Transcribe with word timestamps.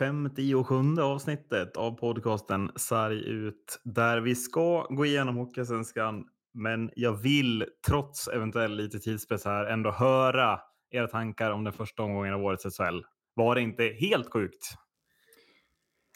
57 0.00 0.98
avsnittet 1.00 1.76
av 1.76 1.92
podcasten 1.92 2.70
Sarg 2.76 3.24
ut 3.24 3.80
där 3.84 4.20
vi 4.20 4.34
ska 4.34 4.86
gå 4.90 5.06
igenom 5.06 5.36
Hockeysvenskan. 5.36 6.24
Men 6.54 6.90
jag 6.96 7.12
vill 7.12 7.64
trots 7.86 8.28
eventuell 8.28 8.76
lite 8.76 8.98
tidspress 8.98 9.44
här 9.44 9.64
ändå 9.64 9.90
höra 9.90 10.60
era 10.90 11.06
tankar 11.06 11.50
om 11.50 11.64
den 11.64 11.72
första 11.72 12.02
omgången 12.02 12.34
av 12.34 12.44
årets 12.44 12.76
SHL. 12.76 13.00
Var 13.34 13.54
det 13.54 13.60
inte 13.60 13.84
helt 13.84 14.32
sjukt? 14.32 14.74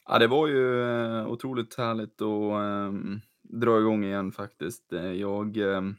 Ja, 0.09 0.19
det 0.19 0.27
var 0.27 0.47
ju 0.47 0.83
eh, 0.83 1.27
otroligt 1.27 1.79
härligt 1.79 2.23
att 2.23 2.89
um, 2.89 3.21
dra 3.43 3.79
igång 3.79 4.05
igen 4.05 4.33
faktiskt. 4.33 4.93
Eh, 4.93 5.13
jag, 5.13 5.57
um, 5.57 5.97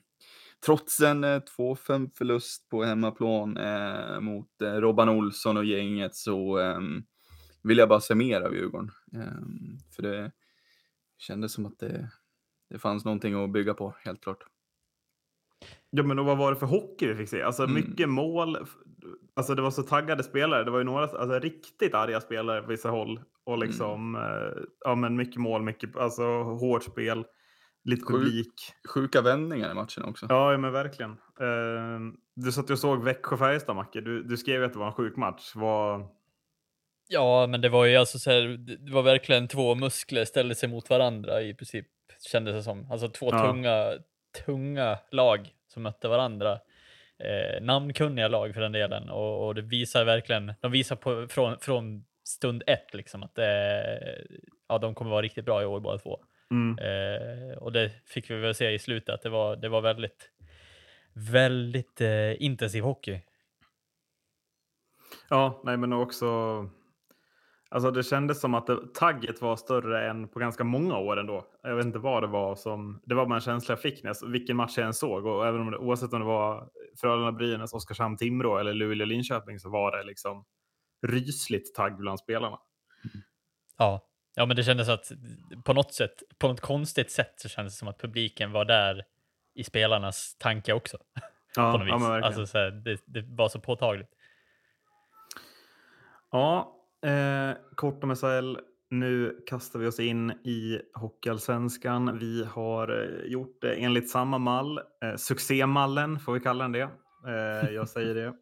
trots 0.66 1.00
en 1.00 1.24
eh, 1.24 1.42
2-5 1.58 2.10
förlust 2.18 2.70
på 2.70 2.84
hemmaplan 2.84 3.58
eh, 3.58 4.20
mot 4.20 4.62
eh, 4.62 4.74
Robban 4.74 5.10
Olsson 5.10 5.58
och 5.58 5.66
gänget 5.66 6.16
så 6.16 6.58
ehm, 6.58 7.04
vill 7.68 7.78
jag 7.78 7.90
bara 7.90 8.00
se 8.00 8.16
mer 8.16 8.42
av 8.42 8.56
Djurgården. 8.56 8.92
för 9.96 10.04
det 10.04 10.32
kändes 11.18 11.54
som 11.54 11.66
att 11.66 11.80
det, 11.80 12.10
det 12.70 12.80
fanns 12.80 13.06
någonting 13.06 13.44
att 13.44 13.52
bygga 13.52 13.74
på, 13.74 13.96
helt 14.04 14.24
klart. 14.24 14.44
Ja, 15.90 16.04
men 16.04 16.26
vad 16.26 16.38
var 16.38 16.54
det 16.54 16.60
för 16.60 16.66
hockey 16.66 17.08
vi 17.08 17.16
fick 17.16 17.30
se? 17.30 17.42
Alltså 17.42 17.64
mm. 17.64 17.76
mycket 17.76 18.10
mål. 18.10 18.58
Alltså 19.34 19.56
det 19.56 19.62
var 19.62 19.72
så 19.72 19.84
taggade 19.84 20.24
spelare. 20.24 20.64
Det 20.64 20.72
var 20.72 20.78
ju 20.78 20.84
några 20.84 21.04
alltså, 21.04 21.40
riktigt 21.40 21.96
arga 21.96 22.22
spelare 22.22 22.62
på 22.62 22.68
vissa 22.68 22.90
håll. 22.90 23.20
Och 23.44 23.56
mm. 23.56 23.68
liksom, 23.68 24.16
mm. 24.16 24.66
ja 24.80 24.96
men 24.96 25.16
mycket 25.16 25.42
mål, 25.42 25.64
mycket, 25.64 25.96
alltså 25.96 26.24
hårt 26.44 26.84
spel. 26.84 27.26
Lite 27.84 28.06
Sjuk, 28.06 28.16
publik. 28.16 28.54
Sjuka 28.94 29.22
vändningar 29.22 29.72
i 29.72 29.74
matchen 29.74 30.04
också. 30.04 30.26
Ja, 30.30 30.58
men 30.58 30.72
verkligen. 30.72 31.12
Uh, 31.12 32.14
du 32.36 32.52
satt 32.52 32.70
och 32.70 32.80
såg 32.80 33.04
Växjö-Färjestad, 33.04 33.76
Macke. 33.76 34.02
Du, 34.02 34.24
du 34.24 34.38
skrev 34.38 34.64
att 34.64 34.74
det 34.74 34.80
var 34.80 34.88
en 34.88 34.94
sjuk 34.94 35.16
match. 35.16 35.52
Vad... 35.56 36.08
Ja, 37.08 37.48
men 37.48 37.62
det 37.62 37.70
var 37.70 37.86
ju 37.86 37.96
alltså 37.96 38.20
så 38.20 38.32
här, 38.32 38.58
det 38.58 38.92
var 38.92 39.02
verkligen 39.02 39.48
två 39.48 39.76
muskler 39.76 40.26
ställde 40.26 40.56
sig 40.56 40.70
mot 40.70 40.90
varandra 40.90 41.42
i 41.42 41.54
princip, 41.54 41.88
kändes 42.32 42.56
det 42.56 42.64
som. 42.64 42.92
Alltså 42.92 43.08
två 43.08 43.30
ja. 43.32 43.40
tunga, 43.40 43.94
tunga 44.46 45.00
lag 45.12 45.50
som 45.68 45.84
mötte 45.84 46.08
varandra. 46.08 46.60
Eh, 47.20 47.62
namnkunniga 47.62 48.28
lag 48.28 48.54
för 48.54 48.62
den 48.62 48.72
delen 48.72 49.10
och, 49.10 49.48
och, 49.48 49.56
det 49.56 49.62
visar 49.62 50.06
verkligen, 50.06 50.54
de 50.62 50.72
visar 50.72 50.96
på, 50.96 51.28
från, 51.28 51.60
från 51.60 52.06
stund 52.24 52.64
ett 52.68 52.94
liksom 52.94 53.24
att 53.24 53.36
det, 53.36 54.26
ja, 54.68 54.78
de 54.78 54.96
kommer 54.96 55.12
vara 55.12 55.22
riktigt 55.22 55.46
bra 55.46 55.62
i 55.62 55.66
år 55.66 55.80
båda 55.80 55.98
två. 55.98 56.20
Mm. 56.52 56.80
Eh, 56.80 57.58
och 57.58 57.72
det 57.72 57.92
fick 58.06 58.30
vi 58.30 58.36
väl 58.36 58.56
se 58.56 58.72
i 58.72 58.80
slutet 58.80 59.16
att 59.16 59.22
det 59.22 59.30
var, 59.30 59.56
det 59.56 59.70
var 59.70 59.82
väldigt, 59.82 60.32
väldigt 61.14 62.02
eh, 62.02 62.44
intensiv 62.44 62.84
hockey. 62.84 63.22
Ja, 65.30 65.62
nej 65.64 65.78
men 65.78 65.94
också 65.94 66.26
Alltså 67.76 67.92
det 67.92 68.04
kändes 68.04 68.42
som 68.42 68.54
att 68.54 68.68
det, 68.68 68.94
tagget 68.94 69.42
var 69.42 69.56
större 69.56 70.10
än 70.10 70.28
på 70.28 70.40
ganska 70.40 70.64
många 70.64 70.98
år 70.98 71.20
ändå. 71.20 71.48
Jag 71.64 71.76
vet 71.76 71.86
inte 71.86 72.00
vad 72.00 72.24
det 72.24 72.28
var 72.28 72.56
som, 72.56 73.02
det 73.06 73.16
var 73.16 73.26
bara 73.26 73.36
en 73.36 73.42
känsla 73.42 73.72
jag 73.72 73.82
fick 73.82 74.04
när 74.04 74.32
vilken 74.32 74.58
match 74.58 74.78
jag 74.78 74.88
än 74.88 74.94
såg. 74.94 75.26
Och 75.26 75.48
även 75.48 75.62
om 75.62 75.72
det, 75.72 75.78
oavsett 75.78 76.14
om 76.14 76.20
det 76.20 76.26
var 76.26 76.70
Frölunda, 77.02 77.32
Brynäs, 77.32 77.74
Oskarshamn, 77.74 78.18
Timrå 78.18 78.58
eller 78.58 78.74
Luleå, 78.74 79.06
Linköping 79.06 79.60
så 79.60 79.70
var 79.70 79.98
det 79.98 80.04
liksom 80.04 80.46
rysligt 81.08 81.76
tagg 81.76 81.98
bland 81.98 82.20
spelarna. 82.20 82.60
Ja, 83.78 84.08
ja 84.36 84.46
men 84.46 84.56
det 84.56 84.64
kändes 84.64 84.90
att 84.90 85.12
på 85.66 85.74
något 85.74 85.94
sätt, 85.94 86.24
på 86.38 86.48
något 86.48 86.62
konstigt 86.62 87.12
sätt 87.12 87.34
så 87.36 87.50
kändes 87.50 87.74
det 87.74 87.78
som 87.78 87.88
att 87.88 88.02
publiken 88.02 88.52
var 88.52 88.66
där 88.66 89.04
i 89.56 89.64
spelarnas 89.64 90.36
tanke 90.38 90.74
också. 90.74 90.98
Ja, 91.56 91.72
på 91.72 91.78
något 91.78 91.88
vis. 91.88 92.08
Ja, 92.08 92.26
alltså, 92.26 92.46
så 92.46 92.58
här, 92.58 92.72
det, 92.72 93.02
det 93.06 93.22
var 93.22 93.50
så 93.50 93.60
påtagligt. 93.60 94.10
Ja, 96.32 96.75
Eh, 97.06 97.56
kort 97.76 98.04
om 98.04 98.16
SHL. 98.16 98.58
Nu 98.90 99.44
kastar 99.48 99.80
vi 99.80 99.88
oss 99.88 100.00
in 100.00 100.32
i 100.32 100.82
Hockeyallsvenskan. 100.94 102.20
Vi 102.20 102.46
har 102.46 103.04
eh, 103.04 103.32
gjort 103.32 103.62
det 103.62 103.76
enligt 103.76 104.10
samma 104.10 104.38
mall. 104.38 104.78
Eh, 104.78 105.16
succémallen 105.18 106.20
får 106.20 106.34
vi 106.34 106.40
kalla 106.40 106.64
den 106.64 106.72
det. 106.72 106.90
Eh, 107.28 107.70
jag 107.70 107.90
säger 107.90 108.16
det. 108.16 108.34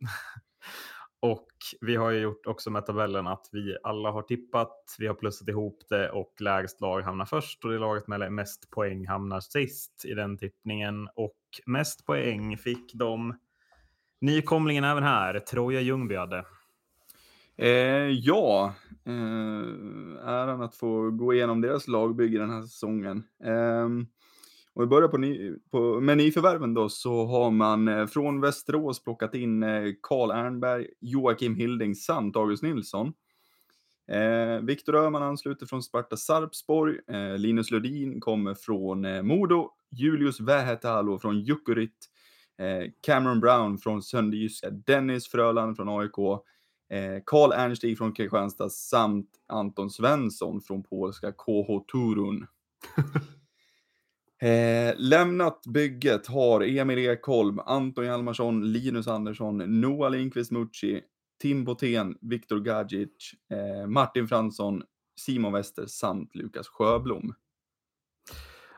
och 1.22 1.47
vi 1.81 1.96
har 1.96 2.12
ju 2.12 2.19
gjort 2.19 2.46
också 2.46 2.72
med 2.72 2.85
tabellen 2.85 3.28
att 3.28 3.50
vi 3.52 3.78
alla 3.84 4.12
har 4.12 4.22
tippat. 4.22 4.96
Vi 5.00 5.07
har 5.07 5.13
plussat 5.13 5.47
ihop 5.47 5.84
det 5.90 6.09
och 6.09 6.34
lägst 6.40 6.81
lag 6.81 7.02
hamnar 7.02 7.25
först 7.25 7.66
och 7.66 7.72
det 7.72 7.79
laget 7.79 8.07
med 8.07 8.31
mest 8.31 8.69
poäng 8.69 9.07
hamnar 9.07 9.40
sist 9.40 10.06
i 10.06 10.13
den 10.13 10.38
tippningen. 10.38 11.09
Och 11.16 11.40
mest 11.66 12.06
poäng 12.06 12.57
fick 12.57 12.94
de 12.94 13.40
nykomlingen 14.22 14.84
även 14.84 15.03
här, 15.03 15.40
Troja 15.40 15.81
Ljungby 15.81 16.16
hade. 16.16 16.46
Eh, 17.58 18.09
ja, 18.09 18.74
eh, 19.06 20.28
äran 20.28 20.62
att 20.62 20.75
få 20.75 21.12
gå 21.12 21.34
igenom 21.34 21.62
deras 21.62 21.88
lagbygge 21.88 22.40
den 22.40 22.50
här 22.50 22.62
säsongen. 22.62 23.24
Eh, 23.44 23.86
om 24.75 24.81
vi 24.81 24.86
börjar 24.86 25.08
på, 25.08 25.18
ny, 25.18 25.53
på 25.72 26.00
med 26.02 26.18
nyförvärven 26.18 26.74
då 26.74 26.90
så 26.90 27.25
har 27.25 27.52
man 27.52 27.88
eh, 27.88 28.06
från 28.06 28.41
Västerås 28.41 29.03
plockat 29.03 29.36
in 29.36 29.64
eh, 29.64 29.94
Karl 30.02 30.31
Ernberg, 30.31 30.88
Joakim 31.00 31.56
Hilding 31.56 31.96
samt 31.96 32.36
August 32.36 32.64
Nilsson. 32.64 33.14
Eh, 34.12 34.62
Viktor 34.62 34.96
Öhman 34.96 35.24
ansluter 35.24 35.66
från 35.66 35.84
Sparta 35.84 36.18
Sarpsborg. 36.18 37.00
Eh, 37.08 37.38
Linus 37.38 37.72
Lundin 37.72 38.22
kommer 38.22 38.53
från 38.53 39.06
eh, 39.06 39.22
Modo. 39.22 39.70
Julius 39.91 40.40
Vähätalo 40.40 41.20
från 41.20 41.40
Jukurit. 41.40 42.09
Eh, 42.59 42.91
Cameron 43.02 43.40
Brown 43.40 43.78
från 43.78 44.03
Sönderjyska. 44.03 44.70
Dennis 44.70 45.28
Fröland 45.28 45.75
från 45.75 45.90
AIK. 45.90 46.44
Karl 47.25 47.51
eh, 47.51 47.59
Ernstig 47.59 47.97
från 47.97 48.13
Kristianstad 48.13 48.69
samt 48.69 49.29
Anton 49.47 49.89
Svensson 49.89 50.61
från 50.61 50.83
polska 50.83 51.31
KH 51.31 51.91
Turun. 51.91 52.47
eh, 54.49 54.93
lämnat 54.97 55.61
bygget 55.67 56.27
har 56.27 56.61
Emil 56.61 56.99
Ekholm, 56.99 57.59
Anton 57.59 58.05
Hjalmarsson, 58.05 58.72
Linus 58.72 59.07
Andersson, 59.07 59.81
Noah 59.81 60.11
Lindqvist 60.11 60.51
Mucci, 60.51 61.01
Tim 61.41 61.63
Botén, 61.63 62.17
Viktor 62.22 62.59
Gadzic, 62.59 63.33
eh, 63.51 63.88
Martin 63.88 64.27
Fransson, 64.27 64.83
Simon 65.19 65.53
Wester 65.53 65.85
samt 65.85 66.35
Lukas 66.35 66.67
Sjöblom. 66.67 67.33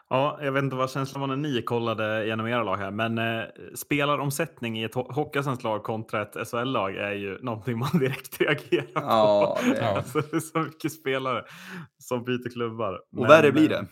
Ja, 0.09 0.39
jag 0.41 0.51
vet 0.51 0.63
inte 0.63 0.75
vad 0.75 0.91
känslan 0.91 1.21
var 1.21 1.27
när 1.27 1.49
ni 1.49 1.61
kollade 1.61 2.25
genom 2.25 2.47
era 2.47 2.63
lag 2.63 2.77
här, 2.77 2.91
men 2.91 3.17
eh, 3.17 3.43
spelaromsättning 3.75 4.79
i 4.79 4.83
ett 4.83 4.93
Hockeyallsvenskt 4.93 5.63
lag 5.63 5.83
kontra 5.83 6.21
ett 6.21 6.47
SHL-lag 6.47 6.95
är 6.95 7.13
ju 7.13 7.37
någonting 7.41 7.77
man 7.77 7.99
direkt 7.99 8.41
reagerar 8.41 8.85
på. 8.85 8.91
Ja, 8.93 9.59
det 9.63 9.77
är, 9.77 9.95
alltså, 9.95 10.21
det 10.21 10.35
är 10.35 10.39
så 10.39 10.59
mycket 10.59 10.91
spelare 10.91 11.45
som 11.97 12.23
byter 12.23 12.49
klubbar. 12.49 12.93
Och 12.93 13.03
men, 13.11 13.27
värre 13.27 13.51
blir 13.51 13.69
det. 13.69 13.85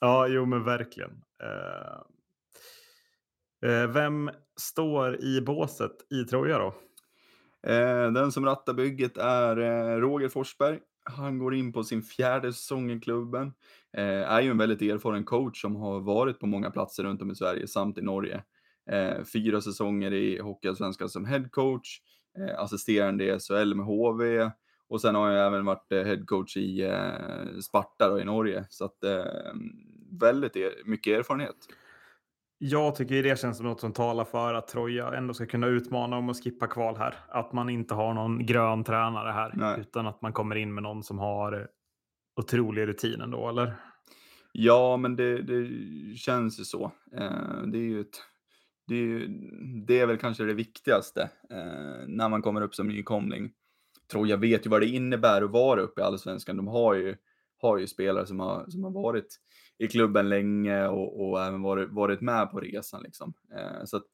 Ja, 0.00 0.26
jo 0.26 0.46
men 0.46 0.64
verkligen. 0.64 1.10
Eh, 1.42 2.00
eh, 3.70 3.86
vem 3.86 4.30
står 4.60 5.24
i 5.24 5.40
båset 5.40 6.12
i 6.12 6.24
Troja 6.24 6.58
då? 6.58 6.74
Eh, 7.70 8.12
den 8.12 8.32
som 8.32 8.44
rattar 8.44 8.74
bygget 8.74 9.16
är 9.16 9.56
eh, 9.56 9.96
Roger 9.96 10.28
Forsberg. 10.28 10.78
Han 11.04 11.38
går 11.38 11.54
in 11.54 11.72
på 11.72 11.84
sin 11.84 12.02
fjärde 12.02 12.52
säsong 12.52 12.90
i 12.90 13.00
klubben. 13.00 13.52
Eh, 13.96 14.32
är 14.32 14.40
ju 14.40 14.50
en 14.50 14.58
väldigt 14.58 14.82
erfaren 14.82 15.24
coach 15.24 15.60
som 15.60 15.76
har 15.76 16.00
varit 16.00 16.38
på 16.38 16.46
många 16.46 16.70
platser 16.70 17.02
runt 17.02 17.22
om 17.22 17.30
i 17.30 17.34
Sverige 17.34 17.66
samt 17.66 17.98
i 17.98 18.02
Norge. 18.02 18.42
Eh, 18.90 19.24
fyra 19.32 19.60
säsonger 19.60 20.12
i 20.12 20.40
Hockeyallsvenskan 20.40 21.08
som 21.08 21.24
headcoach, 21.24 22.00
eh, 22.38 22.60
assisterande 22.60 23.24
i 23.24 23.38
SHL 23.38 23.74
med 23.74 23.86
HV 23.86 24.50
och 24.88 25.00
sen 25.00 25.14
har 25.14 25.30
jag 25.30 25.46
även 25.46 25.64
varit 25.64 25.90
headcoach 25.90 26.56
i 26.56 26.92
Sparta 27.68 28.20
i 28.20 28.24
Norge. 28.24 28.64
Så 28.68 28.84
att 28.84 28.98
väldigt 30.20 30.56
er 30.56 30.72
mycket 30.84 31.18
erfarenhet. 31.18 31.56
Jag 32.58 32.94
tycker 32.96 33.22
det 33.22 33.38
känns 33.38 33.56
som 33.56 33.66
något 33.66 33.80
som 33.80 33.92
talar 33.92 34.24
för 34.24 34.54
att 34.54 34.68
Troja 34.68 35.14
ändå 35.14 35.34
ska 35.34 35.46
kunna 35.46 35.66
utmana 35.66 36.16
om 36.16 36.28
att 36.28 36.44
skippa 36.44 36.66
kval 36.66 36.96
här. 36.96 37.14
Att 37.28 37.52
man 37.52 37.70
inte 37.70 37.94
har 37.94 38.14
någon 38.14 38.46
grön 38.46 38.84
tränare 38.84 39.30
här, 39.30 39.52
Nej. 39.54 39.80
utan 39.80 40.06
att 40.06 40.22
man 40.22 40.32
kommer 40.32 40.56
in 40.56 40.74
med 40.74 40.82
någon 40.82 41.02
som 41.02 41.18
har 41.18 41.68
otrolig 42.40 42.88
rutin 42.88 43.20
ändå, 43.20 43.48
eller? 43.48 43.76
Ja, 44.52 44.96
men 44.96 45.16
det, 45.16 45.42
det 45.42 45.68
känns 46.16 46.60
ju 46.60 46.64
så. 46.64 46.92
Eh, 47.12 47.62
det 47.66 47.78
är 47.78 47.88
ju 47.88 48.00
ett, 48.00 48.22
det 48.86 48.94
är, 48.94 49.28
det 49.86 50.00
är 50.00 50.06
väl 50.06 50.18
kanske 50.18 50.44
det 50.44 50.54
viktigaste 50.54 51.30
eh, 51.50 52.06
när 52.06 52.28
man 52.28 52.42
kommer 52.42 52.60
upp 52.60 52.74
som 52.74 52.88
nykomling. 52.88 53.52
Jag 54.12 54.38
vet 54.38 54.66
ju 54.66 54.70
vad 54.70 54.80
det 54.80 54.86
innebär 54.86 55.42
att 55.42 55.50
vara 55.50 55.80
uppe 55.80 56.00
i 56.00 56.04
Allsvenskan. 56.04 56.56
De 56.56 56.66
har 56.66 56.94
ju, 56.94 57.16
har 57.58 57.78
ju 57.78 57.86
spelare 57.86 58.26
som 58.26 58.40
har, 58.40 58.66
som 58.68 58.84
har 58.84 58.90
varit 58.90 59.40
i 59.78 59.86
klubben 59.86 60.28
länge 60.28 60.88
och, 60.88 61.30
och 61.30 61.42
även 61.42 61.62
varit, 61.62 61.90
varit 61.90 62.20
med 62.20 62.50
på 62.50 62.60
resan. 62.60 63.02
Liksom. 63.02 63.34
Eh, 63.56 63.84
så 63.84 63.96
att, 63.96 64.06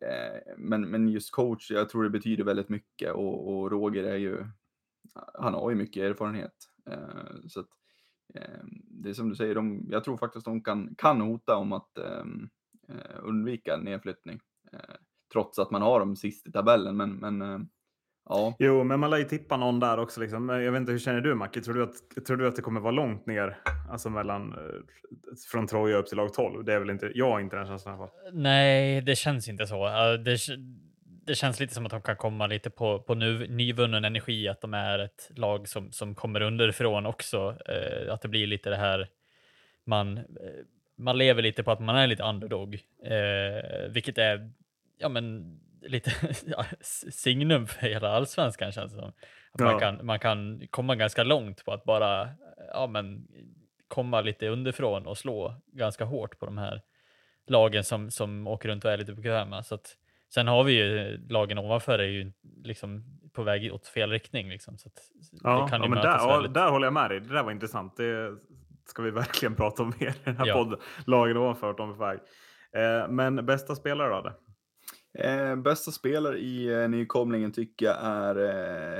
eh, 0.00 0.54
men, 0.56 0.90
men 0.90 1.08
just 1.08 1.30
coach, 1.30 1.70
jag 1.70 1.88
tror 1.88 2.04
det 2.04 2.10
betyder 2.10 2.44
väldigt 2.44 2.68
mycket 2.68 3.12
och, 3.12 3.48
och 3.48 3.70
Roger 3.70 4.04
är 4.04 4.16
ju, 4.16 4.44
han 5.34 5.54
har 5.54 5.70
ju 5.70 5.76
mycket 5.76 6.02
erfarenhet. 6.02 6.54
Eh, 6.90 7.48
så 7.48 7.60
att, 7.60 7.68
ehm, 8.34 8.68
det 8.84 9.08
är 9.08 9.14
som 9.14 9.28
du 9.28 9.34
säger, 9.36 9.54
de, 9.54 9.86
jag 9.90 10.04
tror 10.04 10.16
faktiskt 10.16 10.44
de 10.44 10.62
kan, 10.62 10.94
kan 10.98 11.20
hota 11.20 11.56
om 11.56 11.72
att 11.72 11.98
ehm, 11.98 12.48
eh, 12.88 13.18
undvika 13.22 13.76
nedflyttning. 13.76 14.40
Eh, 14.72 14.94
trots 15.32 15.58
att 15.58 15.70
man 15.70 15.82
har 15.82 16.00
dem 16.00 16.16
sist 16.16 16.46
i 16.46 16.52
tabellen, 16.52 16.96
men, 16.96 17.16
men 17.16 17.68
Ja. 18.28 18.56
Jo, 18.58 18.84
men 18.84 19.00
man 19.00 19.10
lär 19.10 19.18
ju 19.18 19.24
tippa 19.24 19.56
någon 19.56 19.80
där 19.80 19.98
också. 19.98 20.20
Liksom. 20.20 20.48
Jag 20.48 20.72
vet 20.72 20.80
inte, 20.80 20.92
hur 20.92 20.98
känner 20.98 21.20
du 21.20 21.34
Macke? 21.34 21.60
Tror 21.60 21.74
du 21.74 21.82
att, 21.82 22.26
tror 22.26 22.36
du 22.36 22.48
att 22.48 22.56
det 22.56 22.62
kommer 22.62 22.80
vara 22.80 22.92
långt 22.92 23.26
ner? 23.26 23.58
Alltså 23.90 24.10
mellan, 24.10 24.54
från 25.50 25.66
Troja 25.66 25.96
upp 25.96 26.06
till 26.06 26.16
lag 26.16 26.34
12? 26.34 26.64
Det 26.64 26.74
är 26.74 26.78
väl 26.78 26.90
inte, 26.90 27.12
jag 27.14 27.30
har 27.30 27.40
inte 27.40 27.56
den 27.56 27.66
känslan 27.66 27.94
i 27.94 27.98
alla 27.98 28.06
fall. 28.06 28.16
Nej, 28.32 29.00
det 29.00 29.16
känns 29.16 29.48
inte 29.48 29.66
så. 29.66 29.86
Uh, 29.86 30.22
Det, 30.24 30.38
det 31.26 31.34
känns 31.34 31.60
lite 31.60 31.74
som 31.74 31.86
att 31.86 31.92
de 31.92 32.02
kan 32.02 32.16
komma 32.16 32.46
lite 32.46 32.70
på, 32.70 32.98
på 32.98 33.14
nu, 33.14 33.48
nyvunnen 33.48 34.04
energi, 34.04 34.48
att 34.48 34.60
de 34.60 34.74
är 34.74 34.98
ett 34.98 35.30
lag 35.36 35.68
som, 35.68 35.92
som 35.92 36.14
kommer 36.14 36.40
underifrån 36.40 37.06
också. 37.06 37.50
Uh, 37.50 38.12
Att 38.12 38.22
det 38.22 38.28
blir 38.28 38.46
lite 38.46 38.70
det 38.70 38.76
här, 38.76 39.08
man, 39.84 40.18
eh, 40.18 40.24
man 40.96 41.18
lever 41.18 41.42
lite 41.42 41.62
på 41.62 41.70
att 41.70 41.80
man 41.80 41.96
är 41.96 42.06
lite 42.06 42.22
underdog, 42.22 42.74
uh, 43.04 43.88
vilket 43.88 44.18
är, 44.18 44.50
ja 44.98 45.08
men, 45.08 45.56
lite 45.82 46.10
signum 47.10 47.66
för 47.66 47.86
hela 47.86 48.08
allsvenskan 48.08 48.72
känns 48.72 48.92
det 48.92 48.98
som. 48.98 49.12
Att 49.52 49.60
man, 49.60 49.72
Ja. 49.72 49.78
kan, 49.78 50.06
man 50.06 50.18
kan 50.18 50.66
komma 50.70 50.94
ganska 50.94 51.22
långt 51.24 51.64
på 51.64 51.72
att 51.72 51.84
bara, 51.84 52.28
ja 52.72 52.86
men, 52.86 53.26
komma 53.88 54.20
lite 54.20 54.48
underifrån 54.48 55.06
och 55.06 55.18
slå 55.18 55.54
ganska 55.72 56.04
hårt 56.04 56.38
på 56.38 56.46
de 56.46 56.58
här 56.58 56.82
lagen 57.46 57.84
som, 57.84 58.10
som 58.10 58.46
åker 58.46 58.68
runt 58.68 58.84
och 58.84 58.90
är 58.92 58.96
lite 58.98 59.12
bekväma. 59.12 59.62
Så 59.62 59.74
att, 59.74 59.96
sen 60.34 60.48
har 60.48 60.64
vi 60.64 60.72
ju 60.72 61.18
lagen 61.28 61.58
ovanför 61.58 61.98
är 61.98 62.04
ju 62.08 62.32
liksom 62.64 63.04
på 63.32 63.42
väg 63.42 63.72
åt 63.74 63.86
fel 63.86 64.10
riktning. 64.10 64.48
Liksom, 64.48 64.78
så 64.78 64.88
att 64.88 64.98
Ja, 65.42 65.62
det 65.62 65.70
kan 65.70 65.80
ja 65.80 65.86
ju 65.86 65.90
men 65.90 66.02
där, 66.02 66.28
väldigt. 66.28 66.54
där 66.54 66.70
håller 66.70 66.86
jag 66.86 66.94
med 66.94 67.10
dig. 67.10 67.20
Det 67.20 67.34
där 67.34 67.42
var 67.42 67.52
intressant. 67.52 67.96
Det 67.96 68.32
ska 68.88 69.02
vi 69.02 69.10
verkligen 69.22 69.54
prata 69.54 69.82
om 69.82 69.92
mer 70.00 70.08
i 70.08 70.14
den 70.24 70.36
här 70.36 70.46
Ja. 70.46 70.54
podden. 70.54 70.78
Lagen 71.06 71.36
ovanför, 71.36 71.72
de 71.74 71.90
är 71.90 71.94
på 71.94 72.04
väg. 72.04 72.18
Eh, 72.72 73.08
men 73.08 73.46
bästa 73.46 73.74
spelare 73.74 74.08
då? 74.22 74.32
Eh, 75.22 75.56
bästa 75.56 75.90
spelare 75.90 76.38
i 76.38 76.66
eh, 76.82 76.88
nykomlingen 76.88 77.52
tycker 77.52 77.86
jag 77.86 77.96
är 78.02 78.36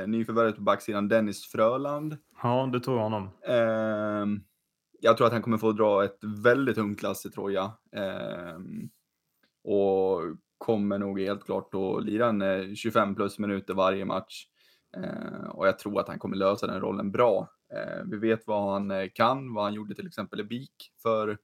eh, 0.01 0.07
nyförvärvet 0.07 0.57
på 0.57 0.63
backsidan 0.63 1.09
Dennis 1.09 1.47
Fröland. 1.53 2.17
Ja, 2.43 2.69
du 2.73 2.81
tog 2.81 2.99
honom. 2.99 3.31
Ehm, 3.49 4.41
jag 5.01 5.17
tror 5.17 5.27
att 5.27 5.33
han 5.33 5.43
kommer 5.43 5.59
få 5.59 5.73
dra 5.73 6.05
ett 6.05 6.19
väldigt 6.45 6.75
tungt 6.77 7.03
lass 7.03 7.27
i 7.27 7.31
Troja. 7.31 7.73
Ehm, 7.97 8.89
och 9.65 10.21
kommer 10.59 10.99
nog 10.99 11.21
helt 11.21 11.45
klart 11.45 11.75
att 11.75 12.05
lira 12.05 12.27
en 12.29 12.43
eh, 12.43 12.75
25 12.75 13.15
plus 13.15 13.39
minuter 13.39 13.75
varje 13.75 14.05
match. 14.05 14.47
Ehm, 14.97 15.51
och 15.51 15.67
jag 15.67 15.79
tror 15.79 16.01
att 16.01 16.09
han 16.09 16.19
kommer 16.19 16.37
lösa 16.37 16.67
den 16.67 16.81
rollen 16.81 17.11
bra. 17.13 17.51
Ehm, 17.75 18.11
vi 18.11 18.17
vet 18.17 18.47
vad 18.47 18.73
han 18.73 18.91
eh, 18.91 19.09
kan, 19.15 19.55
vad 19.55 19.65
han 19.65 19.75
gjorde 19.75 19.95
till 19.95 20.07
exempel 20.07 20.41
i 20.41 20.45
BIK 20.45 20.93
för 21.03 21.39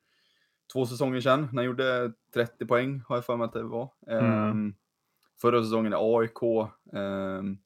två 0.73 0.87
säsonger 0.87 1.21
sedan. 1.21 1.41
när 1.41 1.49
Han 1.57 1.65
gjorde 1.65 2.13
30 2.35 2.67
poäng, 2.67 3.03
har 3.09 3.17
jag 3.17 3.25
för 3.25 3.37
mig 3.37 3.45
att 3.45 3.53
det 3.53 3.63
var. 3.63 3.91
Ehm, 4.07 4.75
Förra 5.41 5.63
säsongen 5.63 5.93
i 5.93 5.97
AIK. 5.99 6.69
ehm, 6.93 7.59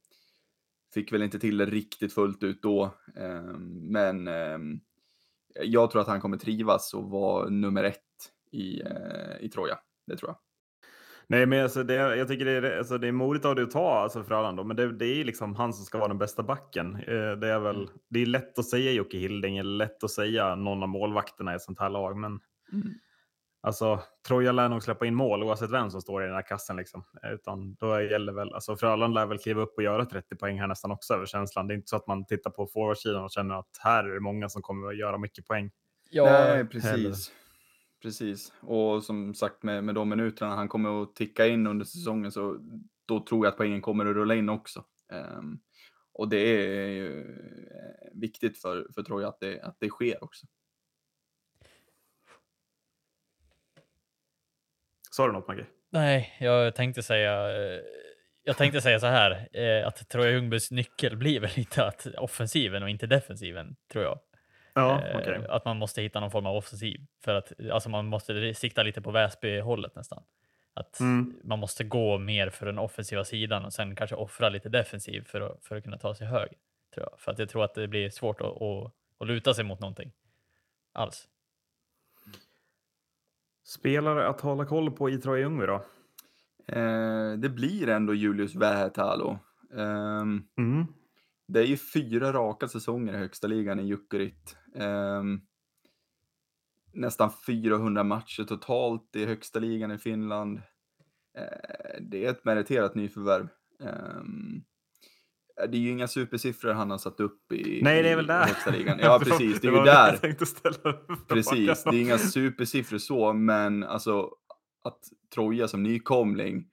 fick 0.95 1.13
väl 1.13 1.23
inte 1.23 1.39
till 1.39 1.57
det 1.57 1.67
riktigt 1.67 2.13
fullt 2.13 2.43
ut 2.43 2.63
då. 2.63 2.91
ehm, 3.17 3.93
men 3.93 4.29
jag 5.63 5.91
tror 5.91 6.03
att 6.03 6.09
han 6.09 6.21
kommer 6.21 6.37
trivas 6.37 6.95
och 6.95 7.11
vara 7.11 7.49
nummer 7.49 7.85
ett 7.85 8.03
i, 8.53 8.81
eh, 8.81 9.37
i 9.41 9.49
Troja. 9.49 9.79
Det 10.07 10.17
tror 10.17 10.31
jag. 10.31 10.39
Nej, 11.29 11.47
men 11.47 11.63
alltså 11.63 11.83
det, 11.83 11.95
jag 11.95 12.29
tycker 12.29 12.45
det 12.45 12.53
är, 12.53 12.79
alltså 12.79 12.99
det 12.99 13.09
är 13.09 13.13
modigt 13.13 13.45
av 13.45 13.55
dig 13.55 13.65
att 13.65 13.71
ta 13.71 13.99
alltså 13.99 14.23
Fröland 14.25 14.57
då, 14.57 14.65
men 14.65 14.77
det, 14.77 14.93
det 14.93 15.07
är 15.07 15.25
liksom 15.25 15.55
han 15.57 15.73
som 15.73 15.85
ska 15.85 15.99
vara 15.99 16.09
den 16.09 16.19
bästa 16.19 16.43
backen. 16.43 16.95
Eh, 16.97 17.31
Det 17.33 17.49
är 17.49 17.59
väl, 17.59 17.89
det 18.11 18.23
är 18.23 18.27
lätt 18.27 18.59
att 18.59 18.65
säga 18.65 18.93
Jocke 18.93 19.19
Hilding, 19.19 19.59
eller 19.59 19.77
lätt 19.77 20.05
att 20.05 20.11
säga 20.11 20.55
någon 20.55 20.83
av 20.83 20.89
målvakterna 20.89 21.53
i 21.53 21.57
ett 21.57 21.63
sånt 21.63 21.79
här 21.81 21.91
lag, 21.91 22.17
men 22.17 22.41
alltså 23.63 24.01
Troja 24.29 24.53
lär 24.53 24.69
nog 24.69 24.83
släppa 24.83 25.07
in 25.07 25.15
mål 25.15 25.43
oavsett 25.43 25.71
vem 25.71 25.91
som 25.91 26.01
står 26.01 26.23
i 26.23 26.27
den 26.27 26.35
här 26.35 26.43
kassen 26.43 26.77
liksom. 26.77 27.05
Utan 27.33 27.75
då 27.75 28.01
gäller 28.03 28.33
väl, 28.33 28.55
alltså 28.55 28.77
Fröland 28.77 29.15
lär 29.15 29.27
väl 29.27 29.39
kliva 29.39 29.63
upp 29.63 29.75
och 29.77 29.83
göra 29.83 30.05
30 30.05 30.37
poäng 30.37 30.61
här 30.61 30.67
nästan 30.67 30.91
också 30.91 31.15
över 31.15 31.27
känslan. 31.27 31.67
Det 31.67 31.75
är 31.75 31.77
inte 31.77 31.89
så 31.89 31.97
att 31.97 32.07
man 32.07 32.27
tittar 32.27 32.51
på 32.51 32.67
forwardsidan 32.67 33.25
och 33.25 33.31
känner 33.31 33.55
att 33.55 33.79
här 33.81 34.05
är 34.05 34.15
det 34.15 34.21
många 34.21 34.49
som 34.49 34.63
kommer 34.63 34.89
att 34.89 34.97
göra 34.97 35.19
mycket 35.19 35.47
poäng. 35.47 35.71
Ja, 36.11 36.25
Nej, 36.25 36.65
precis. 36.67 37.33
Precis. 38.07 38.53
Och 38.61 39.05
som 39.05 39.35
sagt 39.35 39.63
med, 39.63 39.85
med 39.85 39.95
de 39.95 40.09
minuterna 40.09 40.55
han 40.55 40.69
kommer 40.69 41.03
att 41.03 41.15
ticka 41.15 41.47
in 41.47 41.67
under 41.67 41.85
säsongen 41.85 42.33
så 42.33 42.59
då 43.07 43.21
tror 43.21 43.47
jag 43.47 43.53
att 43.53 43.57
poängen 43.57 43.83
kommer 43.83 44.07
att 44.07 44.17
rulla 44.17 44.35
in 44.35 44.49
också. 44.49 44.85
Ehm, 45.13 45.59
och 46.13 46.29
det 46.29 46.37
är 46.37 46.89
ju 46.89 47.21
eh, 47.21 48.21
viktigt 48.21 48.61
för, 48.61 48.87
för 48.95 49.03
Troja 49.03 49.29
att 49.29 49.41
det, 49.41 49.61
att 49.63 49.77
det 49.81 49.89
sker 49.89 50.25
också. 50.25 50.47
Sa 55.11 55.27
du 55.27 55.33
något 55.33 55.49
Maggie? 55.49 55.67
nej, 55.91 56.37
jag 56.41 56.75
tänkte 56.75 57.03
säga 57.03 57.33
eh, 57.57 57.81
jag 58.45 58.57
tänkte 58.57 58.81
säga 58.81 59.01
så 59.01 59.07
här, 59.07 59.49
eh, 59.53 59.87
att 59.87 60.09
Troja 60.09 60.31
Ljungbys 60.31 60.71
nyckel 60.71 61.17
blir 61.17 61.41
väl 61.41 61.51
lite 61.57 61.85
att 61.85 62.07
offensiven 62.07 62.83
och 62.83 62.91
inte 62.91 63.07
defensiven, 63.07 63.77
tror 63.93 64.05
jag. 64.05 64.19
Ja, 64.77 65.03
Eh, 65.03 65.17
okej. 65.17 65.47
Att 65.49 65.65
man 65.65 65.77
måste 65.77 66.03
hitta 66.03 66.21
någon 66.21 66.31
form 66.31 66.47
av 66.47 66.57
offensiv. 66.57 67.01
För 67.25 67.35
att 67.35 67.53
alltså 67.73 67.89
man 67.89 68.07
måste 68.07 68.55
sikta 68.55 68.83
lite 68.83 69.03
på 69.03 69.11
Väsby-hållet 69.11 69.95
nästan. 69.95 70.23
Att 70.75 71.01
Mm. 71.01 71.35
man 71.45 71.59
måste 71.59 71.85
gå 71.85 72.19
mer 72.19 72.51
för 72.51 72.67
den 72.67 72.79
offensiva 72.79 73.25
sidan 73.25 73.65
och 73.65 73.73
sen 73.73 73.97
kanske 73.97 74.17
offra 74.17 74.49
lite 74.49 74.69
defensiv 74.69 75.25
för 75.27 75.41
att, 75.41 75.65
för 75.65 75.77
att 75.77 75.85
kunna 75.85 75.99
ta 75.99 76.15
sig 76.15 76.27
höger. 76.27 76.59
Tror 76.95 77.07
jag. 77.11 77.21
För 77.21 77.33
att 77.33 77.39
jag 77.39 77.49
tror 77.49 77.65
att 77.65 77.75
det 77.75 77.89
blir 77.89 78.11
svårt 78.11 78.41
att, 78.41 78.63
att, 78.63 78.93
att 79.19 79.27
luta 79.27 79.55
sig 79.55 79.65
mot 79.65 79.81
någonting 79.81 80.13
alls. 80.93 81.29
Spelare 83.65 84.29
att 84.29 84.41
hålla 84.41 84.65
koll 84.65 84.91
på 84.91 85.11
i 85.11 85.19
Troja 85.19 85.41
Ljungby 85.41 85.67
då? 85.67 85.85
Eh, 86.69 87.33
det 87.33 87.49
blir 87.49 87.89
ändå 87.89 88.15
Julius 88.15 88.55
Vähätalo. 88.55 89.39
Ehm, 89.79 90.43
Mm. 90.59 90.87
Det 91.49 91.61
är 91.61 91.65
ju 91.65 91.77
fyra 91.77 92.33
raka 92.33 92.69
säsonger 92.69 93.15
i 93.15 93.17
högsta 93.17 93.47
ligan 93.47 93.81
i 93.81 93.87
Jukurit. 93.87 94.57
Ehm, 94.75 95.41
nästan 96.93 97.31
400 97.47 98.05
matcher 98.05 98.45
totalt 98.45 99.17
i 99.17 99.27
högsta 99.27 99.59
ligan 99.59 99.91
i 99.93 99.99
Finland. 99.99 100.57
Eh, 101.39 102.01
det 102.01 102.25
är 102.25 102.31
ett 102.31 102.45
meriterat 102.45 102.95
nyförvärv. 102.95 103.49
Ehm, 103.81 104.63
det 105.57 105.77
är 105.77 105.81
ju 105.81 105.91
inga 105.91 106.09
supersiffror 106.09 106.73
han 106.73 106.91
har 106.91 106.99
satt 106.99 107.21
upp 107.21 107.53
i, 107.53 107.81
Nej, 107.83 108.03
det 108.03 108.09
är 108.09 108.17
väl 108.17 108.27
där. 108.27 108.45
högsta 108.47 108.71
ligan. 108.71 108.99
Ja, 109.03 109.21
precis. 109.25 109.61
Det 109.61 109.69
är 109.69 109.73
ju 109.73 109.83
där. 109.85 110.19
Precis, 111.29 111.85
det 111.85 111.97
är 111.97 112.01
inga 112.01 112.19
supersiffror 112.19 112.99
så, 112.99 113.33
men 113.33 113.85
alltså 113.85 114.31
att 114.85 115.01
Troja 115.35 115.69
som 115.69 115.83
nykomling 115.83 116.69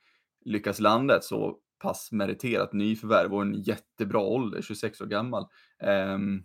lyckas 0.45 0.79
landa 0.79 1.17
ett 1.17 1.23
så 1.23 1.57
pass 1.83 2.11
meriterat 2.11 2.73
nyförvärv 2.73 3.33
och 3.33 3.41
en 3.41 3.53
jättebra 3.53 4.19
ålder, 4.19 4.61
26 4.61 5.01
år 5.01 5.05
gammal. 5.05 5.47
Ehm, 5.79 6.43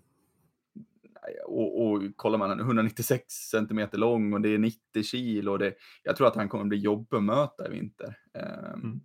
och, 1.47 1.87
och 1.87 2.02
kollar 2.16 2.38
man, 2.38 2.50
han 2.50 2.61
är 2.61 2.64
196 2.64 3.25
centimeter 3.35 3.99
lång 3.99 4.33
och 4.33 4.40
det 4.40 4.49
är 4.49 4.59
90 4.59 5.02
kilo. 5.02 5.52
Och 5.52 5.59
det, 5.59 5.75
jag 6.02 6.16
tror 6.16 6.26
att 6.26 6.37
han 6.37 6.49
kommer 6.49 6.64
bli 6.64 6.78
jobbig 6.78 7.16
att 7.16 7.25
möta 7.25 7.66
i 7.66 7.71
vinter. 7.71 8.16
Ehm, 8.35 8.80
Mm. 8.80 9.00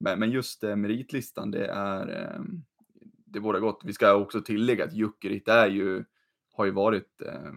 men, 0.00 0.18
men 0.18 0.30
just 0.30 0.64
eh, 0.64 0.76
meritlistan, 0.76 1.50
det 1.50 1.66
är 1.66 2.08
ehm, 2.08 2.62
det 3.26 3.40
båda 3.40 3.58
gott. 3.58 3.80
Vi 3.84 3.92
ska 3.92 4.14
också 4.14 4.40
tillägga 4.40 4.84
att 4.84 4.92
Jukurit 4.92 5.48
är 5.48 5.66
ju, 5.66 6.04
har 6.52 6.64
ju 6.64 6.70
varit 6.70 7.22
eh, 7.26 7.52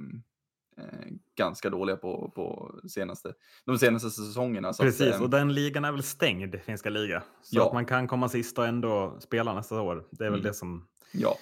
ganska 1.37 1.69
dåliga 1.69 1.95
på, 1.97 2.31
på 2.35 2.75
senaste, 2.89 3.33
de 3.65 3.77
senaste 3.77 4.09
säsongerna. 4.09 4.73
Precis, 4.73 5.07
att, 5.07 5.15
ehm, 5.15 5.21
och 5.23 5.29
den 5.29 5.53
ligan 5.53 5.85
är 5.85 5.91
väl 5.91 6.03
stängd, 6.03 6.55
finska 6.65 6.89
liga. 6.89 7.23
Så 7.41 7.57
Ja. 7.57 7.67
att 7.67 7.73
man 7.73 7.85
kan 7.85 8.07
komma 8.07 8.29
sist 8.29 8.57
och 8.57 8.65
ändå 8.67 9.17
spela 9.19 9.53
nästa 9.53 9.81
år. 9.81 10.07
Det 10.11 10.25
är 10.25 10.29
väl 10.29 10.39
Mm. 10.39 10.47
det 10.51 10.53
som... 10.53 10.87
Ja, 11.13 11.35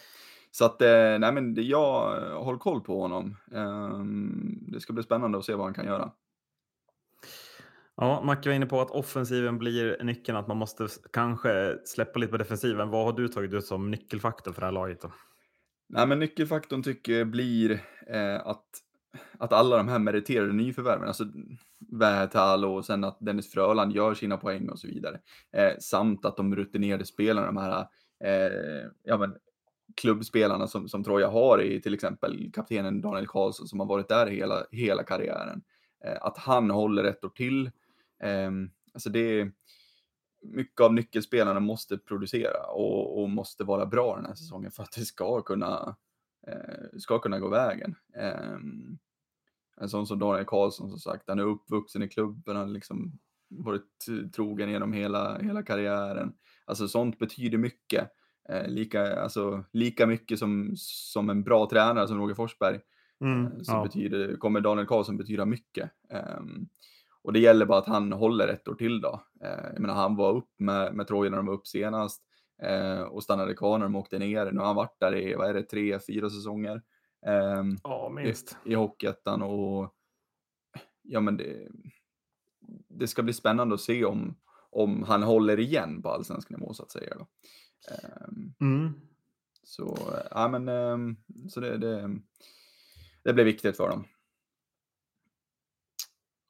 så 0.52 0.66
att 0.66 0.82
eh, 0.82 0.90
nej 1.20 1.34
men 1.34 1.56
jag 1.68 2.18
eh, 2.28 2.44
håller 2.44 2.60
koll 2.60 2.82
på 2.82 3.02
honom. 3.02 3.38
Ehm, 3.56 4.60
det 4.68 4.80
ska 4.80 4.94
bli 4.94 5.04
spännande 5.04 5.38
att 5.38 5.46
se 5.46 5.54
vad 5.56 5.66
han 5.66 5.74
kan 5.74 5.86
göra. 5.86 6.12
Ja, 7.96 8.22
Macke 8.26 8.50
var 8.50 8.56
inne 8.56 8.66
på 8.66 8.82
att 8.82 8.92
offensiven 8.92 9.58
blir 9.58 10.04
nyckeln, 10.04 10.38
att 10.38 10.48
man 10.48 10.58
måste 10.58 10.88
kanske 11.14 11.78
släppa 11.86 12.20
lite 12.20 12.32
på 12.32 12.38
defensiven. 12.38 12.90
Vad 12.90 13.06
har 13.06 13.14
du 13.14 13.28
tagit 13.28 13.54
ut 13.54 13.66
som 13.66 13.92
nyckelfaktor 13.92 14.52
för 14.54 14.62
det 14.62 14.68
här 14.68 14.72
laget? 14.72 15.02
Då? 15.02 15.12
Nej, 15.90 16.08
men 16.08 16.20
nyckelfaktorn 16.20 16.84
tycker 16.84 17.14
jag 17.14 17.28
blir 17.28 17.72
eh, 18.08 18.36
att, 18.48 18.66
att 19.38 19.54
alla 19.54 19.78
de 19.78 19.88
här 19.88 20.00
meriterade 20.00 20.54
nyförvärven, 20.54 21.08
alltså 21.08 21.24
Vähätalo 21.92 22.68
och 22.68 22.86
sen 22.86 23.04
att 23.04 23.18
Dennis 23.20 23.52
Fröland 23.52 23.96
gör 23.96 24.14
sina 24.14 24.38
poäng 24.38 24.70
och 24.70 24.80
så 24.80 24.88
vidare. 24.88 25.20
Eh, 25.52 25.72
samt 25.80 26.26
att 26.26 26.38
de 26.38 26.56
rutinerade 26.56 27.06
spelarna, 27.06 27.48
de 27.48 27.58
här 27.58 27.88
eh, 28.24 28.90
ja, 29.04 29.18
men, 29.18 29.36
klubbspelarna 29.96 30.68
som, 30.68 30.90
som 30.90 31.04
Troja 31.04 31.28
har 31.28 31.62
i 31.62 31.82
till 31.82 31.94
exempel 31.94 32.52
kaptenen 32.54 33.02
Daniel 33.02 33.28
Karlsson 33.28 33.68
som 33.68 33.80
har 33.80 33.88
varit 33.88 34.08
där 34.08 34.28
hela, 34.28 34.66
hela 34.72 35.04
karriären. 35.04 35.62
Eh, 36.06 36.18
att 36.22 36.38
han 36.38 36.70
håller 36.70 37.04
ett 37.04 37.24
år 37.24 37.30
till. 37.30 37.72
Eh, 38.24 38.52
alltså 38.94 39.10
det 39.10 39.20
är 39.20 39.52
mycket 40.42 40.82
av 40.82 40.94
nyckelspelarna 40.94 41.60
måste 41.60 41.98
producera 41.98 42.66
och, 42.68 43.22
och 43.22 43.30
måste 43.30 43.64
vara 43.64 43.86
bra 43.86 44.16
den 44.16 44.26
här 44.26 44.36
säsongen 44.36 44.72
för 44.72 44.84
att 44.84 44.92
det 44.92 45.06
ska 45.06 45.42
kunna, 45.42 45.96
eh, 46.48 47.00
ska 47.00 47.20
kunna 47.20 47.40
gå 47.40 47.50
vägen. 47.50 47.96
Ehm. 48.16 48.89
Eh, 49.80 49.84
en 49.84 49.90
sån 49.90 50.08
som 50.08 50.20
Daniel 50.20 50.46
Karlsson 50.46 50.90
som 50.90 51.00
sagt, 51.00 51.24
han 51.28 51.40
är 51.40 51.44
uppvuxen 51.44 52.04
i 52.04 52.10
klubben, 52.10 52.56
han 52.56 52.68
har 52.68 52.74
liksom 52.74 53.12
varit 53.50 54.06
trogen 54.36 54.70
genom 54.70 54.94
hela, 54.94 55.38
hela 55.38 55.64
karriären. 55.64 56.34
Alltså 56.66 56.88
sånt 56.88 57.20
betyder 57.20 57.58
mycket. 57.58 58.10
Eh, 58.50 58.68
lika, 58.68 59.22
alltså, 59.22 59.64
lika 59.74 60.08
mycket 60.08 60.40
som, 60.40 60.74
som 60.78 61.30
en 61.30 61.44
bra 61.44 61.70
tränare 61.70 62.08
som 62.08 62.18
Roger 62.18 62.36
Forsberg 62.36 62.80
Mm, 63.22 63.46
eh, 63.46 63.52
så 63.62 63.72
ja. 63.72 63.84
betyder, 63.84 64.36
kommer 64.38 64.62
Daniel 64.62 64.88
Karlsson 64.88 65.18
betyda 65.18 65.46
mycket. 65.46 65.92
Ehm, 66.10 66.68
och 67.22 67.34
det 67.34 67.40
gäller 67.40 67.66
bara 67.66 67.78
att 67.78 67.88
han 67.88 68.14
håller 68.14 68.48
ett 68.48 68.68
år 68.68 68.76
till 68.76 69.02
då. 69.02 69.24
Eh, 69.44 69.66
jag 69.74 69.80
menar, 69.80 69.94
han 69.94 70.16
var 70.16 70.34
upp 70.34 70.50
med, 70.58 70.94
med 70.94 71.08
Troja 71.08 71.30
när 71.30 71.38
de 71.38 71.46
var 71.46 71.54
upp 71.54 71.68
senast 71.68 72.24
eh, 72.64 73.02
och 73.02 73.24
stannade 73.24 73.54
kvar 73.54 73.78
när 73.78 73.86
de 73.86 73.96
åkte 73.96 74.20
ner. 74.20 74.52
Nu 74.52 74.60
har 74.60 74.68
han 74.68 74.76
varit 74.76 75.00
där 75.00 75.16
i, 75.16 75.36
vad 75.36 75.50
är 75.50 75.54
det, 75.54 75.64
tre, 75.64 76.00
fyra 76.08 76.30
säsonger. 76.30 76.82
Ehm, 77.26 77.78
ja, 77.84 78.10
minst. 78.10 78.58
i, 78.66 78.72
i 78.72 78.76
Hockeyettan 78.76 79.42
och 79.42 79.96
ja 81.02 81.20
men 81.20 81.38
det, 81.38 81.68
det 82.88 83.08
ska 83.08 83.24
bli 83.24 83.34
spännande 83.34 83.76
att 83.76 83.82
se 83.82 84.06
om, 84.06 84.36
om 84.70 85.04
han 85.04 85.24
håller 85.24 85.60
igen 85.60 86.02
på 86.02 86.10
allsvensk 86.10 86.50
nivå 86.50 86.74
så 86.74 86.84
att 86.84 86.92
säga. 86.92 87.16
Då. 87.16 87.28
Ehm, 87.92 88.54
Mm. 88.62 88.94
så 89.64 89.98
ja 90.32 90.48
men 90.48 90.68
ehm, 90.68 91.16
så 91.50 91.60
det, 91.60 91.78
det, 91.78 92.20
det 93.24 93.34
blir 93.34 93.46
viktigt 93.46 93.78
för 93.78 93.90
dem. 93.90 94.06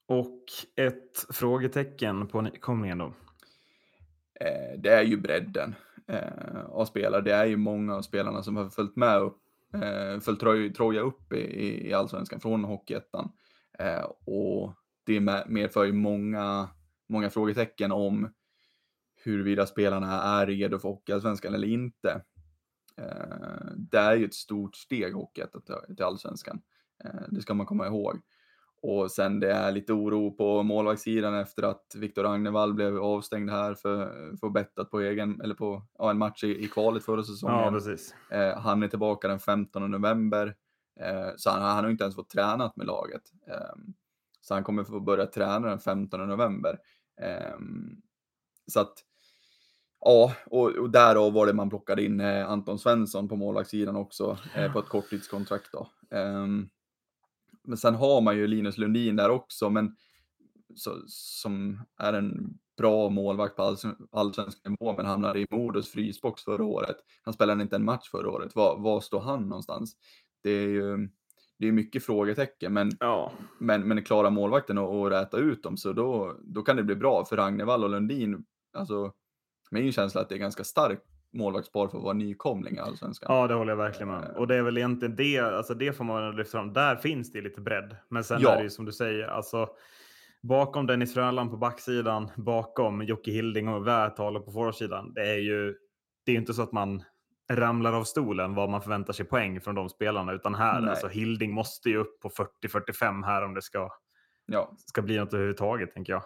Och 0.05 0.43
ett 0.75 1.25
frågetecken 1.29 2.27
på 2.27 2.41
nykomlingen 2.41 2.97
då? 2.97 3.13
Eh, 4.39 4.79
det 4.79 4.89
är 4.89 5.03
ju 5.03 5.17
bredden 5.17 5.75
eh, 6.07 6.65
av 6.69 6.85
spelare. 6.85 7.21
Det 7.21 7.33
är 7.33 7.45
ju 7.45 7.57
många 7.57 7.95
av 7.95 8.01
spelarna 8.01 8.43
som 8.43 8.55
har 8.55 8.69
följt 8.69 8.95
med 8.95 9.21
upp, 9.21 9.38
eh, 9.73 10.19
föll 10.19 10.38
Troja, 10.73 11.01
upp 11.01 11.33
i, 11.33 11.38
i, 11.38 11.89
i 11.89 11.93
allsvenskan 11.93 12.39
från 12.39 12.63
Hockeyettan. 12.63 13.31
Eh, 13.79 14.11
och 14.25 14.73
det 15.05 15.19
medför 15.47 15.83
ju 15.83 15.93
många, 15.93 16.69
många 17.09 17.29
frågetecken 17.29 17.91
om 17.91 18.33
huruvida 19.23 19.65
spelarna 19.65 20.21
är 20.21 20.47
redo 20.47 20.79
för 20.79 20.89
Hockeyallsvenskan 20.89 21.53
eller 21.53 21.67
inte. 21.67 22.21
Eh, 22.97 23.71
det 23.77 23.97
är 23.97 24.15
ju 24.15 24.25
ett 24.25 24.33
stort 24.33 24.75
steg 24.75 25.13
Hockeyettan 25.13 25.61
till, 25.61 25.95
till 25.95 26.05
allsvenskan. 26.05 26.61
Eh, 27.03 27.21
det 27.29 27.41
ska 27.41 27.53
man 27.53 27.65
komma 27.65 27.88
ihåg. 27.88 28.21
Och 28.81 29.12
sen 29.12 29.39
det 29.39 29.51
är 29.51 29.71
lite 29.71 29.93
oro 29.93 30.31
på 30.31 30.63
målvaktssidan 30.63 31.36
efter 31.36 31.63
att 31.63 31.95
Viktor 31.95 32.25
Agnevall 32.33 32.74
blev 32.74 32.98
avstängd 32.98 33.50
här 33.50 33.74
för, 33.74 34.36
för 34.38 34.50
bettat 34.50 34.91
på 34.91 35.00
egen, 35.00 35.41
eller 35.41 35.55
på 35.55 35.83
ja, 35.98 36.12
en 36.12 36.17
match 36.17 36.43
i, 36.43 36.63
i 36.63 36.67
kvalet 36.67 37.05
förra 37.05 37.24
säsongen. 37.24 37.57
Ja. 38.29 38.38
Eh, 38.38 38.59
han 38.59 38.83
är 38.83 38.88
tillbaka 38.88 39.27
den 39.27 39.39
15 39.39 39.91
november. 39.91 40.55
Eh, 41.00 41.29
så 41.38 41.50
han, 41.50 41.62
han 41.62 41.83
har 41.83 41.91
inte 41.91 42.03
ens 42.03 42.15
fått 42.15 42.29
tränat 42.29 42.75
med 42.75 42.88
laget. 42.88 43.21
Eh, 43.48 43.75
så 44.41 44.53
han 44.53 44.63
kommer 44.63 44.83
få 44.83 45.00
börja 45.00 45.25
träna 45.25 45.67
den 45.67 45.79
15 45.79 46.27
november. 46.29 46.79
Eh, 47.21 47.57
så 48.67 48.79
att, 48.79 48.93
ja, 50.00 50.33
och, 50.45 50.69
och 50.69 50.89
därav 50.89 51.33
var 51.33 51.45
det 51.45 51.53
man 51.53 51.69
plockade 51.69 52.03
in 52.05 52.19
eh, 52.19 52.50
Anton 52.50 52.79
Svensson 52.79 53.27
på 53.27 53.36
målvaktssidan 53.36 53.95
också 53.95 54.38
eh, 54.55 54.74
på 54.74 54.79
ett 54.79 54.89
korttidskontrakt. 54.89 55.71
Då. 55.71 55.88
Men 57.69 57.77
sen 57.77 57.95
har 57.95 58.21
man 58.21 58.38
ju 58.38 58.47
Linus 58.47 58.77
Lundin 58.77 59.15
där 59.15 59.29
också, 59.29 59.69
men 59.69 59.95
så, 60.75 60.91
som 61.07 61.81
är 61.97 62.13
en 62.13 62.57
bra 62.77 63.09
målvakt 63.09 63.55
på 63.55 63.61
allsven- 63.61 64.07
allsvensk 64.11 64.65
nivå, 64.65 64.93
men 64.97 65.05
hamnade 65.05 65.39
i 65.39 65.47
Modos 65.49 65.91
frysbox 65.91 66.43
förra 66.43 66.63
året. 66.63 66.95
Han 67.23 67.33
spelade 67.33 67.61
inte 67.61 67.75
en 67.75 67.85
match 67.85 68.09
förra 68.11 68.29
året. 68.29 68.55
Var, 68.55 68.79
var 68.79 69.01
står 69.01 69.19
han 69.19 69.49
någonstans? 69.49 69.95
Det 70.43 70.49
är 70.49 70.67
ju 70.67 71.09
det 71.57 71.67
är 71.67 71.71
mycket 71.71 72.05
frågetecken, 72.05 72.73
men, 72.73 72.91
Ja, 72.99 73.31
men, 73.59 73.88
men 73.88 74.03
klarar 74.03 74.29
målvakten 74.29 74.77
att, 74.77 74.89
att 74.89 75.11
räta 75.11 75.38
ut 75.38 75.63
dem 75.63 75.77
så 75.77 75.93
då, 75.93 76.38
då 76.43 76.61
kan 76.61 76.75
det 76.75 76.83
bli 76.83 76.95
bra. 76.95 77.25
För 77.25 77.38
Ragnevall 77.38 77.83
och 77.83 77.89
Lundin, 77.89 78.45
alltså 78.73 79.13
min 79.71 79.91
känsla 79.91 80.21
är 80.21 80.23
att 80.23 80.29
det 80.29 80.35
är 80.35 80.39
ganska 80.39 80.63
starkt 80.63 81.03
målvaktspar 81.33 81.88
för 81.88 81.98
att 81.98 82.03
vara 82.03 82.13
nykomling 82.13 82.75
i 82.75 82.79
allsvenskan. 82.79 83.36
ja, 83.36 83.48
det 83.48 83.53
håller 83.53 83.71
jag 83.71 83.77
verkligen 83.77 84.07
med. 84.07 84.24
Eh. 84.24 84.29
Och 84.36 84.48
det 84.48 84.55
är 84.55 84.62
väl 84.62 84.77
egentligen 84.77 85.15
det, 85.15 85.39
alltså 85.39 85.74
det 85.74 85.93
får 85.93 86.03
man 86.03 86.36
lyfta 86.36 86.51
fram. 86.57 86.74
Där 86.74 86.95
finns 86.95 87.31
det 87.31 87.41
lite 87.41 87.62
bredd. 87.62 87.95
Men 88.09 88.24
sen 88.24 88.41
Ja. 88.41 88.51
är 88.51 88.57
det 88.57 88.63
ju 88.63 88.69
som 88.69 88.86
du 88.86 88.91
säger, 88.91 89.27
alltså 89.27 89.69
bakom 90.43 90.88
Dennis 90.88 91.13
Fröland 91.13 91.51
på 91.51 91.57
backsidan, 91.57 92.31
bakom 92.38 93.01
Jocke 93.01 93.31
Hilding 93.31 93.67
och 93.67 93.88
Vätalo 93.88 94.39
på 94.41 94.51
forwardsidan. 94.51 95.13
Det 95.13 95.29
är 95.29 95.38
ju, 95.39 95.75
det 96.25 96.31
är 96.31 96.36
inte 96.36 96.53
så 96.53 96.62
att 96.62 96.71
man 96.71 97.03
ramlar 97.51 97.93
av 97.93 98.03
stolen 98.03 98.55
vad 98.55 98.69
man 98.69 98.81
förväntar 98.81 99.13
sig 99.13 99.25
poäng 99.25 99.62
från 99.62 99.75
de 99.75 99.89
spelarna, 99.89 100.33
utan 100.33 100.55
här, 100.55 100.81
Nej. 100.81 100.89
alltså 100.89 101.07
Hilding 101.07 101.53
måste 101.53 101.89
ju 101.89 101.98
upp 101.98 102.19
på 102.21 102.29
40-45 102.29 103.25
här 103.25 103.43
om 103.45 103.53
det 103.53 103.62
ska, 103.62 103.89
Ja, 104.45 104.71
ska 104.77 105.01
bli 105.01 105.17
något 105.17 105.33
överhuvudtaget, 105.33 105.93
tänker 105.93 106.13
jag. 106.13 106.24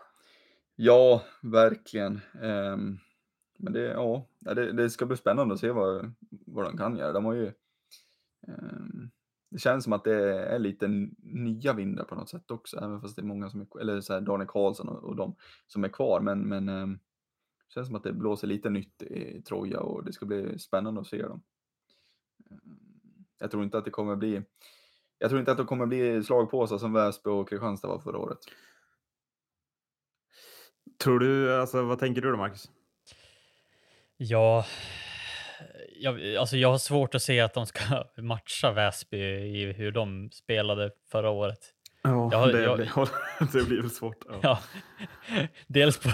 Ja, 0.76 1.22
verkligen. 1.42 2.22
Ehm, 2.44 2.98
men 3.64 3.74
det, 3.74 3.82
ja, 3.82 4.28
det, 4.40 4.72
det 4.72 4.90
ska 4.90 5.06
bli 5.06 5.18
spännande 5.18 5.54
att 5.54 5.60
se 5.60 5.72
vad, 5.72 6.14
vad 6.30 6.66
de 6.66 6.78
kan 6.78 6.98
göra. 6.98 7.12
De 7.12 7.26
har 7.26 7.34
ju, 7.34 7.48
eh, 8.48 8.84
det 9.50 9.60
känns 9.60 9.84
som 9.84 9.94
att 9.94 10.04
det 10.04 10.40
är 10.40 10.60
lite 10.60 10.88
nya 11.24 11.74
vindar 11.74 12.04
på 12.04 12.16
något 12.16 12.30
sätt 12.30 12.52
också, 12.52 12.78
även 12.78 13.02
fast 13.02 13.16
det 13.16 13.22
är 13.22 13.26
många 13.26 13.50
som 13.50 13.62
är, 13.62 13.82
eller 13.82 14.02
så 14.02 14.14
här 14.14 14.22
Daniel 14.22 14.48
Karlsson 14.48 14.88
och, 14.88 15.04
och 15.04 15.16
de 15.16 15.36
som 15.68 15.84
är 15.84 15.90
kvar. 15.90 16.20
Men, 16.20 16.40
men 16.40 16.70
eh, 16.70 16.88
det 16.88 17.74
känns 17.74 17.88
som 17.88 17.96
att 17.96 18.04
det 18.04 18.14
blåser 18.14 18.48
lite 18.48 18.70
nytt 18.70 19.02
i 19.02 19.42
Troja 19.42 19.80
och 19.80 20.06
det 20.06 20.14
ska 20.14 20.26
bli 20.26 20.60
spännande 20.60 21.02
att 21.02 21.08
se 21.08 21.22
dem. 21.22 21.42
Ehm, 22.52 22.60
jag 23.40 23.52
tror 23.52 23.64
inte 23.64 23.78
att 23.78 23.86
det 23.86 23.92
kommer 23.92 24.16
bli, 24.16 24.42
jag 25.18 25.30
tror 25.30 25.40
inte 25.40 25.52
att 25.52 25.58
det 25.58 25.64
kommer 25.64 25.86
bli 25.86 26.24
slagpåsar 26.24 26.78
som 26.78 26.94
Väsby 26.94 27.30
och 27.30 27.50
Kristianstad 27.50 27.88
var 27.88 28.00
förra 28.00 28.18
året. 28.18 28.40
Tror 31.04 31.20
du, 31.20 31.54
alltså 31.54 31.84
vad 31.84 32.00
tänker 32.00 32.22
du 32.22 32.32
då, 32.32 32.38
Marcus? 32.38 32.70
Ja, 34.26 34.66
jag, 36.00 36.36
alltså 36.36 36.58
jag 36.58 36.72
har 36.72 36.78
svårt 36.78 37.16
att 37.16 37.22
se 37.22 37.40
att 37.40 37.54
de 37.54 37.66
ska 37.66 38.04
matcha 38.22 38.72
Väsby 38.72 39.18
i 39.18 39.74
hur 39.74 39.92
de 39.92 40.30
spelade 40.32 40.92
förra 41.12 41.30
året. 41.30 41.60
Ja, 42.04 42.30
Jag 42.32 42.54
det, 42.54 42.62
jag- 42.64 42.78
blir, 42.78 42.90
det 43.54 43.68
blir 43.68 43.82
väl 43.82 43.90
svårt. 43.92 44.18
Ja. 44.30 44.40
Ja, 44.42 44.60
dels 45.68 45.98
på 45.98 46.10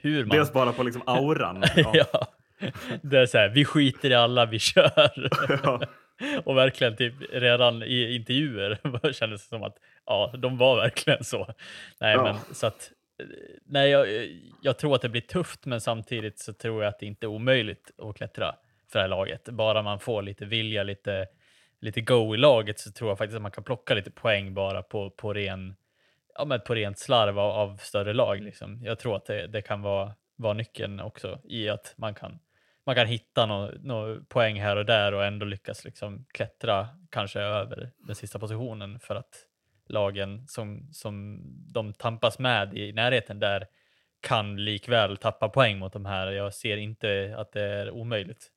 hur 0.00 0.24
man... 0.24 0.36
Dels 0.36 0.52
bara 0.52 0.72
på 0.72 0.82
liksom 0.82 1.02
auran. 1.06 1.64
Ja. 1.76 1.92
ja. 1.94 2.26
Det 3.02 3.18
är 3.18 3.26
så 3.26 3.38
här, 3.38 3.48
vi 3.48 3.64
skiter 3.64 4.10
i 4.10 4.14
alla, 4.14 4.46
vi 4.46 4.58
kör. 4.58 5.28
Ja. 5.62 5.80
Och 6.44 6.56
verkligen 6.56 6.96
typ 6.96 7.14
redan 7.32 7.82
i 7.82 8.14
intervjuer 8.14 9.12
kändes 9.12 9.42
det 9.42 9.48
som 9.48 9.62
att 9.62 9.76
ja, 10.06 10.34
de 10.38 10.58
var 10.58 10.76
verkligen 10.76 11.24
så. 11.24 11.54
Nej, 12.00 12.16
men 12.16 12.36
så 12.52 12.66
att 12.66 12.90
nej, 13.64 13.90
jag, 13.90 14.06
jag 14.62 14.78
tror 14.78 14.94
att 14.94 15.02
det 15.02 15.08
blir 15.08 15.20
tufft, 15.20 15.66
men 15.66 15.80
samtidigt 15.80 16.38
så 16.38 16.52
tror 16.52 16.82
jag 16.82 16.90
att 16.90 16.98
det 16.98 17.06
inte 17.06 17.26
är 17.26 17.28
omöjligt 17.28 17.90
att 17.98 18.16
klättra 18.16 18.54
för 18.88 18.98
det 18.98 19.02
här 19.02 19.08
laget. 19.08 19.48
Bara 19.48 19.82
man 19.82 20.00
får 20.00 20.22
lite 20.22 20.44
vilja, 20.44 20.82
lite, 20.82 21.26
lite 21.80 22.00
go 22.00 22.34
i 22.34 22.38
laget 22.38 22.78
så 22.78 22.92
tror 22.92 23.10
jag 23.10 23.18
faktiskt 23.18 23.36
att 23.36 23.42
man 23.42 23.50
kan 23.50 23.64
plocka 23.64 23.94
lite 23.94 24.10
poäng 24.10 24.54
bara 24.54 24.82
på, 24.82 25.10
på 25.10 25.32
ren 25.32 25.76
ja, 26.34 26.44
men 26.44 26.60
på 26.60 26.74
rent 26.74 26.98
slarv 26.98 27.38
av, 27.38 27.50
av 27.50 27.76
större 27.76 28.12
lag. 28.12 28.40
Liksom. 28.40 28.80
Jag 28.82 28.98
tror 28.98 29.16
att 29.16 29.26
det, 29.26 29.46
det 29.46 29.62
kan 29.62 29.82
vara, 29.82 30.14
vara 30.36 30.54
nyckeln 30.54 31.00
också 31.00 31.40
i 31.44 31.68
att 31.68 31.94
man 31.96 32.14
kan, 32.14 32.38
man 32.86 32.94
kan 32.94 33.06
hitta 33.06 33.46
några 33.46 33.72
nå 33.80 34.20
poäng 34.28 34.60
här 34.60 34.76
och 34.76 34.86
där 34.86 35.14
och 35.14 35.24
ändå 35.24 35.46
lyckas 35.46 35.84
liksom 35.84 36.24
klättra 36.32 36.88
kanske 37.10 37.40
över 37.40 37.90
den 37.98 38.14
sista 38.14 38.38
positionen 38.38 39.00
för 39.00 39.14
att 39.14 39.47
lagen 39.88 40.46
som, 40.48 40.88
som 40.92 41.40
de 41.74 41.92
tampas 41.92 42.38
med 42.38 42.74
i 42.78 42.92
närheten 42.92 43.38
där 43.38 43.66
kan 44.20 44.64
likväl 44.64 45.16
tappa 45.16 45.48
poäng 45.48 45.78
mot 45.78 45.92
de 45.92 46.06
här. 46.06 46.26
Jag 46.30 46.54
ser 46.54 46.76
inte 46.76 47.34
att 47.38 47.52
det 47.52 47.62
är 47.62 47.90
omöjligt. 47.90 48.50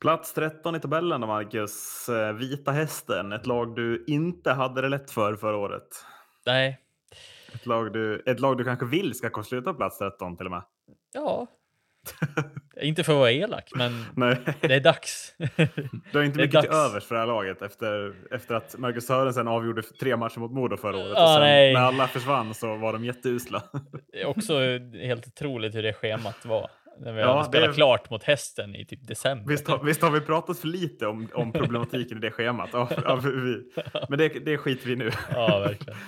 Plats 0.00 0.34
13 0.34 0.74
i 0.76 0.80
tabellen 0.80 1.20
då, 1.20 1.26
Marcus. 1.26 2.08
Eh, 2.08 2.32
Vita 2.32 2.72
Hästen, 2.72 3.32
ett 3.32 3.46
lag 3.46 3.74
du 3.76 4.04
inte 4.06 4.52
hade 4.52 4.82
det 4.82 4.88
lätt 4.88 5.10
för 5.10 5.36
förra 5.36 5.56
året. 5.56 5.88
Nej, 6.46 6.78
Ett 7.54 7.66
lag 7.66 7.92
du, 7.92 8.22
ett 8.26 8.40
lag 8.40 8.58
du 8.58 8.64
kanske 8.64 8.86
vill 8.86 9.14
ska 9.14 9.42
sluta 9.42 9.72
på 9.72 9.76
plats 9.78 9.98
13 9.98 10.36
till 10.36 10.46
och 10.46 10.52
med. 10.52 10.62
ja, 11.12 11.46
inte 12.82 13.04
för 13.04 13.12
att 13.12 13.18
vara 13.18 13.32
elak, 13.32 13.70
men 13.74 14.04
det 14.60 14.74
är 14.74 14.80
dags. 14.80 15.34
du 16.12 16.18
har 16.18 16.22
inte 16.22 16.40
är 16.40 16.42
mycket 16.46 16.60
till 16.60 16.70
övers 16.70 17.04
för 17.04 17.14
det 17.14 17.20
här 17.20 17.26
laget 17.26 17.62
efter, 17.62 18.14
efter 18.34 18.54
att 18.54 18.78
Marcus 18.78 19.06
Sörensen 19.06 19.48
avgjorde 19.48 19.82
tre 19.82 20.16
matcher 20.16 20.38
mot 20.38 20.52
Modo 20.52 20.76
förra 20.76 20.96
året. 20.96 21.12
Ja, 21.14 21.22
och 21.22 21.34
sen 21.42 21.72
när 21.72 21.80
alla 21.80 22.08
försvann 22.08 22.54
så 22.54 22.76
var 22.76 22.92
de 22.92 23.04
jätteusla. 23.04 23.62
Det 24.12 24.20
är 24.20 24.26
också 24.26 24.58
helt 25.02 25.26
otroligt 25.26 25.74
hur 25.74 25.82
det 25.82 25.92
schemat 25.92 26.44
var. 26.44 26.70
När 27.00 27.12
vi 27.12 27.20
Ja, 27.20 27.32
hade 27.32 27.44
spelat 27.48 27.70
det- 27.70 27.74
klart 27.74 28.10
mot 28.10 28.22
hästen 28.24 28.74
i 28.76 28.86
typ 28.86 29.06
december. 29.08 29.48
Visst 29.48 29.68
har, 29.68 29.84
visst 29.84 30.02
har 30.02 30.10
vi 30.10 30.20
pratat 30.20 30.58
för 30.58 30.68
lite 30.68 31.06
om, 31.06 31.28
om 31.34 31.52
problematiken 31.52 32.18
i 32.18 32.20
det 32.20 32.30
schemat? 32.30 32.70
Ja, 32.72 32.90
ja, 33.04 33.14
vi, 33.16 33.62
men 34.08 34.18
det, 34.18 34.28
det 34.28 34.58
skiter 34.58 34.86
vi 34.88 34.96
nu. 34.96 35.10
Ja, 35.30 35.58
verkligen. 35.58 35.98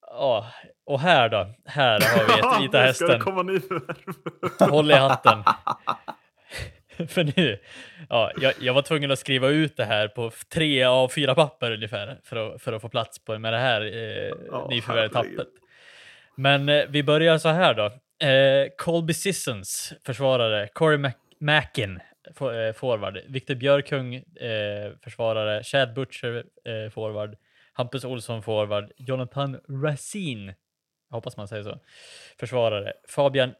Ja, 0.00 0.46
och 0.92 1.00
här 1.00 1.28
då? 1.28 1.46
Här 1.66 2.00
har 2.00 2.26
vi 2.26 2.32
ett 2.40 2.62
Vita 2.62 2.86
nu 2.86 2.92
ska 2.94 3.06
det 3.06 3.12
Hästen. 3.12 3.20
komma 3.20 3.42
nyförvärv. 3.42 4.70
Håll 4.70 4.90
i 4.90 4.94
hatten. 4.94 5.44
För 7.08 7.24
nu, 7.36 7.58
ja, 8.08 8.32
jag, 8.40 8.54
jag 8.60 8.74
var 8.74 8.82
tvungen 8.82 9.10
att 9.10 9.18
skriva 9.18 9.48
ut 9.48 9.76
det 9.76 9.84
här 9.84 10.08
på 10.08 10.30
tre 10.52 10.84
av 10.84 11.08
fyra 11.08 11.34
papper 11.34 11.70
ungefär 11.70 12.18
för 12.24 12.36
att, 12.54 12.62
för 12.62 12.72
att 12.72 12.82
få 12.82 12.88
plats 12.88 13.24
på 13.24 13.38
med 13.38 13.52
det 13.52 13.58
här 13.58 13.80
eh, 13.80 14.32
Ja, 14.50 14.66
nyförvärvet 14.70 15.14
herregud. 15.14 15.36
tappet. 15.38 15.52
Men 16.36 16.68
eh, 16.68 16.84
vi 16.88 17.02
börjar 17.02 17.38
så 17.38 17.48
här 17.48 17.74
då. 17.74 17.84
Eh, 18.26 18.68
Colby 18.78 19.14
Sissons, 19.14 19.92
försvarare. 20.06 20.68
Corey 20.72 20.98
Mac 20.98 21.12
Mackin, 21.40 22.00
for, 22.34 22.60
eh, 22.66 22.72
forward. 22.72 23.18
Viktor 23.28 23.54
Björkung, 23.54 24.14
eh, 24.14 24.92
försvarare. 25.04 25.62
Chad 25.62 25.94
Butcher, 25.94 26.44
eh, 26.64 26.90
forward. 26.90 27.36
Hampus 27.72 28.04
Olsson, 28.04 28.42
forward. 28.42 28.90
Jonathan 28.96 29.60
Racine, 29.84 30.54
jag 31.10 31.16
hoppas 31.16 31.36
man 31.36 31.48
säger 31.48 31.62
så, 31.62 31.78
försvarare. 32.40 32.92
Fabian 33.08 33.54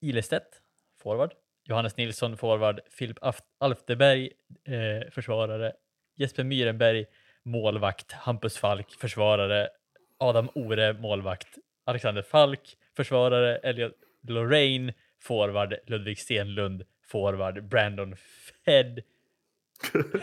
Ilestedt, 0.00 0.60
forward. 1.02 1.32
Johannes 1.64 1.96
Nilsson, 1.96 2.36
forward. 2.36 2.80
Filip 2.90 3.18
Alfteberg, 3.58 4.30
eh, 4.64 5.10
försvarare. 5.10 5.72
Jesper 6.16 6.44
Myrenberg, 6.44 7.06
målvakt. 7.42 8.12
Hampus 8.12 8.58
Falk, 8.58 8.90
försvarare. 8.98 9.68
Adam 10.18 10.48
Ore, 10.54 10.92
målvakt. 10.92 11.58
Alexander 11.84 12.22
Falk, 12.22 12.76
försvarare. 12.96 13.56
Elliot 13.56 13.92
Lorraine, 14.28 14.92
forward. 15.20 15.74
Ludvig 15.86 16.18
Stenlund, 16.18 16.84
forward. 17.06 17.64
Brandon 17.64 18.16
Fed, 18.64 19.02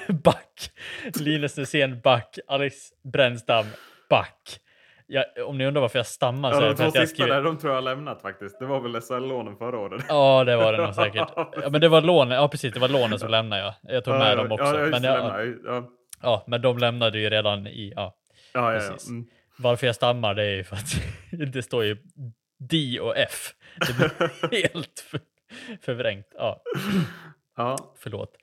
back. 0.24 0.72
Linus 1.20 1.58
Nysén, 1.58 2.02
back. 2.02 2.40
Alex 2.48 2.94
Brännstam, 3.04 3.66
back. 4.10 4.60
Ja, 5.12 5.24
om 5.46 5.58
ni 5.58 5.66
undrar 5.66 5.82
varför 5.82 6.00
jag 6.00 6.06
stammar 6.06 6.52
så 6.52 6.58
Ja, 6.58 6.62
de 6.62 6.70
det 6.70 6.76
för 6.76 6.84
två 6.84 6.88
att 6.88 6.96
jag 6.96 7.08
sista 7.08 7.16
skriver... 7.16 7.36
där, 7.36 7.44
de 7.44 7.58
tror 7.58 7.72
jag 7.72 7.78
har 7.78 7.82
lämnat 7.82 8.22
faktiskt. 8.22 8.60
Det 8.60 8.66
var 8.66 8.80
väl 8.80 9.02
SHL-lånen 9.02 9.58
förra 9.58 9.80
året. 9.80 10.06
Ja, 10.10 10.44
det 10.44 10.56
var 10.56 10.74
det 10.74 10.86
nog 10.86 10.96
säkert. 10.96 11.30
Ja, 11.36 11.70
men 11.72 11.82
det 11.82 11.90
var 11.90 12.02
lånen, 12.02 12.38
ja 12.38 12.48
precis, 12.48 12.74
det 12.74 12.80
var 12.80 12.90
lånen 12.90 13.20
som 13.20 13.30
lämnade 13.30 13.62
jag. 13.62 13.74
Jag 13.96 14.04
tog 14.04 14.14
med 14.14 14.38
dem 14.38 14.52
också. 14.52 14.80
Ja, 14.80 14.86
men, 14.86 15.02
det, 15.02 15.08
ja, 15.08 15.44
ja, 15.66 15.90
ja, 16.22 16.44
men 16.48 16.62
de 16.62 16.78
lämnade 16.78 17.20
ju 17.20 17.30
redan 17.30 17.68
i, 17.68 17.94
ja. 17.96 18.16
ja, 18.54 18.74
ja, 18.74 18.80
Precis. 18.80 19.08
ja. 19.08 19.14
Mm. 19.14 19.26
Varför 19.58 19.88
jag 19.88 19.96
stammar 19.96 20.34
det 20.36 20.44
är 20.44 20.56
ju 20.56 20.64
för 20.64 20.76
att 20.76 21.02
det 21.54 21.62
står 21.64 21.84
ju 21.84 21.98
D 22.60 23.00
och 23.02 23.18
F. 23.18 23.54
Det 23.88 23.94
blir 23.98 24.62
helt 24.72 25.00
för, 25.00 25.20
förvrängt. 25.82 26.28
Ja, 26.38 26.62
ja, 27.58 27.78
förlåt. 28.00 28.36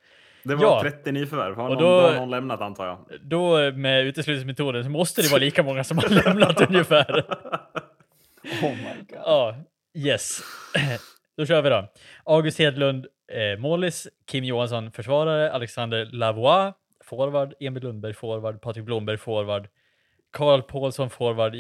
Det 0.49 0.55
var 0.55 0.65
Ja. 0.65 0.81
30 0.83 1.13
nyförvärv. 1.13 1.55
Har 1.57 1.63
Och 1.69 1.71
någon, 1.71 1.83
då- 1.83 2.01
då 2.01 2.07
har 2.09 2.15
någon 2.17 2.31
lämnat 2.31 2.61
antar 2.61 2.87
jag. 2.87 2.99
Då 3.23 3.73
med 3.73 4.07
uteslutningsmetoden 4.07 4.85
så 4.85 4.91
måste 4.91 5.23
det 5.23 5.29
vara 5.31 5.41
lika 5.41 5.63
många 5.63 5.85
som 5.85 5.99
har 5.99 6.09
lämnat 6.09 6.69
ungefär. 6.69 7.25
Oh 8.63 8.71
my 8.71 9.03
god. 9.09 9.19
Ja, 9.25 9.55
yes. 9.95 10.41
Då 11.37 11.47
kör 11.47 11.63
vi 11.63 11.71
då. 11.71 11.89
August 12.25 12.59
Hedlund, 12.59 13.07
eh, 13.33 13.59
målis. 13.61 14.09
Kim 14.31 14.45
Johansson, 14.45 14.93
försvarare. 14.93 15.53
Alexander 15.53 16.05
Lavois, 16.13 16.75
forward. 17.05 17.55
Emil 17.61 17.83
Lundberg, 17.83 18.15
forward. 18.15 18.61
Patrik 18.63 18.85
Blomberg, 18.85 19.17
forward. 19.19 19.69
Karl 20.37 20.63
Paulsson, 20.63 21.11
forward. 21.11 21.55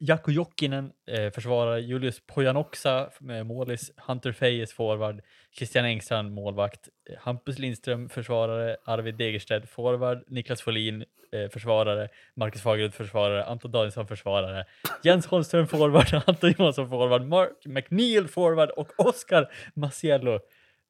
Jakko 0.00 0.30
Jokinen, 0.30 0.92
eh, 1.06 1.30
försvarare. 1.32 1.80
Julius 1.80 2.20
Pojanoksa, 2.26 3.10
med 3.20 3.46
målis. 3.46 3.92
Hunter 3.96 4.32
Fejes, 4.32 4.72
forward. 4.72 5.20
Christian 5.56 5.84
Engstrand, 5.84 6.32
målvakt. 6.32 6.88
Eh, 7.10 7.16
Hampus 7.18 7.58
Lindström, 7.58 8.08
försvarare. 8.08 8.76
Arvid 8.84 9.14
Degerstedt, 9.14 9.68
forward. 9.68 10.24
Niklas 10.26 10.62
Folin, 10.62 11.04
eh, 11.32 11.48
försvarare. 11.48 12.08
Marcus 12.36 12.62
Fagerud, 12.62 12.94
försvarare. 12.94 13.44
Anton 13.44 13.70
Danielsson, 13.70 14.06
försvarare. 14.06 14.64
Jens 15.02 15.26
Holmström, 15.26 15.66
forward. 15.66 16.22
Anton 16.26 16.54
Johansson, 16.58 16.88
forward. 16.88 17.22
Mark 17.22 17.66
McNeil, 17.66 18.28
forward. 18.28 18.70
Och 18.70 18.92
Oscar 18.96 19.52
Maciello, 19.74 20.40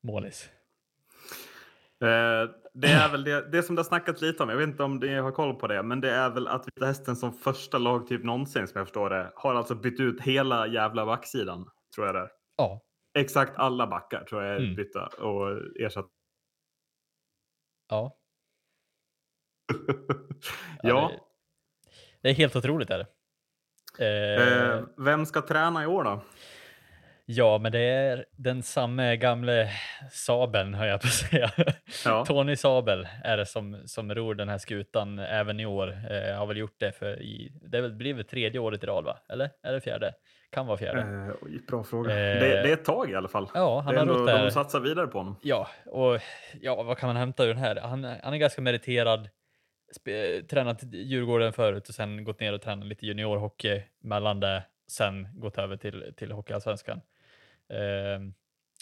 målis. 0.03 0.51
Eh, 2.03 2.64
det 2.75 2.89
är 2.89 3.11
väl 3.13 3.25
det, 3.25 3.51
det 3.51 3.63
som 3.63 3.75
det 3.77 3.81
har 3.83 3.85
snackats 3.85 4.23
lite 4.23 4.43
om. 4.43 4.49
Jag 4.49 4.57
vet 4.57 4.69
inte 4.69 4.83
om 4.83 4.97
ni 4.97 5.15
har 5.15 5.33
koll 5.33 5.55
på 5.55 5.67
det, 5.67 5.83
men 5.83 6.01
det 6.01 6.11
är 6.11 6.31
väl 6.31 6.49
att 6.49 6.67
Vita 6.69 6.87
Hästen 6.87 7.17
som 7.17 7.33
första 7.33 7.79
lag 7.79 8.07
typ 8.07 8.25
någonsin 8.25 8.69
som 8.69 8.79
jag 8.79 8.87
förstår 8.87 9.11
det 9.11 9.33
har 9.35 9.55
alltså 9.55 9.75
bytt 9.75 10.01
ut 10.01 10.21
hela 10.21 10.67
jävla 10.67 11.07
backsidan. 11.07 11.71
Tror 11.95 12.07
jag 12.07 12.15
det 12.15 12.21
är. 12.21 12.31
Ja, 12.57 12.81
Exakt 13.19 13.53
alla 13.57 13.87
backar 13.87 14.25
tror 14.25 14.43
jag 14.43 14.55
är 14.55 14.59
Mm. 14.61 14.75
bytta 14.75 15.07
och 15.07 15.51
ersatt. 15.81 16.07
ja. 17.89 18.17
ja. 20.83 21.11
Det, 21.13 21.21
det 22.23 22.29
är 22.31 22.35
helt 22.35 22.57
otroligt. 22.57 22.91
Är 22.91 22.99
det. 22.99 23.07
Eh, 23.99 24.69
Eh, 24.79 24.85
vem 24.97 25.27
ska 25.27 25.43
träna 25.43 25.85
i 25.85 25.87
år 25.87 26.05
då? 26.05 26.21
Ja, 27.27 27.59
men 27.59 27.73
det 27.73 27.81
är 27.81 28.25
den 28.37 28.63
samme 28.63 29.17
gamle 29.17 29.71
Sabeln, 30.11 30.75
hör 30.75 30.87
jag 30.87 31.01
på 31.01 31.07
att 31.07 31.13
säga. 31.13 31.51
Ja. 32.05 32.25
Tony 32.27 32.57
Sabel 32.57 33.09
är 33.25 33.37
det 33.37 33.47
som, 33.47 33.83
som 33.87 34.15
ror 34.15 34.35
den 34.35 34.49
här 34.49 34.59
skutan 34.59 35.19
även 35.19 35.61
i 35.61 35.67
år. 35.67 35.89
Eh, 36.11 36.37
har 36.37 36.47
väl 36.47 36.57
gjort 36.57 36.77
det 36.81 36.93
för 36.93 37.23
i, 37.23 37.53
det 37.71 37.79
är 37.79 38.13
väl 38.13 38.25
tredje 38.25 38.61
året 38.61 38.85
i 38.85 38.87
rad, 38.87 39.05
va? 39.05 39.19
Eller? 39.29 39.51
Är 39.63 39.73
det 39.73 39.81
fjärde? 39.81 40.15
Kan 40.51 40.67
vara 40.67 40.79
fjärde. 40.79 41.01
Eh, 41.01 41.35
oj, 41.43 41.61
bra 41.69 41.85
fråga. 41.85 42.11
Eh, 42.11 42.41
det, 42.41 42.49
det 42.49 42.69
är 42.69 42.73
ett 42.73 42.85
tag 42.85 43.11
i 43.11 43.15
alla 43.15 43.29
fall. 43.29 43.51
ja, 43.55 43.81
han 43.81 43.95
det 43.95 44.01
är 44.01 44.07
har 44.07 44.15
ändå, 44.15 44.33
här. 44.33 44.45
de 44.45 44.51
satsar 44.51 44.81
vidare 44.81 45.07
på 45.07 45.19
honom. 45.19 45.37
Ja, 45.43 45.69
och 45.87 46.21
ja, 46.61 46.83
vad 46.83 46.99
kan 46.99 47.07
man 47.07 47.17
hämta 47.17 47.45
ur 47.45 47.49
den 47.49 47.63
här? 47.63 47.77
Han, 47.77 48.05
han 48.05 48.35
är 48.35 48.37
ganska 48.37 48.63
meriterad. 48.63 49.29
Spe, 49.97 50.43
tränat 50.43 50.83
i 50.83 51.03
Djurgården 51.03 51.53
förut 51.53 51.89
och 51.89 51.95
sen 51.95 52.25
gått 52.25 52.41
ner 52.41 52.53
och 52.53 52.63
tränat 52.63 52.87
lite 52.87 53.07
juniorhockey 53.07 53.83
mellan 54.03 54.41
det. 54.41 54.65
Sen 54.91 55.41
gått 55.41 55.59
över 55.59 55.77
till, 55.77 56.15
till 56.17 56.33
Hockeyallsvenskan. 56.33 57.01
Eh, 57.69 58.21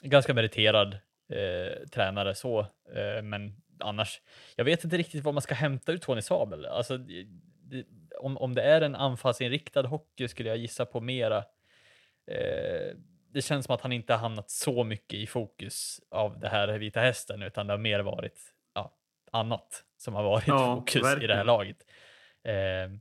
ganska 0.02 0.34
meriterad 0.34 0.94
eh, 1.32 1.88
tränare 1.88 2.34
så, 2.34 2.60
eh, 2.94 3.22
men 3.22 3.56
annars. 3.80 4.20
Jag 4.56 4.64
vet 4.64 4.84
inte 4.84 4.96
riktigt 4.96 5.24
vad 5.24 5.34
man 5.34 5.42
ska 5.42 5.54
hämta 5.54 5.92
ur 5.92 5.98
Tony 5.98 6.22
Sabel. 6.22 6.66
Alltså, 6.66 6.96
det, 6.98 7.26
om, 8.18 8.38
om 8.38 8.54
det 8.54 8.62
är 8.62 8.80
en 8.80 8.94
anfallsinriktad 8.94 9.86
hockey 9.86 10.28
skulle 10.28 10.48
jag 10.48 10.58
gissa 10.58 10.86
på 10.86 11.00
mera. 11.00 11.44
Det 13.32 13.42
känns 13.44 13.66
som 13.66 13.74
att 13.74 13.80
han 13.80 13.92
inte 13.92 14.12
har 14.12 14.20
hamnat 14.20 14.50
så 14.50 14.84
mycket 14.84 15.18
i 15.18 15.26
fokus 15.26 16.00
av 16.10 16.38
det 16.38 16.48
här 16.48 16.78
Vita 16.78 17.00
Hästen, 17.00 17.42
utan 17.42 17.66
det 17.66 17.72
har 17.72 17.78
mer 17.78 18.00
varit 18.00 18.40
ja, 18.74 18.96
annat 19.32 19.84
som 19.96 20.14
har 20.14 20.22
varit 20.22 20.46
Ja, 20.46 20.76
fokus 20.76 20.94
i 20.96 21.00
det 21.00 21.06
här 21.06 21.16
verkligen. 21.16 21.46
laget. 21.46 21.76
Eh, 22.44 22.98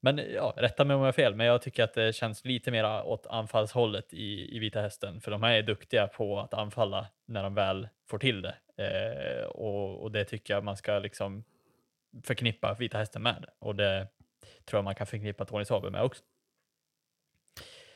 men 0.00 0.18
ja, 0.34 0.54
rätta 0.56 0.84
mig 0.84 0.94
om 0.94 1.00
jag 1.00 1.08
har 1.08 1.12
fel, 1.12 1.34
men 1.34 1.46
jag 1.46 1.62
tycker 1.62 1.84
att 1.84 1.94
det 1.94 2.14
känns 2.14 2.44
lite 2.44 2.70
mer 2.70 3.02
åt 3.04 3.26
anfallshållet 3.26 4.14
i, 4.14 4.56
i 4.56 4.58
Vita 4.58 4.80
Hästen, 4.80 5.20
för 5.20 5.30
de 5.30 5.42
här 5.42 5.52
är 5.52 5.62
duktiga 5.62 6.06
på 6.06 6.40
att 6.40 6.54
anfalla 6.54 7.06
när 7.26 7.42
de 7.42 7.54
väl 7.54 7.88
får 8.10 8.18
till 8.18 8.42
det. 8.42 8.54
Eh, 8.76 9.46
och, 9.46 10.02
och 10.02 10.12
det 10.12 10.24
tycker 10.24 10.54
jag 10.54 10.64
man 10.64 10.76
ska 10.76 10.98
liksom 10.98 11.44
förknippa 12.24 12.74
Vita 12.74 12.98
Hästen 12.98 13.22
med. 13.22 13.46
Och 13.58 13.76
det 13.76 14.08
tror 14.64 14.78
jag 14.78 14.84
man 14.84 14.94
kan 14.94 15.06
förknippa 15.06 15.44
Tony 15.44 15.64
Sabel 15.64 15.90
med 15.92 16.02
också. 16.02 16.22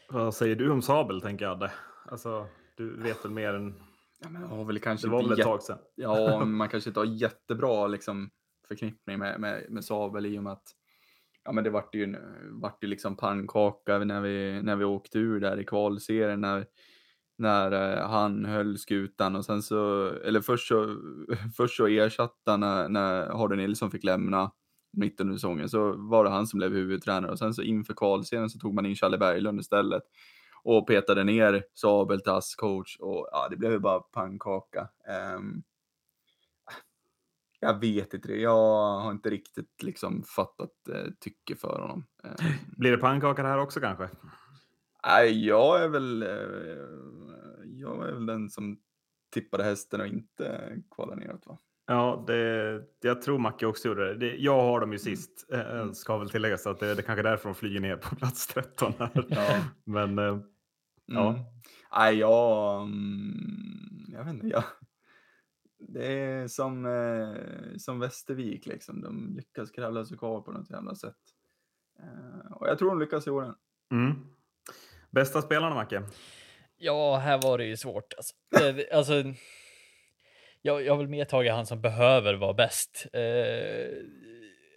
Vad 0.09 0.35
säger 0.35 0.57
du 0.57 0.71
om 0.71 0.83
Sabel, 0.83 1.21
tänker 1.21 1.45
jag? 1.45 1.71
Alltså, 2.07 2.47
du 2.77 3.03
vet 3.03 3.25
väl 3.25 3.33
mer 3.33 3.55
än... 3.55 3.83
Ja, 4.21 4.29
men 4.29 4.43
jag 4.43 4.49
har 4.49 4.65
väl 4.65 4.81
kanske 4.81 5.07
Det 5.07 5.11
var 5.11 5.23
väl 5.23 5.33
ett 5.33 5.45
tag 5.45 5.63
sedan? 5.63 5.79
Ja, 5.95 6.45
man 6.45 6.69
kanske 6.69 6.91
inte 6.91 7.01
har 7.01 7.07
jättebra 7.07 7.87
liksom, 7.87 8.31
förknippning 8.69 9.19
med, 9.19 9.41
med, 9.41 9.65
med 9.69 9.85
Sabel 9.85 10.27
i 10.27 10.39
och 10.39 10.43
med 10.43 10.53
att 10.53 10.69
ja, 11.45 11.53
men 11.53 11.65
det 11.65 11.71
vart 11.71 11.95
ju, 11.95 12.17
vart 12.51 12.85
ju 12.85 12.89
liksom 12.89 13.17
pannkaka 13.17 13.99
när 13.99 14.21
vi, 14.21 14.63
när 14.63 14.77
vi 14.77 14.85
åkte 14.85 15.19
ur 15.19 15.41
där 15.41 15.61
i 15.61 15.65
kvalserien 15.65 16.41
när, 16.41 16.67
när 17.39 17.73
eh, 17.73 18.09
han 18.09 18.45
höll 18.45 18.79
skutan 18.79 19.37
och 19.37 19.45
sen 19.45 19.63
så, 19.63 20.09
eller 20.09 20.41
först 20.41 20.69
så, 20.69 20.97
först 21.57 21.77
så 21.77 21.87
ersatte 21.87 22.51
han 22.51 22.61
när, 22.61 22.89
när 22.89 23.27
Hardy 23.27 23.57
Nilsson 23.57 23.91
fick 23.91 24.05
lämna 24.05 24.53
mitt 24.93 25.21
under 25.21 25.35
säsongen 25.35 25.69
så 25.69 25.93
var 25.97 26.25
det 26.25 26.31
han 26.31 26.47
som 26.47 26.59
blev 26.59 26.73
huvudtränare 26.73 27.33
och 27.33 27.39
sen 27.39 27.55
så 27.55 27.63
inför 27.63 27.95
kvalserien 27.95 28.51
så 28.51 28.59
tog 28.59 28.75
man 28.75 28.87
in 28.87 28.97
Challe 28.97 29.19
Berglund 29.19 29.61
istället 29.61 30.03
och 30.65 30.87
petade 30.87 31.25
ner 31.25 31.65
Sabel 31.75 32.21
till 32.21 32.33
coach 32.57 32.97
och 33.01 33.29
ja, 33.33 33.49
det 33.51 33.57
blev 33.57 33.73
ju 33.73 33.79
bara 33.79 34.01
pannkaka. 34.01 34.89
Um, 35.37 35.63
jag 37.65 37.81
vet 37.81 38.15
inte. 38.15 38.33
Jag 38.35 39.01
har 39.01 39.11
inte 39.11 39.31
riktigt 39.31 39.83
liksom 39.83 40.23
fattat 40.23 40.71
eh, 40.93 41.11
tycke 41.21 41.57
för 41.57 41.81
honom. 41.81 42.05
Ehm, 42.25 42.35
Blir 42.77 42.91
det 42.91 42.99
pannkaka 42.99 43.43
det 43.43 43.49
här 43.49 43.59
också 43.59 43.81
kanske? 43.81 44.09
Nej, 45.07 45.47
jag 45.47 45.83
är 45.85 45.89
väl. 45.89 46.23
Eh, 46.23 46.29
jag 47.65 48.09
är 48.09 48.13
väl 48.13 48.27
den 48.27 48.51
som 48.51 48.79
tippade 49.33 49.65
hästen 49.65 50.01
och 50.01 50.07
inte 50.07 50.77
kvalade 50.97 51.21
neråt 51.21 51.47
va? 51.47 51.59
Ja, 51.87 52.25
det, 52.27 52.83
jag 53.03 53.23
tror 53.23 53.39
Macke 53.39 53.67
också 53.67 53.89
gjorde 53.89 54.15
det. 54.15 54.15
det. 54.15 54.37
Jag 54.37 54.63
har 54.63 54.81
dem 54.81 54.93
ju 54.93 54.99
sist, 54.99 55.47
eh, 55.53 55.61
Mm. 55.61 55.95
ska 55.95 56.19
väl 56.19 56.31
tilläggas 56.31 56.67
att 56.67 56.81
det, 56.81 56.95
det 56.95 57.03
kanske 57.03 57.21
är 57.21 57.25
därför 57.25 57.49
de 57.49 57.55
flyger 57.55 57.81
ner 57.81 57.97
på 57.97 58.17
plats 58.17 58.47
13 58.47 58.93
här. 58.99 59.11
Ja. 59.29 59.61
Men 59.85 60.19
eh, 60.19 60.39
Ja. 61.07 61.29
Mm. 61.31 61.45
Nej, 61.97 62.15
jag. 62.19 62.83
Mm, 62.83 64.05
jag 64.13 64.25
vet 64.25 64.35
inte. 64.35 64.47
Jag, 64.47 64.65
det 65.89 66.07
är 66.07 66.49
som, 66.49 66.87
eh, 66.87 67.77
som 67.77 68.01
Västervik 68.01 68.67
liksom. 68.67 69.01
De 69.01 69.35
lyckas 69.37 69.71
kravla 69.71 70.05
sig 70.05 70.19
kvar 70.19 70.41
på 70.41 70.53
något 70.53 70.71
jävla 70.71 70.95
sätt. 70.95 71.17
Eh, 71.99 72.53
och 72.53 72.69
jag 72.69 72.79
tror 72.79 72.89
de 72.89 73.01
lyckas 73.01 73.27
i 73.27 73.31
år. 73.31 73.55
mm. 73.93 74.13
Bästa 75.11 75.43
spelarna, 75.43 75.75
Macke? 75.75 76.03
Ja, 76.77 77.17
här 77.17 77.41
var 77.43 77.59
det 77.59 77.65
ju 77.65 77.77
svårt. 77.77 78.15
Alltså, 78.17 78.35
det, 78.51 78.91
alltså, 78.93 79.15
jag, 80.63 80.85
jag 80.85 80.97
vill 80.97 81.09
mer 81.09 81.25
tagit 81.25 81.53
han 81.53 81.67
som 81.67 81.81
behöver 81.81 82.35
vara 82.35 82.55
bäst. 82.55 83.07
Eh, 83.13 83.97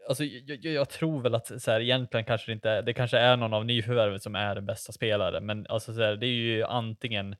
alltså, 0.07 0.23
jag, 0.23 0.65
jag, 0.65 0.89
tror 0.89 1.21
väl 1.21 1.35
att 1.35 1.61
så 1.61 1.71
här, 1.71 1.81
egentligen 1.81 2.25
kanske 2.25 2.51
det 2.51 2.53
inte 2.53 2.69
är, 2.69 2.81
det 2.81 2.93
kanske 2.93 3.17
är 3.17 3.37
någon 3.37 3.53
av 3.53 3.65
nyförvärvet 3.65 4.23
som 4.23 4.35
är 4.35 4.55
den 4.55 4.65
bästa 4.65 4.91
spelare, 4.93 5.41
men 5.41 5.65
alltså 5.69 5.93
så 5.93 6.01
här, 6.01 6.15
det 6.15 6.27
är 6.27 6.31
ju 6.31 6.63
antingen 6.63 7.35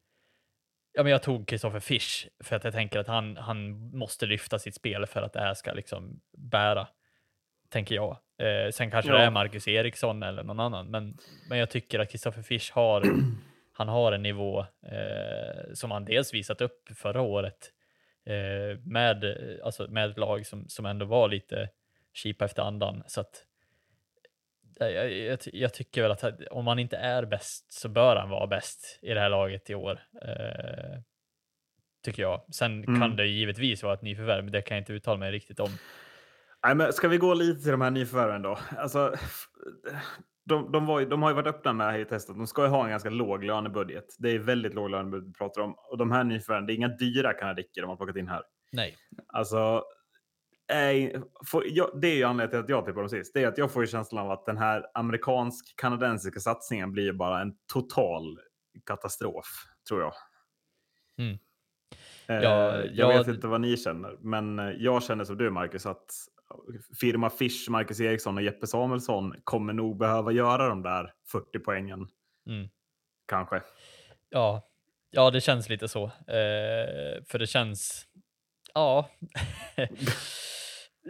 Ja, 0.98 1.04
men 1.04 1.12
jag 1.12 1.24
tog 1.24 1.48
Kristoffer 1.48 1.80
Fisch 1.80 2.30
för 2.44 2.56
att 2.56 2.64
jag 2.64 2.74
tänker 2.74 3.00
att 3.00 3.08
han, 3.08 3.38
han 3.38 3.90
måste 3.98 4.26
lyfta 4.26 4.60
sitt 4.60 4.76
spel 4.76 5.06
för 5.06 5.22
att 5.22 5.34
det 5.34 5.40
här 5.40 5.54
ska 5.54 5.74
liksom 5.74 6.22
bära, 6.38 6.88
tänker 7.70 7.96
jag. 7.96 8.18
Eh, 8.40 8.72
sen 8.72 8.92
kanske 8.92 9.12
ja. 9.12 9.18
det 9.18 9.24
är 9.24 9.32
Marcus 9.32 9.68
Eriksson 9.68 10.24
eller 10.24 10.44
någon 10.44 10.60
annan, 10.60 10.92
men, 10.92 11.18
men 11.50 11.58
jag 11.58 11.70
tycker 11.70 12.00
att 12.00 12.12
Kristoffer 12.12 12.42
Fisch 12.42 12.72
har, 12.74 13.06
han 13.74 13.88
har 13.88 14.12
en 14.12 14.22
nivå 14.22 14.60
eh, 14.86 15.74
som 15.74 15.92
han 15.92 16.06
dels 16.06 16.34
visat 16.34 16.62
upp 16.62 16.90
förra 16.96 17.22
året 17.22 17.72
eh, 18.26 18.80
med, 18.80 19.38
alltså 19.64 19.88
med 19.88 20.10
ett 20.10 20.18
lag 20.18 20.46
som, 20.46 20.70
som 20.70 20.86
ändå 20.86 21.06
var 21.06 21.30
lite 21.30 21.70
kipa 22.14 22.46
efter 22.46 22.62
andan. 22.62 23.04
Så 23.08 23.22
att, 23.22 23.46
jag, 24.80 25.12
jag, 25.13 25.40
jag, 25.44 25.74
tycker 25.74 26.02
väl 26.02 26.12
att 26.12 26.24
om 26.52 26.68
han 26.68 26.80
inte 26.80 26.98
är 26.98 27.26
bäst 27.26 27.74
så 27.74 27.90
bör 27.90 28.16
han 28.16 28.30
vara 28.30 28.48
bäst 28.48 29.00
i 29.02 29.13
det 29.13 29.20
här 29.20 29.30
laget 29.30 29.70
i 29.70 29.76
år. 29.76 30.00
Eh, 30.22 31.00
tycker 32.04 32.22
jag. 32.22 32.42
Sen 32.52 32.84
mm. 32.84 33.02
kan 33.02 33.16
det 33.16 33.28
givetvis 33.28 33.84
vara 33.84 33.94
ett 33.94 34.02
nyförvärv, 34.02 34.44
men 34.44 34.52
det 34.52 34.62
kan 34.62 34.78
jag 34.78 34.82
inte 34.82 34.94
uttala 34.94 35.18
mig 35.18 35.32
riktigt 35.32 35.60
om. 35.60 35.70
Nej, 36.66 36.76
men 36.76 36.94
ska 36.94 37.08
vi 37.08 37.18
gå 37.18 37.34
lite 37.34 37.62
till 37.62 37.72
de 37.72 37.82
här 37.82 37.92
nyförvärven 37.92 38.42
då? 38.42 38.60
Alltså, 38.78 39.16
de, 40.46 40.72
de, 40.72 40.86
var, 40.86 41.02
de 41.02 41.24
har 41.24 41.30
ju 41.30 41.36
varit 41.36 41.48
öppna 41.48 41.74
med 41.74 41.92
här 41.92 42.00
i 42.00 42.06
testet. 42.06 42.36
De 42.36 42.48
ska 42.48 42.63
ju 42.63 42.70
ha 42.70 42.84
en 42.84 42.90
ganska 42.90 43.10
låg 43.10 43.44
lönebudget. 43.44 44.06
Det 44.20 44.30
är 44.30 44.40
väldigt 44.40 44.74
låg 44.74 44.90
lönebudget 44.90 45.30
vi 45.30 45.34
pratar 45.34 45.62
om. 45.62 45.76
Och 45.92 45.98
de 45.98 46.12
här 46.12 46.24
nyförvärven, 46.24 46.68
det 46.68 46.74
är 46.74 46.76
inga 46.76 46.88
dyra 46.88 47.34
kanadicker 47.34 47.82
de 47.82 47.90
har 47.90 47.98
plockat 47.98 48.16
in 48.16 48.28
här. 48.28 48.44
Nej. 48.72 48.96
Alltså, 49.28 49.84
är, 50.67 51.21
för, 51.45 51.63
jag, 51.65 52.01
det 52.01 52.08
är 52.08 52.15
ju 52.15 52.23
anledningen 52.23 52.49
till 52.49 52.60
att 52.60 52.69
jag 52.69 52.86
tippar 52.86 53.01
dem 53.01 53.10
sist. 53.10 53.34
Det 53.34 53.43
är 53.43 53.47
att 53.47 53.58
jag 53.58 53.71
får 53.71 53.84
ju 53.84 53.88
känslan 53.88 54.25
av 54.25 54.32
att 54.32 54.45
den 54.45 54.58
här 54.58 54.86
amerikansk-kanadensiska 54.93 56.39
satsningen 56.39 56.91
blir 56.91 57.13
bara 57.13 57.41
en 57.41 57.53
total 57.73 58.39
katastrof, 58.86 59.45
tror 59.89 60.01
jag. 60.01 60.13
Mm. 61.17 61.38
Eh, 62.27 62.36
ja, 62.36 62.75
jag 62.75 63.13
ja, 63.13 63.17
vet 63.17 63.27
inte 63.27 63.47
vad 63.47 63.62
ni 63.62 63.77
känner, 63.77 64.17
men 64.19 64.60
eh, 64.60 64.65
jag 64.65 65.03
känner 65.03 65.23
som 65.23 65.38
du, 65.38 65.49
Marcus, 65.49 65.86
att 65.86 66.06
firma 66.99 67.30
Fish, 67.30 67.69
Marcus 67.69 67.99
Eriksson 67.99 68.38
och 68.38 68.43
Jeppe 68.43 68.67
Samuelsson 68.67 69.36
kommer 69.43 69.73
nog 69.73 69.97
behöva 69.97 70.32
göra 70.32 70.69
de 70.69 70.84
där 70.84 71.13
40 71.32 71.60
poängen. 71.60 72.08
Mm. 72.47 72.69
Kanske. 73.27 73.62
Ja, 74.30 74.69
ja, 75.10 75.32
det 75.32 75.41
känns 75.41 75.69
lite 75.69 75.88
så. 75.88 76.03
Eh, 76.06 77.23
för 77.27 77.39
det 77.39 77.47
känns, 77.47 78.08
ja. 78.73 79.10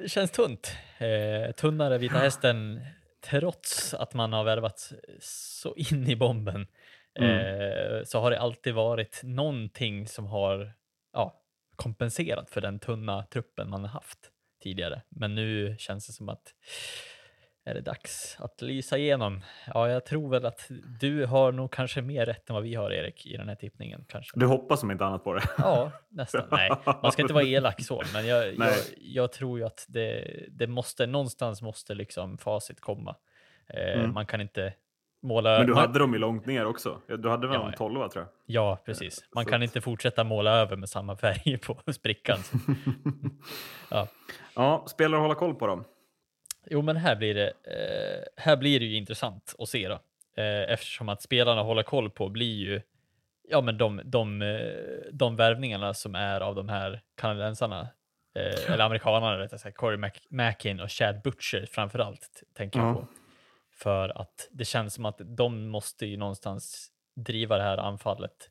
känns 0.07 0.31
tunt. 0.31 0.75
Eh, 0.97 1.51
tunnare 1.51 1.97
Vita 1.97 2.17
Hästen, 2.17 2.81
trots 3.21 3.93
att 3.93 4.13
man 4.13 4.33
har 4.33 4.43
värvat 4.43 4.91
så 5.19 5.75
in 5.75 6.07
i 6.07 6.15
bomben, 6.15 6.67
mm. 7.19 7.39
eh, 7.39 8.03
så 8.03 8.19
har 8.19 8.31
det 8.31 8.39
alltid 8.39 8.73
varit 8.73 9.21
någonting 9.23 10.07
som 10.07 10.25
har 10.25 10.73
ja, 11.13 11.41
kompenserat 11.75 12.49
för 12.49 12.61
den 12.61 12.79
tunna 12.79 13.25
truppen 13.25 13.69
man 13.69 13.81
har 13.81 13.89
haft 13.89 14.31
tidigare. 14.63 15.01
Men 15.09 15.35
nu 15.35 15.75
känns 15.79 16.07
det 16.07 16.13
som 16.13 16.29
att 16.29 16.53
är 17.67 17.73
det 17.73 17.81
dags 17.81 18.37
att 18.39 18.61
lysa 18.61 18.97
igenom. 18.97 19.41
Ja, 19.73 19.89
jag 19.89 20.05
tror 20.05 20.29
väl 20.29 20.45
att 20.45 20.67
du 20.99 21.25
har 21.25 21.51
nog 21.51 21.71
kanske 21.71 22.01
mer 22.01 22.25
rätt 22.25 22.49
än 22.49 22.53
vad 22.53 22.63
vi 22.63 22.75
har, 22.75 22.91
Erik, 22.91 23.25
i 23.25 23.37
den 23.37 23.49
här 23.49 23.55
tippningen. 23.55 24.05
Kanske. 24.07 24.39
Du 24.39 24.45
hoppas 24.45 24.79
som 24.79 24.91
inte 24.91 25.05
annat 25.05 25.23
på 25.23 25.33
det? 25.33 25.43
Ja, 25.57 25.91
nästan. 26.09 26.47
Nej, 26.51 26.71
man 27.01 27.11
ska 27.11 27.21
inte 27.21 27.33
vara 27.33 27.43
elak 27.43 27.83
så, 27.83 28.03
men 28.13 28.27
jag, 28.27 28.53
jag, 28.57 28.73
jag, 28.97 29.31
tror 29.31 29.59
ju 29.59 29.65
att 29.65 29.85
det, 29.89 30.39
det 30.49 30.67
måste, 30.67 31.05
någonstans 31.05 31.61
måste 31.61 31.95
liksom 31.95 32.37
facit 32.37 32.81
komma. 32.81 33.15
Eh, 33.69 33.99
mm. 33.99 34.13
Man 34.13 34.25
kan 34.25 34.41
inte 34.41 34.73
måla... 35.21 35.57
Men 35.57 35.67
du 35.67 35.75
hade 35.75 35.99
dem 35.99 36.13
ju 36.13 36.19
långt 36.19 36.45
ner 36.45 36.65
också. 36.65 37.01
Du 37.07 37.29
hade 37.29 37.47
väl 37.47 37.59
ja, 37.61 37.73
12 37.77 38.09
tror 38.09 38.23
jag? 38.23 38.27
Ja, 38.45 38.77
precis. 38.85 39.25
Man 39.35 39.43
så 39.43 39.49
kan 39.49 39.63
inte 39.63 39.81
fortsätta 39.81 40.23
måla 40.23 40.51
över 40.51 40.75
med 40.75 40.89
samma 40.89 41.15
färg 41.15 41.57
på 41.85 41.93
sprickan. 41.93 42.37
ja. 43.91 44.07
ja, 44.55 44.85
spelare 44.87 45.15
att 45.15 45.21
hålla 45.21 45.35
koll 45.35 45.55
på 45.55 45.67
dem. 45.67 45.83
Jo, 46.69 46.81
men 46.81 46.97
här 46.97 47.15
blir 47.15 47.33
det. 47.33 47.47
Eh, 47.47 48.43
här 48.43 48.57
blir 48.57 48.79
det 48.79 48.85
ju 48.85 48.95
intressant 48.95 49.55
att 49.59 49.69
se 49.69 49.87
då, 49.87 49.99
eh, 50.41 50.71
eftersom 50.71 51.09
att 51.09 51.21
spelarna 51.21 51.61
håller 51.61 51.83
koll 51.83 52.09
på 52.09 52.29
blir 52.29 52.55
ju 52.55 52.81
ja, 53.47 53.61
men 53.61 53.77
de, 53.77 54.01
de, 54.05 54.41
eh, 54.41 55.11
de 55.11 55.35
värvningarna 55.35 55.93
som 55.93 56.15
är 56.15 56.41
av 56.41 56.55
de 56.55 56.69
här 56.69 57.01
kanadensarna 57.15 57.89
eh, 58.35 58.71
eller 58.71 58.83
amerikanerna 58.83 59.39
rättare 59.39 59.59
sagt, 59.59 59.77
Corey 59.77 59.97
Mac 59.97 60.11
Mackin 60.29 60.79
och 60.79 60.91
Chad 60.91 61.21
Butcher 61.21 61.65
framför 61.71 61.99
allt 61.99 62.43
tänker 62.53 62.79
jag 62.79 62.95
på. 62.95 63.07
För 63.71 64.21
att 64.21 64.47
det 64.51 64.65
känns 64.65 64.93
som 64.93 65.05
att 65.05 65.21
de 65.37 65.67
måste 65.67 66.05
ju 66.05 66.17
någonstans 66.17 66.91
driva 67.15 67.57
det 67.57 67.63
här 67.63 67.77
anfallet 67.77 68.49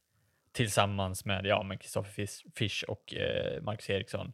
tillsammans 0.52 1.24
med 1.24 1.46
ja, 1.46 1.76
Kristoffer 1.81 2.26
Fish 2.57 2.85
och 2.88 3.14
eh, 3.14 3.62
Marcus 3.62 3.90
Eriksson. 3.90 4.33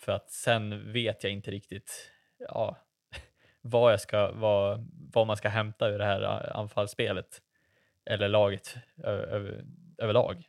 För 0.00 0.12
att 0.12 0.30
sen 0.30 0.92
vet 0.92 1.24
jag 1.24 1.32
inte 1.32 1.50
riktigt 1.50 2.10
ja, 2.38 2.76
vad, 3.60 3.92
jag 3.92 4.00
ska, 4.00 4.32
vad, 4.32 4.88
vad 5.12 5.26
man 5.26 5.36
ska 5.36 5.48
hämta 5.48 5.88
ur 5.88 5.98
det 5.98 6.04
här 6.04 6.52
anfallsspelet 6.56 7.42
eller 8.04 8.28
laget 8.28 8.76
över, 9.04 9.64
överlag. 9.98 10.44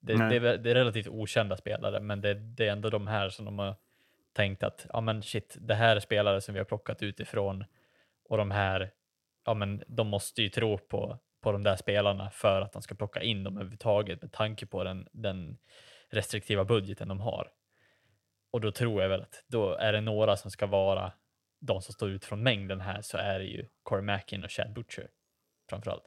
Det, 0.00 0.28
det, 0.28 0.36
är, 0.36 0.58
det, 0.58 0.70
är, 0.70 0.74
relativt 0.74 1.08
okända 1.08 1.56
spelare, 1.56 2.00
men 2.00 2.20
det, 2.20 2.34
det, 2.34 2.66
är 2.66 2.72
ändå 2.72 2.90
de 2.90 3.06
här 3.06 3.28
som 3.28 3.44
de 3.44 3.58
har 3.58 3.76
tänkt 4.32 4.62
att 4.62 4.86
ja, 4.92 5.00
men 5.00 5.22
shit, 5.22 5.56
det 5.60 5.74
här 5.74 5.96
är 5.96 6.00
spelare 6.00 6.40
som 6.40 6.54
vi 6.54 6.60
har 6.60 6.64
plockat 6.64 7.02
utifrån 7.02 7.64
och 8.28 8.36
de 8.36 8.50
här, 8.50 8.90
ja, 9.44 9.54
men 9.54 9.82
de 9.86 10.08
måste 10.08 10.42
ju 10.42 10.48
tro 10.48 10.78
på, 10.78 11.18
på 11.40 11.52
de 11.52 11.62
där 11.62 11.76
spelarna 11.76 12.30
för 12.30 12.60
att 12.60 12.72
de 12.72 12.82
ska 12.82 12.94
plocka 12.94 13.22
in 13.22 13.44
dem 13.44 13.56
överhuvudtaget 13.56 14.22
med 14.22 14.32
tanke 14.32 14.66
på 14.66 14.84
den, 14.84 15.08
den 15.12 15.58
restriktiva 16.10 16.64
budgeten 16.64 17.08
de 17.08 17.20
har. 17.20 17.50
Och 18.50 18.60
då 18.60 18.72
tror 18.72 19.02
jag 19.02 19.08
väl 19.08 19.22
att 19.22 19.44
då 19.46 19.74
är 19.74 19.92
det 19.92 20.00
några 20.00 20.36
som 20.36 20.50
ska 20.50 20.66
vara 20.66 21.12
de 21.60 21.82
som 21.82 21.92
står 21.94 22.10
ut 22.10 22.24
från 22.24 22.42
mängden 22.42 22.80
här 22.80 23.02
så 23.02 23.18
är 23.18 23.38
det 23.38 23.44
ju 23.44 23.68
Corey 23.82 24.04
Mackin 24.04 24.44
och 24.44 24.50
Chad 24.50 24.72
Butcher 24.72 25.08
framförallt. 25.70 26.04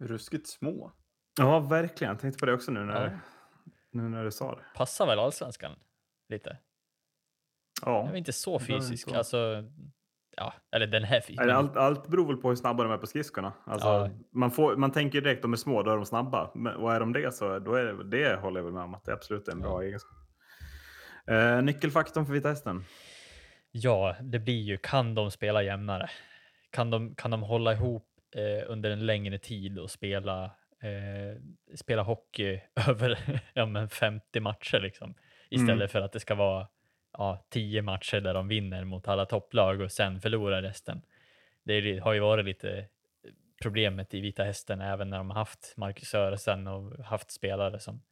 Ruskigt 0.00 0.48
små. 0.48 0.92
Ja, 1.38 1.60
verkligen. 1.60 2.12
Jag 2.12 2.20
tänkte 2.20 2.38
på 2.38 2.46
det 2.46 2.52
också 2.52 2.72
nu 2.72 2.84
när, 2.84 3.06
ja. 3.06 3.18
nu 3.90 4.08
när 4.08 4.24
du 4.24 4.30
sa 4.30 4.54
det. 4.54 4.64
Passar 4.74 5.06
väl 5.06 5.18
allsvenskan 5.18 5.78
lite? 6.28 6.58
Ja. 7.82 8.04
Jag 8.04 8.12
är 8.12 8.16
inte 8.16 8.32
så 8.32 8.58
fysisk. 8.58 9.08
Så. 9.08 9.16
Alltså, 9.16 9.64
ja, 10.36 10.54
eller 10.72 10.86
den 10.86 11.04
här 11.04 11.20
fysiska. 11.20 11.54
Allt, 11.54 11.76
allt 11.76 12.08
beror 12.08 12.26
väl 12.26 12.36
på 12.36 12.48
hur 12.48 12.56
snabba 12.56 12.82
de 12.82 12.92
är 12.92 12.98
på 12.98 13.06
skridskorna. 13.06 13.52
Alltså, 13.64 13.88
ja. 13.88 14.10
man, 14.32 14.50
får, 14.50 14.76
man 14.76 14.92
tänker 14.92 15.20
direkt 15.20 15.42
de 15.42 15.52
är 15.52 15.56
små, 15.56 15.82
då 15.82 15.90
är 15.90 15.96
de 15.96 16.06
snabba. 16.06 16.50
Men, 16.54 16.76
och 16.76 16.92
är 16.92 17.00
de 17.00 17.12
det 17.12 17.34
så 17.34 17.58
då 17.58 17.74
är 17.74 17.84
det, 17.84 18.04
det 18.04 18.36
håller 18.36 18.60
jag 18.60 18.64
väl 18.64 18.74
med 18.74 18.82
om 18.82 18.94
att 18.94 19.04
det 19.04 19.12
absolut 19.12 19.48
är 19.48 19.52
en 19.52 19.60
bra 19.60 19.82
ja. 19.82 19.86
egenskap. 19.86 20.16
Eh, 21.26 21.62
nyckelfaktorn 21.62 22.26
för 22.26 22.32
Vita 22.32 22.48
Hästen? 22.48 22.84
Ja, 23.72 24.16
det 24.20 24.38
blir 24.38 24.62
ju, 24.62 24.76
kan 24.76 25.14
de 25.14 25.30
spela 25.30 25.62
jämnare? 25.62 26.10
Kan 26.70 26.90
de, 26.90 27.14
kan 27.14 27.30
de 27.30 27.42
hålla 27.42 27.72
ihop 27.72 28.08
eh, 28.36 28.70
under 28.70 28.90
en 28.90 29.06
längre 29.06 29.38
tid 29.38 29.78
och 29.78 29.90
spela, 29.90 30.44
eh, 30.82 31.42
spela 31.74 32.02
hockey 32.02 32.60
över 32.88 33.40
ja, 33.54 33.66
men 33.66 33.88
50 33.88 34.40
matcher 34.40 34.80
liksom? 34.80 35.14
Istället 35.50 35.74
mm. 35.74 35.88
för 35.88 36.00
att 36.00 36.12
det 36.12 36.20
ska 36.20 36.34
vara 36.34 36.68
ja, 37.12 37.46
10 37.48 37.82
matcher 37.82 38.20
där 38.20 38.34
de 38.34 38.48
vinner 38.48 38.84
mot 38.84 39.08
alla 39.08 39.26
topplag 39.26 39.80
och 39.80 39.92
sen 39.92 40.20
förlorar 40.20 40.62
resten. 40.62 41.02
Det 41.62 41.98
har 41.98 42.12
ju 42.12 42.20
varit 42.20 42.44
lite 42.44 42.86
problemet 43.62 44.14
i 44.14 44.20
Vita 44.20 44.44
Hästen 44.44 44.80
även 44.80 45.10
när 45.10 45.18
de 45.18 45.30
har 45.30 45.36
haft 45.36 45.74
Marcus 45.76 46.08
Sörensen 46.08 46.66
och 46.66 47.04
haft 47.04 47.30
spelare 47.30 47.80
som, 47.80 48.02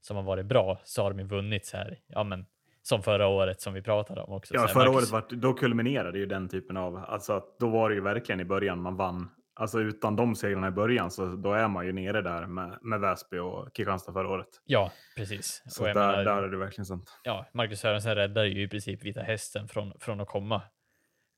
som 0.00 0.16
har 0.16 0.22
varit 0.22 0.46
bra 0.46 0.80
så 0.84 1.02
har 1.02 1.10
de 1.10 1.18
ju 1.18 1.26
vunnit 1.26 1.66
så 1.66 1.76
här, 1.76 1.98
ja 2.06 2.24
men 2.24 2.46
som 2.86 3.02
förra 3.02 3.26
året 3.26 3.60
som 3.60 3.74
vi 3.74 3.82
pratade 3.82 4.20
om 4.20 4.32
också. 4.32 4.54
Ja, 4.54 4.68
förra 4.68 4.90
året 4.90 5.10
var, 5.10 5.24
då 5.30 5.54
kulminerade 5.54 6.18
ju 6.18 6.26
den 6.26 6.48
typen 6.48 6.76
av, 6.76 6.96
alltså 6.96 7.42
då 7.60 7.68
var 7.68 7.88
det 7.88 7.94
ju 7.94 8.00
verkligen 8.00 8.40
i 8.40 8.44
början 8.44 8.82
man 8.82 8.96
vann. 8.96 9.30
Alltså 9.54 9.80
utan 9.80 10.16
de 10.16 10.34
segrarna 10.34 10.68
i 10.68 10.70
början 10.70 11.10
så 11.10 11.26
då 11.26 11.52
är 11.52 11.68
man 11.68 11.86
ju 11.86 11.92
nere 11.92 12.22
där 12.22 12.46
med, 12.46 12.78
med 12.82 13.00
Väsby 13.00 13.38
och 13.38 13.74
Kristianstad 13.74 14.12
förra 14.12 14.28
året. 14.28 14.48
Ja, 14.64 14.92
precis. 15.16 15.62
Så 15.66 15.84
där, 15.84 15.94
menar, 15.94 16.24
där 16.24 16.42
är 16.42 16.48
det 16.48 16.56
verkligen 16.56 16.86
sant. 16.86 17.20
Ja, 17.24 17.46
Marcus 17.52 17.80
Sörensen 17.80 18.14
räddade 18.14 18.48
ju 18.48 18.62
i 18.62 18.68
princip 18.68 19.04
Vita 19.04 19.22
Hästen 19.22 19.68
från, 19.68 19.92
från 20.00 20.20
att 20.20 20.28
komma, 20.28 20.62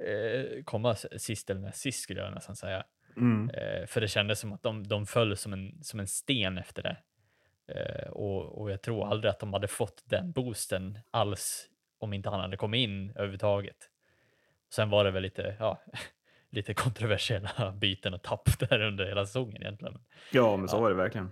eh, 0.05 0.65
komma 0.65 0.95
sist 0.95 1.51
eller 1.51 1.61
näst 1.61 1.81
sist 1.81 2.03
skulle 2.03 2.21
jag 2.21 2.35
nästan 2.35 2.57
säga. 2.57 2.85
Mm. 3.17 3.51
Eh, 3.51 3.87
för 3.87 4.01
det 4.01 4.09
kändes 4.09 4.41
som 4.41 4.53
att 4.53 4.63
de, 4.63 4.89
de 4.89 5.07
föll 5.07 5.37
som 5.37 5.53
en, 5.53 5.83
som 5.83 6.01
en 6.01 6.09
sten 6.09 6.59
efter 6.59 6.83
det. 6.83 6.97
Eh, 7.69 8.09
och, 8.11 8.61
och, 8.61 8.71
jag 8.71 8.83
tror 8.83 9.07
aldrig 9.07 9.31
att 9.31 9.41
de 9.41 9.53
hade 9.53 9.69
fått 9.69 10.03
den 10.05 10.33
boosten 10.33 10.99
alls 11.11 11.69
om 11.99 12.13
inte 12.13 12.31
han 12.31 12.41
hade 12.41 12.57
kommit 12.57 12.79
in 12.79 13.11
överhuvudtaget. 13.11 13.77
Sen 14.75 14.91
var 14.91 15.05
det 15.05 15.11
väl 15.11 15.23
lite, 15.23 15.57
ja, 15.59 15.83
lite 16.51 16.75
kontroversiella 16.75 17.73
byten 17.81 18.15
och 18.15 18.23
tapp 18.23 18.59
där 18.59 18.83
under 18.83 19.07
hela 19.07 19.27
säsongen 19.27 19.63
egentligen. 19.63 19.99
Ja, 20.33 20.57
men 20.57 20.69
så 20.69 20.77
ja. 20.77 20.81
var 20.81 20.89
det 20.91 20.97
verkligen. 20.97 21.31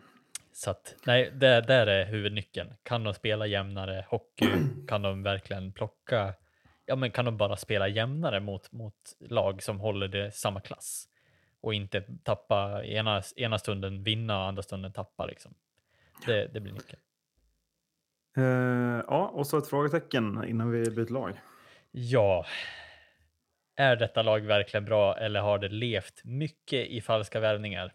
Så 0.52 0.70
att, 0.70 0.94
nej, 1.06 1.30
det 1.34 1.60
där 1.60 1.86
är 1.86 2.06
huvudnyckeln. 2.06 2.74
Kan 2.82 3.04
de 3.04 3.14
spela 3.14 3.46
jämnare 3.46 4.04
hockey? 4.08 4.48
kan 4.88 5.02
de 5.02 5.22
verkligen 5.22 5.72
plocka 5.72 6.34
ja, 6.86 6.96
men 6.96 7.10
kan 7.10 7.24
de 7.24 7.36
bara 7.36 7.56
spela 7.56 7.88
jämnare 7.88 8.40
mot, 8.40 8.72
mot 8.72 8.94
lag 9.20 9.62
som 9.62 9.80
håller 9.80 10.08
det 10.08 10.34
samma 10.34 10.60
klass 10.60 11.08
och 11.60 11.74
inte 11.74 12.04
tappa 12.22 12.84
ena, 12.84 13.22
ena 13.36 13.58
stunden 13.58 14.02
vinna 14.02 14.38
och 14.38 14.44
andra 14.44 14.62
stunden 14.62 14.92
tappa 14.92 15.26
liksom. 15.26 15.54
Det, 16.26 16.46
det 16.46 16.60
blir 16.60 16.72
nyckeln. 16.72 17.00
Uh, 18.38 19.04
ja, 19.06 19.28
och 19.28 19.46
så 19.46 19.58
ett 19.58 19.68
frågetecken 19.68 20.44
innan 20.48 20.70
vi 20.70 20.90
byter 20.90 21.12
lag. 21.12 21.40
Ja. 21.90 22.46
Är 23.76 23.96
detta 23.96 24.22
lag 24.22 24.40
verkligen 24.40 24.84
bra 24.84 25.18
eller 25.18 25.40
har 25.40 25.58
det 25.58 25.68
levt 25.68 26.24
mycket 26.24 26.86
i 26.86 27.00
falska 27.00 27.40
värvningar? 27.40 27.94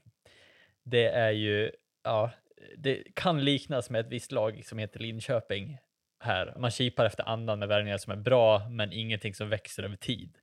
Det 0.83 1.07
är 1.07 1.31
ju, 1.31 1.71
ja, 2.03 2.31
det 2.77 3.03
kan 3.15 3.45
liknas 3.45 3.89
med 3.89 4.01
ett 4.01 4.11
visst 4.11 4.31
lag 4.31 4.65
som 4.65 4.77
heter 4.77 4.99
Linköping 4.99 5.77
här. 6.19 6.55
Man 6.59 6.71
kipar 6.71 7.05
efter 7.05 7.29
andan 7.29 7.59
med 7.59 7.67
värvningar 7.67 7.97
som 7.97 8.11
är 8.11 8.17
bra, 8.17 8.69
men 8.69 8.93
ingenting 8.93 9.33
som 9.33 9.49
växer 9.49 9.83
över 9.83 9.95
tid. 9.95 10.37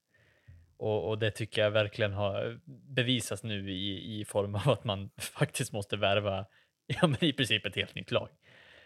Och, 0.77 1.09
och 1.09 1.19
det 1.19 1.31
tycker 1.31 1.63
jag 1.63 1.71
verkligen 1.71 2.13
har 2.13 2.61
bevisats 2.95 3.43
nu 3.43 3.71
i, 3.71 4.21
i 4.21 4.25
form 4.25 4.55
av 4.55 4.69
att 4.69 4.85
man 4.85 5.11
faktiskt 5.19 5.73
måste 5.73 5.97
värva 5.97 6.47
ja, 7.01 7.07
men 7.07 7.25
i 7.25 7.33
princip 7.33 7.67
ett 7.67 7.77
helt 7.77 7.95
nytt 7.95 8.11
lag. 8.11 8.29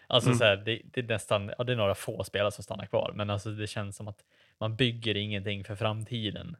Alltså 0.07 0.29
mm. 0.29 0.37
så 0.37 0.43
här, 0.43 0.55
det, 0.57 0.81
det, 0.83 1.01
är 1.01 1.05
nästan, 1.05 1.51
ja, 1.57 1.63
det 1.63 1.71
är 1.71 1.77
några 1.77 1.95
få 1.95 2.23
spelare 2.23 2.51
som 2.51 2.63
stannar 2.63 2.85
kvar, 2.85 3.11
men 3.15 3.29
alltså 3.29 3.49
det 3.49 3.67
känns 3.67 3.95
som 3.95 4.07
att 4.07 4.23
man 4.59 4.75
bygger 4.75 5.17
ingenting 5.17 5.63
för 5.63 5.75
framtiden. 5.75 6.55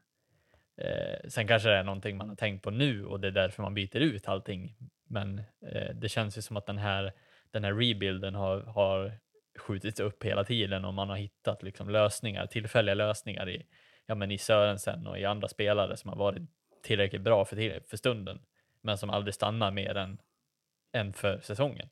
Eh, 0.77 1.29
sen 1.29 1.47
kanske 1.47 1.69
det 1.69 1.75
är 1.75 1.83
någonting 1.83 2.17
man 2.17 2.29
har 2.29 2.35
tänkt 2.35 2.63
på 2.63 2.71
nu 2.71 3.05
och 3.05 3.19
det 3.19 3.27
är 3.27 3.31
därför 3.31 3.63
man 3.63 3.73
byter 3.73 3.97
ut 3.97 4.27
allting. 4.27 4.75
Men 5.07 5.39
eh, 5.71 5.95
det 5.95 6.09
känns 6.09 6.37
ju 6.37 6.41
som 6.41 6.57
att 6.57 6.65
den 6.65 6.77
här, 6.77 7.13
den 7.51 7.63
här 7.63 7.73
rebuilden 7.73 8.35
har, 8.35 8.61
har 8.61 9.17
skjutits 9.59 9.99
upp 9.99 10.23
hela 10.23 10.43
tiden 10.43 10.85
och 10.85 10.93
man 10.93 11.09
har 11.09 11.15
hittat 11.15 11.63
liksom 11.63 11.89
lösningar, 11.89 12.47
tillfälliga 12.47 12.95
lösningar 12.95 13.49
i, 13.49 13.65
ja, 14.05 14.15
men 14.15 14.31
i 14.31 14.37
Sörensen 14.37 15.07
och 15.07 15.19
i 15.19 15.25
andra 15.25 15.47
spelare 15.47 15.97
som 15.97 16.09
har 16.09 16.17
varit 16.17 16.41
tillräckligt 16.83 17.21
bra 17.21 17.45
för, 17.45 17.89
för 17.89 17.97
stunden, 17.97 18.41
men 18.81 18.97
som 18.97 19.09
aldrig 19.09 19.33
stannar 19.33 19.71
mer 19.71 19.97
än, 19.97 20.17
än 20.93 21.13
för 21.13 21.39
säsongen. 21.39 21.89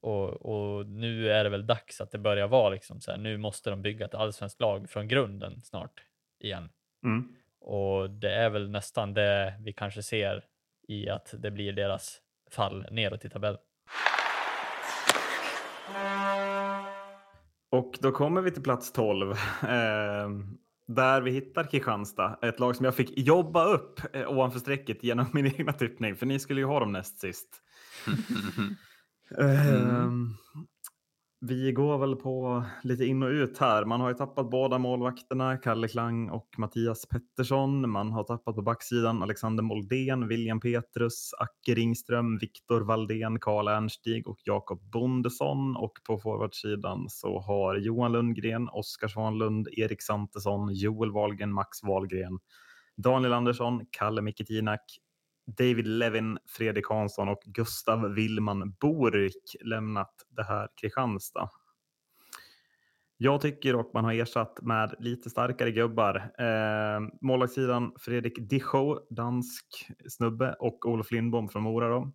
Och, 0.00 0.28
och, 0.28 0.86
nu 0.86 1.30
är 1.30 1.44
det 1.44 1.50
väl 1.50 1.66
dags 1.66 2.00
att 2.00 2.10
det 2.10 2.18
börjar 2.18 2.48
vara 2.48 2.70
liksom 2.70 3.00
så 3.00 3.10
här, 3.10 3.18
nu 3.18 3.36
måste 3.36 3.70
de 3.70 3.82
bygga 3.82 4.06
ett 4.06 4.14
allsvenskt 4.14 4.60
lag 4.60 4.90
från 4.90 5.08
grunden 5.08 5.62
snart 5.62 6.02
igen. 6.40 6.68
Mm. 7.04 7.36
Och 7.60 8.10
det 8.10 8.34
är 8.34 8.50
väl 8.50 8.70
nästan 8.70 9.14
det 9.14 9.54
vi 9.60 9.72
kanske 9.72 10.02
ser 10.02 10.44
i 10.88 11.08
att 11.08 11.34
det 11.38 11.50
blir 11.50 11.72
deras 11.72 12.20
fall 12.50 12.86
neråt 12.90 13.24
i 13.24 13.30
tabellen. 13.30 13.60
Och 17.70 17.98
då 18.00 18.12
kommer 18.12 18.40
vi 18.40 18.50
till 18.50 18.62
plats 18.62 18.92
12. 18.92 19.30
Eh, 19.30 19.36
där 20.86 21.20
vi 21.20 21.30
hittar 21.30 21.64
Kristianstad. 21.64 22.38
Ett 22.42 22.60
lag 22.60 22.76
som 22.76 22.84
jag 22.84 22.94
fick 22.94 23.18
jobba 23.18 23.64
upp 23.64 24.00
eh, 24.12 24.30
ovanför 24.30 24.58
strecket 24.58 25.04
genom 25.04 25.26
min 25.32 25.46
egna 25.46 25.72
tippning. 25.72 26.16
För 26.16 26.26
ni 26.26 26.38
skulle 26.38 26.60
ju 26.60 26.66
ha 26.66 26.80
dem 26.80 26.92
näst 26.92 27.20
sist. 27.20 27.62
Mm. 28.06 28.76
Ehm, 29.38 30.28
vi 31.40 31.72
går 31.72 31.98
väl 31.98 32.16
på 32.16 32.64
lite 32.82 33.04
in 33.04 33.22
och 33.22 33.28
ut 33.28 33.58
här. 33.58 33.84
Man 33.84 34.00
har 34.00 34.08
ju 34.08 34.14
tappat 34.14 34.50
båda 34.50 34.78
målvakterna, 34.78 35.56
Kalle 35.56 35.88
Klang 35.88 36.30
och 36.30 36.48
Mattias 36.58 37.06
Pettersson. 37.08 37.90
Man 37.90 38.12
har 38.12 38.24
tappat 38.24 38.54
på 38.54 38.62
backsidan 38.62 39.22
Alexander 39.22 39.62
Moldén, 39.62 40.28
William 40.28 40.60
Petrus, 40.60 41.30
Acke 41.38 41.74
Ringström, 41.74 42.38
Viktor 42.38 42.80
Valdén, 42.80 43.40
Karl 43.40 43.68
Ernstig 43.68 44.28
och 44.28 44.38
Jakob 44.44 44.90
Bondesson. 44.92 45.76
Och 45.76 45.92
på 46.06 46.18
forwardsidan 46.18 47.06
så 47.08 47.40
har 47.40 47.76
Johan 47.76 48.12
Lundgren, 48.12 48.68
Oskar 48.68 49.08
Svanlund, 49.08 49.68
Erik 49.72 50.02
Santesson, 50.02 50.74
Joel 50.74 51.12
Wahlgren, 51.12 51.52
Max 51.52 51.82
Wahlgren, 51.82 52.38
Daniel 52.96 53.32
Andersson, 53.32 53.86
Kalle 53.90 54.22
Mikitinak, 54.22 54.82
David 55.46 55.86
Levin, 55.86 56.38
Fredrik 56.46 56.88
Hansson 56.88 57.28
och 57.28 57.40
Gustav 57.44 58.14
Willman 58.14 58.72
Borik 58.80 59.56
lämnat 59.64 60.12
det 60.28 60.44
här 60.44 60.68
Kristianstad. 60.80 61.48
Jag 63.16 63.40
tycker 63.40 63.72
dock 63.72 63.94
man 63.94 64.04
har 64.04 64.12
ersatt 64.12 64.58
med 64.62 64.94
lite 64.98 65.30
starkare 65.30 65.70
gubbar. 65.70 66.16
Eh, 66.38 67.00
målvaktssidan 67.20 67.92
Fredrik 68.00 68.50
Dichow, 68.50 69.06
dansk 69.10 69.66
snubbe 70.08 70.56
och 70.58 70.86
Olof 70.86 71.10
Lindbom 71.10 71.48
från 71.48 71.62
Mora. 71.62 71.88
Då. 71.88 72.12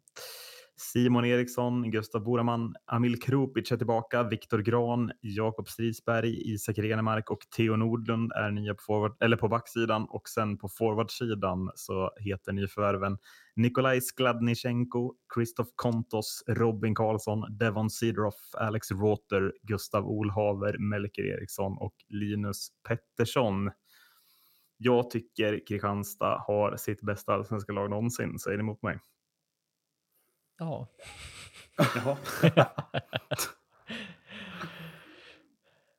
Simon 0.79 1.25
Eriksson, 1.25 1.91
Gustav 1.91 2.23
Boraman, 2.23 2.75
Amil 2.85 3.21
Krupic 3.21 3.71
är 3.71 3.77
tillbaka, 3.77 4.23
Viktor 4.23 4.59
Gran, 4.59 5.11
Jakob 5.21 5.69
Strisberg, 5.69 6.53
Isak 6.53 6.77
Renemark 6.77 7.31
och 7.31 7.39
Theo 7.55 7.75
Nordlund 7.75 8.31
är 8.31 8.51
nya 8.51 8.73
på, 8.73 8.81
forward, 8.81 9.17
eller 9.19 9.37
på 9.37 9.47
backsidan 9.47 10.05
och 10.09 10.29
sen 10.29 10.57
på 10.57 10.69
forwardsidan 10.69 11.71
så 11.75 12.11
heter 12.19 12.53
nyförvärven 12.53 13.17
Nikolaj 13.55 14.01
Skladnichenko, 14.01 15.13
Kristoff 15.35 15.67
Kontos, 15.75 16.43
Robin 16.47 16.95
Karlsson, 16.95 17.57
Devon 17.57 17.89
Sidroff, 17.89 18.55
Alex 18.57 18.91
Rother, 18.91 19.53
Gustav 19.61 20.07
Olhaver, 20.07 20.77
Melker 20.77 21.23
Eriksson 21.23 21.77
och 21.77 21.93
Linus 22.07 22.67
Pettersson. 22.87 23.71
Jag 24.77 25.09
tycker 25.09 25.67
Kristianstad 25.67 26.43
har 26.47 26.75
sitt 26.77 27.01
bästa 27.01 27.33
allsvenska 27.33 27.73
lag 27.73 27.89
någonsin. 27.89 28.39
Säger 28.39 28.57
ni 28.57 28.61
emot 28.61 28.81
mig? 28.81 28.99
Ja. 30.57 30.87
Jaha. 31.77 32.17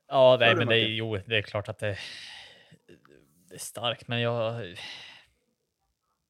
ja, 0.09 0.37
nej, 0.41 0.57
men 0.57 0.69
det 0.69 0.77
är, 0.77 0.89
jo, 0.89 1.17
det 1.27 1.39
är 1.39 1.43
klart 1.43 1.69
att 1.69 1.79
det, 1.79 1.99
det 3.49 3.55
är 3.55 3.59
starkt, 3.59 4.09
men 4.09 4.21
jag... 4.21 4.77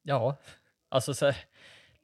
Ja, 0.02 0.36
alltså 0.88 1.14
så 1.14 1.26
här, 1.26 1.36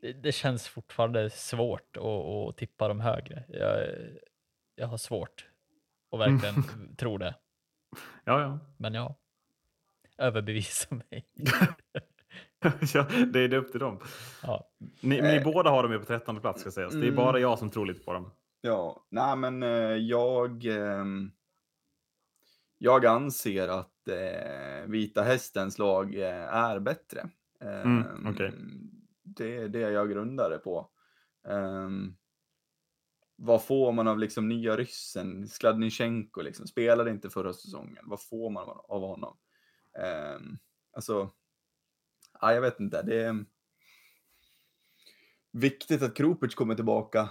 det, 0.01 0.13
det, 0.13 0.33
känns 0.33 0.69
fortfarande 0.69 1.31
svårt 1.31 1.97
att, 1.97 2.05
att 2.05 2.57
tippa 2.57 2.89
dem 2.89 3.01
högre. 3.01 3.45
Jag, 3.49 3.87
jag 4.75 4.87
har 4.87 4.97
svårt 4.97 5.49
att 6.11 6.21
verkligen 6.21 6.55
mm. 6.55 6.97
tro 6.97 7.19
det. 7.19 7.35
Ja, 8.25 8.41
ja. 8.41 8.59
Men 8.77 8.95
ja, 8.95 9.15
överbevisa 10.19 10.95
mig. 10.95 11.27
ja, 12.95 13.07
det 13.33 13.41
är 13.41 13.55
upp 13.55 13.71
till 13.71 13.81
dem. 13.81 14.01
Ja. 14.43 14.71
Ni, 15.01 15.23
ni 15.23 15.37
eh. 15.37 15.45
båda 15.45 15.71
har 15.71 15.83
dem 15.83 15.93
ju 15.93 15.99
på 15.99 16.05
trettonde 16.05 16.41
plats 16.41 16.61
ska 16.61 16.71
sägas. 16.71 16.93
Det 16.93 16.99
är 16.99 17.03
mm. 17.03 17.17
bara 17.17 17.39
jag 17.39 17.59
som 17.59 17.71
tror 17.71 17.87
lite 17.87 18.05
på 18.05 18.13
dem. 18.13 18.31
Ja, 18.61 19.07
nej 19.11 19.37
men 19.37 19.63
eh, 19.63 19.97
jag... 19.97 20.67
Eh, 20.67 21.05
jag 22.79 23.07
anser 23.07 23.69
att 23.69 24.09
eh, 24.09 24.87
Vita 24.87 25.23
Hästens 25.23 25.79
lag 25.79 26.15
eh, 26.15 26.55
är 26.55 26.81
bättre. 26.81 27.29
Mm, 27.61 28.03
ehm, 28.03 28.27
okay. 28.27 28.51
Det 29.23 29.57
är 29.57 29.69
det 29.69 29.79
jag 29.79 30.11
grundar 30.11 30.51
det 30.51 30.59
på. 30.59 30.91
Um, 31.49 32.17
vad 33.37 33.65
får 33.65 33.93
man 33.93 34.09
av 34.09 34.19
liksom 34.19 34.49
nya 34.49 34.77
ryssen? 34.77 35.49
Skladnichenko 35.49 36.43
liksom, 36.43 36.67
spelade 36.67 37.11
inte 37.11 37.31
förra 37.31 37.53
säsongen. 37.53 38.05
Vad 38.07 38.23
får 38.23 38.51
man 38.51 38.69
av 38.89 39.01
honom? 39.01 39.37
Um, 40.37 40.59
alltså, 40.93 41.31
ja, 42.45 42.55
jag 42.55 42.61
vet 42.61 42.81
inte. 42.81 43.03
Det 43.03 43.23
är 43.23 43.45
viktigt 45.53 46.03
att 46.03 46.15
Krupic 46.15 46.55
kommer 46.55 46.75
tillbaka. 46.75 47.29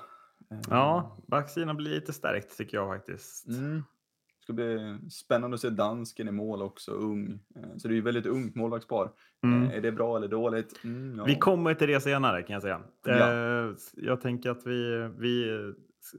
Ja, 0.69 1.17
backsidan 1.27 1.77
blir 1.77 1.91
lite 1.91 2.13
stärkt 2.13 2.57
tycker 2.57 2.77
jag 2.77 2.87
faktiskt. 2.87 3.47
Mm. 3.47 3.75
Det 3.75 4.43
ska 4.43 4.53
bli 4.53 4.97
spännande 5.11 5.55
att 5.55 5.61
se 5.61 5.69
dansken 5.69 6.27
i 6.27 6.31
mål 6.31 6.61
också, 6.61 6.91
ung. 6.91 7.39
Eh, 7.55 7.77
så 7.77 7.87
det 7.87 7.93
är 7.93 7.95
ju 7.95 8.01
väldigt 8.01 8.25
ungt 8.25 8.55
målvaktspar. 8.55 9.11
Mm. 9.43 9.63
Eh, 9.63 9.77
är 9.77 9.81
det 9.81 9.91
bra 9.91 10.17
eller 10.17 10.27
dåligt? 10.27 10.83
Mm, 10.83 11.17
ja. 11.17 11.23
Vi 11.23 11.35
kommer 11.35 11.73
till 11.73 11.87
det 11.87 12.01
senare 12.01 12.43
kan 12.43 12.53
jag 12.53 12.61
säga. 12.61 12.81
Ja. 13.05 13.11
Eh, 13.11 13.75
jag 13.93 14.21
tänker 14.21 14.49
att 14.49 14.67
vi, 14.67 15.09
vi 15.17 15.49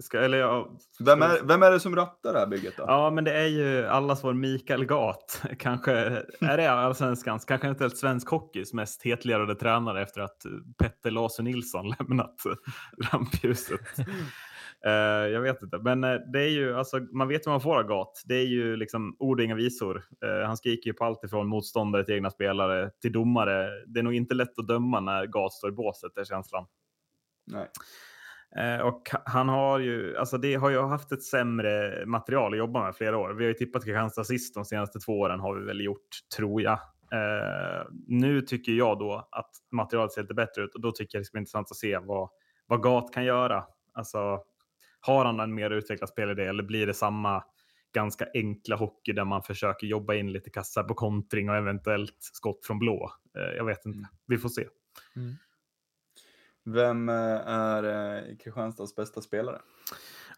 Ska, 0.01 0.19
eller 0.19 0.39
ja, 0.39 0.79
vem, 1.01 1.23
är, 1.23 1.43
vem 1.43 1.63
är 1.63 1.71
det 1.71 1.81
som 1.81 1.97
rattar 1.97 2.33
det 2.33 2.39
här 2.39 2.47
bygget 2.47 2.77
då? 2.77 2.85
Ja, 2.87 3.11
men 3.11 3.25
det 3.25 3.33
är 3.33 3.47
ju 3.47 3.87
allas 3.87 4.25
vår 4.25 4.33
Mikael 4.33 4.85
Gat. 4.85 5.43
Kanske 5.59 5.93
är 6.41 6.57
det 6.57 6.71
allsvenskans, 6.71 7.45
kanske 7.45 7.69
inte 7.69 7.85
helt 7.85 7.99
svensk 7.99 8.29
hockeys 8.29 8.73
mest 8.73 9.03
hetlerade 9.03 9.55
tränare 9.55 10.03
efter 10.03 10.21
att 10.21 10.47
Petter 10.79 11.11
Larsson 11.11 11.45
Nilsson 11.45 11.89
lämnat 11.99 12.43
rampljuset. 13.13 13.99
uh, 14.87 14.93
jag 15.33 15.41
vet 15.41 15.63
inte, 15.63 15.79
men 15.79 16.05
uh, 16.05 16.21
det 16.33 16.43
är 16.43 16.51
ju 16.51 16.75
alltså, 16.75 16.99
man 16.99 17.29
vet 17.29 17.47
vad 17.47 17.53
man 17.53 17.61
får 17.61 17.79
av 17.79 17.83
Gat. 17.83 18.23
Det 18.25 18.35
är 18.35 18.47
ju 18.47 18.77
liksom 18.77 19.17
ord 19.19 19.41
och 19.41 19.45
inga 19.45 19.55
visor. 19.55 19.97
Uh, 19.97 20.47
han 20.47 20.57
skriker 20.57 20.91
ju 20.91 20.95
på 20.95 21.05
allt 21.05 21.25
ifrån 21.25 21.49
motståndare 21.49 22.05
till 22.05 22.15
egna 22.15 22.31
spelare 22.31 22.91
till 23.03 23.13
domare. 23.13 23.69
Det 23.87 24.01
är 24.01 24.05
nog 24.05 24.15
inte 24.15 24.35
lätt 24.35 24.59
att 24.59 24.69
döma 24.69 25.01
när 25.01 25.27
Gat 25.27 25.53
står 25.53 25.71
i 25.71 25.73
båset, 25.73 26.19
är 26.19 26.25
känslan. 26.25 26.67
Nej. 27.47 27.69
Eh, 28.59 28.81
och 28.81 29.03
han 29.25 29.49
har 29.49 29.79
ju, 29.79 30.17
alltså 30.17 30.39
det 30.39 30.55
har 30.55 30.71
ju 30.71 30.81
haft 30.81 31.13
ett 31.13 31.23
sämre 31.23 32.07
material 32.07 32.53
att 32.53 32.59
jobba 32.59 32.85
med 32.85 32.97
flera 32.97 33.19
år. 33.19 33.31
Vi 33.31 33.45
har 33.45 33.49
ju 33.49 33.55
tippat 33.55 33.85
Kristianstad 33.85 34.25
sist 34.25 34.55
de 34.55 34.65
senaste 34.65 34.99
två 34.99 35.21
åren 35.21 35.41
har 35.41 35.55
vi 35.55 35.65
väl 35.67 35.81
gjort, 35.81 36.09
tror 36.37 36.63
jag. 36.63 36.79
Eh, 37.13 37.87
nu 38.07 38.41
tycker 38.43 38.73
jag 38.73 38.99
då 38.99 39.29
att 39.31 39.51
materialet 39.73 40.13
ser 40.13 40.23
lite 40.23 40.35
bättre 40.35 40.63
ut 40.63 40.75
och 40.75 40.81
då 40.81 40.93
tycker 40.93 41.19
jag 41.19 41.21
det 41.21 41.25
ska 41.27 41.33
bli 41.33 41.41
intressant 41.41 41.71
att 41.71 41.77
se 41.77 41.99
vad, 41.99 42.29
vad 42.67 42.83
Gat 42.83 43.13
kan 43.13 43.25
göra. 43.25 43.65
Alltså, 43.93 44.41
har 45.01 45.25
han 45.25 45.41
en 45.41 45.55
mer 45.55 45.71
utvecklad 45.71 46.09
spelidé 46.09 46.45
eller 46.45 46.63
blir 46.63 46.87
det 46.87 46.95
samma 46.95 47.45
ganska 47.95 48.27
enkla 48.35 48.77
hockey 48.77 49.13
där 49.13 49.25
man 49.25 49.43
försöker 49.43 49.87
jobba 49.87 50.15
in 50.15 50.33
lite 50.33 50.51
kassar 50.51 50.83
på 50.83 50.95
kontring 50.95 51.51
och 51.51 51.57
eventuellt 51.57 52.17
skott 52.21 52.67
från 52.67 52.79
blå. 52.79 53.11
Eh, 53.39 53.57
jag 53.57 53.65
vet 53.65 53.87
inte, 53.87 53.99
Mm. 53.99 54.11
vi 54.27 54.39
får 54.39 54.49
se. 54.49 54.67
Vem 56.65 57.09
eh, 57.09 57.15
är 57.47 57.83
eh, 57.85 58.37
Kristianstads 58.37 58.97
bästa 58.97 59.21
spelare? 59.21 59.61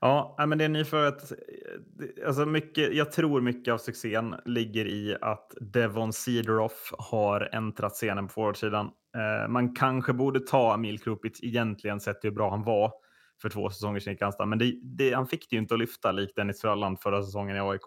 Ja, 0.00 0.44
men 0.48 0.58
det 0.58 0.64
är 0.64 0.68
nyförvärvet. 0.68 1.32
Eh, 1.32 2.26
alltså 2.26 2.46
mycket, 2.46 2.94
jag 2.94 3.12
tror 3.12 3.40
mycket 3.40 3.74
av 3.74 3.78
succén 3.78 4.34
ligger 4.44 4.86
i 4.86 5.16
att 5.20 5.54
Devon 5.60 6.12
Cedroff 6.12 6.92
har 6.98 7.48
äntrat 7.52 7.92
scenen 7.92 8.26
på 8.26 8.32
forwardsidan. 8.32 8.90
Man 9.48 9.74
kanske 9.74 10.12
borde 10.12 10.40
ta 10.40 10.74
Emil 10.74 10.98
Krupic 10.98 11.40
egentligen 11.42 12.00
sett 12.00 12.24
hur 12.24 12.30
bra 12.30 12.50
han 12.50 12.64
var 12.64 12.92
för 13.42 13.48
två 13.48 13.70
säsonger 13.70 14.00
sedan 14.00 14.12
i 14.12 14.14
Kristianstad. 14.14 14.46
Men 14.46 14.58
det, 14.58 14.74
det, 14.82 15.12
han 15.12 15.26
fick 15.26 15.50
det 15.50 15.56
ju 15.56 15.62
inte 15.62 15.74
att 15.74 15.80
lyfta 15.80 16.12
likt 16.12 16.36
Dennis 16.36 16.60
Frölland 16.60 17.00
förra 17.00 17.22
säsongen 17.22 17.56
i 17.56 17.60
AIK. 17.60 17.86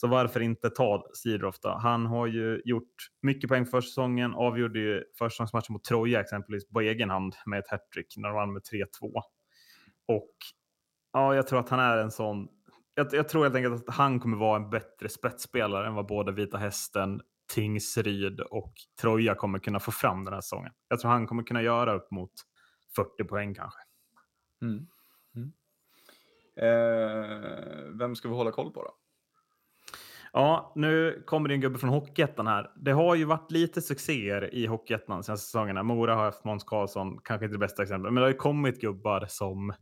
Så 0.00 0.06
varför 0.06 0.40
inte 0.40 0.70
ta 0.70 1.10
Cedroff 1.14 1.60
då? 1.60 1.68
Han 1.68 2.06
har 2.06 2.26
ju 2.26 2.62
gjort 2.64 2.94
mycket 3.22 3.50
poäng 3.50 3.66
för 3.66 3.80
säsongen, 3.80 4.34
avgjorde 4.34 4.78
ju 4.78 5.04
försäsongsmatchen 5.18 5.72
mot 5.72 5.84
Troja 5.84 6.20
exempelvis 6.20 6.68
på 6.68 6.80
egen 6.80 7.10
hand 7.10 7.34
med 7.46 7.58
ett 7.58 7.68
hattrick 7.68 8.14
när 8.16 8.28
de 8.28 8.34
vann 8.34 8.52
med 8.52 8.62
3-2. 8.62 9.22
Och 10.08 10.34
Ja, 11.12 11.34
jag 11.34 11.46
tror 11.46 11.60
att 11.60 11.68
han 11.68 11.80
är 11.80 11.96
en 11.96 12.10
sån. 12.10 12.48
Jag, 12.94 13.06
jag 13.12 13.28
tror 13.28 13.42
helt 13.42 13.54
enkelt 13.54 13.88
att 13.88 13.94
han 13.94 14.20
kommer 14.20 14.36
vara 14.36 14.56
en 14.56 14.70
bättre 14.70 15.08
spetsspelare 15.08 15.86
än 15.86 15.94
vad 15.94 16.06
både 16.06 16.32
Vita 16.32 16.58
Hästen, 16.58 17.20
Tingsryd 17.54 18.40
och 18.40 18.72
Troja 19.00 19.34
kommer 19.34 19.58
kunna 19.58 19.80
få 19.80 19.92
fram 19.92 20.24
den 20.24 20.34
här 20.34 20.40
säsongen. 20.40 20.72
Jag 20.88 21.00
tror 21.00 21.10
han 21.10 21.26
kommer 21.26 21.42
kunna 21.42 21.62
göra 21.62 21.94
upp 21.94 22.10
mot 22.10 22.32
40 22.96 23.24
poäng 23.24 23.54
kanske. 23.54 23.80
Mm. 24.62 24.86
Mm. 25.34 25.52
Eh, 26.56 27.98
vem 27.98 28.16
ska 28.16 28.28
vi 28.28 28.34
hålla 28.34 28.52
koll 28.52 28.72
på 28.72 28.82
då? 28.82 28.90
Ja, 30.32 30.72
nu 30.74 31.22
kommer 31.26 31.48
det 31.48 31.54
en 31.54 31.60
gubbe 31.60 31.78
från 31.78 31.90
Hockeyettan 31.90 32.46
här. 32.46 32.70
Det 32.76 32.92
har 32.92 33.14
ju 33.14 33.24
varit 33.24 33.50
lite 33.50 33.82
succéer 33.82 34.54
i 34.54 34.66
Hockeyettan 34.66 35.16
de 35.16 35.22
senaste 35.22 35.46
säsongerna. 35.46 35.82
Mora 35.82 36.14
har 36.14 36.24
haft 36.24 36.44
Måns 36.44 36.64
Karlsson, 36.64 37.18
kanske 37.24 37.44
inte 37.44 37.54
det 37.54 37.58
bästa 37.58 37.82
exemplet, 37.82 38.12
men 38.12 38.20
det 38.20 38.26
har 38.26 38.32
ju 38.32 38.38
kommit 38.38 38.80
gubbar 38.80 39.26
som 39.28 39.72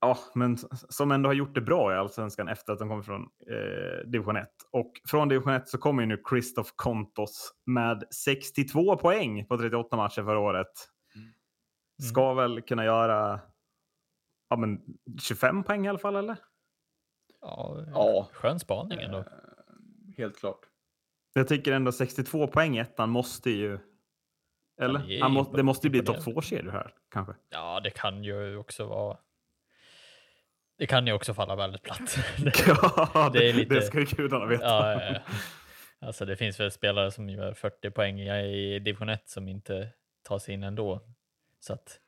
Ja, 0.00 0.18
men 0.34 0.56
som 0.70 1.12
ändå 1.12 1.28
har 1.28 1.34
gjort 1.34 1.54
det 1.54 1.60
bra 1.60 1.92
i 1.92 1.96
allsvenskan 1.96 2.48
efter 2.48 2.72
att 2.72 2.78
de 2.78 2.88
kommer 2.88 3.02
från 3.02 3.22
eh, 3.22 4.10
division 4.10 4.36
1. 4.36 4.48
Och 4.72 4.92
från 5.08 5.28
division 5.28 5.52
1 5.52 5.68
så 5.68 5.78
kommer 5.78 6.02
ju 6.02 6.08
nu 6.08 6.22
Christoph 6.30 6.70
Kontos 6.76 7.52
med 7.66 8.04
62 8.24 8.96
poäng 8.96 9.46
på 9.46 9.58
38 9.58 9.96
matcher 9.96 10.22
förra 10.22 10.38
året. 10.38 10.72
Ska 12.02 12.34
väl 12.34 12.62
kunna 12.62 12.84
göra 12.84 13.40
ja, 14.48 14.56
men 14.56 14.80
25 15.20 15.62
poäng 15.62 15.86
i 15.86 15.88
alla 15.88 15.98
fall, 15.98 16.16
eller? 16.16 16.36
Ja, 17.46 17.84
Ja. 17.94 18.28
skön 18.32 18.58
spaning 18.60 19.00
ändå. 19.00 19.18
Eh, 19.18 19.24
helt 20.16 20.38
klart. 20.38 20.60
Jag 21.34 21.48
tycker 21.48 21.72
ändå 21.72 21.92
62 21.92 22.46
poäng 22.46 22.76
i 22.76 22.80
ettan 22.80 23.10
måste 23.10 23.50
ju... 23.50 23.78
Eller? 24.80 24.98
det 25.00 25.16
är 25.18 25.22
Han 25.22 25.32
må, 25.32 25.42
det 25.56 25.62
måste 25.62 25.86
ju 25.86 25.90
bli 25.90 26.00
topp 26.00 26.16
imponerande. 26.16 26.40
2-kedjor 26.40 26.72
här, 26.72 26.94
kanske. 27.10 27.34
Ja, 27.50 27.80
det 27.80 27.90
kan 27.90 28.24
ju 28.24 28.56
också 28.56 28.86
vara. 28.86 29.18
Det 30.78 30.86
kan 30.86 31.06
ju 31.06 31.12
också 31.12 31.34
falla 31.34 31.56
väldigt 31.56 31.82
platt. 31.82 32.16
ja, 32.66 33.30
det 33.32 33.38
det, 33.38 33.48
är 33.48 33.52
lite- 33.52 33.74
det 33.74 33.82
ska 33.82 33.98
ju 34.00 34.04
gudarna 34.06 34.46
veta. 34.46 34.64
ja, 34.64 34.92
ja, 34.92 35.12
ja. 35.12 35.20
Alltså 35.98 36.24
det 36.24 36.36
finns 36.36 36.60
väl 36.60 36.70
spelare 36.70 37.10
som 37.10 37.28
gör 37.30 37.54
40 37.54 37.90
poäng 37.90 38.20
i 38.20 38.78
division 38.78 39.08
1 39.08 39.28
som 39.28 39.48
inte 39.48 39.88
tar 40.22 40.38
sig 40.38 40.54
in 40.54 40.62
ändå. 40.62 41.00
Så 41.60 41.72
att 41.72 42.00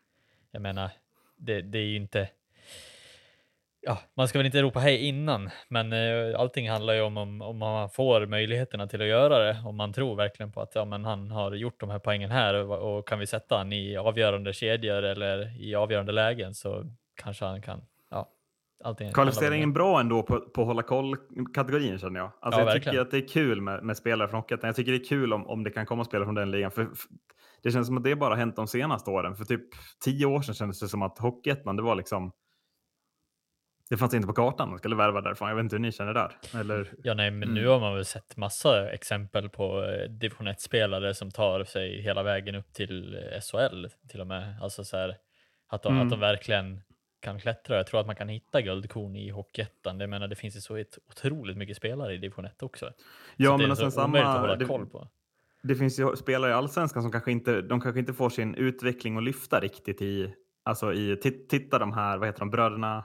jag 0.51 0.62
menar, 0.62 0.90
det, 1.37 1.61
det 1.62 1.79
är 1.79 1.85
ju 1.85 1.96
inte. 1.96 2.29
Ja, 3.81 3.99
man 4.17 4.29
ska 4.29 4.38
väl 4.38 4.47
inte 4.47 4.62
ropa 4.62 4.79
hej 4.79 5.09
innan, 5.09 5.51
men 5.69 5.93
eh, 5.93 6.41
allting 6.41 6.71
handlar 6.71 6.95
ju 6.95 7.01
om, 7.01 7.17
om 7.17 7.43
om 7.43 7.59
man 7.59 7.91
får 7.91 8.27
möjligheterna 8.27 8.87
till 8.87 9.01
att 9.03 9.09
göra 9.09 9.38
det. 9.38 9.62
Om 9.67 9.77
man 9.77 9.93
tror 9.93 10.17
verkligen 10.17 10.53
på 10.53 10.61
att 10.61 10.75
ja, 10.75 10.85
men 10.85 11.05
han 11.05 11.31
har 11.31 11.53
gjort 11.53 11.81
de 11.81 11.91
här 11.91 11.99
poängen 11.99 12.31
här 12.31 12.55
och, 12.55 12.99
och 12.99 13.09
kan 13.09 13.19
vi 13.19 13.27
sätta 13.27 13.57
han 13.57 13.73
i 13.73 13.97
avgörande 13.97 14.53
kedjor 14.53 15.03
eller 15.03 15.62
i 15.62 15.75
avgörande 15.75 16.12
lägen 16.12 16.55
så 16.55 16.85
kanske 17.23 17.45
han 17.45 17.62
kan. 17.62 17.81
Ja, 18.11 18.29
allting. 18.85 19.12
Kvalificeringen 19.12 19.73
bra 19.73 20.01
ändå 20.01 20.23
på, 20.23 20.41
på 20.41 20.64
hålla 20.64 20.83
koll-kategorin 20.83 21.99
känner 21.99 22.21
jag. 22.21 22.33
Alltså 22.41 22.61
Ja, 22.61 22.67
jag 22.67 22.73
verkligen. 22.73 22.93
tycker 22.93 23.01
att 23.01 23.11
det 23.11 23.17
är 23.17 23.29
kul 23.29 23.61
med, 23.61 23.83
med 23.83 23.97
spelare 23.97 24.29
från 24.29 24.41
Hockeyettan. 24.41 24.69
Jag 24.69 24.77
tycker 24.77 24.93
det 24.93 24.99
är 24.99 25.09
kul 25.09 25.33
om, 25.33 25.47
om 25.47 25.64
det 25.64 25.71
kan 25.71 25.87
komma 25.87 26.05
spelare 26.05 26.27
från 26.27 26.35
den 26.35 26.51
ligan. 26.51 26.71
För, 26.71 26.85
för, 26.85 27.09
det 27.62 27.71
känns 27.71 27.87
som 27.87 27.97
att 27.97 28.05
det 28.05 28.17
bara 28.17 28.35
hänt 28.35 28.57
de 28.57 28.67
senaste 28.67 29.11
åren. 29.11 29.37
För 29.37 29.45
typ 29.45 29.64
tio 30.05 30.27
år 30.27 30.43
sedan 30.43 30.55
kändes 30.55 30.81
det 30.81 30.88
som 30.88 31.03
att 31.03 31.19
Hockeyettan, 31.19 31.77
det 31.77 31.83
var 31.83 31.95
liksom... 31.95 32.33
Det 33.90 33.96
fanns 33.96 34.14
inte 34.14 34.27
på 34.27 34.33
kartan. 34.33 34.68
Man 34.68 34.79
skulle 34.79 34.96
värva 34.96 35.20
därifrån. 35.20 35.48
Jag 35.48 35.57
vet 35.57 35.62
inte 35.62 35.77
hur 35.77 35.81
ni 35.81 35.92
känner 35.92 36.14
där. 36.14 36.33
Eller, 36.61 36.92
Ja, 37.03 37.14
nej, 37.14 37.31
men 37.31 37.48
nu 37.55 37.61
Mm. 37.61 37.72
har 37.72 37.81
man 37.81 37.94
väl 37.94 38.05
sett 38.05 38.37
massa 38.37 38.90
exempel 38.90 39.48
på 39.48 39.85
eh, 39.85 40.09
division 40.11 40.48
1-spelare 40.48 41.14
som 41.14 41.31
tar 41.31 41.64
sig 41.64 42.01
hela 42.03 42.22
vägen 42.22 42.55
upp 42.55 42.72
till 42.72 43.14
eh, 43.14 43.40
SHL 43.40 43.87
till 44.09 44.20
och 44.20 44.27
med. 44.27 44.59
Alltså 44.62 44.85
så 44.85 44.96
här, 44.96 45.16
att 45.68 45.83
de, 45.83 45.92
Mm. 45.92 46.07
att 46.07 46.11
de 46.11 46.20
verkligen 46.20 46.81
kan 47.20 47.40
klättra. 47.40 47.77
Jag 47.77 47.87
tror 47.87 48.01
att 48.01 48.07
man 48.07 48.16
kan 48.16 48.29
hitta 48.29 48.61
guldkorn 48.62 49.16
i 49.16 49.31
Hockeyettan. 49.31 50.01
Jag 50.01 50.11
menar, 50.11 50.29
det 50.29 50.37
finns 50.37 50.57
ju 50.57 50.61
så 50.61 50.85
otroligt 51.11 51.57
mycket 51.57 51.77
spelare 51.77 52.14
i 52.14 52.18
division 52.18 52.44
1 52.44 52.62
också. 52.62 52.90
ja, 53.37 53.51
så 53.51 53.57
det 53.57 53.62
men 53.62 53.70
är 53.70 53.74
så 53.74 53.90
sen 53.90 54.05
omöjligt 54.05 54.27
att 54.27 54.33
samma... 54.35 54.40
hålla 54.40 54.57
Det, 54.57 54.64
koll 54.64 54.87
på. 54.87 55.09
det 55.62 55.74
finns 55.74 56.01
ju 56.01 56.16
spelare 56.16 56.51
i 56.51 56.55
allsvenskan 56.55 57.03
som 57.03 57.12
kanske 57.12 57.33
inte, 57.33 57.61
de 57.62 57.81
kanske 57.81 58.01
inte 58.01 58.12
får 58.12 58.31
sin 58.31 58.55
utveckling 58.55 59.16
att 59.16 59.22
lyfta 59.24 59.61
riktigt 59.61 60.03
i, 60.03 60.35
alltså 60.62 60.92
i, 60.92 61.14
ti- 61.14 61.46
titta 61.48 61.79
de 61.79 61.92
här, 61.92 62.18
vad 62.18 62.29
heter 62.29 62.38
de, 62.40 62.51
bröderna, 62.51 63.05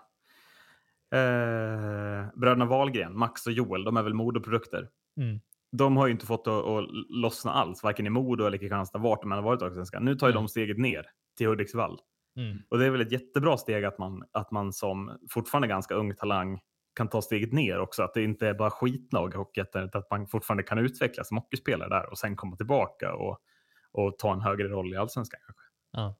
eh, 1.14 2.26
bröderna 2.36 2.66
Wahlgren, 2.66 3.18
Max 3.18 3.48
och 3.48 3.54
Joel, 3.54 3.84
de 3.84 3.98
är 3.98 4.04
väl 4.04 4.14
modeprodukter. 4.14 4.90
Mm. 5.18 5.40
De 5.72 5.98
har 5.98 6.08
ju 6.08 6.12
inte 6.12 6.26
fått 6.26 6.48
att, 6.48 6.66
att 6.66 6.86
lossna 7.10 7.52
alls, 7.52 7.84
varken 7.84 8.08
i 8.08 8.10
Modo 8.10 8.46
eller 8.46 8.58
Kristianstad, 8.58 9.00
vart 9.00 9.22
de 9.22 9.32
än 9.32 9.36
har 9.36 9.44
varit 9.44 9.62
Allsvenskan. 9.62 10.06
Nu 10.06 10.16
tar 10.16 10.28
ju 10.28 10.34
Nej. 10.34 10.42
de 10.42 10.48
steget 10.48 10.78
ner 10.78 11.06
till 11.38 11.48
Hudiksvall. 11.48 12.00
Mm. 12.38 12.58
Och 12.70 12.78
det 12.78 12.86
är 12.86 12.90
väl 12.90 13.02
ett 13.02 13.12
jättebra 13.12 13.58
steg 13.58 13.86
att 13.86 13.98
man, 13.98 14.24
att 14.32 14.52
man 14.52 14.74
som 14.74 15.18
fortfarande 15.30 15.68
ganska 15.68 15.96
ung 15.96 16.16
talang 16.16 16.60
kan 16.96 17.10
ta 17.10 17.22
steget 17.22 17.54
ner 17.54 17.80
också. 17.80 18.04
Att 18.04 18.14
det 18.14 18.24
inte 18.24 18.48
är 18.48 18.54
bara 18.54 18.72
skitlag 18.72 19.34
i 19.34 19.38
Hockeyettan, 19.38 19.84
utan 19.84 20.02
att 20.02 20.12
man 20.12 20.28
fortfarande 20.28 20.64
kan 20.64 20.78
utvecklas 20.78 21.28
som 21.28 21.38
hockeyspelare 21.38 21.90
där 21.90 22.10
och 22.10 22.18
sen 22.18 22.36
komma 22.36 22.56
tillbaka 22.56 23.16
och, 23.16 23.40
och 23.92 24.20
ta 24.20 24.34
en 24.34 24.42
högre 24.42 24.68
roll 24.68 24.94
i 24.94 24.98
allsvenskan. 24.98 25.40
Kanske. 25.46 25.64
Ja. 25.92 26.16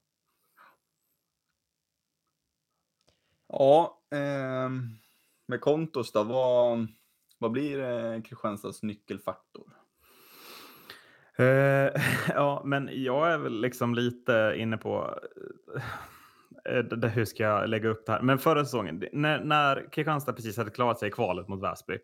Ja, 3.48 4.03
eh, 4.14 4.70
med 5.48 5.62
kontos 5.62 6.12
då, 6.12 6.24
vad, 6.24 6.88
vad 7.38 7.52
blir 7.52 7.80
eh, 7.80 8.22
Kristianstads 8.22 8.84
nyckelfaktor? 8.84 9.74
Eh, 11.38 12.02
ja, 12.36 12.62
men 12.66 12.90
jag 12.92 13.34
är 13.34 13.38
väl 13.38 13.62
liksom 13.62 13.96
lite 13.96 14.56
inne 14.58 14.78
på 14.78 15.20
eh, 15.76 16.76
eh 16.76 16.84
det, 16.84 17.08
hur 17.08 17.26
ska 17.26 17.44
jag 17.44 17.70
lägga 17.70 17.90
upp 17.90 18.06
det 18.06 18.12
här? 18.12 18.22
Men 18.22 18.40
förra 18.40 18.66
säsongen, 18.66 19.04
när, 19.12 19.44
när 19.44 19.92
Kristianstad 19.92 20.34
precis 20.34 20.58
hade 20.58 20.72
klarat 20.72 21.00
sig 21.00 21.08
i 21.08 21.12
kvalet 21.12 21.48
mot 21.48 21.64
Väsby, 21.64 21.98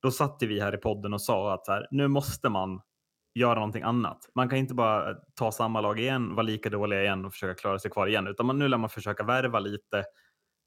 då 0.00 0.10
satt 0.10 0.42
vi 0.42 0.60
här 0.60 0.74
i 0.74 0.78
podden 0.78 1.12
och 1.12 1.22
sa 1.22 1.54
att 1.54 1.66
så 1.66 1.72
här, 1.72 1.88
nu 1.90 2.08
måste 2.08 2.48
man 2.48 2.80
göra 3.34 3.54
någonting 3.54 3.82
annat. 3.82 4.30
Man 4.34 4.48
kan 4.48 4.58
inte 4.58 4.74
bara 4.74 5.14
ta 5.14 5.52
samma 5.52 5.80
lag 5.80 6.00
igen, 6.00 6.34
vara 6.34 6.42
lika 6.42 6.70
dåliga 6.70 7.02
igen 7.02 7.24
och 7.24 7.32
försöka 7.32 7.54
klara 7.54 7.78
sig 7.78 7.90
kvar 7.90 8.06
igen, 8.06 8.26
utan 8.26 8.46
man, 8.46 8.58
nu 8.58 8.68
lär 8.68 8.78
man 8.78 8.90
försöka 8.90 9.22
värva 9.22 9.60
lite, 9.60 10.04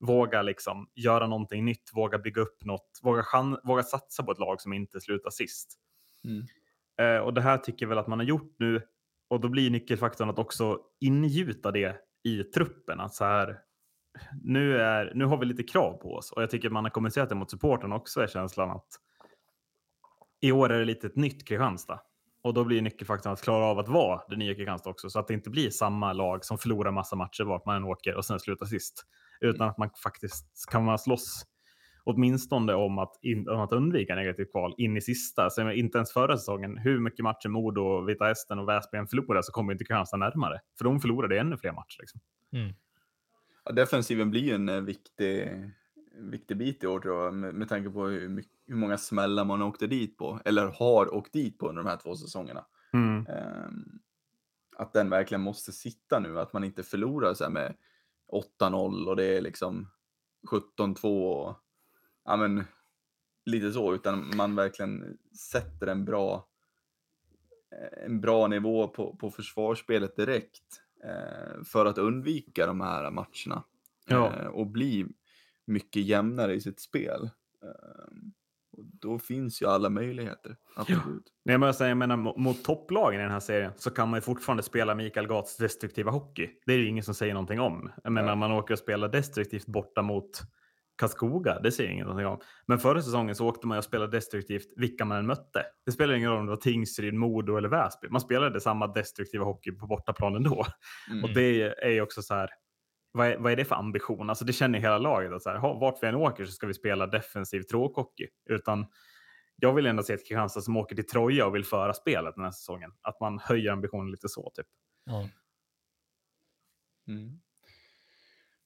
våga 0.01 0.41
liksom 0.41 0.87
göra 0.95 1.27
någonting 1.27 1.65
nytt, 1.65 1.89
våga 1.93 2.17
bygga 2.17 2.41
upp 2.41 2.65
något, 2.65 2.99
våga, 3.03 3.23
våga 3.63 3.83
satsa 3.83 4.23
på 4.23 4.31
ett 4.31 4.39
lag 4.39 4.61
som 4.61 4.73
inte 4.73 5.01
slutar 5.01 5.29
sist. 5.29 5.79
Mm. 6.25 6.45
Eh, 7.01 7.21
och 7.21 7.33
det 7.33 7.41
här 7.41 7.57
tycker 7.57 7.85
jag 7.85 7.89
väl 7.89 7.97
att 7.97 8.07
man 8.07 8.19
har 8.19 8.25
gjort 8.25 8.55
nu. 8.59 8.81
Och 9.27 9.39
då 9.39 9.49
blir 9.49 9.69
nyckelfaktorn 9.69 10.29
att 10.29 10.39
också 10.39 10.79
ingjuta 10.99 11.71
det 11.71 11.97
i 12.23 12.43
truppen. 12.43 12.99
Att 12.99 13.13
så 13.13 13.25
här, 13.25 13.57
nu, 14.43 14.77
är, 14.77 15.11
nu 15.15 15.25
har 15.25 15.37
vi 15.37 15.45
lite 15.45 15.63
krav 15.63 15.93
på 15.93 16.15
oss. 16.15 16.31
Och 16.31 16.41
jag 16.41 16.49
tycker 16.49 16.69
man 16.69 16.85
har 16.85 16.89
kommunicerat 16.89 17.29
det 17.29 17.35
mot 17.35 17.51
supporten 17.51 17.91
också, 17.91 18.21
är 18.21 18.27
känslan 18.27 18.71
att 18.71 18.87
i 20.41 20.51
år 20.51 20.71
är 20.71 20.79
det 20.79 20.85
lite 20.85 21.07
ett 21.07 21.15
nytt 21.15 21.47
Kristianstad. 21.47 21.99
Och 22.43 22.53
då 22.53 22.63
blir 22.63 22.81
nyckelfaktorn 22.81 23.33
att 23.33 23.41
klara 23.41 23.65
av 23.65 23.79
att 23.79 23.87
vara 23.87 24.21
det 24.29 24.35
nya 24.35 24.55
Kristianstad 24.55 24.89
också. 24.89 25.09
Så 25.09 25.19
att 25.19 25.27
det 25.27 25.33
inte 25.33 25.49
blir 25.49 25.69
samma 25.69 26.13
lag 26.13 26.45
som 26.45 26.57
förlorar 26.57 26.91
massa 26.91 27.15
matcher 27.15 27.43
vart 27.43 27.65
man 27.65 27.75
än 27.75 27.83
åker 27.83 28.15
och 28.15 28.25
sen 28.25 28.39
slutar 28.39 28.65
sist. 28.65 29.05
Utan 29.41 29.69
att 29.69 29.77
man 29.77 29.89
faktiskt 30.03 30.69
kan 30.71 30.85
man 30.85 30.99
slåss 30.99 31.45
åtminstone 32.03 32.73
om 32.73 32.99
att, 32.99 33.19
in, 33.21 33.49
om 33.49 33.59
att 33.59 33.71
undvika 33.71 34.15
negativt 34.15 34.51
kval 34.51 34.75
in 34.77 34.97
i 34.97 35.01
sista. 35.01 35.49
Så 35.49 35.71
inte 35.71 35.97
ens 35.97 36.13
förra 36.13 36.37
säsongen, 36.37 36.77
hur 36.77 36.99
mycket 36.99 37.23
matcher 37.23 37.49
Modo, 37.49 38.01
Vita 38.01 38.25
Hästen 38.25 38.59
och 38.59 38.67
Väsby 38.67 38.97
än 38.97 39.07
förlorade 39.07 39.43
så 39.43 39.51
kommer 39.51 39.73
inte 39.73 39.83
Kristianstad 39.83 40.17
närmare. 40.17 40.59
För 40.77 40.85
de 40.85 40.99
förlorade 40.99 41.39
ännu 41.39 41.57
fler 41.57 41.71
matcher. 41.71 41.97
Liksom. 41.99 42.21
Mm. 42.53 42.73
Ja, 43.65 43.71
defensiven 43.71 44.31
blir 44.31 44.41
ju 44.41 44.55
en 44.55 44.69
eh, 44.69 44.81
viktig, 44.81 45.49
viktig 46.17 46.57
bit 46.57 46.83
i 46.83 46.87
år 46.87 46.99
tror 46.99 47.23
jag, 47.23 47.33
med, 47.33 47.55
med 47.55 47.69
tanke 47.69 47.89
på 47.89 48.07
hur, 48.07 48.29
mycket, 48.29 48.51
hur 48.67 48.75
många 48.75 48.97
smällar 48.97 49.45
man 49.45 49.61
åkte 49.61 49.87
dit 49.87 50.17
på, 50.17 50.39
eller 50.45 50.67
har 50.67 51.13
åkt 51.13 51.33
dit 51.33 51.57
på 51.57 51.69
under 51.69 51.83
de 51.83 51.89
här 51.89 51.97
två 51.97 52.15
säsongerna. 52.15 52.65
Mm. 52.93 53.25
Ehm, 53.25 53.99
att 54.77 54.93
den 54.93 55.09
verkligen 55.09 55.41
måste 55.41 55.71
sitta 55.71 56.19
nu, 56.19 56.39
att 56.39 56.53
man 56.53 56.63
inte 56.63 56.83
förlorar 56.83 57.33
så 57.33 57.43
här 57.43 57.51
med 57.51 57.75
8-0 58.31 59.07
och 59.07 59.15
det 59.15 59.23
är 59.37 59.41
liksom 59.41 59.87
17-2 60.77 61.31
och 61.33 61.57
ja, 62.25 62.37
men, 62.37 62.63
lite 63.45 63.71
så, 63.71 63.93
utan 63.93 64.35
man 64.35 64.55
verkligen 64.55 65.17
sätter 65.51 65.87
en 65.87 66.05
bra, 66.05 66.47
en 68.05 68.21
bra 68.21 68.47
nivå 68.47 68.87
på, 68.87 69.15
på 69.15 69.31
försvarsspelet 69.31 70.15
direkt 70.15 70.81
eh, 71.03 71.63
för 71.63 71.85
att 71.85 71.97
undvika 71.97 72.65
de 72.65 72.81
här 72.81 73.11
matcherna 73.11 73.63
Ja. 74.07 74.33
eh, 74.33 74.47
och 74.47 74.67
bli 74.67 75.05
mycket 75.65 76.03
jämnare 76.03 76.53
i 76.53 76.61
sitt 76.61 76.79
spel. 76.79 77.29
Eh, 77.63 78.11
då 78.83 79.19
finns 79.19 79.61
ju 79.61 79.65
alla 79.65 79.89
möjligheter. 79.89 80.55
Absolut. 80.75 81.23
Nej, 81.45 81.57
men 81.57 81.73
säger, 81.73 81.89
jag 81.89 81.97
menar, 81.97 82.17
mo- 82.17 82.37
mot 82.37 82.63
topplagen 82.63 83.19
i 83.19 83.23
den 83.23 83.31
här 83.31 83.39
serien 83.39 83.71
så 83.77 83.89
kan 83.89 84.09
man 84.09 84.17
ju 84.17 84.21
fortfarande 84.21 84.63
spela 84.63 84.95
Mikael 84.95 85.27
Gats 85.27 85.57
destruktiva 85.57 86.11
hockey. 86.11 86.49
Det 86.65 86.73
är 86.73 86.77
ju 86.77 86.87
ingen 86.87 87.03
som 87.03 87.13
säger 87.13 87.33
någonting 87.33 87.59
om. 87.59 87.91
Jag 88.03 88.13
menar, 88.13 88.27
Nej. 88.27 88.35
man 88.35 88.51
åker 88.51 88.73
och 88.73 88.79
spelar 88.79 89.09
destruktivt 89.09 89.65
borta 89.65 90.01
mot 90.01 90.41
Karlskoga, 90.95 91.59
det 91.59 91.71
säger 91.71 91.89
ingen 91.89 92.07
någonting 92.07 92.27
om. 92.27 92.39
Men 92.65 92.79
förra 92.79 93.01
säsongen 93.01 93.35
så 93.35 93.47
åkte 93.47 93.67
man 93.67 93.77
och 93.77 93.83
spelade 93.83 94.17
destruktivt 94.17 94.73
vilka 94.75 95.05
man 95.05 95.17
än 95.17 95.25
mötte. 95.27 95.65
Det 95.85 95.91
spelar 95.91 96.13
ingen 96.13 96.29
roll 96.29 96.39
om 96.39 96.45
det 96.45 96.49
var 96.49 96.57
Tingsryd, 96.57 97.13
Modo 97.13 97.57
eller 97.57 97.69
Väsby. 97.69 98.07
Man 98.09 98.21
spelade 98.21 98.61
samma 98.61 98.87
destruktiva 98.87 99.45
hockey 99.45 99.71
på 99.71 99.87
bortaplan 99.87 100.35
ändå. 100.35 100.65
Mm. 101.11 101.23
Och 101.23 101.29
det 101.33 101.61
är 101.61 101.89
ju 101.89 102.01
också 102.01 102.21
så 102.21 102.33
här, 102.33 102.49
vad 103.11 103.27
är, 103.27 103.37
vad 103.37 103.51
är 103.51 103.55
det 103.55 103.65
för 103.65 103.75
ambition? 103.75 104.29
Alltså 104.29 104.45
det 104.45 104.53
känner 104.53 104.79
hela 104.79 104.97
laget 104.97 105.31
att 105.31 105.43
så 105.43 105.49
här, 105.49 105.79
vart 105.79 106.03
vi 106.03 106.07
än 106.07 106.15
åker 106.15 106.45
så 106.45 106.51
ska 106.51 106.67
vi 106.67 106.73
spela 106.73 107.07
defensiv 107.07 107.61
tråkhockey. 107.61 108.27
Utan 108.49 108.85
jag 109.55 109.73
vill 109.73 109.85
ändå 109.85 110.03
se 110.03 110.13
ett 110.13 110.27
Kristianstad 110.27 110.61
som 110.61 110.77
åker 110.77 110.95
till 110.95 111.07
Troja 111.07 111.45
och 111.45 111.55
vill 111.55 111.65
föra 111.65 111.93
spelet 111.93 112.35
den 112.35 112.43
här 112.43 112.51
säsongen. 112.51 112.91
Att 113.01 113.19
man 113.19 113.39
höjer 113.39 113.71
ambitionen 113.71 114.11
lite 114.11 114.29
så 114.29 114.51
typ. 114.55 114.67
Ja. 115.05 115.29
Mm. 117.07 117.39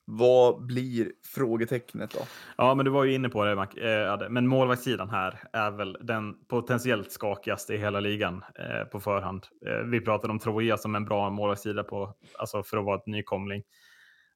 Vad 0.08 0.66
blir 0.66 1.12
frågetecknet 1.36 2.12
då? 2.12 2.20
Ja, 2.58 2.76
men 2.76 2.86
du 2.86 2.91
var 2.91 3.04
ju 3.04 3.14
inne 3.14 3.30
på 3.30 3.46
det, 3.46 3.56
Mac. 3.56 3.68
Eh, 3.78 4.30
men 4.30 4.48
målvaktssidan 4.48 5.10
här 5.10 5.39
är 5.54 5.72
väl 5.72 5.98
den 6.02 6.46
potentiellt 6.48 7.12
skakigaste 7.12 7.74
i 7.74 7.78
hela 7.78 8.00
ligan 8.00 8.43
eh, 8.60 8.86
på 8.86 9.00
förhand. 9.00 9.48
Eh, 9.68 9.78
vi 9.78 10.02
pratade 10.02 10.32
om 10.32 10.39
Troja 10.39 10.78
som 10.78 10.96
en 10.96 11.06
bra 11.06 11.30
målvaktssida 11.30 11.84
på, 11.84 12.16
alltså 12.39 12.64
för 12.64 12.78
att 12.78 12.86
vara 12.86 12.98
ett 12.98 13.08
nykomling. 13.08 13.64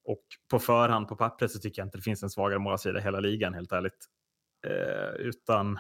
Och 0.10 0.24
på 0.51 0.60
förhand 0.60 1.07
på 1.07 1.16
pappret 1.16 1.51
så 1.51 1.60
tycker 1.60 1.82
jag 1.82 1.88
inte 1.88 1.97
det 1.97 2.01
finns 2.01 2.24
en 2.24 2.30
svagare 2.30 2.60
målsida 2.60 2.99
i 2.99 3.01
hela 3.01 3.20
ligan, 3.20 3.53
helt 3.53 3.72
ärligt. 3.72 4.05
Eh, 4.68 5.22
utan... 5.22 5.80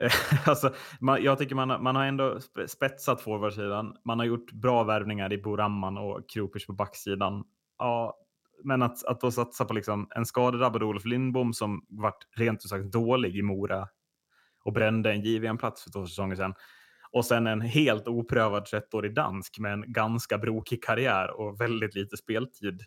Eh, 0.00 0.12
alltså, 0.48 0.74
man, 1.00 1.22
jag 1.22 1.38
tycker 1.38 1.54
man, 1.54 1.70
har- 1.70 1.78
man 1.78 1.96
har 1.96 2.04
ändå 2.04 2.38
spetsat 2.66 3.20
forwardsidan. 3.20 3.96
Man 4.04 4.18
har 4.18 4.26
gjort 4.26 4.52
bra 4.52 4.84
värvningar 4.84 5.32
i 5.32 5.38
Boramman 5.38 5.98
och 5.98 6.30
Kropers 6.30 6.66
på 6.66 6.72
backsidan. 6.72 7.44
Ja, 7.78 8.18
men 8.64 8.82
att, 8.82 9.04
att 9.04 9.20
då 9.20 9.30
satsa 9.30 9.64
på 9.64 9.74
liksom 9.74 10.08
en 10.14 10.26
skadedrabbad 10.26 10.82
Olof 10.82 11.04
Lindbom 11.04 11.52
som 11.52 11.86
vart 11.88 12.26
rent 12.36 12.64
ut 12.64 12.68
sagt 12.70 12.92
dålig 12.92 13.36
i 13.36 13.42
Mora 13.42 13.88
och 14.64 14.72
brände 14.72 15.12
en 15.12 15.20
JVM-plats 15.22 15.84
för 15.84 15.90
två 15.90 16.06
säsonger 16.06 16.36
sedan. 16.36 16.54
Och 17.12 17.24
sen 17.24 17.46
en 17.46 17.60
helt 17.60 18.08
oprövad 18.08 18.64
30-årig 18.64 19.14
dansk 19.14 19.58
med 19.58 19.72
en 19.72 19.92
ganska 19.92 20.38
brokig 20.38 20.82
karriär 20.84 21.40
och 21.40 21.60
väldigt 21.60 21.94
lite 21.94 22.16
speltid. 22.16 22.80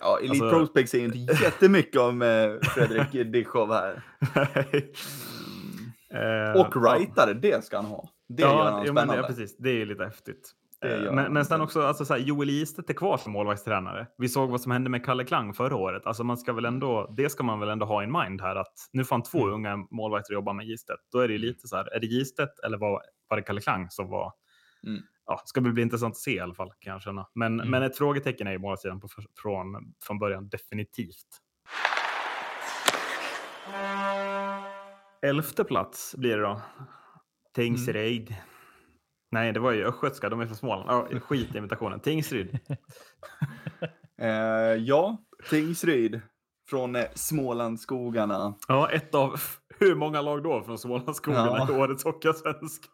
Ja, 0.00 0.18
Elite 0.18 0.30
Alltså- 0.44 0.50
Prospect 0.58 0.90
säger 0.90 1.04
inte 1.04 1.42
jättemycket 1.44 2.00
om 2.00 2.22
eh, 2.22 2.28
Fredrik 2.74 3.32
Dischov 3.32 3.72
här. 3.72 4.02
Eh, 6.10 6.60
Och 6.60 6.84
rightare, 6.84 7.34
det 7.34 7.64
ska 7.64 7.76
han 7.76 7.84
ha. 7.86 8.08
Det 8.28 8.42
gör 8.42 8.64
han 8.70 8.82
spännande. 8.86 9.12
det, 9.14 9.20
ja, 9.20 9.26
precis. 9.26 9.56
Det 9.58 9.70
är 9.70 9.74
ju 9.74 9.84
lite 9.84 10.04
häftigt. 10.04 10.52
Eh, 10.84 11.12
men, 11.12 11.32
men 11.32 11.44
sen 11.44 11.60
också, 11.60 11.82
alltså, 11.82 12.04
så 12.04 12.14
här, 12.14 12.20
Joel 12.20 12.50
Istedt 12.50 12.90
är 12.90 12.94
kvar 12.94 13.16
som 13.16 13.32
målvaktstränare. 13.32 14.06
Vi 14.18 14.28
såg 14.28 14.50
vad 14.50 14.60
som 14.60 14.72
hände 14.72 14.90
med 14.90 15.04
Kalle 15.04 15.24
Klang 15.24 15.54
förra 15.54 15.76
året. 15.76 16.06
Alltså, 16.06 16.24
man 16.24 16.38
ska 16.38 16.52
väl 16.52 16.64
ändå, 16.64 17.14
det 17.16 17.28
ska 17.30 17.44
man 17.44 17.60
väl 17.60 17.68
ändå 17.68 17.86
ha 17.86 18.02
in 18.02 18.12
mind 18.12 18.40
här 18.40 18.56
att 18.56 18.72
nu 18.92 19.04
får 19.04 19.16
han 19.16 19.22
två 19.22 19.38
Mm. 19.42 19.54
unga 19.54 19.76
målvakter 19.90 20.34
jobba 20.34 20.52
med 20.52 20.66
Istedt. 20.66 21.00
Då 21.12 21.18
är 21.18 21.28
det 21.28 21.32
ju 21.32 21.38
lite 21.38 21.68
så 21.68 21.76
här, 21.76 21.94
är 21.96 22.00
det 22.00 22.06
Istedt 22.06 22.58
eller 22.66 22.78
var, 22.78 23.00
var 23.28 23.36
det 23.36 23.42
Kalle 23.42 23.60
Klang 23.60 23.90
som 23.90 24.08
var 24.08 24.32
Mm. 24.86 25.02
Ja, 25.26 25.42
ska 25.44 25.60
bli 25.60 25.82
intressant 25.82 26.12
att 26.12 26.16
se 26.18 26.30
i 26.34 26.40
alla 26.40 26.54
fall 26.54 26.72
kan 26.80 26.92
jag 26.92 27.02
känna. 27.02 27.28
Men, 27.34 27.60
Mm. 27.60 27.70
men 27.70 27.82
ett 27.82 27.96
frågetecken 27.98 28.46
är 28.46 28.52
ju 28.52 28.58
målvaktssidan 28.58 29.00
från, 29.42 29.94
från 30.02 30.18
början 30.18 30.48
definitivt. 30.48 31.26
Elfte 35.22 35.64
plats 35.64 36.14
blir 36.18 36.36
det 36.36 36.42
då. 36.42 36.60
Tingsryd. 37.54 38.34
Nej, 39.30 39.52
det 39.52 39.60
var 39.60 39.72
ju 39.72 39.84
östgötska. 39.84 40.28
De 40.28 40.40
är 40.40 40.46
från 40.46 40.56
Småland. 40.56 40.90
Ja, 41.12 41.20
skit 41.20 41.54
i 41.54 41.58
imitationen. 41.58 42.00
Tingsryd. 42.00 42.58
Eh, 44.18 44.28
ja, 44.78 45.18
Tingsryd 45.50 46.20
från 46.70 46.96
eh, 46.96 47.04
Smålandsskogarna. 47.14 48.54
Ja, 48.68 48.90
ett 48.90 49.14
av 49.14 49.34
hur 49.78 49.94
många 49.94 50.20
lag 50.22 50.42
då 50.42 50.62
från 50.62 50.78
Smålandsskogarna 50.78 51.66
Ja. 51.68 51.68
i 51.70 51.80
årets 51.80 52.04
Hockeyallsvenska? 52.04 52.88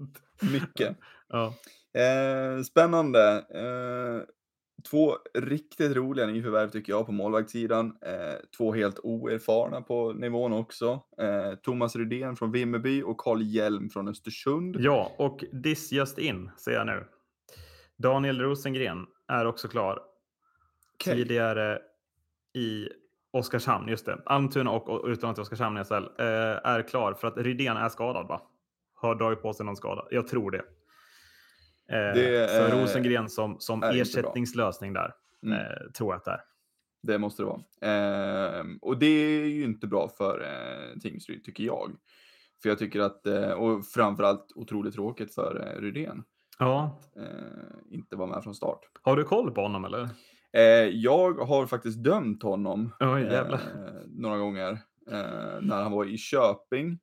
Mycket. 0.52 0.96
ja. 1.28 1.54
Eh, 2.00 2.62
spännande. 2.62 3.44
Eh, 3.54 4.26
två 4.90 5.16
riktigt 5.34 5.96
roliga 5.96 6.26
nyförvärv 6.26 6.70
tycker 6.70 6.92
jag 6.92 7.06
på 7.06 7.12
målvaktssidan. 7.12 7.86
Eh, 8.06 8.34
två 8.56 8.72
helt 8.74 8.98
oerfarna 9.02 9.80
på 9.82 10.12
nivån 10.12 10.52
också. 10.52 11.00
Eh, 11.20 11.54
Thomas 11.62 11.96
Rydén 11.96 12.36
från 12.36 12.52
Vimmerby 12.52 13.02
och 13.02 13.18
Carl 13.18 13.42
Hjelm 13.42 13.90
från 13.90 14.08
Östersund. 14.08 14.76
ja, 14.80 15.12
och 15.18 15.44
this 15.64 15.92
just 15.92 16.18
in 16.18 16.50
ser 16.58 16.72
jag 16.72 16.86
nu. 16.86 17.04
Daniel 17.98 18.40
Rosengren 18.40 19.06
är 19.28 19.44
också 19.46 19.68
klar. 19.68 20.00
Okej. 20.94 21.14
Tidigare 21.16 21.78
i 22.54 22.88
Oskarshamn, 23.38 23.88
just 23.88 24.06
det. 24.06 24.18
Almtuna 24.26 24.70
och, 24.70 24.88
och 24.88 25.06
utan 25.08 25.34
till 25.34 25.42
Oskarshamn 25.42 25.78
i 25.78 25.84
SHL 25.84 25.94
eh, 25.94 26.26
är 26.64 26.88
klar 26.88 27.14
för 27.14 27.28
att 27.28 27.38
Rydén 27.38 27.76
är 27.76 27.88
skadad 27.88 28.28
va? 28.28 28.40
Har 28.94 29.14
dragit 29.14 29.42
på 29.42 29.52
sig 29.52 29.66
någon 29.66 29.76
skada. 29.76 30.04
Jag 30.10 30.26
tror 30.28 30.50
det. 30.50 30.58
Eh, 31.92 32.14
Det 32.14 32.50
så 32.50 32.56
är- 32.62 32.80
Rosengren 32.82 33.28
som, 33.28 33.56
som 33.60 33.82
ersättningslösning 33.82 34.92
där. 34.92 35.12
Mm. 35.42 35.58
Eh, 35.58 35.90
tror 35.98 36.12
jag 36.12 36.18
att 36.18 36.24
det 36.24 36.30
är. 36.30 36.40
Det 37.02 37.18
måste 37.18 37.42
det 37.42 37.46
vara. 37.46 37.60
Eh, 38.58 38.64
och 38.82 38.98
det 38.98 39.06
är 39.06 39.44
ju 39.46 39.64
inte 39.64 39.86
bra 39.86 40.08
för 40.08 40.40
eh, 40.40 40.98
Tingsryd, 41.00 41.44
tycker 41.44 41.64
jag. 41.64 41.96
För 42.62 42.68
jag 42.68 42.78
tycker 42.78 43.00
att, 43.00 43.26
eh, 43.26 43.50
och 43.50 43.86
framförallt 43.86 44.46
otroligt 44.54 44.94
tråkigt 44.94 45.34
för 45.34 45.66
eh, 45.76 45.80
Rydén. 45.80 46.22
Ja. 46.58 47.00
Eh, 47.16 47.94
inte 47.94 48.16
vara 48.16 48.28
med 48.28 48.42
från 48.44 48.54
start. 48.54 48.80
Har 49.02 49.16
du 49.16 49.24
koll 49.24 49.50
på 49.50 49.60
honom 49.60 49.84
eller? 49.84 50.08
Eh, 50.56 50.88
jag 50.88 51.32
har 51.32 51.66
faktiskt 51.66 52.04
dömt 52.04 52.42
honom 52.42 52.92
jävlar. 53.00 53.54
eh, 53.54 54.02
några 54.06 54.38
gånger 54.38 54.70
eh, 55.10 55.60
när 55.60 55.82
han 55.82 55.92
var 55.92 56.04
i 56.04 56.18
Köping. 56.18 56.98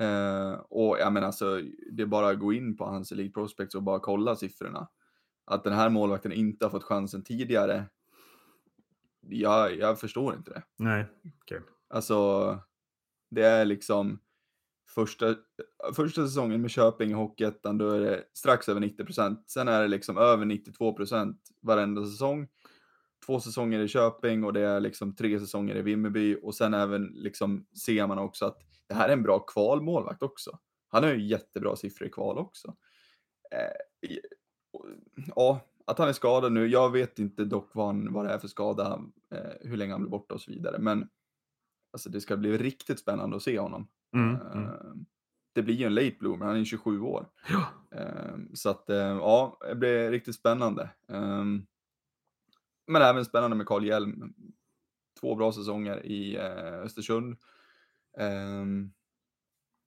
Eh, 0.00 0.52
och 0.52 0.98
jag 0.98 1.12
menar 1.12 1.26
alltså, 1.26 1.60
det 1.92 2.02
är 2.02 2.06
bara 2.06 2.28
att 2.28 2.38
gå 2.38 2.52
in 2.52 2.76
på 2.76 2.84
hans 2.84 3.12
Elite 3.12 3.32
Prospects 3.32 3.74
och 3.74 3.82
bara 3.82 3.98
kolla 4.00 4.36
siffrorna. 4.36 4.88
Att 5.44 5.64
den 5.64 5.72
här 5.72 5.88
målvakten 5.88 6.32
inte 6.32 6.64
har 6.64 6.70
fått 6.70 6.84
chansen 6.84 7.24
tidigare. 7.24 7.84
Jag, 9.20 9.76
jag 9.78 10.00
förstår 10.00 10.34
inte 10.34 10.50
det. 10.50 10.62
Nej. 10.76 11.06
Okej. 11.42 11.60
Alltså, 11.88 12.58
det 13.30 13.42
är 13.42 13.64
liksom 13.64 14.18
första, 14.98 15.34
första 15.96 16.26
säsongen 16.26 16.60
med 16.60 16.70
Köping 16.70 17.10
i 17.10 17.14
Hockeyettan, 17.14 17.78
då 17.78 17.90
är 17.90 18.00
det 18.00 18.24
strax 18.34 18.68
över 18.68 18.80
90 18.80 19.04
procent. 19.04 19.50
Sen 19.50 19.68
är 19.68 19.82
det 19.82 19.88
liksom 19.88 20.18
över 20.18 20.44
92 20.44 20.92
procent 20.92 21.40
varenda 21.62 22.04
säsong. 22.04 22.48
Två 23.26 23.40
säsonger 23.40 23.80
i 23.80 23.88
Köping 23.88 24.44
och 24.44 24.52
det 24.52 24.60
är 24.60 24.80
liksom 24.80 25.16
tre 25.16 25.40
säsonger 25.40 25.76
i 25.76 25.82
Vimmerby 25.82 26.36
och 26.42 26.54
sen 26.54 26.74
även 26.74 27.04
liksom 27.04 27.66
ser 27.84 28.06
man 28.06 28.18
också 28.18 28.46
att 28.46 28.58
det 28.88 28.94
här 28.94 29.08
är 29.08 29.12
en 29.12 29.22
bra 29.22 29.38
kvalmålvakt 29.38 30.22
också. 30.22 30.58
Han 30.88 31.04
har 31.04 31.10
ju 31.10 31.26
jättebra 31.26 31.76
siffror 31.76 32.08
i 32.08 32.10
kval 32.10 32.38
också. 32.38 32.74
Eh, 33.50 34.10
ja, 35.36 35.60
att 35.86 35.98
han 35.98 36.08
är 36.08 36.12
skadad 36.12 36.52
nu. 36.52 36.66
Jag 36.66 36.92
vet 36.92 37.18
inte 37.18 37.44
dock 37.44 37.70
vad, 37.74 37.86
han, 37.86 38.12
vad 38.12 38.26
det 38.26 38.32
är 38.32 38.38
för 38.38 38.48
skada, 38.48 39.02
eh, 39.34 39.68
hur 39.70 39.76
länge 39.76 39.92
han 39.92 40.00
blir 40.00 40.10
borta 40.10 40.34
och 40.34 40.40
så 40.40 40.50
vidare. 40.50 40.78
Men 40.78 41.08
alltså, 41.92 42.10
det 42.10 42.20
ska 42.20 42.36
bli 42.36 42.58
riktigt 42.58 42.98
spännande 42.98 43.36
att 43.36 43.42
se 43.42 43.58
honom. 43.58 43.88
Mm, 44.14 44.36
mm. 44.54 45.06
Det 45.54 45.62
blir 45.62 45.74
ju 45.74 45.84
en 45.86 45.94
late 45.94 46.16
bloomer, 46.20 46.46
han 46.46 46.56
är 46.56 46.64
27 46.64 47.00
år. 47.00 47.28
Ja. 47.48 47.66
Eh, 47.98 48.36
Så 48.54 48.70
att, 48.70 48.90
eh, 48.90 48.96
ja, 48.96 49.58
det 49.68 49.74
blir 49.74 50.10
riktigt 50.10 50.34
spännande. 50.34 50.82
Eh, 51.08 51.44
Men 52.86 53.02
även 53.02 53.24
spännande 53.24 53.56
med 53.56 53.66
Carl 53.66 53.84
Hjelm. 53.84 54.34
Två 55.20 55.34
bra 55.34 55.52
säsonger 55.52 56.06
i 56.06 56.36
eh, 56.36 56.74
Östersund. 56.74 57.36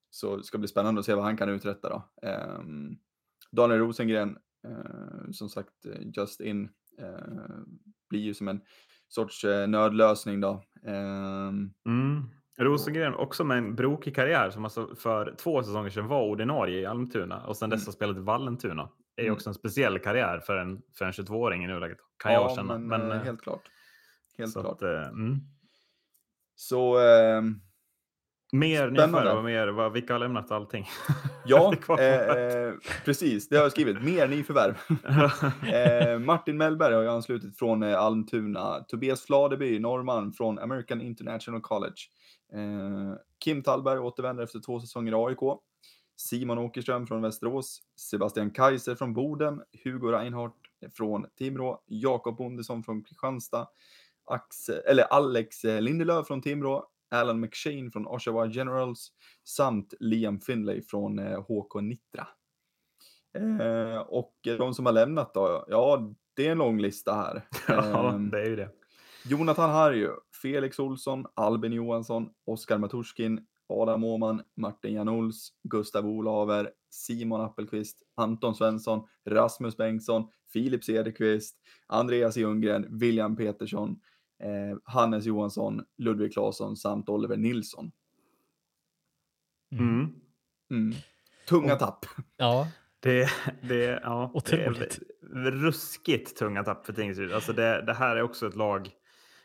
Så 0.09 0.38
det 0.38 0.43
ska 0.43 0.57
bli 0.57 0.67
spännande 0.67 0.99
att 0.99 1.05
se 1.05 1.13
vad 1.13 1.24
han 1.24 1.38
kan 1.38 1.49
uträtta 1.49 1.89
då. 1.89 2.03
Daniel 3.51 3.80
Rosengren, 3.80 4.38
eh, 4.67 5.32
som 5.32 5.49
sagt, 5.49 5.86
just 6.15 6.41
in, 6.41 6.69
blir 8.09 8.19
ju 8.22 8.34
som 8.34 8.47
en 8.47 8.61
sorts 9.07 9.43
nödlösning 9.67 10.41
då. 10.41 10.63
Mm. 10.84 12.30
Rosengren 12.60 13.16
också 13.16 13.43
med 13.43 13.58
en 13.58 13.76
brokig 13.76 14.16
karriär 14.16 14.49
som 14.49 14.64
alltså 14.64 14.95
för 14.95 15.36
två 15.38 15.64
säsonger 15.64 15.89
sedan 15.89 16.08
var 16.08 16.22
ordinarie 16.24 16.80
i 16.82 16.86
Almtuna 16.86 17.45
och 17.45 17.58
sen 17.58 17.70
dess 17.70 17.78
Mm. 17.82 17.86
har 17.88 17.91
spelat 17.93 18.18
i 18.18 18.20
Vallentuna. 18.20 18.89
Det 19.16 19.22
är 19.22 19.26
Mm. 19.26 19.36
också 19.36 19.49
en 19.49 19.54
speciell 19.54 19.99
karriär 19.99 20.39
för 20.39 20.58
en, 20.58 20.82
för 20.97 21.06
en 21.06 21.12
22-åring 21.12 21.64
i 21.64 21.68
nuläget. 21.68 21.97
Kan 22.24 22.34
jag 22.34 22.56
känna. 22.56 22.78
men, 22.78 22.88
Men, 22.88 23.12
eh, 23.12 23.18
eh, 23.18 23.24
helt 23.24 23.41
klart. 23.41 23.62
Helt 24.38 24.52
så 24.52 24.62
klart. 24.62 24.76
Att, 24.76 24.82
eh, 24.82 25.08
mm. 25.08 25.39
Så 26.56 26.97
ehm, 26.99 27.56
Mer 28.54 28.89
nyförvärv 28.89 29.43
mer, 29.43 29.68
vad, 29.68 29.91
vilka 29.93 30.14
har 30.14 30.20
lämnat 30.20 30.52
allting? 30.52 30.86
Ja, 31.45 31.74
eh, 31.99 32.20
eh, 32.38 32.74
precis. 33.06 33.49
Det 33.49 33.56
har 33.56 33.64
jag 33.64 33.72
skrivit. 33.72 34.02
Mer 34.04 34.28
nyförvärv. 34.28 34.76
eh, 35.74 36.20
Martin 36.20 36.58
Mellberg 36.58 36.93
har 36.93 37.02
ju 37.02 37.08
anslutit 37.10 37.58
från 37.60 37.84
eh, 37.84 37.99
Almtuna. 37.99 38.80
Tobias 38.88 39.26
Fladeby, 39.26 39.80
norrman 39.80 40.34
från 40.34 40.60
American 40.60 41.02
International 41.02 41.62
College. 41.62 41.95
Eh, 42.54 43.16
Kim 43.43 43.64
Tallberg 43.64 43.99
återvänder 43.99 44.43
efter 44.43 44.60
två 44.60 44.80
säsonger 44.80 45.12
i 45.12 45.16
AIK. 45.16 45.60
Simon 46.16 46.58
Åkerström 46.58 47.08
från 47.08 47.22
Västerås. 47.22 47.80
Sebastian 47.99 48.52
Kaiser 48.52 48.95
från 48.95 49.14
Boden. 49.14 49.62
Hugo 49.84 50.12
Reinhardt 50.12 50.56
från 50.93 51.26
Timrå. 51.38 51.84
Jakob 51.86 52.38
Bondesson 52.38 52.84
från 52.84 53.04
Kristianstad. 53.04 53.68
Axel, 54.26 54.82
eller 54.86 55.04
Alex 55.04 55.66
eh, 55.66 55.82
Lindelöf 55.82 56.28
från 56.28 56.41
Timrå. 56.41 56.88
Alan 57.12 57.39
McShane 57.39 57.91
från 57.91 58.08
Oshawa 58.08 58.47
Generals 58.47 59.12
samt 59.43 59.93
Liam 59.99 60.39
Finlay 60.39 60.82
från 60.82 61.20
HK 61.20 61.82
Nitra. 61.82 62.28
Eh, 63.34 63.97
och 63.97 64.34
de 64.43 64.74
som 64.74 64.86
har 64.86 64.93
lämnat 64.93 65.34
då, 65.34 65.66
ja, 65.68 66.14
det 66.34 66.47
är 66.47 66.52
en 66.52 66.58
lång 66.58 66.80
lista 66.80 67.14
här. 67.14 67.47
ja, 67.68 68.14
Ehm, 68.14 68.30
det 68.30 68.41
är 68.41 68.45
ju 68.45 68.56
det. 68.56 68.70
Jonathan 69.26 69.69
Harju, 69.69 70.09
Felix 70.41 70.80
Olsson, 70.80 71.26
Albin 71.36 71.72
Johansson, 71.74 72.30
Oskar 72.45 72.78
Maturskin, 72.78 73.45
Adam 73.69 74.03
Åhman, 74.03 74.41
Martin 74.57 74.93
Janols, 74.93 75.53
Gustav 75.63 76.05
Olaver, 76.05 76.72
Simon 76.89 77.41
Appelqvist, 77.41 77.97
Anton 78.15 78.55
Svensson, 78.55 79.07
Rasmus 79.26 79.78
Bengtsson, 79.78 80.28
Filip 80.53 80.84
Cederqvist, 80.84 81.55
Andreas 81.88 82.38
Ljunggren, 82.38 82.99
William 82.99 83.36
Petersson, 83.36 83.99
eh, 84.43 84.78
Hannes 84.84 85.26
Johansson, 85.26 85.86
Ludvig 85.97 86.34
Claesson 86.34 86.76
samt 86.78 87.09
Oliver 87.09 87.38
Nilsson. 87.38 87.91
Mm. 89.72 90.13
Mm. 90.72 90.93
Tunga 91.49 91.74
Och- 91.74 91.80
tapp. 91.80 92.05
Ja, 92.38 92.67
Det, 92.99 93.30
det, 93.61 93.99
ja, 94.03 94.32
det 94.45 94.63
är 94.65 95.51
ruskigt 95.51 96.38
tunga 96.38 96.63
tapp 96.63 96.86
för 96.86 96.93
Tingsryd. 96.93 97.34
Alltså 97.34 97.53
det, 97.53 97.82
det 97.86 97.93
här 97.93 98.15
är 98.15 98.22
också 98.22 98.47
ett 98.47 98.55
lag. 98.55 98.89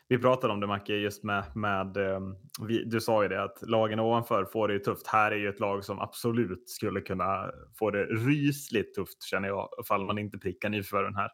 Vi 0.09 0.17
pratade 0.17 0.53
om 0.53 0.59
det 0.59 0.67
Macke, 0.67 0.93
just 0.93 1.23
med, 1.23 1.43
med 1.55 1.97
ehm, 1.97 2.35
vi, 2.67 2.83
du 2.83 3.01
sa 3.01 3.23
ju 3.23 3.29
det 3.29 3.43
att 3.43 3.61
lagen 3.61 3.99
ovanför 3.99 4.45
får 4.45 4.67
det 4.67 4.73
ju 4.73 4.79
tufft. 4.79 5.07
Här 5.07 5.31
är 5.31 5.35
ju 5.35 5.49
ett 5.49 5.59
lag 5.59 5.85
som 5.85 5.99
absolut 5.99 6.69
skulle 6.69 7.01
kunna 7.01 7.51
få 7.79 7.91
det 7.91 8.03
rysligt 8.05 8.95
tufft 8.95 9.23
känner 9.23 9.47
jag, 9.47 9.69
ifall 9.83 10.05
man 10.05 10.17
inte 10.17 10.37
prickar 10.37 10.69
nyförvärven 10.69 11.15
här. 11.15 11.29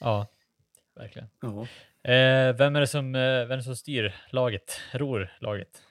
ja, 0.00 0.26
verkligen. 0.94 1.28
Ja. 1.40 1.66
Eh, 2.12 2.56
vem 2.56 2.76
är 2.76 2.80
det 2.80 2.86
som, 2.86 3.14
eh, 3.14 3.20
vem 3.20 3.50
är 3.50 3.56
det 3.56 3.62
som 3.62 3.76
styr 3.76 4.14
laget, 4.30 4.80
ror 4.92 5.32
laget? 5.40 5.82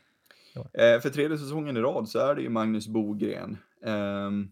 Eh, 0.56 1.02
för 1.02 1.10
tredje 1.10 1.38
säsongen 1.38 1.78
i 1.78 1.80
rad 1.80 2.10
så 2.10 2.20
är 2.20 2.36
det 2.36 2.42
ju 2.42 2.50
Magnus 2.50 2.88
Bogren. 2.88 3.58
Ehm, 3.86 4.52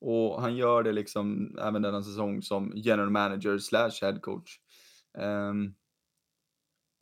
och 0.00 0.42
han 0.42 0.56
gör 0.56 0.82
det 0.82 0.92
liksom 0.92 1.58
även 1.62 1.82
denna 1.82 2.02
säsong 2.02 2.42
som 2.42 2.72
general 2.76 3.10
manager 3.10 3.58
slash 3.58 3.92
head 4.00 4.18
coach. 4.20 4.58
Ehm, 5.18 5.74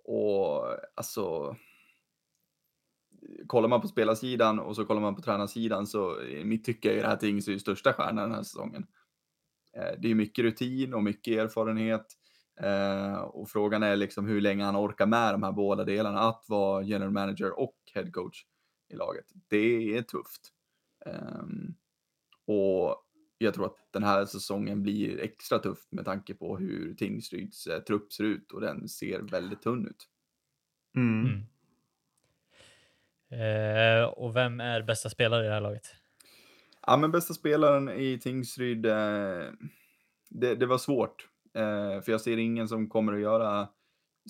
och 0.08 0.76
alltså, 0.94 1.56
kollar 3.46 3.68
man 3.68 3.80
på 3.80 3.88
spelarsidan 3.88 4.58
och 4.58 4.76
så 4.76 4.84
kollar 4.84 5.00
man 5.00 5.16
på 5.16 5.22
tränarsidan 5.22 5.86
så 5.86 6.22
i 6.22 6.44
mitt 6.44 6.64
tycke 6.64 6.92
är 6.92 7.02
det 7.02 7.08
här 7.08 7.16
Tingsryds 7.16 7.62
största 7.62 7.92
stjärna 7.92 8.22
den 8.22 8.32
här 8.32 8.42
säsongen. 8.42 8.86
Eh, 9.76 10.00
det 10.00 10.10
är 10.10 10.14
mycket 10.14 10.42
rutin 10.42 10.94
och 10.94 11.02
mycket 11.02 11.38
erfarenhet. 11.38 12.06
Eh, 12.60 13.18
och 13.18 13.48
frågan 13.48 13.82
är 13.82 13.96
liksom 13.96 14.26
hur 14.26 14.40
länge 14.40 14.64
han 14.64 14.76
orkar 14.76 15.06
med 15.06 15.34
de 15.34 15.42
här 15.42 15.52
båda 15.52 15.84
delarna, 15.84 16.20
att 16.20 16.44
vara 16.48 16.82
general 16.82 17.12
manager 17.12 17.58
och 17.58 17.76
head 17.94 18.10
coach 18.10 18.44
i 18.88 18.96
laget. 18.96 19.26
Det 19.48 19.96
är 19.96 20.02
tufft. 20.02 20.52
Ehm, 21.06 21.74
och 22.46 23.07
jag 23.38 23.54
tror 23.54 23.66
att 23.66 23.76
den 23.90 24.02
här 24.02 24.24
säsongen 24.24 24.82
blir 24.82 25.20
extra 25.20 25.58
tuff 25.58 25.78
med 25.90 26.04
tanke 26.04 26.34
på 26.34 26.58
hur 26.58 26.94
Tingsryds 26.94 27.66
eh, 27.66 27.80
trupp 27.80 28.12
ser 28.12 28.24
ut 28.24 28.52
och 28.52 28.60
den 28.60 28.88
ser 28.88 29.20
väldigt 29.20 29.62
tunn 29.62 29.86
ut. 29.86 30.08
Mm. 30.96 31.26
Mm. 31.26 31.44
Eh, 33.30 34.04
och 34.04 34.36
vem 34.36 34.60
är 34.60 34.82
bästa 34.82 35.10
spelare 35.10 35.44
i 35.44 35.48
det 35.48 35.54
här 35.54 35.60
laget? 35.60 35.94
Ja, 36.86 36.96
men 36.96 37.10
bästa 37.10 37.34
spelaren 37.34 37.88
i 37.88 38.18
Tingsryd, 38.18 38.86
eh, 38.86 39.44
det, 40.28 40.54
det 40.54 40.66
var 40.66 40.78
svårt. 40.78 41.28
Eh, 41.54 42.02
för 42.02 42.12
jag 42.12 42.20
ser 42.20 42.36
ingen 42.36 42.68
som 42.68 42.88
kommer 42.88 43.12
att 43.12 43.20
göra 43.20 43.68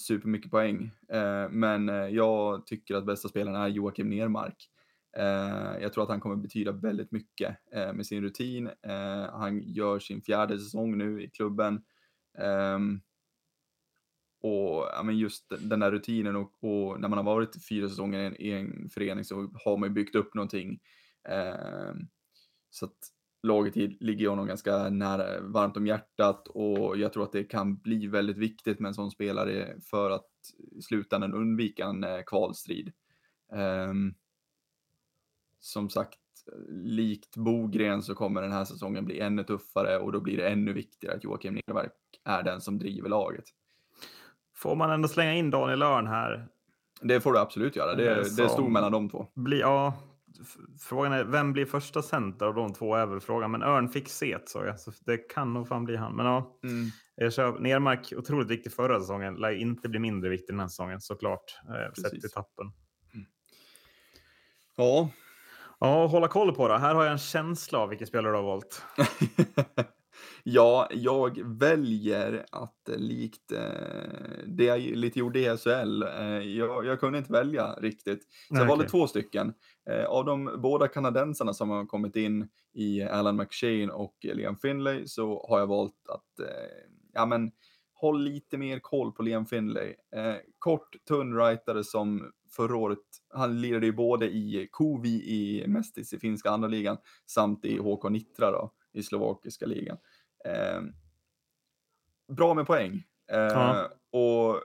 supermycket 0.00 0.50
poäng. 0.50 0.90
Eh, 1.08 1.48
men 1.50 1.88
eh, 1.88 1.94
jag 1.94 2.66
tycker 2.66 2.94
att 2.94 3.06
bästa 3.06 3.28
spelaren 3.28 3.56
är 3.56 3.68
Joakim 3.68 4.10
Nermark. 4.10 4.70
Eh, 5.16 5.82
jag 5.82 5.92
tror 5.92 6.04
att 6.04 6.10
han 6.10 6.20
kommer 6.20 6.36
betyda 6.36 6.72
väldigt 6.72 7.12
mycket 7.12 7.56
eh, 7.72 7.92
med 7.92 8.06
sin 8.06 8.22
rutin. 8.22 8.66
Eh, 8.66 9.30
han 9.32 9.62
gör 9.62 9.98
sin 9.98 10.22
fjärde 10.22 10.58
säsong 10.58 10.98
nu 10.98 11.22
i 11.22 11.30
klubben. 11.30 11.84
Ehm, 12.38 13.00
och 14.40 14.86
ja, 14.92 15.02
men 15.04 15.18
just 15.18 15.52
den 15.60 15.80
där 15.80 15.90
rutinen 15.90 16.36
och, 16.36 16.64
och 16.64 17.00
när 17.00 17.08
man 17.08 17.18
har 17.18 17.24
varit 17.24 17.68
fyra 17.68 17.88
säsonger 17.88 18.20
i 18.20 18.26
en, 18.26 18.40
i 18.40 18.50
en 18.50 18.88
förening 18.90 19.24
så 19.24 19.50
har 19.64 19.76
man 19.76 19.88
ju 19.88 19.94
byggt 19.94 20.14
upp 20.14 20.34
någonting. 20.34 20.80
Ehm, 21.28 22.08
så 22.70 22.84
att 22.84 22.98
laget 23.42 23.76
ligger 24.00 24.28
honom 24.28 24.46
ganska 24.46 24.88
nära, 24.88 25.40
varmt 25.40 25.76
om 25.76 25.86
hjärtat 25.86 26.48
och 26.48 26.98
jag 26.98 27.12
tror 27.12 27.24
att 27.24 27.32
det 27.32 27.44
kan 27.44 27.76
bli 27.76 28.06
väldigt 28.06 28.36
viktigt 28.36 28.80
med 28.80 28.88
en 28.88 28.94
sån 28.94 29.10
spelare 29.10 29.76
för 29.80 30.10
att 30.10 30.30
i 30.70 30.82
slutändan 30.82 31.34
undvika 31.34 31.84
en 31.84 32.04
eh, 32.04 32.20
kvalstrid. 32.26 32.92
Ehm, 33.52 34.14
som 35.60 35.90
sagt, 35.90 36.18
likt 36.68 37.36
Bogren 37.36 38.02
så 38.02 38.14
kommer 38.14 38.42
den 38.42 38.52
här 38.52 38.64
säsongen 38.64 39.04
bli 39.04 39.20
ännu 39.20 39.44
tuffare 39.44 39.98
och 39.98 40.12
då 40.12 40.20
blir 40.20 40.36
det 40.36 40.48
ännu 40.48 40.72
viktigare 40.72 41.16
att 41.16 41.24
Joakim 41.24 41.54
Nermark 41.54 41.92
är 42.24 42.42
den 42.42 42.60
som 42.60 42.78
driver 42.78 43.08
laget. 43.08 43.44
Får 44.54 44.76
man 44.76 44.90
ändå 44.90 45.08
slänga 45.08 45.34
in 45.34 45.50
Daniel 45.50 45.82
Örn 45.82 46.06
här? 46.06 46.48
Det 47.02 47.20
får 47.20 47.32
du 47.32 47.38
absolut 47.38 47.76
göra. 47.76 47.94
Det, 47.94 48.10
Eh, 48.10 48.16
det 48.16 48.48
stod 48.48 48.70
mellan 48.70 48.92
de 48.92 49.08
två. 49.10 49.26
Bli, 49.34 49.60
ja, 49.60 49.94
frågan 50.80 51.12
är 51.12 51.24
vem 51.24 51.52
blir 51.52 51.66
första 51.66 52.02
center 52.02 52.46
av 52.46 52.54
de 52.54 52.74
två 52.74 52.94
är 52.94 53.06
väl 53.06 53.20
frågan. 53.20 53.50
Men 53.50 53.62
Örn 53.62 53.88
fick 53.88 54.08
set 54.08 54.48
så 54.48 54.64
jag, 54.64 54.80
så 54.80 54.92
det 55.06 55.16
kan 55.16 55.54
nog 55.54 55.68
fan 55.68 55.84
bli 55.84 55.96
han. 55.96 56.16
Men 56.16 56.26
ja, 56.26 56.58
Mm. 56.62 56.86
jag 57.14 57.32
kör, 57.32 57.58
Nermark 57.58 58.12
otroligt 58.16 58.50
viktig 58.50 58.72
förra 58.72 59.00
säsongen. 59.00 59.34
Lär 59.34 59.50
inte 59.50 59.88
bli 59.88 59.98
mindre 59.98 60.30
viktig 60.30 60.54
den 60.54 60.60
här 60.60 60.68
säsongen 60.68 61.00
såklart. 61.00 61.58
Eh, 61.68 61.92
sett 61.92 62.24
i 62.24 62.28
tappen. 62.28 62.72
Ja, 64.76 65.10
Ja, 65.80 66.06
hålla 66.06 66.28
koll 66.28 66.54
på 66.54 66.68
det. 66.68 66.78
Här 66.78 66.94
har 66.94 67.04
jag 67.04 67.12
en 67.12 67.18
känsla 67.18 67.78
av 67.78 67.88
vilken 67.88 68.06
spelare 68.06 68.32
du 68.32 68.36
har 68.36 68.44
valt. 68.44 68.82
ja, 70.42 70.88
jag 70.90 71.38
väljer 71.44 72.46
att 72.52 72.88
eh, 72.88 72.96
likt 72.96 73.52
eh, 73.52 73.58
det 74.46 74.64
jag 74.64 74.80
lite 74.80 75.18
gjorde 75.18 75.38
i 75.38 75.56
SHL, 75.56 76.02
eh, 76.02 76.38
jag, 76.38 76.86
jag 76.86 77.00
kunde 77.00 77.18
inte 77.18 77.32
välja 77.32 77.72
riktigt. 77.72 78.22
Så 78.22 78.54
Nej, 78.54 78.62
jag 78.62 78.68
valde 78.68 78.84
okej. 78.84 78.90
två 78.90 79.06
stycken. 79.06 79.54
Eh, 79.90 80.04
av 80.04 80.24
de 80.24 80.60
båda 80.62 80.88
kanadensarna 80.88 81.54
som 81.54 81.70
har 81.70 81.86
kommit 81.86 82.16
in 82.16 82.48
i 82.74 83.02
Alan 83.02 83.36
McShane 83.36 83.88
och 83.88 84.16
Liam 84.22 84.56
Finlay 84.56 85.06
så 85.06 85.46
har 85.48 85.58
jag 85.58 85.66
valt 85.66 86.08
att 86.08 86.40
eh, 86.40 86.46
ja, 87.12 87.26
men, 87.26 87.50
håll 87.92 88.22
lite 88.22 88.58
mer 88.58 88.78
koll 88.78 89.12
på 89.12 89.22
Liam 89.22 89.46
Finlay. 89.46 89.94
Eh, 90.16 90.36
kort, 90.58 90.96
tunn 91.08 91.36
rightare 91.36 91.84
som 91.84 92.32
förra 92.50 92.76
året, 92.76 92.98
han 93.34 93.60
lirade 93.60 93.86
ju 93.86 93.92
både 93.92 94.26
i 94.26 94.68
Kovi 94.72 95.08
i 95.08 95.64
Mestis 95.68 96.12
i 96.12 96.18
finska 96.18 96.50
andra 96.50 96.68
ligan 96.68 96.96
samt 97.26 97.64
i 97.64 97.78
HK 97.78 98.10
Nitra 98.10 98.50
då, 98.50 98.72
i 98.92 99.02
slovakiska 99.02 99.66
ligan. 99.66 99.96
Eh, 100.44 100.80
bra 102.34 102.54
med 102.54 102.66
poäng. 102.66 103.02
Eh, 103.32 103.38
Ja. 103.38 103.88
Och 104.10 104.62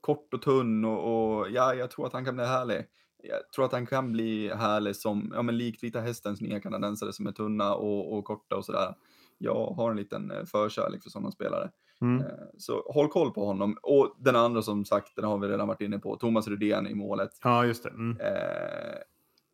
kort 0.00 0.34
och 0.34 0.42
tunn 0.42 0.84
och, 0.84 1.38
och 1.38 1.50
ja, 1.50 1.74
jag 1.74 1.90
tror 1.90 2.06
att 2.06 2.12
han 2.12 2.24
kan 2.24 2.34
bli 2.36 2.44
härlig. 2.44 2.84
Jag 3.22 3.52
tror 3.54 3.64
att 3.64 3.72
han 3.72 3.86
kan 3.86 4.12
bli 4.12 4.48
härlig 4.48 4.96
som, 4.96 5.32
ja 5.34 5.42
men 5.42 5.58
likt 5.58 5.82
Vita 5.82 6.00
Hästens 6.00 6.40
nya 6.40 6.60
kanadensare 6.60 7.12
som 7.12 7.26
är 7.26 7.32
tunna 7.32 7.74
och, 7.74 8.18
och 8.18 8.24
korta 8.24 8.56
och 8.56 8.64
sådär. 8.64 8.94
Jag 9.38 9.66
har 9.66 9.90
en 9.90 9.96
liten 9.96 10.30
eh, 10.30 10.44
förkärlek 10.44 11.02
för 11.02 11.10
sådana 11.10 11.30
spelare. 11.30 11.70
Mm. 12.00 12.26
Eh, 12.26 12.32
Så 12.58 12.92
håll 12.92 13.08
koll 13.08 13.30
på 13.30 13.46
honom. 13.46 13.78
Och 13.82 14.16
den 14.18 14.36
andra 14.36 14.62
som 14.62 14.84
sagt, 14.84 15.16
den 15.16 15.24
har 15.24 15.38
vi 15.38 15.48
redan 15.48 15.68
varit 15.68 15.80
inne 15.80 15.98
på, 15.98 16.16
Thomas 16.16 16.48
Rydén 16.48 16.86
i 16.86 16.94
målet. 16.94 17.30
Ja, 17.42 17.66
just 17.66 17.82
det. 17.82 17.88
Mm. 17.88 18.20
Eh, 18.20 18.98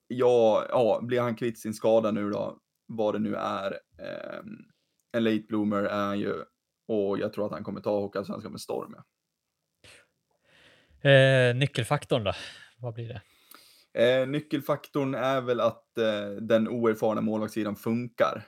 ja, 0.08 0.66
ja, 0.68 1.00
blir 1.02 1.20
han 1.20 1.36
kvitt 1.36 1.58
sin 1.58 1.74
skada 1.74 2.10
nu 2.10 2.30
då, 2.30 2.58
vad 2.86 3.14
det 3.14 3.18
nu 3.18 3.34
är. 3.34 3.72
Eh, 3.98 4.40
en 5.12 5.24
late 5.24 5.44
bloomer 5.48 5.82
är 5.82 6.06
han 6.06 6.18
ju 6.18 6.34
och 6.88 7.18
jag 7.18 7.32
tror 7.32 7.46
att 7.46 7.52
han 7.52 7.64
kommer 7.64 7.80
ta 7.80 8.00
Hockeyallsvenskan 8.00 8.52
med 8.52 8.60
storm. 8.60 8.94
Ja. 8.96 9.04
Eh, 11.10 11.56
nyckelfaktorn 11.56 12.24
då? 12.24 12.32
Vad 12.78 12.94
blir 12.94 13.08
det? 13.08 13.22
Eh, 13.94 14.28
nyckelfaktorn 14.28 15.14
är 15.14 15.40
väl 15.40 15.60
att 15.60 15.98
eh, 15.98 16.30
den 16.40 16.68
oerfarna 16.68 17.20
målvaktssidan 17.20 17.76
funkar. 17.76 18.42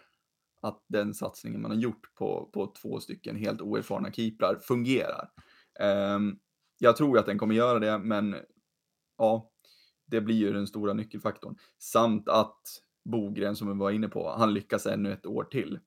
Att 0.65 0.85
den 0.89 1.15
satsningen 1.15 1.62
man 1.62 1.71
har 1.71 1.79
gjort 1.79 2.15
på, 2.15 2.51
på 2.53 2.67
två 2.83 3.01
stycken 3.01 3.37
helt 3.37 3.61
oerfarna 3.61 4.12
keeprar 4.12 4.59
fungerar. 4.59 5.31
Um, 5.81 6.39
jag 6.79 6.97
tror 6.97 7.19
att 7.19 7.27
den 7.27 7.39
kommer 7.39 7.55
göra 7.55 7.79
det, 7.79 7.99
men 7.99 8.37
ja, 9.19 9.51
det 10.07 10.21
blir 10.21 10.37
ju 10.37 10.53
den 10.53 10.67
stora 10.67 10.93
nyckelfaktorn. 10.93 11.57
Samt 11.79 12.29
att 12.29 12.61
Bogren, 13.05 13.57
som 13.57 13.69
vi 13.69 13.75
var 13.75 13.91
inne 13.91 14.09
på, 14.09 14.31
han 14.31 14.55
lyckas 14.55 14.87
ännu 14.87 15.12
ett 15.12 15.27
år 15.27 15.45
till. 15.45 15.79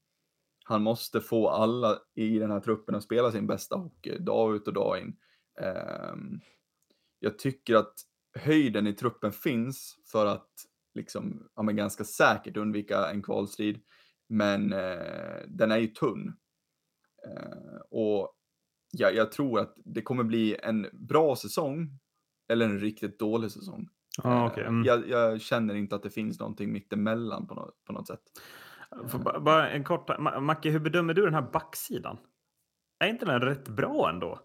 Han 0.64 0.84
måste 0.84 1.22
få 1.22 1.50
alla 1.50 2.00
i 2.16 2.40
den 2.40 2.52
här 2.52 2.60
truppen 2.60 2.96
att 2.96 3.04
spela 3.04 3.32
sin 3.32 3.48
bästa 3.48 3.76
hockey, 3.76 4.18
dag 4.20 4.56
ut 4.56 4.68
och 4.68 4.74
dag 4.74 5.00
in. 5.00 5.18
Um, 6.14 6.42
jag 7.20 7.40
tycker 7.40 7.76
att 7.76 7.94
höjden 8.40 8.88
i 8.88 8.94
truppen 8.94 9.32
finns 9.32 9.98
för 10.12 10.26
att 10.26 10.52
liksom, 10.94 11.50
ja, 11.56 11.62
men 11.64 11.76
ganska 11.76 12.04
säkert 12.04 12.58
undvika 12.58 13.10
en 13.10 13.22
kvalstrid. 13.22 13.80
Men 14.30 14.74
eh, 14.74 15.38
den 15.48 15.72
är 15.72 15.78
ju 15.78 15.88
tunn. 15.88 16.34
Eh, 17.28 17.80
och 17.90 18.34
ja, 18.92 19.10
jag 19.10 19.32
tror 19.32 19.60
att 19.60 19.74
det 19.86 20.02
kommer 20.02 20.24
bli 20.24 20.58
en 20.64 20.88
bra 20.94 21.36
säsong 21.36 22.00
eller 22.50 22.66
en 22.66 22.80
riktigt 22.80 23.20
dålig 23.20 23.52
säsong. 23.52 23.90
Ah, 24.24 24.48
okay. 24.48 24.64
mm. 24.64 24.86
jag, 24.86 25.10
jag, 25.10 25.42
känner 25.42 25.76
inte 25.76 25.96
att 25.96 26.04
det 26.04 26.10
finns 26.10 26.40
någonting 26.40 26.72
mittemellan 26.72 27.48
på 27.48 27.54
något, 27.56 27.84
på 27.84 27.94
något 27.94 28.08
sätt. 28.08 28.22
För, 29.08 29.40
bara 29.40 29.70
en 29.70 29.84
kort, 29.84 30.20
Macke, 30.42 30.70
hur 30.70 30.80
bedömer 30.80 31.14
du 31.14 31.26
den 31.26 31.34
här 31.34 31.50
backsidan? 31.54 32.18
Är 33.00 33.08
inte 33.08 33.26
den 33.26 33.42
rätt 33.42 33.68
bra 33.68 34.10
ändå? 34.10 34.40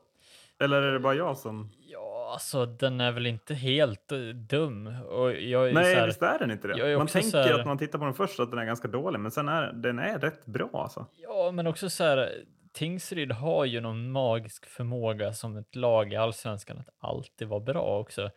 Eller 0.58 0.82
är 0.82 0.92
det 0.92 1.00
bara 1.00 1.14
jag 1.14 1.38
som... 1.38 1.68
Ja, 1.78 2.01
alltså 2.32 2.66
den 2.66 3.00
är 3.00 3.12
väl 3.12 3.26
inte 3.26 3.54
helt 3.54 4.12
uh, 4.12 4.34
dum. 4.34 4.86
Och 5.08 5.32
jag 5.32 5.74
Nej, 5.74 5.94
här, 5.94 6.06
visst 6.06 6.22
är 6.22 6.38
den 6.38 6.50
inte 6.50 6.68
det. 6.68 6.98
Man 6.98 7.06
tänker 7.06 7.38
här, 7.38 7.60
att 7.60 7.66
man 7.66 7.78
tittar 7.78 7.98
på 7.98 8.04
den 8.04 8.14
först 8.14 8.40
att 8.40 8.50
den 8.50 8.58
är 8.58 8.64
ganska 8.64 8.88
dålig, 8.88 9.20
men 9.20 9.30
sen 9.30 9.48
är 9.48 9.72
den 9.72 9.98
är 9.98 10.18
rätt 10.18 10.46
bra 10.46 10.70
alltså. 10.72 11.06
Ja, 11.16 11.50
men 11.50 11.66
också 11.66 11.90
så 11.90 12.04
här, 12.04 12.44
Tingsryd 12.72 13.32
har 13.32 13.64
ju 13.64 13.80
någon 13.80 14.10
magisk 14.10 14.66
förmåga 14.66 15.32
som 15.32 15.56
ett 15.56 15.76
lag 15.76 16.12
i 16.12 16.16
allsvenskan 16.16 16.78
att 16.78 16.88
alltid 16.98 17.48
vara 17.48 17.60
bra 17.60 17.98
också. 17.98 18.30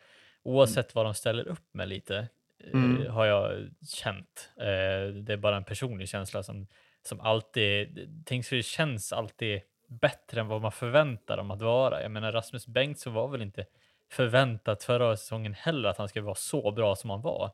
Oavsett 0.44 0.86
mm. 0.86 0.92
vad 0.94 1.06
de 1.06 1.14
ställer 1.14 1.48
upp 1.48 1.74
med 1.74 1.90
lite, 1.90 2.28
eh, 2.64 2.74
mm. 2.74 3.12
har 3.12 3.26
jag 3.26 3.70
känt. 3.88 4.50
Eh, 4.58 5.14
det 5.14 5.34
är 5.34 5.38
bara 5.38 5.58
en 5.58 5.64
personlig 5.64 6.10
känsla 6.10 6.44
som, 6.44 6.68
som 7.04 7.20
alltid, 7.20 8.10
Tingsryd 8.26 8.66
känns 8.66 9.14
alltid 9.14 9.62
bättre 9.88 10.42
än 10.42 10.48
vad 10.48 10.62
man 10.62 10.72
förväntar 10.72 11.38
dem 11.38 11.52
att 11.52 11.62
vara. 11.62 12.02
Jag 12.02 12.12
menar 12.12 12.32
Rasmus 12.32 12.68
Bengtsson 12.68 13.14
var 13.14 13.28
väl 13.28 13.42
inte 13.42 13.66
förväntat 14.12 14.84
förra 14.84 15.18
säsongen 15.18 15.54
heller 15.54 15.90
att 15.90 15.98
han 15.98 16.10
skulle 16.10 16.26
vara 16.26 16.36
så 16.36 16.72
bra 16.72 16.96
som 16.96 17.10
han 17.10 17.22
var. 17.22 17.52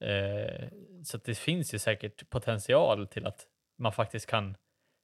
Eh, 0.00 0.68
så 1.04 1.18
det 1.18 1.38
finns 1.38 1.74
ju 1.74 1.78
säkert 1.78 2.30
potential 2.30 3.06
till 3.06 3.26
att 3.26 3.46
man 3.78 3.92
faktiskt 3.92 4.26
kan, 4.26 4.56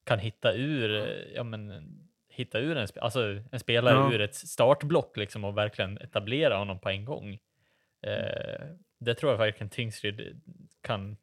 kan 0.04 0.18
hitta 0.18 0.52
ur, 0.54 1.16
ja 1.34 1.42
men, 1.42 1.88
hitta 2.28 2.58
ur 2.58 2.76
en, 2.76 2.88
alltså 3.00 3.40
en 3.52 3.60
spelare 3.60 3.94
ja. 3.94 4.12
ur 4.12 4.20
ett 4.20 4.34
startblock 4.34 5.16
liksom 5.16 5.44
och 5.44 5.58
verkligen 5.58 5.98
etablera 5.98 6.56
honom 6.56 6.80
på 6.80 6.88
en 6.88 7.04
gång. 7.04 7.38
Eh, 8.02 8.66
det 9.00 9.14
tror 9.14 9.32
jag 9.32 9.38
verkligen 9.38 9.70
Tingsryd 9.70 10.42
kan, 10.80 11.16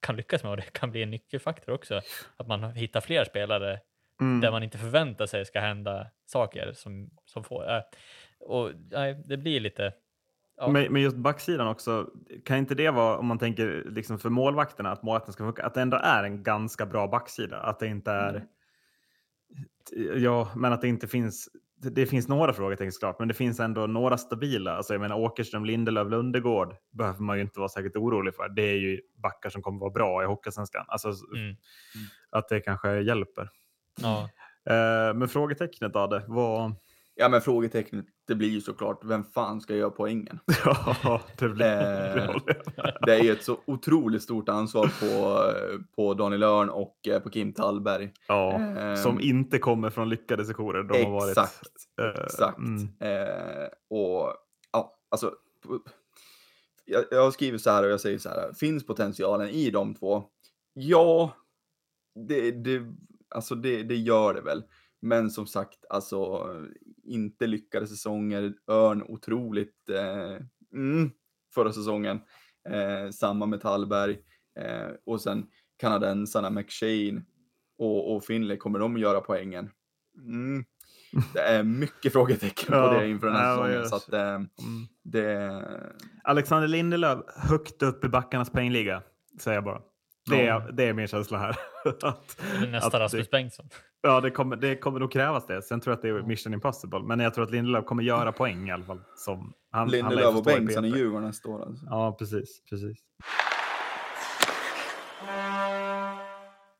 kan 0.00 0.16
lyckas 0.16 0.42
med 0.42 0.50
och 0.50 0.56
det 0.56 0.72
kan 0.72 0.90
bli 0.90 1.02
en 1.02 1.10
nyckelfaktor 1.10 1.72
också. 1.72 2.00
Att 2.36 2.46
man 2.46 2.72
hittar 2.72 3.00
fler 3.00 3.24
spelare 3.24 3.80
mm. 4.20 4.40
där 4.40 4.50
man 4.50 4.62
inte 4.62 4.78
förväntar 4.78 5.26
sig 5.26 5.44
ska 5.44 5.60
hända 5.60 6.10
saker 6.26 6.72
som, 6.72 7.10
som 7.24 7.44
får. 7.44 7.70
Äh, 7.70 7.82
och 8.42 8.70
nej, 8.90 9.22
det 9.26 9.36
blir 9.36 9.60
lite. 9.60 9.92
Ja. 10.56 10.68
Men, 10.68 10.92
men, 10.92 11.02
just 11.02 11.16
backsidan 11.16 11.68
också, 11.68 12.10
kan 12.44 12.56
inte 12.56 12.74
det 12.74 12.90
vara, 12.90 13.18
om 13.18 13.26
man 13.26 13.38
tänker 13.38 13.84
liksom 13.86 14.18
för 14.18 14.30
målvakterna, 14.30 14.92
att 14.92 15.02
målvakten 15.02 15.32
ska 15.32 15.44
funka, 15.44 15.66
att 15.66 15.74
det 15.74 15.82
ändå 15.82 15.96
är 15.96 16.24
en 16.24 16.42
ganska 16.42 16.86
bra 16.86 17.08
backsida? 17.08 17.60
Att 17.60 17.80
det 17.80 17.86
inte 17.86 18.10
är, 18.10 18.46
mm. 19.94 20.22
ja, 20.22 20.48
men 20.56 20.72
att 20.72 20.80
det 20.80 20.88
inte 20.88 21.08
finns, 21.08 21.48
det 21.76 22.06
finns 22.06 22.28
några 22.28 22.52
frågetecken 22.52 22.92
såklart, 22.92 23.18
men 23.18 23.28
det 23.28 23.34
finns 23.34 23.60
ändå 23.60 23.86
några 23.86 24.18
stabila. 24.18 24.76
Alltså 24.76 24.94
jag 24.94 25.00
menar 25.00 25.16
Åkerström, 25.16 25.64
Lindelöf, 25.64 26.10
Lundegård 26.10 26.76
behöver 26.90 27.20
man 27.20 27.36
ju 27.36 27.42
inte 27.42 27.58
vara 27.58 27.68
särskilt 27.68 27.96
orolig 27.96 28.34
för. 28.34 28.48
Det 28.48 28.62
är 28.62 28.76
ju 28.76 29.00
backar 29.22 29.50
som 29.50 29.62
kommer 29.62 29.80
vara 29.80 29.90
bra 29.90 30.22
i 30.22 30.26
Hockeysvenskan. 30.26 30.84
Alltså 30.88 31.08
mm. 31.08 31.44
Mm. 31.44 31.56
att 32.30 32.48
det 32.48 32.60
kanske 32.60 33.00
hjälper. 33.00 33.50
Ja. 34.02 34.28
Eh, 34.64 35.14
men 35.14 35.28
frågetecknet 35.28 35.92
då, 35.92 36.06
det 36.06 36.24
var... 36.28 36.72
Ja, 37.14 37.28
men 37.28 37.40
frågetecknet, 37.40 38.06
det 38.26 38.34
blir 38.34 38.48
ju 38.48 38.60
såklart, 38.60 39.04
vem 39.04 39.24
fan 39.24 39.60
ska 39.60 39.76
göra 39.76 39.90
poängen? 39.90 40.38
ja, 40.64 41.20
det 41.38 41.48
blir 41.48 42.16
eh, 42.16 42.36
Det 43.06 43.14
är 43.14 43.22
ju 43.22 43.32
ett 43.32 43.44
så 43.44 43.58
otroligt 43.66 44.22
stort 44.22 44.48
ansvar 44.48 44.92
på, 45.00 45.44
på 45.96 46.14
Daniel 46.14 46.42
Örn 46.42 46.70
och 46.70 47.08
eh, 47.08 47.20
på 47.20 47.30
Kim 47.30 47.52
Tallberg. 47.52 48.12
Ja, 48.28 48.60
eh, 48.60 48.94
som 48.94 49.20
inte 49.20 49.58
kommer 49.58 49.90
från 49.90 50.08
lyckade 50.08 50.44
sessioner. 50.44 50.82
De 50.82 50.94
exakt, 50.94 51.06
har 51.06 52.06
varit, 52.06 52.16
eh, 52.16 52.24
exakt. 52.24 52.58
Mm. 52.58 52.88
Eh, 53.00 53.68
och 53.90 54.34
ja, 54.72 54.96
alltså. 55.10 55.34
Jag, 56.84 57.04
jag 57.10 57.24
har 57.24 57.30
skrivit 57.30 57.62
så 57.62 57.70
här 57.70 57.84
och 57.84 57.90
jag 57.90 58.00
säger 58.00 58.18
så 58.18 58.28
här, 58.28 58.52
finns 58.52 58.86
potentialen 58.86 59.48
i 59.48 59.70
de 59.70 59.94
två? 59.94 60.24
Ja, 60.72 61.36
det, 62.28 62.50
det 62.50 62.82
alltså 63.34 63.54
det, 63.54 63.82
det 63.82 63.96
gör 63.96 64.34
det 64.34 64.40
väl. 64.40 64.62
Men 65.00 65.30
som 65.30 65.46
sagt, 65.46 65.84
alltså 65.90 66.48
inte 67.02 67.46
lyckade 67.46 67.86
säsonger. 67.86 68.54
Örn 68.70 69.02
otroligt 69.02 69.88
eh, 69.88 70.46
mm, 70.72 71.10
förra 71.54 71.72
säsongen. 71.72 72.20
Eh, 72.68 73.10
samma 73.10 73.46
med 73.46 73.60
Tallberg. 73.60 74.18
Eh, 74.60 74.90
och 75.06 75.20
sen 75.20 75.46
kanadensarna 75.78 76.50
McShane 76.50 77.22
och, 77.78 78.16
och 78.16 78.24
Finley, 78.24 78.56
kommer 78.56 78.78
de 78.78 78.94
att 78.94 79.00
göra 79.00 79.20
poängen? 79.20 79.70
Mm. 80.18 80.64
Det 81.34 81.40
är 81.40 81.62
mycket 81.80 82.12
frågetecken 82.12 82.66
på 82.66 82.92
det 82.92 83.08
inför 83.08 83.26
den 83.26 83.36
här 83.36 83.48
ja, 83.48 83.56
säsongen. 83.56 83.88
Så 83.88 83.96
att, 83.96 84.12
eh, 84.12 84.34
mm. 84.34 84.48
det... 85.02 85.62
Alexander 86.24 86.68
Lindelöf 86.68 87.18
högt 87.36 87.82
upp 87.82 88.04
i 88.04 88.08
backarnas 88.08 88.50
poängliga, 88.50 89.02
säger 89.40 89.56
jag 89.56 89.64
bara. 89.64 89.80
Det 90.30 90.46
är, 90.46 90.72
det 90.72 90.84
är 90.84 90.92
min 90.92 91.06
känsla 91.06 91.38
här. 91.38 91.56
att, 92.02 92.40
nästa 92.70 92.86
att 92.86 92.94
Rasmus 92.94 93.30
Bengtsson. 93.30 93.68
Ja, 94.02 94.20
det 94.20 94.30
kommer, 94.30 94.56
det 94.56 94.76
kommer 94.76 95.00
nog 95.00 95.12
krävas 95.12 95.46
det. 95.46 95.62
Sen 95.62 95.80
tror 95.80 95.92
jag 95.92 95.96
att 95.96 96.02
det 96.02 96.08
är 96.08 96.22
mission 96.22 96.54
impossible. 96.54 97.00
Men 97.00 97.20
jag 97.20 97.34
tror 97.34 97.44
att 97.44 97.50
Lindelöf 97.50 97.84
kommer 97.84 98.02
göra 98.02 98.32
poäng 98.32 98.68
i 98.68 98.72
alla 98.72 98.84
fall. 98.84 99.00
Som 99.16 99.52
han, 99.70 99.88
Lindelöf 99.88 100.36
och 100.36 100.44
Bengtsson 100.44 100.84
i 100.84 100.88
Djurgården 100.88 101.26
nästa 101.26 101.48
år. 101.48 101.62
Alltså. 101.62 101.86
Ja, 101.90 102.16
precis. 102.18 102.62
precis. 102.70 102.98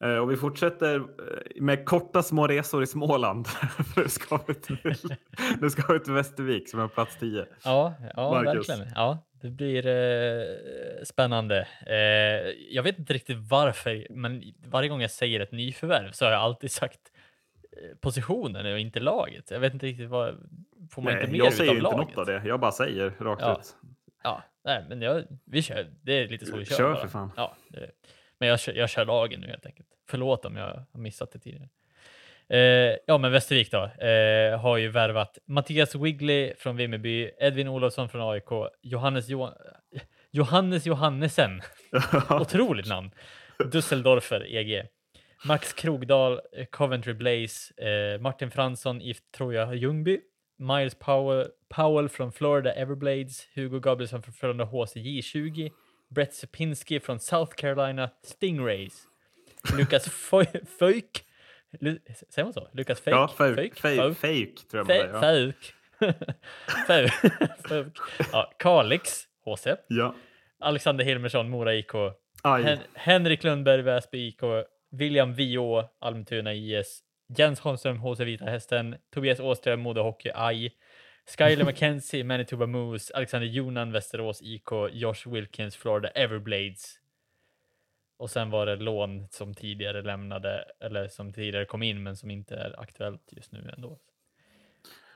Eh, 0.04 0.16
och 0.16 0.30
vi 0.30 0.36
fortsätter 0.36 0.96
eh, 0.96 1.62
med 1.62 1.86
korta 1.86 2.22
små 2.22 2.46
resor 2.46 2.82
i 2.82 2.86
Småland. 2.86 3.48
nu, 3.96 4.08
ska 4.08 4.38
vi 4.46 4.54
till, 4.54 4.78
nu 5.60 5.70
ska 5.70 5.92
vi 5.92 6.00
till 6.00 6.12
Västervik 6.12 6.70
som 6.70 6.80
är 6.80 6.88
plats 6.88 7.16
10. 7.18 7.46
Ja, 7.64 7.94
ja 8.14 8.30
verkligen. 8.30 8.86
Ja, 8.94 9.18
det 9.42 9.50
blir 9.50 9.86
eh, 9.86 11.04
spännande. 11.04 11.68
Eh, 11.86 11.96
jag 12.70 12.82
vet 12.82 12.98
inte 12.98 13.12
riktigt 13.12 13.38
varför, 13.38 14.06
men 14.10 14.42
varje 14.66 14.88
gång 14.88 15.00
jag 15.00 15.10
säger 15.10 15.40
ett 15.40 15.52
nyförvärv 15.52 16.12
så 16.12 16.24
har 16.24 16.32
jag 16.32 16.40
alltid 16.40 16.70
sagt 16.70 17.00
eh, 17.62 17.96
positionen 18.00 18.72
och 18.72 18.78
inte 18.78 19.00
laget. 19.00 19.50
Jag 19.50 19.60
vet 19.60 19.74
inte 19.74 19.86
riktigt 19.86 20.08
vad, 20.08 20.34
får 20.90 21.02
man 21.02 21.12
nej, 21.12 21.22
inte 21.22 21.32
mer 21.32 21.38
Jag 21.38 21.52
säger 21.52 21.70
inte 21.70 21.82
laget? 21.82 22.08
något 22.08 22.18
av 22.18 22.26
det, 22.26 22.42
jag 22.44 22.60
bara 22.60 22.72
säger 22.72 23.10
rakt 23.10 23.42
ja. 23.42 23.58
ut. 23.60 23.76
Ja, 24.22 24.42
nej, 24.64 24.84
men 24.88 25.02
jag, 25.02 25.24
vi 25.44 25.62
kör. 25.62 25.86
Det 26.02 26.12
är 26.12 26.28
lite 26.28 26.46
så 26.46 26.56
vi 26.56 26.64
kör. 26.64 26.76
Kör 26.76 26.94
för 26.94 27.08
fan. 27.08 27.32
Ja, 27.36 27.56
men 28.38 28.48
jag 28.48 28.58
jag 28.74 28.90
kör 28.90 29.04
lagen 29.04 29.40
nu 29.40 29.46
helt 29.46 29.66
enkelt. 29.66 29.88
Förlåt 30.08 30.44
om 30.44 30.56
jag 30.56 30.86
har 30.92 31.00
missat 31.00 31.32
det 31.32 31.38
tidigare. 31.38 31.68
Eh, 32.52 32.96
ja, 33.06 33.18
men 33.18 33.32
Västervik 33.32 33.70
då 33.70 33.84
eh, 34.06 34.60
har 34.60 34.76
ju 34.76 34.88
värvat 34.88 35.38
Mattias 35.46 35.94
Wigley 35.94 36.54
från 36.58 36.76
Vimmerby, 36.76 37.30
Edvin 37.40 37.68
Olofsson 37.68 38.08
från 38.08 38.30
AIK, 38.32 38.72
Johannes, 38.82 39.28
jo 39.28 39.48
Johannes 40.30 40.86
Johannesen, 40.86 41.62
otroligt 42.30 42.88
namn, 42.88 43.10
Dusseldorfer, 43.72 44.56
EG, 44.56 44.86
Max 45.44 45.72
Krogdal, 45.72 46.40
eh, 46.56 46.66
Coventry 46.66 47.12
Blaze, 47.12 47.84
eh, 47.84 48.20
Martin 48.20 48.50
Fransson 48.50 49.02
i 49.02 49.14
Troja 49.36 49.74
Ljungby, 49.74 50.20
Miles 50.58 50.94
Powell, 50.94 51.46
Powell 51.68 52.08
från 52.08 52.32
Florida 52.32 52.72
Everblades, 52.72 53.48
Hugo 53.54 53.80
Gabrielsson 53.80 54.22
från 54.22 54.34
Frölunda 54.34 54.64
HCJ 54.64 55.22
20, 55.22 55.70
Brett 56.10 56.34
Sepinski 56.34 57.00
från 57.00 57.20
South 57.20 57.54
Carolina 57.54 58.10
Stingrays, 58.22 59.02
Lukas 59.78 60.08
Föjk 60.78 61.24
Säger 62.28 62.44
man 62.44 62.52
så? 62.52 62.68
Lukas 62.72 63.00
Fake? 63.00 63.10
Ja, 63.16 63.28
Fake. 63.28 63.70
Fake, 63.76 64.14
fake, 64.14 64.56
tror 64.70 64.90
jag 64.90 65.12
man 65.12 65.20
säger. 65.20 65.52
Fake. 65.52 65.72
Fake. 67.68 67.90
ja, 68.32 68.52
Kalix, 68.58 69.24
HC. 69.44 69.66
Ja. 69.88 70.14
Alexander 70.60 71.04
Hilmersson, 71.04 71.50
Mora 71.50 71.74
IK. 71.74 71.92
Hen 72.44 72.78
Henrik 72.94 73.44
Lundberg, 73.44 73.82
Väsby 73.82 74.28
IK. 74.28 74.42
William 74.92 75.34
Vio, 75.34 75.88
Almtuna 76.00 76.54
IS. 76.54 77.02
Jens 77.38 77.60
Holmström, 77.60 77.98
HC 77.98 78.20
Vita 78.20 78.44
Hästen. 78.44 78.96
Tobias 79.14 79.40
Åström, 79.40 79.80
Modo 79.80 80.02
Hockey 80.02 80.30
AI. 80.34 80.70
Skyler 81.26 81.64
McKenzie, 81.72 82.24
Manitoba 82.24 82.66
Moose. 82.66 83.14
Alexander 83.14 83.48
Jonan, 83.48 83.92
Västerås 83.92 84.42
IK. 84.42 84.70
Josh 84.92 85.28
Wilkins, 85.28 85.76
Florida 85.76 86.08
Everblades. 86.08 86.98
Och 88.22 88.30
sen 88.30 88.50
var 88.50 88.66
det 88.66 88.76
lån 88.76 89.28
som 89.30 89.54
tidigare 89.54 90.02
lämnade 90.02 90.64
eller 90.80 91.08
som 91.08 91.32
tidigare 91.32 91.64
kom 91.64 91.82
in 91.82 92.02
men 92.02 92.16
som 92.16 92.30
inte 92.30 92.56
är 92.56 92.80
aktuellt 92.80 93.28
just 93.30 93.52
nu 93.52 93.70
ändå. 93.76 93.88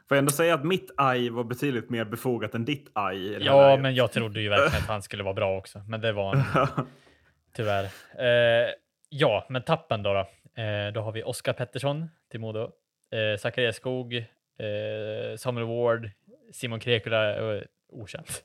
Får 0.09 0.17
jag 0.17 0.19
ändå 0.19 0.31
säga 0.31 0.55
att 0.55 0.65
mitt 0.65 0.91
aj 0.97 1.31
var 1.31 1.45
betydligt 1.45 1.91
mer 1.91 2.05
befogat 2.05 2.55
än 2.55 2.65
ditt 2.65 2.91
aj. 2.93 3.45
Ja, 3.45 3.77
men 3.77 3.95
jag 3.95 4.13
trodde 4.13 4.41
ju 4.41 4.49
verkligen 4.49 4.83
att 4.83 4.89
han 4.89 5.03
skulle 5.03 5.23
vara 5.23 5.35
bra 5.35 5.59
också, 5.59 5.79
men 5.89 6.01
det 6.01 6.13
var 6.13 6.35
han 6.35 6.87
tyvärr. 7.57 7.85
Eh, 8.19 8.71
ja, 9.09 9.47
men 9.49 9.63
tappen 9.63 10.03
då. 10.03 10.13
Då, 10.13 10.21
eh, 10.63 10.93
då 10.93 11.01
har 11.01 11.13
vi 11.13 11.23
Oskar 11.23 11.53
Pettersson 11.53 12.09
till 12.31 12.41
Modo, 12.41 12.73
eh, 13.13 13.39
Zacharias 13.39 13.77
Skog, 13.77 14.15
eh, 14.15 15.37
Samuel 15.39 15.67
Ward, 15.67 16.11
Simon 16.53 16.81
Krekula, 16.81 17.55
eh, 17.57 17.63
okänt. 17.89 18.45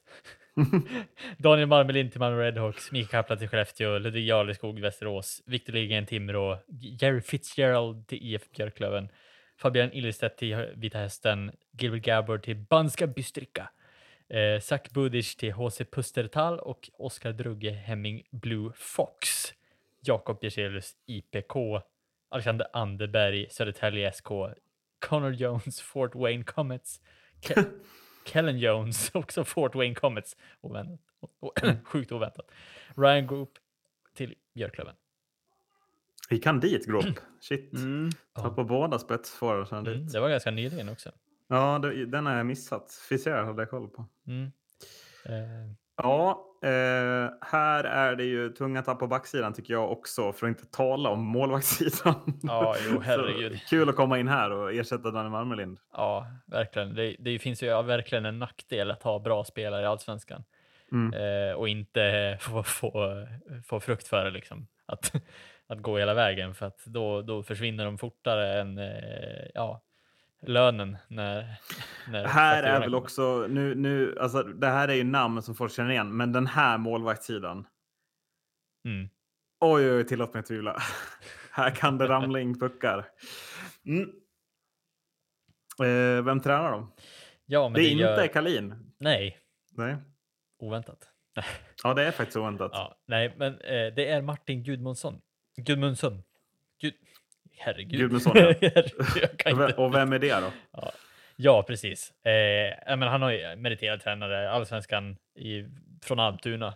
Daniel 1.38 1.68
Malmelin 1.68 2.10
till 2.10 2.20
Malmö 2.20 2.42
Redhawks, 2.42 2.92
Mikael 2.92 3.08
Kaplan 3.08 3.38
till 3.40 3.48
Skellefteå, 3.48 4.00
Ludvig 4.00 4.28
Jarleskog 4.28 4.80
Västerås, 4.80 5.42
Victor 5.46 5.74
Lidgren 5.74 6.06
Timrå, 6.06 6.58
Jerry 7.02 7.22
Fitzgerald 7.22 8.08
till 8.08 8.34
IF 8.34 8.52
Björklöven, 8.52 9.10
Fabian 9.58 9.94
Ilestedt 9.94 10.38
till 10.38 10.56
Vita 10.76 10.98
Hästen, 10.98 11.52
Gilbert 11.72 12.04
Gabbard 12.04 12.44
till 12.44 12.58
Banska 12.58 13.08
Bystrika, 13.08 13.70
eh, 14.30 14.60
Zach 14.60 14.90
Budic 14.90 15.36
till 15.36 15.54
HC 15.54 15.86
Pustertal 15.92 16.60
och 16.60 16.90
Oskar 16.94 17.32
Drugge 17.32 17.72
Hemming 17.72 18.24
Blue 18.32 18.72
Fox, 18.76 19.54
Jakob 20.02 20.40
Bjerselius 20.40 20.92
IPK, 21.06 21.56
Alexander 22.30 22.68
Anderberg 22.74 23.48
Södertälje 23.50 24.12
SK, 24.12 24.30
Connor 25.00 25.34
Jones 25.34 25.82
Fort 25.82 26.16
Wayne 26.16 26.44
Comets, 26.44 27.02
Ke 27.42 27.56
Kellen 28.26 28.60
Jones 28.60 29.12
också 29.14 29.44
Fort 29.44 29.76
Wayne 29.76 29.96
Comets, 29.96 30.38
oväntat, 30.62 31.00
o- 31.40 31.52
sjukt 31.84 32.12
oväntat, 32.12 32.52
Ryan 32.98 33.28
Group 33.28 33.50
till 34.14 34.36
Björklöven. 34.56 34.96
Vi 36.30 36.38
kan 36.40 36.60
dit, 36.60 36.86
Grop. 36.88 37.06
Shit. 37.42 37.74
Mm. 37.74 38.10
Ta 38.34 38.50
på 38.50 38.64
båda 38.64 39.00
spetsforwardsarna 39.00 39.90
Mm, 39.92 40.04
dit. 40.04 40.14
det 40.14 40.20
var 40.20 40.30
ganska 40.30 40.52
nyligen 40.52 40.90
också. 40.90 41.12
Ja, 41.48 41.80
det, 41.80 42.06
den 42.06 42.26
har 42.26 42.36
jag 42.38 42.46
missat. 42.46 42.92
Fizier 43.10 43.44
hade 43.44 43.62
jag 43.62 43.70
koll 43.70 43.90
på. 43.90 44.06
Mm. 44.28 44.52
Eh, 45.26 45.72
Ja, 46.04 46.46
eh, 46.64 47.30
här 47.42 47.84
är 47.84 48.16
det 48.16 48.24
ju 48.24 48.50
tunga 48.50 48.82
tapp 48.82 49.00
på 49.00 49.08
backsidan 49.08 49.54
tycker 49.54 49.74
jag 49.74 49.92
också, 49.92 50.34
för 50.34 50.46
att 50.48 50.50
inte 50.50 50.66
tala 50.78 51.10
om 51.10 51.20
målvaktssidan. 51.24 52.40
Ja, 52.44 52.76
jo, 52.90 52.94
Så 52.96 53.02
herregud. 53.02 53.60
kul 53.70 53.90
att 53.90 53.96
komma 53.96 54.20
in 54.20 54.28
här 54.28 54.52
och 54.52 54.74
ersätta 54.74 55.12
Daniel 55.12 55.32
Marmelind. 55.32 55.80
ja, 55.94 56.28
verkligen. 56.46 56.96
Det, 56.96 57.16
det 57.20 57.40
finns 57.40 57.64
ju 57.64 57.68
verkligen 57.84 58.26
en 58.26 58.40
nackdel 58.40 58.92
att 58.92 59.04
ha 59.04 59.20
bra 59.20 59.44
spelare 59.44 59.82
i 59.82 59.86
allsvenskan 59.86 60.44
Mm. 60.94 61.14
eh, 61.14 61.54
och 61.56 61.70
inte 61.70 62.38
få, 62.42 62.64
få, 62.64 63.28
få 63.66 63.80
frukt 63.80 64.08
för 64.08 64.24
det, 64.26 64.32
liksom. 64.32 64.68
Att, 64.86 65.14
att 65.68 65.80
gå 65.82 65.98
hela 65.98 66.14
vägen, 66.14 66.54
för 66.56 66.66
att 66.66 66.86
då, 66.86 67.22
då 67.22 67.44
försvinner 67.44 67.86
de 67.86 67.98
fortare 67.98 68.60
än 68.62 68.78
eh, 68.78 69.46
ja, 69.54 69.82
lönen. 70.42 70.98
När, 71.08 71.56
när 72.08 72.26
Här 72.26 72.64
är 72.64 72.80
väl 72.80 72.96
också, 72.96 73.48
nu, 73.50 73.76
nu, 73.76 74.20
alltså 74.20 74.44
det 74.44 74.68
här 74.68 74.88
är 74.88 74.94
ju 74.94 75.04
namn 75.04 75.42
som 75.42 75.56
folk 75.56 75.74
känner 75.74 75.92
igen, 75.92 76.18
men 76.18 76.32
den 76.32 76.48
här 76.48 76.78
målvaktssidan. 76.78 77.68
Mm. 78.86 79.10
Oj, 79.60 79.92
oj, 79.92 80.08
tillåt 80.08 80.34
mig 80.34 80.44
tvivla. 80.44 80.78
här 81.52 81.70
kan 81.76 81.98
det 81.98 82.08
ramla 82.08 82.40
in 82.40 82.60
puckar. 82.60 83.06
Mm. 83.86 84.10
Eh, 85.80 86.24
vem 86.24 86.40
tränar 86.40 86.72
de? 86.72 86.92
Ja, 87.46 87.70
men 87.70 87.74
det 87.74 87.82
är 87.82 87.96
gör- 87.96 88.14
inte 88.14 88.28
Kalin. 88.34 88.94
Nej, 88.98 89.38
Nej. 89.72 89.96
oväntat. 90.60 91.08
Ja, 91.84 91.94
det 91.94 92.04
är 92.04 92.12
faktiskt 92.12 92.38
oväntat. 92.38 92.72
Ja, 92.74 92.96
nej, 93.06 93.36
men 93.38 93.54
eh, 93.54 93.94
det 93.96 94.08
är 94.08 94.22
Martin 94.22 94.64
Gudmundsson. 94.64 95.22
Gudmundsson. 95.58 96.24
Gud... 96.82 96.94
Herregud. 97.62 98.00
Gudmundsson, 98.00 98.34
ja. 98.36 98.48
Och 99.52 99.60
ve- 99.60 99.66
inte- 99.66 99.74
Och 99.76 99.96
vem 99.96 100.14
är 100.14 100.20
det 100.20 100.40
då? 100.40 100.52
Ja, 100.72 100.92
ja 101.36 101.64
precis. 101.64 102.12
Eh, 102.26 102.98
men 102.98 103.02
han 103.04 103.22
har 103.22 103.32
ju 103.32 103.56
meriterad 103.56 104.02
tränare, 104.02 104.50
allsvenskan 104.52 105.18
i, 105.36 105.66
från 106.04 106.20
Almtuna 106.20 106.74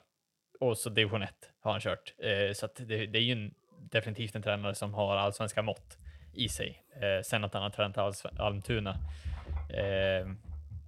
och 0.60 0.78
så 0.78 0.90
division 0.90 1.22
1 1.22 1.30
har 1.60 1.72
han 1.72 1.82
kört. 1.82 2.14
Eh, 2.18 2.54
så 2.54 2.68
det, 2.78 3.06
det 3.06 3.20
är 3.20 3.24
ju 3.24 3.32
en, 3.32 3.54
definitivt 3.92 4.36
en 4.36 4.42
tränare 4.42 4.76
som 4.76 4.94
har 4.94 5.16
allsvenska 5.18 5.62
mått 5.62 5.98
i 6.34 6.50
sig. 6.50 6.84
Eh, 7.02 7.22
sen 7.24 7.44
att 7.44 7.54
han 7.54 7.64
har 7.64 7.70
tränat 7.70 7.98
Alsv- 7.98 8.42
Almtuna, 8.42 8.92
eh, 9.70 10.28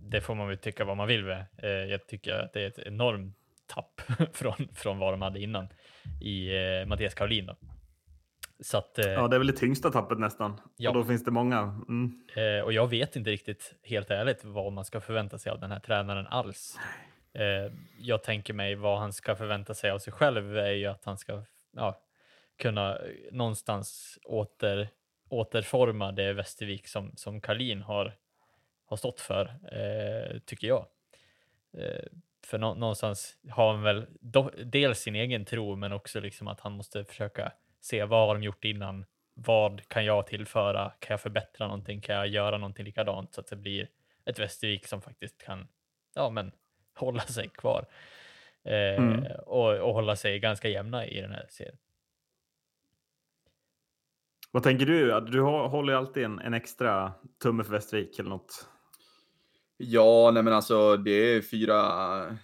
det 0.01 0.21
får 0.21 0.35
man 0.35 0.47
väl 0.47 0.57
tycka 0.57 0.85
vad 0.85 0.97
man 0.97 1.07
vill 1.07 1.23
med. 1.23 1.45
Eh, 1.57 1.69
jag 1.69 2.07
tycker 2.07 2.33
att 2.33 2.53
det 2.53 2.61
är 2.61 2.67
ett 2.67 2.79
enormt 2.79 3.35
tapp 3.67 4.01
från, 4.33 4.67
från 4.75 4.99
vad 4.99 5.13
de 5.13 5.21
hade 5.21 5.39
innan 5.39 5.67
i 6.21 6.55
eh, 6.55 6.85
Mattias 6.85 7.13
Karolin. 7.13 7.45
Då. 7.45 7.55
Så 8.59 8.77
att, 8.77 8.99
eh, 8.99 9.05
Ja, 9.11 9.27
det 9.27 9.35
är 9.35 9.37
väl 9.37 9.47
det 9.47 9.53
tyngsta 9.53 9.91
tappet 9.91 10.19
nästan. 10.19 10.61
Ja. 10.77 10.89
Och 10.89 10.95
då 10.95 11.03
finns 11.03 11.23
det 11.23 11.31
många. 11.31 11.59
Mm. 11.87 12.21
Eh, 12.35 12.63
och 12.63 12.73
jag 12.73 12.87
vet 12.87 13.15
inte 13.15 13.29
riktigt, 13.29 13.75
helt 13.83 14.11
ärligt, 14.11 14.43
vad 14.43 14.73
man 14.73 14.85
ska 14.85 15.01
förvänta 15.01 15.37
sig 15.37 15.51
av 15.51 15.59
den 15.59 15.71
här 15.71 15.79
tränaren 15.79 16.27
alls. 16.27 16.77
Eh, 17.33 17.73
jag 17.99 18.23
tänker 18.23 18.53
mig 18.53 18.75
vad 18.75 18.99
han 18.99 19.13
ska 19.13 19.35
förvänta 19.35 19.73
sig 19.73 19.91
av 19.91 19.99
sig 19.99 20.13
själv 20.13 20.57
är 20.57 20.71
ju 20.71 20.85
att 20.85 21.05
han 21.05 21.17
ska 21.17 21.43
ja, 21.75 22.01
kunna 22.57 22.97
någonstans 23.31 24.19
åter, 24.25 24.89
återforma 25.29 26.11
det 26.11 26.33
Västervik 26.33 26.87
som, 26.87 27.11
som 27.15 27.41
Karlin 27.41 27.81
har, 27.81 28.15
har 28.85 28.97
stått 28.97 29.21
för, 29.21 29.45
eh, 29.71 30.39
tycker 30.39 30.67
jag. 30.67 30.85
För 32.45 32.57
nå- 32.57 32.73
någonstans 32.75 33.37
har 33.49 33.73
han 33.73 33.81
väl 33.81 34.05
do- 34.21 34.63
dels 34.63 34.99
sin 34.99 35.15
egen 35.15 35.45
tro, 35.45 35.75
men 35.75 35.93
också 35.93 36.19
liksom 36.19 36.47
att 36.47 36.59
han 36.59 36.71
måste 36.71 37.03
försöka 37.03 37.51
se 37.87 38.05
vad 38.05 38.27
har 38.27 38.35
de 38.35 38.43
gjort 38.43 38.65
innan, 38.65 39.05
vad 39.33 39.87
kan 39.87 40.05
jag 40.05 40.27
tillföra? 40.27 40.91
Kan 40.99 41.13
jag 41.13 41.21
förbättra 41.21 41.67
någonting? 41.67 42.01
Kan 42.01 42.15
jag 42.15 42.27
göra 42.27 42.57
någonting 42.57 42.85
likadant 42.85 43.33
så 43.33 43.41
att 43.41 43.47
det 43.47 43.55
blir 43.55 43.89
ett 44.25 44.39
Västervik 44.39 44.87
som 44.87 45.01
faktiskt 45.01 45.37
kan 45.37 45.67
ja, 46.15 46.29
men, 46.29 46.51
hålla 46.95 47.21
sig 47.21 47.49
kvar 47.49 47.85
eh, 48.63 49.03
Mm. 49.03 49.25
och, 49.45 49.73
och 49.79 49.93
hålla 49.93 50.15
sig 50.15 50.39
ganska 50.39 50.69
jämna 50.69 51.05
i 51.05 51.21
den 51.21 51.31
här 51.31 51.45
serien? 51.49 51.77
Vad 54.51 54.63
tänker 54.63 54.85
du? 54.85 55.19
Du 55.19 55.41
håller 55.41 55.93
ju 55.93 55.99
alltid 55.99 56.23
en, 56.23 56.39
en 56.39 56.53
extra 56.53 57.13
tumme 57.43 57.63
för 57.63 57.71
Västervik 57.71 58.19
eller 58.19 58.29
något. 58.29 58.69
Ja, 59.77 60.31
nej 60.33 60.43
men 60.43 60.53
alltså 60.53 60.97
det 60.97 61.11
är 61.11 61.41
fyra 61.41 62.37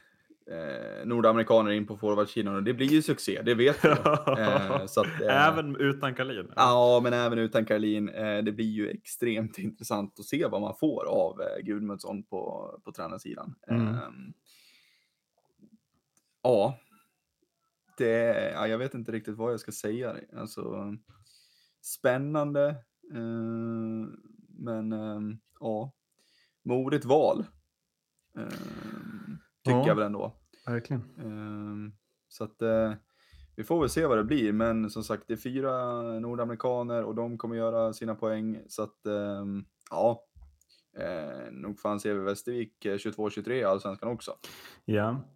eh, 0.53 1.05
nordamerikaner 1.05 1.71
in 1.71 1.87
på 1.87 1.97
forwardsidan 1.97 2.55
och 2.55 2.63
det 2.63 2.73
blir 2.73 2.87
ju 2.87 3.01
succé, 3.01 3.41
det 3.45 3.53
vet 3.55 3.85
vi. 3.85 3.89
eh, 4.39 4.85
så 4.85 5.01
att, 5.01 5.21
eh, 5.21 5.47
Även 5.47 5.75
utan 5.75 6.15
Kalin? 6.15 6.51
Ja, 6.55 6.99
men 7.03 7.13
även 7.13 7.39
utan 7.39 7.65
Karolin. 7.65 8.09
Eh, 8.09 8.43
det 8.43 8.51
blir 8.51 8.65
ju 8.71 8.89
extremt 8.89 9.57
intressant 9.57 10.19
att 10.19 10.25
se 10.25 10.45
vad 10.47 10.61
man 10.61 10.75
får 10.79 11.05
av 11.05 11.41
eh, 11.41 11.63
Gudmundsson 11.63 12.23
på, 12.23 12.73
på 12.85 12.91
tränarsidan. 12.91 13.55
Mm. 13.67 13.87
Ehm, 13.87 14.33
ja, 16.43 16.77
det, 17.97 18.51
ja, 18.53 18.67
jag 18.67 18.77
vet 18.77 18.93
inte 18.93 19.11
riktigt 19.11 19.37
vad 19.37 19.53
jag 19.53 19.59
ska 19.59 19.71
säga. 19.71 20.15
Alltså, 20.37 20.93
spännande, 21.81 22.67
eh, 23.13 24.07
men 24.57 24.91
eh, 24.91 25.19
ja, 25.59 25.91
modigt 26.65 27.05
val. 27.05 27.45
Eh, 28.37 28.47
tycker 29.63 29.77
Ja. 29.79 29.87
jag 29.87 29.95
väl 29.95 30.05
ändå. 30.05 30.35
Verkligen. 30.65 31.03
Ehm, 31.19 31.93
så 32.27 32.43
att 32.43 32.61
eh, 32.61 32.93
vi 33.55 33.63
får 33.63 33.79
väl 33.79 33.89
se 33.89 34.05
vad 34.05 34.17
det 34.17 34.23
blir, 34.23 34.51
men 34.53 34.89
som 34.89 35.03
sagt 35.03 35.23
det 35.27 35.33
är 35.33 35.37
fyra 35.37 36.01
nordamerikaner 36.19 37.03
och 37.03 37.15
de 37.15 37.37
kommer 37.37 37.55
göra 37.55 37.93
sina 37.93 38.15
poäng. 38.15 38.59
Så 38.67 38.83
att 38.83 39.05
ehm, 39.05 39.65
ja, 39.89 40.23
eh, 40.97 41.51
nog 41.51 41.79
fan 41.79 41.99
ser 41.99 42.13
vi 42.13 42.19
Västervik 42.19 42.85
eh, 42.85 42.93
22-23 42.95 43.51
i 43.51 43.63
Allsvenskan 43.63 44.09
också. 44.09 44.31
Ja. 44.85 45.29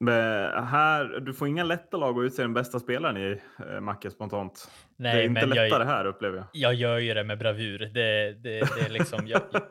Men 0.00 0.64
här, 0.64 1.04
du 1.20 1.34
får 1.34 1.48
inga 1.48 1.64
lätta 1.64 1.96
lag 1.96 2.18
att 2.18 2.24
utse 2.24 2.42
den 2.42 2.54
bästa 2.54 2.80
spelaren 2.80 3.16
i 3.16 3.40
eh, 3.70 3.80
Macke 3.80 4.10
spontant. 4.10 4.70
det 4.96 5.08
är 5.08 5.14
Nej, 5.14 5.26
inte 5.26 5.40
men 5.40 5.48
lättare 5.48 5.82
jag, 5.82 5.86
här 5.86 6.04
upplever 6.04 6.36
jag. 6.36 6.46
jag 6.52 6.74
gör 6.74 6.98
ju 6.98 7.14
det 7.14 7.24
med 7.24 7.38
bravur. 7.38 7.78
Det, 7.78 8.32
det, 8.32 8.60
det 8.60 8.86
är 8.86 8.90
liksom... 8.90 9.26
Jag, 9.26 9.42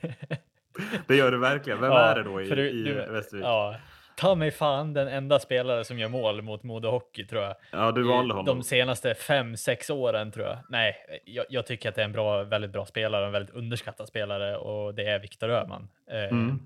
det 1.06 1.16
gör 1.16 1.30
du 1.30 1.38
verkligen. 1.38 1.80
Vem 1.80 1.90
Ja, 1.92 1.98
är 2.00 2.14
det 2.14 2.22
då 2.22 2.40
i, 2.42 2.48
du- 2.48 2.70
i 2.70 2.82
du- 2.82 2.94
Västervik? 2.94 3.44
ja, 3.46 3.76
ta 4.16 4.34
mig 4.34 4.50
fan 4.50 4.92
den 4.94 5.08
enda 5.08 5.38
spelare 5.38 5.84
som 5.84 5.98
gör 5.98 6.08
mål 6.08 6.42
mot 6.42 6.62
Modo 6.62 6.90
Hockey 6.90 7.26
tror 7.26 7.42
jag. 7.42 7.54
Ja, 7.72 7.92
du 7.92 8.02
valde 8.02 8.34
honom. 8.34 8.44
De 8.58 8.62
senaste 8.62 9.14
fem, 9.14 9.56
sex 9.56 9.90
åren 9.90 10.32
tror 10.32 10.46
jag. 10.46 10.58
Nej, 10.68 10.96
jag, 11.24 11.46
jag 11.48 11.66
tycker 11.66 11.88
att 11.88 11.94
det 11.94 12.00
är 12.00 12.04
en 12.04 12.12
bra, 12.12 12.42
väldigt 12.44 12.70
bra 12.70 12.86
spelare, 12.86 13.26
en 13.26 13.32
väldigt 13.32 13.54
underskattad 13.54 14.08
spelare 14.08 14.56
och 14.56 14.94
det 14.94 15.04
är 15.08 15.18
Viktor 15.18 15.50
Öhman. 15.50 15.88
Eh, 16.10 16.24
Mm. 16.24 16.60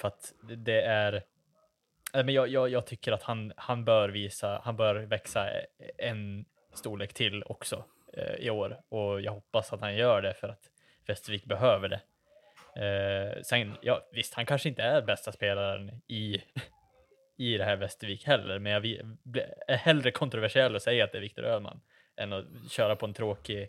För 0.00 0.08
att 0.08 0.32
det- 0.48 0.56
det 0.56 0.80
är... 0.82 1.22
Nej, 2.14 2.24
men 2.24 2.34
jag, 2.34 2.48
jag, 2.48 2.68
jag 2.68 2.86
tycker 2.86 3.12
att 3.12 3.22
han, 3.22 3.52
han 3.56 3.84
bör 3.84 4.08
visa, 4.08 4.60
han 4.64 4.76
bör 4.76 4.94
växa 4.94 5.46
en 5.98 6.44
storlek 6.74 7.14
till 7.14 7.42
också 7.46 7.84
eh, 8.16 8.34
i 8.34 8.50
år 8.50 8.80
och 8.88 9.20
jag 9.20 9.32
hoppas 9.32 9.72
att 9.72 9.80
han 9.80 9.96
gör 9.96 10.22
det 10.22 10.34
för 10.34 10.48
att 10.48 10.60
Västervik 11.06 11.44
behöver 11.44 11.88
det. 11.88 12.00
Eh, 12.78 13.42
sen, 13.42 13.72
ja, 13.82 14.08
visst, 14.12 14.34
han 14.34 14.46
kanske 14.46 14.68
inte 14.68 14.82
är 14.82 15.02
bästa 15.02 15.32
spelaren 15.32 15.90
i, 16.08 16.42
i 17.38 17.56
det 17.58 17.64
här 17.64 17.76
Västervik 17.76 18.26
heller, 18.26 18.58
men 18.58 18.72
jag 18.72 18.86
är 19.68 19.76
hellre 19.76 20.10
kontroversiell 20.10 20.74
och 20.74 20.82
säga 20.82 21.04
att 21.04 21.12
det 21.12 21.18
är 21.18 21.22
Viktor 21.22 21.44
Öhman 21.44 21.80
än 22.16 22.32
att 22.32 22.44
köra 22.70 22.96
på 22.96 23.06
en 23.06 23.14
tråkig, 23.14 23.68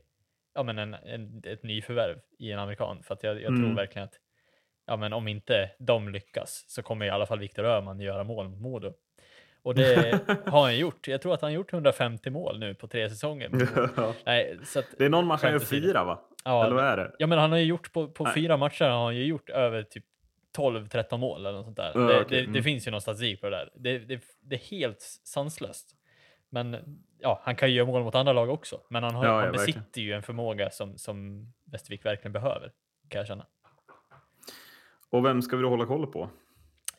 ja, 0.56 0.64
men 0.64 0.78
en, 0.78 0.94
en, 0.94 1.42
ett 1.46 1.64
nyförvärv 1.64 2.20
i 2.40 2.52
en 2.52 2.60
amerikan. 2.60 3.04
För 3.04 3.14
att 3.14 3.24
jag, 3.24 3.36
jag 3.36 3.48
tror 3.48 3.58
Mm. 3.58 3.76
verkligen 3.76 4.04
att 4.08 4.20
ja, 4.88 4.96
men 4.96 5.14
om 5.14 5.28
inte 5.28 5.72
de 5.80 6.10
lyckas 6.10 6.66
så 6.68 6.84
kommer 6.84 7.06
i 7.06 7.10
alla 7.10 7.26
fall 7.26 7.40
Viktor 7.40 7.66
Öhman 7.66 8.00
göra 8.00 8.24
mål 8.24 8.50
mot 8.50 8.60
Modo. 8.62 8.94
Och 9.62 9.76
det 9.76 10.20
har 10.46 10.62
han 10.62 10.78
gjort. 10.78 11.08
Jag 11.08 11.22
tror 11.22 11.34
att 11.34 11.42
han 11.42 11.48
har 11.52 11.56
gjort 11.56 11.74
150 11.74 12.30
mål 12.30 12.60
nu 12.60 12.76
på 12.76 12.88
tre 12.88 13.10
säsonger. 13.10 13.50
Ja. 13.98 14.14
Nej, 14.26 14.58
så 14.66 14.80
att, 14.80 14.86
Det 14.98 15.06
är 15.06 15.10
någon 15.10 15.26
match 15.28 15.42
han 15.42 15.52
gör 15.52 15.60
Skämt 15.60 15.68
åsido. 15.72 15.88
fyra 15.88 16.04
va? 16.04 16.20
Ja, 16.50 16.66
Eller 16.66 16.76
vad 16.76 16.86
är 16.86 16.98
det? 16.98 17.12
Ja, 17.20 17.28
men 17.28 17.40
han 17.40 17.52
har 17.52 17.60
ju 17.60 17.66
gjort 17.66 17.94
på, 17.94 18.08
på 18.08 18.32
fyra 18.36 18.58
matcher 18.58 18.86
har 18.86 19.04
han 19.04 19.16
ju 19.16 19.26
gjort 19.26 19.50
över 19.50 19.84
typ 19.84 20.06
12-13 20.58 21.18
mål 21.18 21.46
eller 21.46 21.58
något 21.58 21.66
sånt 21.66 21.78
där. 21.78 21.92
Ja, 21.96 22.00
det, 22.00 22.22
okej, 22.22 22.26
det, 22.30 22.40
mm. 22.40 22.54
det 22.54 22.64
finns 22.64 22.88
ju 22.88 22.92
någon 22.92 23.02
statistik 23.02 23.42
på 23.42 23.50
det 23.50 23.56
där. 23.56 23.72
Det, 23.76 24.00
det, 24.00 24.24
det 24.42 24.56
är 24.56 24.60
helt 24.60 25.02
sanslöst. 25.24 25.96
Men 26.50 26.78
ja, 27.20 27.42
han 27.44 27.56
kan 27.56 27.70
ju 27.70 27.76
göra 27.76 27.88
mål 27.88 28.04
mot 28.04 28.16
andra 28.16 28.34
lag 28.34 28.50
också. 28.50 28.82
Men 28.90 29.04
han, 29.04 29.16
har, 29.16 29.26
Ja, 29.26 29.36
han 29.36 29.46
ja, 29.46 29.52
besitter 29.52 29.80
verkligen. 29.80 30.10
ju 30.10 30.14
en 30.14 30.24
förmåga 30.24 30.70
som, 30.70 30.98
som 30.98 31.48
Västervik 31.66 32.06
verkligen 32.06 32.34
behöver, 32.34 32.72
kan 33.10 33.20
jag 33.20 33.28
känna. 33.28 33.46
Och 35.10 35.26
vem 35.26 35.42
ska 35.42 35.56
vi 35.56 35.64
då 35.64 35.70
hålla 35.70 35.86
koll 35.86 36.08
på? 36.08 36.30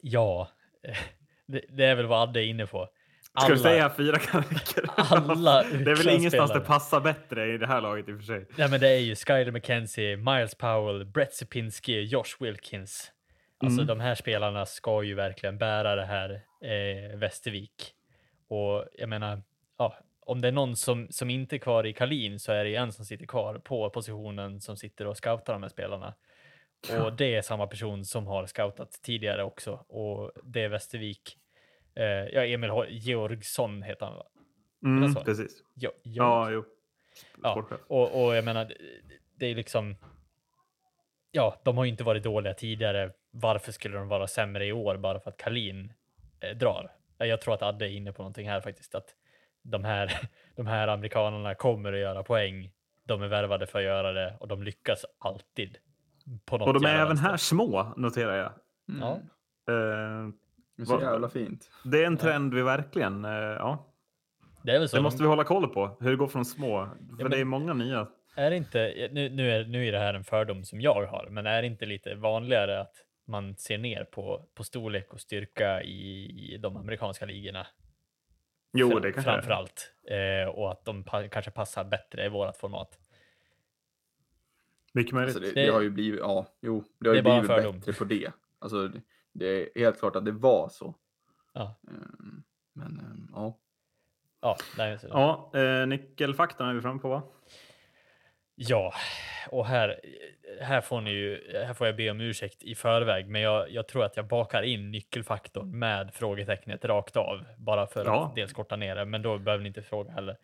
Ja, 0.01 0.49
det, 1.47 1.65
det 1.69 1.85
är 1.85 1.95
väl 1.95 2.07
vad 2.07 2.29
Adde 2.29 2.45
är 2.45 2.47
inne 2.47 2.67
på. 2.67 2.89
Ska 3.39 3.53
vi 3.53 3.59
säga 3.59 3.91
fyra 3.97 4.19
kariker? 4.19 4.85
alla 4.97 5.63
det 5.85 5.91
är 5.91 5.97
väl 5.97 6.09
ingenstans 6.09 6.53
det 6.53 6.61
passar 6.61 7.01
bättre 7.01 7.55
i 7.55 7.59
det 7.59 7.67
här 7.67 7.81
laget 7.81 8.09
i 8.09 8.13
och 8.13 8.17
för 8.17 8.25
sig. 8.25 8.47
Nej, 8.57 8.71
men 8.71 8.81
det 8.81 8.89
är 8.89 8.99
ju 8.99 9.15
Skyler 9.15 9.51
McKenzie, 9.53 10.17
Miles 10.17 10.55
Powell, 10.55 11.05
Brett 11.05 11.35
Sipinski, 11.35 12.01
Josh 12.01 12.37
Wilkins. 12.41 13.13
Alltså 13.63 13.83
Mm. 13.83 13.87
de 13.87 14.01
här 14.01 14.15
spelarna 14.15 14.67
ska 14.67 15.03
ju 15.03 15.15
verkligen 15.15 15.59
bära 15.59 15.97
det 15.97 16.05
här 16.05 16.31
eh, 16.65 17.19
Västervik. 17.19 17.93
Och 18.49 18.85
jag 18.99 19.09
menar, 19.09 19.43
ja, 19.79 19.97
om 20.21 20.41
det 20.41 20.49
är 20.49 20.53
någon 20.53 20.77
som, 20.77 21.07
som 21.11 21.31
inte 21.31 21.57
är 21.57 21.59
kvar 21.59 21.87
i 21.87 21.93
Kalin 21.93 22.39
så 22.41 22.53
är 22.53 22.65
det 22.65 22.75
en 22.77 22.93
som 22.93 23.05
sitter 23.05 23.27
kvar 23.27 23.59
på 23.59 23.91
positionen 23.91 24.61
som 24.61 24.77
sitter 24.77 25.07
och 25.07 25.17
scoutar 25.17 25.53
de 25.53 25.63
här 25.63 25.71
spelarna. 25.71 26.15
Och 27.01 27.13
det 27.13 27.35
är 27.35 27.43
samma 27.43 27.67
person 27.67 28.05
som 28.05 28.27
har 28.27 28.47
scoutat 28.47 28.93
tidigare 29.03 29.45
också. 29.45 29.73
Och 29.73 30.33
det 30.45 30.63
är 30.63 30.69
Västervik. 30.69 31.37
Eh, 31.95 32.05
ja, 32.05 32.45
Emil 32.45 32.71
Georgsson 32.89 33.83
heter 33.83 34.07
han 34.07 34.17
va? 34.17 34.27
Mm, 34.85 35.15
precis. 35.25 35.63
Jo, 35.75 35.91
Georg- 36.05 36.17
Ja, 36.17 36.51
jo. 36.51 36.65
Ja, 37.43 37.55
och, 37.87 38.25
och 38.27 38.35
jag 38.37 38.45
menar, 38.45 38.73
det- 39.39 39.47
är 39.47 39.55
liksom. 39.55 39.97
Ja, 41.31 41.61
de 41.65 41.77
har 41.77 41.85
ju 41.85 41.91
inte 41.91 42.05
varit 42.05 42.23
dåliga 42.23 42.55
tidigare. 42.55 43.13
Varför 43.31 43.73
skulle 43.73 43.99
de 43.99 44.09
vara 44.09 44.27
sämre 44.27 44.67
i 44.67 44.73
år 44.73 44.97
bara 44.97 45.21
för 45.21 45.31
att 45.31 45.37
Kalin 45.37 45.93
eh, 46.41 46.57
drar? 46.57 46.93
Eh, 47.19 47.27
Jag 47.27 47.41
tror 47.41 47.55
att 47.55 47.63
Adde 47.63 47.85
är 47.89 47.91
inne 47.91 48.13
på 48.13 48.23
någonting 48.23 48.49
här 48.49 48.61
faktiskt. 48.61 48.95
Att 48.95 49.15
de 49.63 49.85
här, 49.85 50.29
de 50.57 50.67
här 50.67 50.89
amerikanerna 50.89 51.55
kommer 51.55 51.93
att 51.93 51.99
göra 51.99 52.23
poäng. 52.23 52.71
De 53.05 53.23
är 53.23 53.29
värvade 53.29 53.67
för 53.67 53.79
att 53.79 53.85
göra 53.85 54.13
det 54.13 54.37
och 54.41 54.49
de 54.49 54.63
lyckas 54.63 55.05
alltid. 55.19 55.79
Och 56.51 56.75
de 56.75 56.85
är 56.85 56.95
även 57.03 57.17
här 57.19 57.37
små, 57.37 57.95
noterar 57.97 58.37
jag. 58.37 58.53
Mm. 58.89 59.01
Ja, 59.01 59.21
Eh, 59.73 60.29
Det 60.89 60.95
är 60.95 60.99
så 60.99 61.05
jävla 61.05 61.29
fint. 61.29 61.71
det 61.85 62.03
är 62.03 62.07
en 62.07 62.17
trend 62.17 62.55
vi 62.55 62.63
verkligen, 62.63 63.25
eh, 63.25 63.31
ja, 63.33 63.87
det 64.63 64.73
är 64.73 64.79
väl 64.79 64.89
så. 64.89 64.97
det 64.97 64.99
de- 64.99 65.03
måste 65.03 65.23
vi 65.23 65.29
hålla 65.29 65.45
koll 65.45 65.69
på. 65.69 65.97
Hur 66.01 66.11
det 66.11 66.17
går 66.17 66.27
från 66.29 66.45
små. 66.45 66.87
För 67.17 67.23
men- 67.23 67.31
det 67.31 67.39
är 67.41 67.45
många 67.45 67.73
nya. 67.75 68.07
Är 68.37 68.51
det 68.51 68.57
inte, 68.57 69.09
nu, 69.13 69.29
nu, 69.29 69.51
är, 69.51 69.65
nu 69.65 69.87
är 69.89 69.93
det 69.93 69.99
här 69.99 70.15
en 70.15 70.25
fördom 70.25 70.65
som 70.65 70.81
jag 70.81 71.07
har, 71.07 71.27
men 71.31 71.47
är 71.47 71.63
det 71.63 71.67
inte 71.69 71.87
lite 71.87 72.15
vanligare 72.15 72.81
att 72.81 72.95
man 73.27 73.57
ser 73.57 73.79
ner 73.79 74.05
på, 74.05 74.47
på 74.55 74.65
storlek 74.65 75.13
och 75.13 75.21
styrka 75.21 75.83
i, 75.83 76.25
i 76.55 76.57
de 76.59 76.77
amerikanska 76.77 77.27
ligorna? 77.27 77.67
Jo, 78.73 78.91
Fra- 78.91 79.01
det 79.01 79.13
kanske 79.13 79.33
Framför 79.33 79.51
allt. 79.51 79.93
Eh, 80.11 80.49
och 80.49 80.71
att 80.73 80.85
de 80.85 81.05
pa- 81.05 81.29
kanske 81.29 81.51
passar 81.51 81.85
bättre 81.85 82.25
i 82.27 82.29
vårt 82.29 82.57
format. 82.57 82.99
Mycket 84.93 85.13
möjligt. 85.13 85.37
Alltså 85.37 85.55
det, 85.55 85.61
Det- 85.61 85.67
det 85.67 85.73
har 85.73 85.81
ju 85.81 85.91
blivit, 85.91 86.21
ja, 86.21 86.47
jo, 86.61 86.85
det 86.99 87.09
har 87.09 87.15
Det 87.15 87.19
ju 87.19 87.21
är 87.21 87.25
bara 87.25 87.57
en 87.57 87.63
blivit 87.71 87.87
bättre 87.87 87.93
på 87.99 88.05
det. 88.05 88.33
Alltså 88.59 88.91
det, 89.33 89.47
är 89.47 89.81
helt 89.81 89.99
klart 89.99 90.17
att 90.17 90.25
det 90.25 90.33
var 90.33 90.69
så. 90.69 90.95
Ja. 91.53 91.81
Ehm, 91.89 92.43
Men 92.75 92.87
ehm, 93.01 93.29
ja. 93.33 93.59
Ja, 94.43 94.57
nej, 94.79 94.99
Ja, 95.09 95.51
eh, 95.55 95.87
nyckelfaktorn 95.87 96.69
är 96.69 96.75
vi 96.75 96.81
framme 96.81 97.01
på 97.01 97.09
va? 97.09 97.23
ja, 98.55 98.93
och 99.51 99.67
här, 99.67 100.01
här 100.61 100.81
får 100.81 101.01
ni 101.01 101.11
ju, 101.11 101.53
här 101.65 101.75
får 101.75 101.87
jag 101.87 101.97
be 101.97 102.11
om 102.11 102.21
ursäkt 102.21 102.63
i 102.63 102.75
förväg, 102.75 103.29
men 103.29 103.41
jag, 103.43 103.71
jag 103.71 103.89
tror 103.89 104.05
att 104.05 104.17
jag 104.17 104.27
bakar 104.27 104.63
in 104.63 104.91
nyckelfaktorn 104.91 105.79
med 105.79 106.15
frågetecknet 106.15 106.85
rakt 106.85 107.17
av, 107.17 107.45
bara 107.59 107.87
för 107.87 108.05
Ja. 108.05 108.27
att 108.27 108.35
dels 108.35 108.53
korta 108.53 108.77
ner 108.77 108.97
det, 108.97 109.05
men 109.05 109.23
då 109.23 109.39
behöver 109.39 109.63
ni 109.63 109.69
inte 109.69 109.83
fråga 109.83 110.13
heller. 110.13 110.37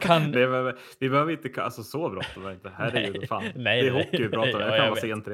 Kan- 0.00 0.32
det 0.32 0.42
är, 0.42 0.74
vi 0.98 1.10
behöver 1.10 1.32
inte, 1.32 1.62
alltså 1.62 1.82
så 1.82 2.10
bråttom 2.10 2.44
är 2.44 2.48
det 2.48 2.54
inte. 2.54 2.72
Herregud, 2.76 3.28
fan. 3.28 3.44
Nej, 3.54 3.82
det 3.82 3.88
är 3.88 3.92
hockey 3.92 4.22
vi 4.22 4.28
pratar 4.28 4.54
om. 4.54 4.60
Ja, 4.60 4.70
Det 4.70 4.78
kan 4.78 4.90
vara 4.90 5.00
sent. 5.00 5.26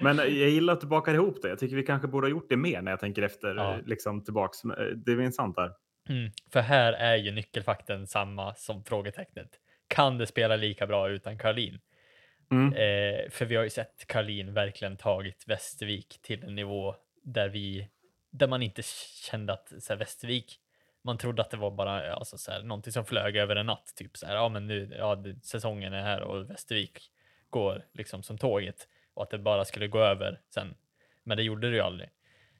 Men 0.00 0.16
jag 0.16 0.28
gillar 0.28 0.72
att 0.72 0.80
du 0.80 0.86
bakar 0.86 1.14
ihop 1.14 1.42
det. 1.42 1.48
Jag 1.48 1.58
tycker 1.58 1.76
vi 1.76 1.82
kanske 1.82 2.08
borde 2.08 2.26
ha 2.26 2.30
gjort 2.30 2.48
det 2.48 2.56
mer 2.56 2.82
när 2.82 2.92
jag 2.92 3.00
tänker 3.00 3.22
efter, 3.22 3.54
Ja. 3.54 3.74
eh, 3.74 3.80
liksom 3.86 4.24
tillbaks. 4.24 4.64
Men, 4.64 4.78
eh, 4.78 4.84
Det 4.96 5.12
är 5.12 5.20
intressant 5.20 5.56
där. 5.56 5.70
Mm, 6.08 6.30
för 6.52 6.60
här 6.60 6.92
är 6.92 7.16
ju 7.16 7.30
nyckelfaktorn 7.30 8.06
samma 8.06 8.54
som 8.54 8.84
frågetecknet. 8.84 9.48
Kan 9.88 10.18
det 10.18 10.26
spela 10.26 10.56
lika 10.56 10.86
bra 10.86 11.08
utan 11.08 11.38
Karlin? 11.38 11.78
Mm. 12.50 12.72
Eh, 12.72 13.30
för 13.30 13.44
vi 13.44 13.56
har 13.56 13.64
ju 13.64 13.70
sett 13.70 14.06
Karlin 14.06 14.54
verkligen 14.54 14.96
tagit 14.96 15.44
Västervik 15.46 16.18
till 16.22 16.44
en 16.44 16.54
nivå 16.54 16.94
där 17.24 17.48
vi, 17.48 17.88
där 18.30 18.48
man 18.48 18.62
inte 18.62 18.82
kände 19.30 19.52
att 19.52 19.72
så 19.78 19.92
här, 19.92 19.98
Västervik, 19.98 20.56
man 21.08 21.18
trodde 21.18 21.42
att 21.42 21.50
det 21.50 21.56
var 21.56 21.70
bara 21.70 22.06
eh, 22.06 22.14
alltså, 22.14 22.38
så 22.38 22.50
här, 22.50 22.62
någonting 22.62 22.92
som 22.92 23.04
flög 23.04 23.36
över 23.36 23.56
en 23.56 23.66
natt. 23.66 23.92
Typ 23.96 24.16
så 24.16 24.26
här, 24.26 24.34
ja 24.34 24.48
men 24.48 24.66
nu, 24.66 24.94
ja, 24.98 25.14
det, 25.14 25.44
säsongen 25.44 25.92
är 25.92 26.02
här 26.02 26.20
och 26.20 26.50
Västervik 26.50 27.10
går 27.50 27.84
liksom 27.92 28.22
som 28.22 28.38
tåget 28.38 28.88
och 29.14 29.22
att 29.22 29.30
det 29.30 29.38
bara 29.38 29.64
skulle 29.64 29.88
gå 29.88 29.98
över 29.98 30.40
sen. 30.54 30.74
Men 31.22 31.36
det 31.36 31.42
gjorde 31.42 31.70
det 31.70 31.76
ju 31.76 31.82
aldrig. 31.82 32.10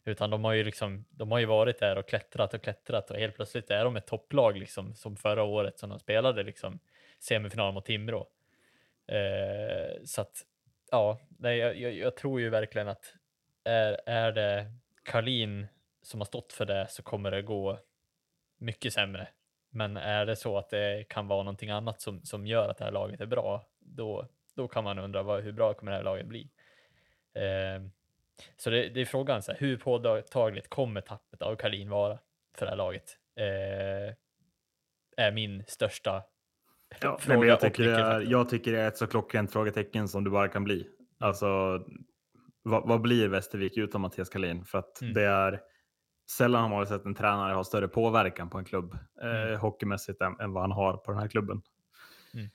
Utan 0.05 0.31
de 0.31 0.45
har 0.45 0.53
ju 0.53 0.65
liksom, 0.65 1.05
de 1.11 1.33
har 1.33 1.39
ju 1.39 1.47
varit 1.47 1.79
där 1.79 1.99
och 1.99 2.09
klättrat 2.09 2.55
och 2.55 2.63
klättrat 2.63 3.11
och 3.11 3.17
helt 3.17 3.35
plötsligt 3.35 3.71
är 3.71 3.85
de 3.85 3.97
ett 3.97 4.07
topplag 4.07 4.57
liksom 4.57 4.95
som 4.95 5.17
förra 5.17 5.43
året 5.43 5.79
som 5.79 5.91
de 5.91 5.99
spelade 5.99 6.43
liksom 6.43 6.79
semifinal 7.19 7.75
mot 7.75 7.85
Timrå. 7.85 8.29
Eh, 9.07 10.05
så 10.05 10.21
att 10.21 10.43
ja, 10.91 11.21
nej, 11.39 11.59
jag, 11.59 11.77
jag, 11.77 11.93
jag 11.93 12.17
tror 12.17 12.41
ju 12.41 12.49
verkligen 12.49 12.89
att 12.89 13.15
är, 13.65 14.01
är 14.07 14.33
det 14.33 14.73
Karlin 15.03 15.67
som 16.03 16.21
har 16.21 16.25
stått 16.25 16.53
för 16.53 16.67
det 16.67 16.87
så 16.91 17.03
kommer 17.03 17.31
det 17.31 17.43
gå 17.43 17.79
mycket 18.59 18.93
sämre. 18.93 19.29
Men 19.71 19.97
är 19.97 20.27
det 20.27 20.37
så 20.37 20.59
att 20.59 20.71
det 20.71 21.05
kan 21.09 21.29
vara 21.29 21.43
någonting 21.43 21.71
annat 21.71 22.01
som, 22.01 22.25
som 22.25 22.47
gör 22.47 22.69
att 22.69 22.79
det 22.79 22.85
här 22.85 22.93
laget 22.93 23.21
är 23.21 23.27
bra, 23.27 23.67
då, 23.79 24.29
då 24.57 24.69
kan 24.69 24.85
man 24.85 24.99
undra 24.99 25.23
vad, 25.23 25.43
hur 25.43 25.53
bra 25.53 25.75
kommer 25.75 25.93
det 25.93 25.97
här 25.97 26.05
laget 26.05 26.27
bli? 26.27 26.51
Eh, 27.35 27.83
så 28.57 28.71
det, 28.71 28.89
det 28.89 29.01
är 29.01 29.05
frågan, 29.05 29.43
så 29.43 29.53
här, 29.53 29.59
hur 29.59 29.77
påtagligt 29.77 30.71
kommer 30.71 31.01
tappet 31.01 31.43
av 31.43 31.57
Karlin 31.57 31.89
vara 31.91 32.19
för 32.57 32.67
det 32.67 32.71
här 32.71 32.77
laget? 32.77 33.19
Eh, 33.37 34.15
är 35.17 35.33
min 35.33 35.65
största 35.67 36.23
Ja, 37.01 37.11
nej, 37.11 37.21
fråga 37.21 37.39
men 37.39 37.49
jag, 37.49 37.61
tycker 37.61 37.85
det 37.85 37.95
är, 37.95 38.21
jag 38.21 38.49
tycker 38.49 38.73
det 38.73 38.81
är 38.81 38.89
ett 38.89 38.97
så 38.97 39.07
klockrent 39.07 39.53
frågetecken 39.53 40.09
som 40.09 40.25
du 40.25 40.31
bara 40.31 40.49
kan 40.49 40.65
bli. 40.65 40.89
Alltså, 41.19 41.47
vad, 42.63 42.89
vad 42.89 43.01
blir 43.01 43.29
Västervik 43.29 43.77
utan 43.77 44.01
Mattias 44.01 44.29
Kalin? 44.29 44.65
För 44.65 44.79
att 44.79 45.01
Mm. 45.01 45.15
det 45.15 45.25
är 45.25 45.61
sällan 46.31 46.63
har 46.63 46.69
man 46.69 46.87
sett 46.87 47.05
en 47.07 47.15
tränare 47.15 47.55
ha 47.55 47.65
större 47.65 47.89
påverkan 47.89 48.51
på 48.51 48.59
en 48.59 48.65
klubb 48.65 48.95
eh, 49.23 49.43
Mm. 49.43 49.61
hockeymässigt 49.61 50.21
än, 50.21 50.41
än 50.41 50.53
vad 50.53 50.63
han 50.63 50.73
har 50.73 50.97
på 50.97 51.11
den 51.11 51.21
här 51.21 51.29
klubben. 51.29 51.63
Mm. 52.35 52.49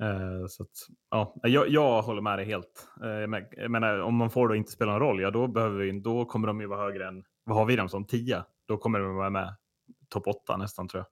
Eh, 0.00 0.46
så 0.46 0.62
att, 0.62 0.68
ja, 1.10 1.34
jag, 1.42 1.68
jag 1.68 2.02
håller 2.02 2.22
med 2.22 2.38
dig 2.38 2.46
helt. 2.46 2.88
Eh, 3.02 3.26
men, 3.28 3.46
jag 3.50 3.70
menar, 3.70 3.98
om 3.98 4.14
man 4.16 4.30
får 4.30 4.48
då 4.48 4.54
inte 4.54 4.72
spela 4.72 4.92
någon 4.92 5.00
roll, 5.00 5.20
ja 5.20 5.30
då, 5.30 5.46
behöver 5.46 5.78
vi, 5.78 6.00
då 6.00 6.24
kommer 6.24 6.46
de 6.46 6.60
ju 6.60 6.66
vara 6.66 6.80
högre 6.80 7.08
än, 7.08 7.24
vad 7.44 7.56
har 7.56 7.64
vi 7.64 7.76
dem 7.76 7.88
som, 7.88 8.04
10? 8.04 8.44
Då 8.68 8.76
kommer 8.76 9.00
de 9.00 9.16
vara 9.16 9.30
med 9.30 9.54
topp 10.08 10.26
8 10.26 10.56
nästan 10.56 10.88
tror 10.88 11.00
jag. 11.00 11.06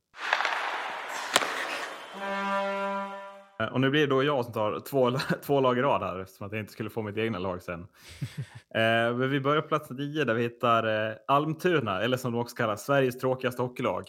Och 3.68 3.80
nu 3.80 3.90
blir 3.90 4.00
det 4.00 4.06
då 4.06 4.22
jag 4.22 4.44
som 4.44 4.54
tar 4.54 4.80
två, 4.80 5.18
två 5.42 5.60
lag 5.60 5.78
i 5.78 5.82
rad 5.82 6.02
här 6.02 6.18
eftersom 6.18 6.46
att 6.46 6.52
jag 6.52 6.60
inte 6.60 6.72
skulle 6.72 6.90
få 6.90 7.02
mitt 7.02 7.16
egna 7.16 7.38
lag 7.38 7.62
sen. 7.62 7.80
eh, 8.74 9.12
vi 9.14 9.40
börjar 9.40 9.62
på 9.62 9.68
plats 9.68 9.90
9 9.90 10.24
där 10.24 10.34
vi 10.34 10.42
hittar 10.42 11.08
eh, 11.08 11.16
Almtuna, 11.26 12.02
eller 12.02 12.16
som 12.16 12.32
de 12.32 12.40
också 12.40 12.56
kallar 12.56 12.76
Sveriges 12.76 13.18
tråkigaste 13.18 13.62
hockeylag. 13.62 14.08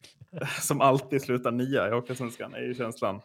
som 0.60 0.80
alltid 0.80 1.22
slutar 1.22 1.50
nia 1.50 1.88
i 1.88 1.90
Hockeysvenskan, 1.90 2.54
är 2.54 2.62
ju 2.62 2.74
känslan. 2.74 3.20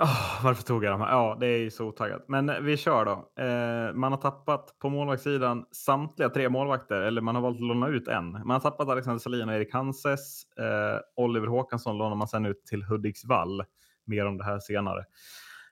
Oh, 0.00 0.44
varför 0.44 0.62
tog 0.62 0.84
jag 0.84 0.92
de 0.92 1.00
här? 1.00 1.10
Ja, 1.10 1.36
det 1.40 1.46
är 1.46 1.58
ju 1.58 1.70
så 1.70 1.86
otaggat. 1.86 2.24
Men 2.28 2.64
vi 2.64 2.76
kör 2.76 3.04
då. 3.04 3.42
Eh, 3.42 3.94
man 3.94 4.12
har 4.12 4.16
tappat 4.18 4.78
på 4.78 4.88
målvaktssidan 4.88 5.64
samtliga 5.72 6.28
tre 6.28 6.48
målvakter, 6.48 7.00
eller 7.00 7.20
man 7.20 7.34
har 7.34 7.42
valt 7.42 7.56
att 7.56 7.66
låna 7.66 7.88
ut 7.88 8.08
en. 8.08 8.30
Man 8.30 8.50
har 8.50 8.60
tappat 8.60 8.88
Alexander 8.88 9.18
Salin 9.18 9.48
och 9.48 9.54
Erik 9.54 9.72
Hanses. 9.72 10.42
Eh, 10.58 11.00
Oliver 11.16 11.46
Håkansson 11.46 11.98
lånar 11.98 12.16
man 12.16 12.28
sen 12.28 12.46
ut 12.46 12.66
till 12.66 12.82
Hudiksvall. 12.82 13.64
Mer 14.04 14.26
om 14.26 14.38
det 14.38 14.44
här 14.44 14.58
senare. 14.58 15.04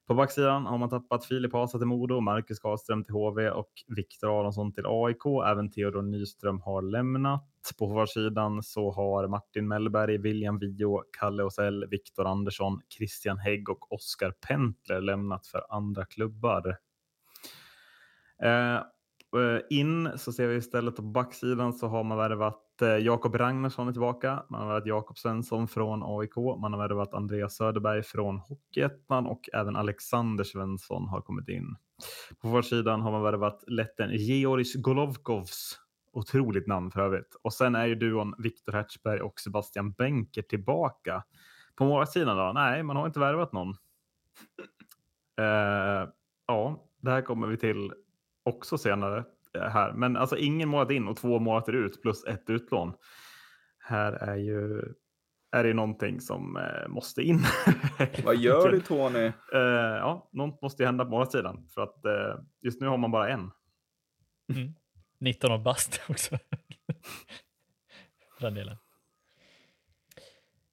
På 0.06 0.14
backsidan 0.14 0.66
har 0.66 0.78
man 0.78 0.88
tappat 0.88 1.24
Filip 1.24 1.52
Hasa 1.52 1.78
till 1.78 1.86
Modo, 1.86 2.20
Marcus 2.20 2.58
Karlström 2.58 3.04
till 3.04 3.14
HV 3.14 3.50
och 3.50 3.70
Viktor 3.86 4.40
Aronsson 4.40 4.72
till 4.72 4.84
AIK. 4.86 5.26
Även 5.46 5.70
Theodor 5.70 6.02
Nyström 6.02 6.60
har 6.60 6.82
lämnat. 6.82 7.44
På 7.78 7.88
forwardsidan 7.88 8.62
så 8.62 8.92
har 8.92 9.28
Martin 9.28 9.68
Mellberg, 9.68 10.18
William 10.18 10.58
Vio, 10.58 11.02
Kalle 11.18 11.42
Osell, 11.42 11.86
Viktor 11.90 12.26
Andersson, 12.26 12.80
Christian 12.96 13.38
Hägg 13.38 13.68
och 13.68 13.92
Oskar 13.92 14.30
Pentler 14.30 15.00
lämnat 15.00 15.46
för 15.46 15.62
andra 15.68 16.04
klubbar. 16.04 16.76
Eh, 18.42 18.76
eh, 18.76 19.60
in 19.70 20.10
så 20.16 20.32
ser 20.32 20.46
vi 20.46 20.56
istället 20.56 20.96
på 20.96 21.02
backsidan 21.02 21.72
så 21.72 21.86
har 21.86 22.04
man 22.04 22.18
värvat 22.18 22.65
eh, 22.82 22.88
Jakob 22.88 23.34
Ragnarsson 23.34 23.88
är 23.88 23.92
tillbaka. 23.92 24.42
Man 24.48 24.60
har 24.60 24.68
värvat 24.68 24.86
Jakob 24.86 25.18
Svensson 25.18 25.68
från 25.68 26.02
AIK. 26.04 26.36
Man 26.36 26.72
har 26.72 26.88
värvat 26.88 27.14
Andreas 27.14 27.56
Söderberg 27.56 28.02
från 28.02 28.38
Hockeyettan 28.38 29.26
och 29.26 29.48
även 29.52 29.76
Alexander 29.76 30.44
Svensson 30.44 31.08
har 31.08 31.20
kommit 31.20 31.48
in. 31.48 31.76
På 32.42 32.48
vår 32.48 32.88
har 33.02 33.12
man 33.12 33.22
värvat 33.22 33.64
letten 33.66 34.10
Georgis 34.10 34.74
Golovkovs. 34.74 35.80
Otroligt 36.12 36.66
namn 36.66 36.90
för 36.90 37.00
övrigt. 37.00 37.36
Och 37.42 37.52
sen 37.52 37.74
är 37.74 37.86
ju 37.86 37.94
duon 37.94 38.34
Viktor 38.38 38.72
Hertzberg 38.72 39.20
och 39.20 39.40
Sebastian 39.40 39.92
Benker 39.92 40.42
tillbaka. 40.42 41.22
På 41.76 41.84
målvaktssidan 41.84 42.36
då? 42.36 42.52
Nej, 42.54 42.82
man 42.82 42.96
har 42.96 43.06
inte 43.06 43.20
värvat 43.20 43.52
någon. 43.52 43.68
Uh, 45.40 46.08
ja, 46.46 46.84
det 47.00 47.10
här 47.10 47.22
kommer 47.22 47.46
vi 47.46 47.56
till 47.56 47.92
också 48.44 48.78
senare 48.78 49.24
här. 49.60 49.92
Men 49.92 50.16
alltså 50.16 50.36
ingen 50.36 50.68
månad 50.68 50.92
in 50.92 51.08
och 51.08 51.16
två 51.16 51.38
månader 51.38 51.72
ut 51.72 52.02
plus 52.02 52.24
ett 52.24 52.50
utlån. 52.50 52.94
Här 53.78 54.12
är 54.12 54.36
ju 54.36 54.82
är 55.52 55.64
det 55.64 55.74
någonting 55.74 56.20
som 56.20 56.56
eh, 56.56 56.88
måste 56.88 57.22
in. 57.22 57.40
Vad 58.24 58.36
gör 58.36 58.70
du 58.70 58.80
Tony? 58.80 59.32
Uh, 59.54 59.60
ja, 60.00 60.28
något 60.32 60.62
måste 60.62 60.82
ju 60.82 60.86
hända 60.86 61.04
på 61.04 61.10
målvaktssidan 61.10 61.68
för 61.74 61.82
att 61.82 62.00
uh, 62.06 62.44
just 62.62 62.80
nu 62.80 62.86
har 62.86 62.96
man 62.96 63.10
bara 63.10 63.28
en. 63.28 63.50
Mm. 64.54 64.74
19 65.18 65.52
och 65.52 65.60
bast 65.60 66.00
också. 66.08 66.38
den 68.40 68.54
delen. 68.54 68.76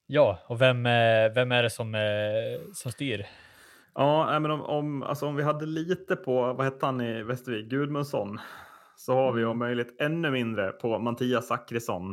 Ja, 0.05 0.39
och 0.47 0.61
vem, 0.61 0.83
vem 1.33 1.51
är 1.51 1.63
det 1.63 1.69
som, 1.69 1.95
som 2.73 2.91
styr 2.91 3.25
Ja, 3.95 4.39
men 4.39 4.51
om, 4.51 4.61
om, 4.61 5.03
alltså 5.03 5.27
om 5.27 5.35
vi 5.35 5.43
hade 5.43 5.65
lite 5.65 6.15
på, 6.15 6.53
vad 6.53 6.65
hette 6.65 6.85
han 6.85 7.01
i 7.01 7.23
Västervik, 7.23 7.69
Gudmundsson, 7.69 8.39
så 9.05 9.13
har 9.13 9.33
vi 9.33 9.45
om 9.45 9.59
möjligt 9.59 9.95
ännu 10.01 10.31
mindre 10.31 10.71
på 10.71 10.99
Mattias 10.99 11.47
Zackrisson. 11.47 12.11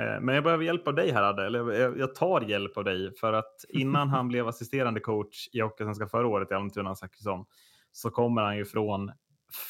Eh, 0.00 0.20
men 0.20 0.34
jag 0.34 0.44
behöver 0.44 0.64
hjälp 0.64 0.88
av 0.88 0.94
dig 0.94 1.12
här, 1.12 1.22
Adde. 1.22 1.46
Eller 1.46 1.98
jag 1.98 2.14
tar 2.14 2.40
hjälp 2.40 2.76
av 2.76 2.84
dig 2.84 3.14
för 3.16 3.32
att 3.32 3.64
innan 3.68 4.08
han 4.08 4.28
blev 4.28 4.48
assisterande 4.48 5.00
coach 5.00 5.48
i 5.52 5.60
Hockeysvenskan 5.60 6.08
förra 6.08 6.26
året 6.26 6.50
i 6.50 6.54
Almtuna, 6.54 6.94
Zackrisson, 6.94 7.44
så 7.92 8.10
kommer 8.10 8.42
han 8.42 8.56
ju 8.56 8.64
från 8.64 9.12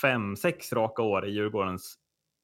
fem, 0.03 0.37
sex 0.37 0.73
raka 0.73 1.03
år 1.03 1.27
i 1.27 1.31
Djurgårdens 1.31 1.95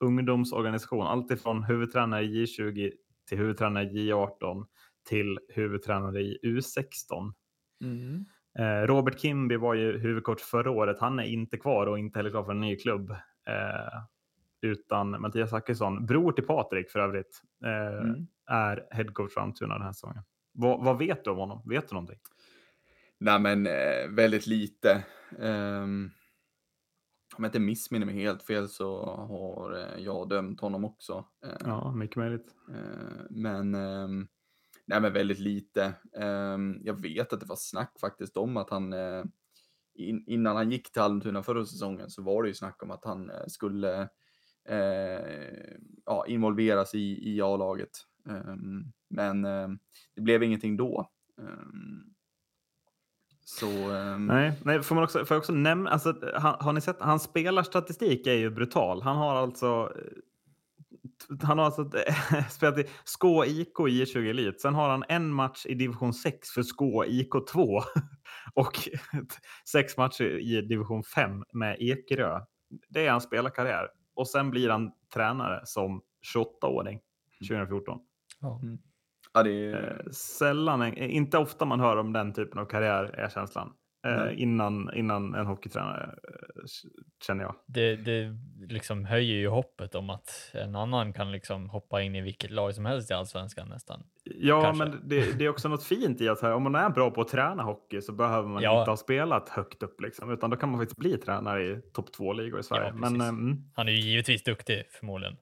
ungdomsorganisation. 0.04 1.06
Alltifrån 1.06 1.62
huvudtränare 1.62 2.22
i 2.22 2.44
J20 2.44 2.92
till 3.28 3.38
huvudtränare 3.38 3.84
i 3.84 4.12
J18 4.12 4.66
till 5.08 5.38
huvudtränare 5.48 6.20
i 6.20 6.38
U16. 6.42 7.32
Mm. 7.84 8.24
Eh, 8.58 8.86
Robert 8.86 9.20
Kimby 9.20 9.56
var 9.56 9.74
ju 9.74 9.98
huvudcoach 9.98 10.42
förra 10.42 10.70
året. 10.70 10.96
Han 11.00 11.18
är 11.18 11.24
inte 11.24 11.56
kvar 11.56 11.86
och 11.86 11.98
inte 11.98 12.18
heller 12.18 12.30
klar 12.30 12.44
för 12.44 12.52
en 12.52 12.60
ny 12.60 12.76
klubb. 12.76 13.16
Eh, 14.62 14.70
utan 14.70 15.20
Mattias 15.20 15.50
Zackrisson, 15.50 16.06
bror 16.06 16.32
till 16.32 16.46
Patrik 16.46 16.90
för 16.90 16.98
övrigt, 16.98 17.42
eh, 17.64 18.00
mm. 18.00 18.26
är 18.50 18.86
headcoach 18.90 19.34
för 19.34 19.40
Almtuna 19.40 19.74
den 19.74 19.82
här 19.82 19.92
säsongen. 19.92 20.22
Vad, 20.52 20.84
vad, 20.84 20.98
vet 20.98 21.24
du 21.24 21.30
om 21.30 21.38
honom? 21.38 21.62
Vet 21.68 21.88
du 21.88 21.94
någonting? 21.94 22.18
Nej, 23.18 23.40
men 23.40 23.66
eh, 23.66 24.08
väldigt 24.10 24.46
lite. 24.46 25.04
Um, 25.38 26.10
om 27.36 27.44
jag 27.44 27.48
inte 27.48 27.60
missminner 27.60 28.06
mig 28.06 28.14
helt 28.14 28.42
fel 28.42 28.68
så 28.68 29.06
har 29.06 29.72
eh, 29.76 30.04
jag 30.04 30.28
dömt 30.28 30.60
honom 30.60 30.84
också. 30.84 31.24
ja, 31.64 31.92
mycket 31.92 32.16
möjligt. 32.16 32.54
men 33.30 33.74
um, 33.74 34.28
Nej, 34.86 35.00
men 35.00 35.12
väldigt 35.12 35.38
lite. 35.38 35.94
Jag 36.80 37.02
vet 37.02 37.32
att 37.32 37.40
det 37.40 37.46
var 37.46 37.56
snack 37.56 38.00
faktiskt 38.00 38.36
om 38.36 38.56
att 38.56 38.70
han 38.70 38.94
in, 39.98 40.24
innan 40.26 40.56
han 40.56 40.70
gick 40.70 40.92
till 40.92 41.02
Almtuna 41.02 41.42
förra 41.42 41.66
säsongen 41.66 42.10
så 42.10 42.22
var 42.22 42.42
det 42.42 42.48
ju 42.48 42.54
snack 42.54 42.82
om 42.82 42.90
att 42.90 43.04
han 43.04 43.30
uh, 43.30 43.46
skulle 43.46 44.08
Eh, 44.68 45.76
ja, 46.06 46.24
involveras 46.26 46.94
i, 46.94 47.34
i 47.34 47.40
A-laget. 47.42 47.90
Ehm, 48.28 48.84
men 49.10 49.44
ehm, 49.44 49.78
det 50.16 50.22
blev 50.22 50.42
ingenting 50.42 50.76
då. 50.76 51.10
Um, 51.40 52.14
så, 53.40 53.66
nej, 54.18 54.52
nej, 54.64 54.82
får 54.82 54.94
man 54.94 55.04
också, 55.04 55.24
får 55.24 55.34
jag 55.34 55.40
också 55.40 55.52
nämna, 55.52 55.90
alltså, 55.90 56.14
har, 56.34 56.56
har 56.60 56.72
ni 56.72 56.80
sett, 56.80 57.00
hans 57.00 57.22
spelarstatistik 57.22 58.26
är 58.26 58.34
ju 58.34 58.50
brutal. 58.50 59.02
Han 59.02 59.16
har 59.16 59.34
alltså 59.34 59.92
eh, 59.96 60.02
han 61.42 61.58
har 61.58 61.64
alltså 61.64 61.90
spelat 62.50 62.78
i 62.78 62.84
Skå 63.04 63.44
IK 63.44 63.80
i 63.88 64.06
20 64.06 64.30
Elit. 64.30 64.60
Sen 64.60 64.74
har 64.74 64.88
han 64.88 65.04
en 65.08 65.32
match 65.32 65.66
i 65.66 65.74
division 65.74 66.14
6 66.14 66.50
för 66.50 66.62
Skå 66.62 67.04
IK 67.04 67.32
2 67.52 67.82
och 68.54 68.72
sex 69.72 69.96
matcher 69.96 70.38
i 70.38 70.62
division 70.62 71.02
5 71.04 71.44
med 71.52 71.76
Ekerö. 71.80 72.40
Det 72.88 73.06
är 73.06 73.10
hans 73.10 73.24
spelarkarriär. 73.24 73.88
Och 74.18 74.28
sen 74.28 74.50
blir 74.50 74.70
han 74.70 74.92
tränare 75.14 75.60
som 75.64 76.02
28-åring 76.34 77.00
2014. 77.48 77.98
Mm. 78.62 78.78
Ja, 79.32 79.42
är... 79.50 80.00
Eh, 80.06 80.10
sällan, 80.12 80.96
inte 80.96 81.38
ofta 81.38 81.64
man 81.64 81.80
hör 81.80 81.96
om 81.96 82.12
den 82.12 82.32
typen 82.32 82.58
av 82.58 82.64
karriär 82.64 83.04
är 83.04 83.28
känslan. 83.28 83.72
Mm. 84.08 84.38
innan, 84.38 84.90
innan 84.94 85.34
en 85.34 85.46
hockeytränare, 85.46 86.02
eh, 86.04 86.62
känner 87.26 87.44
jag. 87.44 87.54
Det, 87.66 87.96
det 87.96 88.36
liksom 88.68 89.04
höjer 89.04 89.36
ju 89.36 89.48
hoppet 89.48 89.94
om 89.94 90.10
att 90.10 90.50
en 90.52 90.76
annan 90.76 91.12
kan 91.12 91.32
liksom 91.32 91.70
hoppa 91.70 92.02
in 92.02 92.14
i 92.14 92.20
vilket 92.20 92.50
lag 92.50 92.74
som 92.74 92.84
helst 92.84 93.10
i 93.10 93.14
allsvenskan 93.14 93.68
nästan. 93.68 94.02
Ja, 94.24 94.62
Kanske. 94.62 94.84
men 94.84 95.08
det, 95.08 95.38
det, 95.38 95.44
är 95.44 95.48
också 95.48 95.68
något 95.68 95.84
fint 95.84 96.20
i 96.20 96.28
att 96.28 96.42
här, 96.42 96.52
om 96.52 96.62
man 96.62 96.74
är 96.74 96.90
bra 96.90 97.10
på 97.10 97.20
att 97.20 97.28
träna 97.28 97.62
hockey 97.62 98.00
så 98.00 98.12
behöver 98.12 98.48
man 98.48 98.62
ja. 98.62 98.80
inte 98.80 98.90
ha 98.90 98.96
spelat 98.96 99.48
högt 99.48 99.82
upp, 99.82 100.00
liksom, 100.00 100.32
utan 100.32 100.50
då 100.50 100.56
kan 100.56 100.68
man 100.68 100.80
faktiskt 100.80 100.98
bli 100.98 101.18
tränare 101.18 101.62
i 101.62 101.80
topp 101.92 102.12
två-ligor 102.12 102.60
i 102.60 102.62
Sverige. 102.62 102.86
Ja, 102.86 103.10
men, 103.10 103.20
mm. 103.20 103.70
Han 103.74 103.88
är 103.88 103.92
ju 103.92 103.98
givetvis 103.98 104.42
duktig 104.42 104.84
förmodligen. 104.90 105.36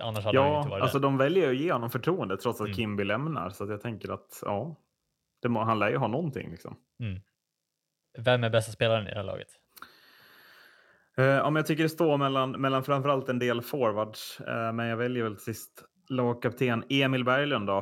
Annars 0.00 0.24
hade 0.24 0.38
ja, 0.38 0.48
han 0.48 0.56
inte 0.56 0.70
varit 0.70 0.82
alltså 0.82 0.98
där. 0.98 1.02
de 1.02 1.16
väljer 1.16 1.50
att 1.50 1.56
ge 1.56 1.72
honom 1.72 1.90
förtroende 1.90 2.36
trots 2.36 2.60
att 2.60 2.66
mm. 2.66 2.76
Kimby 2.76 3.04
lämnar. 3.04 3.50
Så 3.50 3.66
jag 3.66 3.80
tänker 3.80 4.12
att 4.12 4.42
ja, 4.44 4.76
det 5.42 5.48
han 5.48 5.78
lär 5.78 5.90
ju 5.90 5.96
ha 5.96 6.08
någonting. 6.08 6.50
Liksom. 6.50 6.76
Mm. 7.00 7.20
Vem 8.18 8.44
är 8.44 8.50
bästa 8.50 8.72
spelaren 8.72 9.06
i 9.06 9.10
det 9.10 9.16
här 9.16 9.24
laget? 9.24 9.48
Uh, 11.18 11.24
ja, 11.24 11.52
jag 11.54 11.66
tycker 11.66 11.82
det 11.82 11.88
står 11.88 12.18
mellan, 12.18 12.50
mellan 12.50 12.84
framförallt 12.84 13.28
en 13.28 13.38
del 13.38 13.62
forwards, 13.62 14.40
uh, 14.40 14.72
men 14.72 14.86
jag 14.86 14.96
väljer 14.96 15.24
väl 15.24 15.38
sist 15.38 15.84
lagkapten 16.08 16.84
Emil 16.88 17.24
Berglund. 17.24 17.66
Då. 17.66 17.76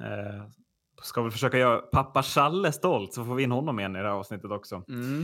Uh, 0.00 0.46
ska 1.02 1.22
väl 1.22 1.30
försöka 1.30 1.58
göra 1.58 1.78
pappa 1.78 2.22
Challe 2.22 2.72
stolt 2.72 3.14
så 3.14 3.24
får 3.24 3.34
vi 3.34 3.42
in 3.42 3.52
honom 3.52 3.78
igen 3.78 3.96
i 3.96 3.98
det 3.98 4.08
här 4.08 4.14
avsnittet 4.14 4.50
också. 4.50 4.82
Mm. 4.88 5.22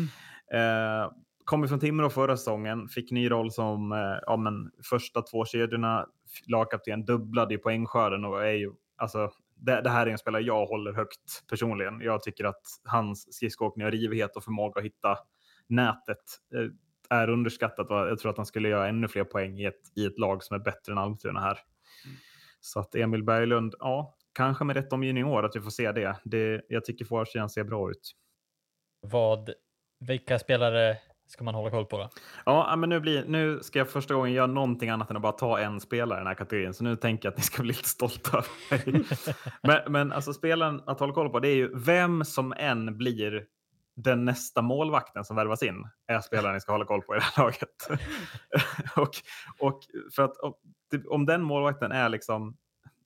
Uh, 0.54 1.12
kom 1.44 1.68
från 1.68 1.80
Timrå 1.80 2.10
förra 2.10 2.36
säsongen, 2.36 2.88
fick 2.88 3.10
ny 3.10 3.30
roll 3.30 3.52
som 3.52 3.92
ja, 4.26 4.36
men 4.36 4.70
första 4.90 5.22
två 5.22 5.44
kedjorna. 5.44 6.06
Lagkapten 6.46 7.04
dubblade 7.04 7.54
i 7.54 7.58
poängskörden 7.58 8.24
och 8.24 8.44
är 8.46 8.52
ju 8.52 8.72
alltså 8.96 9.30
det, 9.62 9.80
det, 9.80 9.90
här 9.90 10.06
är 10.06 10.10
en 10.10 10.18
spelare 10.18 10.42
jag 10.42 10.66
håller 10.66 10.92
högt 10.92 11.48
personligen. 11.50 12.00
Jag 12.00 12.22
tycker 12.22 12.44
att 12.44 12.62
hans 12.84 13.34
skridskoåkning 13.34 13.86
och 13.86 13.92
rivighet 13.92 14.36
och 14.36 14.44
förmåga 14.44 14.78
att 14.78 14.84
hitta 14.84 15.18
nätet 15.66 16.18
eh, 16.54 17.18
är 17.18 17.30
underskattat 17.30 17.90
och 17.90 17.96
jag 17.96 18.18
tror 18.18 18.30
att 18.30 18.36
han 18.36 18.46
skulle 18.46 18.68
göra 18.68 18.88
ännu 18.88 19.08
fler 19.08 19.24
poäng 19.24 19.58
i 19.58 19.64
ett, 19.64 19.80
i 19.96 20.06
ett 20.06 20.18
lag 20.18 20.42
som 20.42 20.54
är 20.54 20.60
bättre 20.64 20.92
än 20.92 20.98
Almtuna 20.98 21.40
här. 21.40 21.58
Mm. 22.04 22.16
Så 22.60 22.80
att 22.80 22.94
Emil 22.94 23.24
Berglund, 23.24 23.74
ja, 23.78 24.16
kanske 24.32 24.64
med 24.64 24.76
rätt 24.76 24.92
omgivning 24.92 25.22
i 25.22 25.26
år 25.26 25.42
att 25.42 25.56
vi 25.56 25.60
får 25.60 25.70
se 25.70 25.92
det. 25.92 26.20
det 26.24 26.62
jag 26.68 26.84
tycker 26.84 27.04
forwardsidan 27.04 27.50
ser 27.50 27.64
bra 27.64 27.90
ut. 27.90 28.12
Vad, 29.00 29.50
vilka 30.00 30.38
spelare 30.38 30.98
ska 31.32 31.44
man 31.44 31.54
hålla 31.54 31.70
koll 31.70 31.86
på 31.86 31.98
då? 31.98 32.08
Ja, 32.46 32.76
men 32.76 32.88
nu, 32.88 33.00
blir, 33.00 33.24
nu 33.24 33.60
ska 33.62 33.78
jag 33.78 33.88
första 33.88 34.14
gången 34.14 34.32
göra 34.32 34.46
någonting 34.46 34.88
annat 34.88 35.10
än 35.10 35.16
att 35.16 35.22
bara 35.22 35.32
ta 35.32 35.58
en 35.58 35.80
spelare 35.80 36.18
i 36.18 36.20
den 36.20 36.26
här 36.26 36.34
kategorin. 36.34 36.74
Så 36.74 36.84
nu 36.84 36.96
tänker 36.96 37.26
jag 37.26 37.32
att 37.32 37.38
ni 37.38 37.42
ska 37.42 37.62
bli 37.62 37.68
lite 37.68 37.88
stolta 37.88 38.36
över 38.70 38.92
mig. 38.92 39.04
men, 39.62 39.92
men 39.92 40.12
alltså 40.12 40.32
spelaren 40.32 40.82
att 40.86 41.00
hålla 41.00 41.12
koll 41.12 41.28
på 41.28 41.40
det 41.40 41.48
är 41.48 41.54
ju 41.54 41.78
vem 41.78 42.24
som 42.24 42.54
än 42.56 42.98
blir 42.98 43.44
den 43.96 44.24
nästa 44.24 44.62
målvakten 44.62 45.24
som 45.24 45.36
värvas 45.36 45.62
in 45.62 45.84
är 46.06 46.20
spelaren 46.20 46.54
ni 46.54 46.60
ska 46.60 46.72
hålla 46.72 46.84
koll 46.84 47.02
på 47.02 47.14
i 47.14 47.18
det 47.18 47.24
här 47.24 47.44
laget. 47.44 47.88
och, 48.96 49.10
och 49.58 49.80
för 50.16 50.22
att 50.22 50.36
om, 50.36 50.54
om 51.08 51.26
den 51.26 51.42
målvakten 51.42 51.92
är 51.92 52.08
liksom 52.08 52.56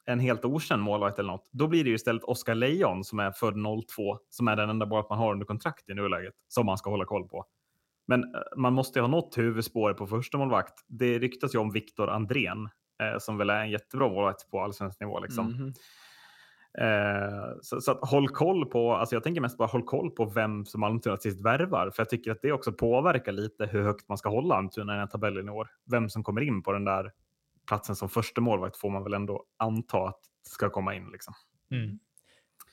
en 0.06 0.20
helt 0.20 0.44
okänd 0.44 0.82
målvakt 0.82 1.18
eller 1.18 1.32
något, 1.32 1.48
då 1.52 1.66
blir 1.66 1.84
det 1.84 1.90
ju 1.90 1.96
istället 1.96 2.24
Oskar 2.24 2.54
Lejon 2.54 3.04
som 3.04 3.18
är 3.18 3.32
född 3.32 3.54
02, 3.96 4.18
som 4.28 4.48
är 4.48 4.56
den 4.56 4.70
enda 4.70 4.86
målvakt 4.86 5.10
man 5.10 5.18
har 5.18 5.32
under 5.32 5.46
kontrakt 5.46 5.90
i 5.90 5.94
nuläget, 5.94 6.34
som 6.48 6.66
man 6.66 6.78
ska 6.78 6.90
hålla 6.90 7.04
koll 7.04 7.28
på. 7.28 7.44
Men 8.06 8.24
eh, 8.24 8.40
man 8.56 8.72
måste 8.72 8.98
ju 8.98 9.00
ha 9.00 9.08
något 9.08 9.38
huvudspår 9.38 9.92
på 9.92 10.06
första 10.06 10.38
målvakt. 10.38 10.84
Det 10.86 11.18
ryktas 11.18 11.54
ju 11.54 11.58
om 11.58 11.72
Viktor 11.72 12.10
Andrén 12.10 12.68
eh, 13.02 13.18
som 13.18 13.38
väl 13.38 13.50
är 13.50 13.60
en 13.60 13.70
jättebra 13.70 14.08
målvakt 14.08 14.50
på 14.50 14.60
allsvensk 14.60 15.00
nivå. 15.00 15.20
Liksom. 15.20 15.54
Mm. 15.54 15.72
Eh, 16.78 17.48
så, 17.62 17.80
så 17.80 17.90
att 17.90 18.10
håll 18.10 18.28
koll 18.28 18.66
på, 18.66 18.92
alltså 18.94 19.16
jag 19.16 19.22
tänker 19.22 19.40
mest 19.40 19.58
bara 19.58 19.68
håll 19.68 19.82
koll 19.82 20.10
på 20.10 20.24
vem 20.24 20.64
som 20.64 20.82
Almtuna 20.82 21.16
sist 21.16 21.40
värvar, 21.40 21.90
för 21.90 22.00
jag 22.00 22.08
tycker 22.08 22.30
att 22.30 22.42
det 22.42 22.52
också 22.52 22.72
påverkar 22.72 23.32
lite 23.32 23.66
hur 23.66 23.82
högt 23.82 24.08
man 24.08 24.18
ska 24.18 24.28
hålla 24.28 24.54
Almtuna 24.54 24.92
i 24.92 24.94
den 24.94 25.00
här 25.00 25.06
tabellen 25.06 25.48
i 25.48 25.50
år. 25.50 25.68
Vem 25.90 26.08
som 26.08 26.24
kommer 26.24 26.40
in 26.40 26.62
på 26.62 26.72
den 26.72 26.84
där 26.84 27.12
platsen 27.66 27.96
som 27.96 28.08
första 28.08 28.40
målvakt 28.40 28.76
får 28.76 28.90
man 28.90 29.04
väl 29.04 29.14
ändå 29.14 29.44
anta 29.56 30.08
att 30.08 30.20
ska 30.42 30.70
komma 30.70 30.94
in. 30.94 31.08
Liksom. 31.12 31.34
Mm. 31.70 31.98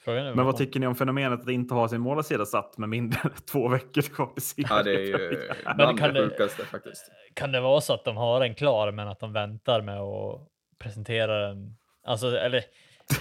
Frågan 0.03 0.25
är 0.25 0.35
Men 0.35 0.45
vad 0.45 0.57
tycker 0.57 0.79
ni 0.79 0.87
om 0.87 0.95
fenomenet 0.95 1.41
att 1.41 1.49
inte 1.49 1.73
ha 1.73 1.87
sin 1.87 2.01
målarsida 2.01 2.45
satt 2.45 2.77
med 2.77 2.89
mindre 2.89 3.19
än 3.23 3.29
två 3.51 3.67
veckor 3.67 4.01
kvar 4.01 4.25
till 4.33 4.43
serien? 4.43 4.67
Ja, 4.71 4.83
det 4.83 4.91
är 4.93 4.99
ju 4.99 5.51
Men 5.65 5.75
bland 5.77 5.99
kan 5.99 6.13
det 6.13 6.29
sjukaste 6.29 6.65
faktiskt. 6.65 7.11
Kan 7.33 7.51
det 7.51 7.61
vara 7.61 7.81
så 7.81 7.93
att 7.93 8.05
de 8.05 8.17
har 8.17 8.41
en 8.41 8.55
klar 8.55 8.91
men 8.91 9.07
att 9.07 9.19
de 9.19 9.33
väntar 9.33 9.81
med 9.81 9.99
att 9.99 10.47
presentera 10.79 11.47
den? 11.47 11.77
Alltså, 12.05 12.37
eller 12.37 12.63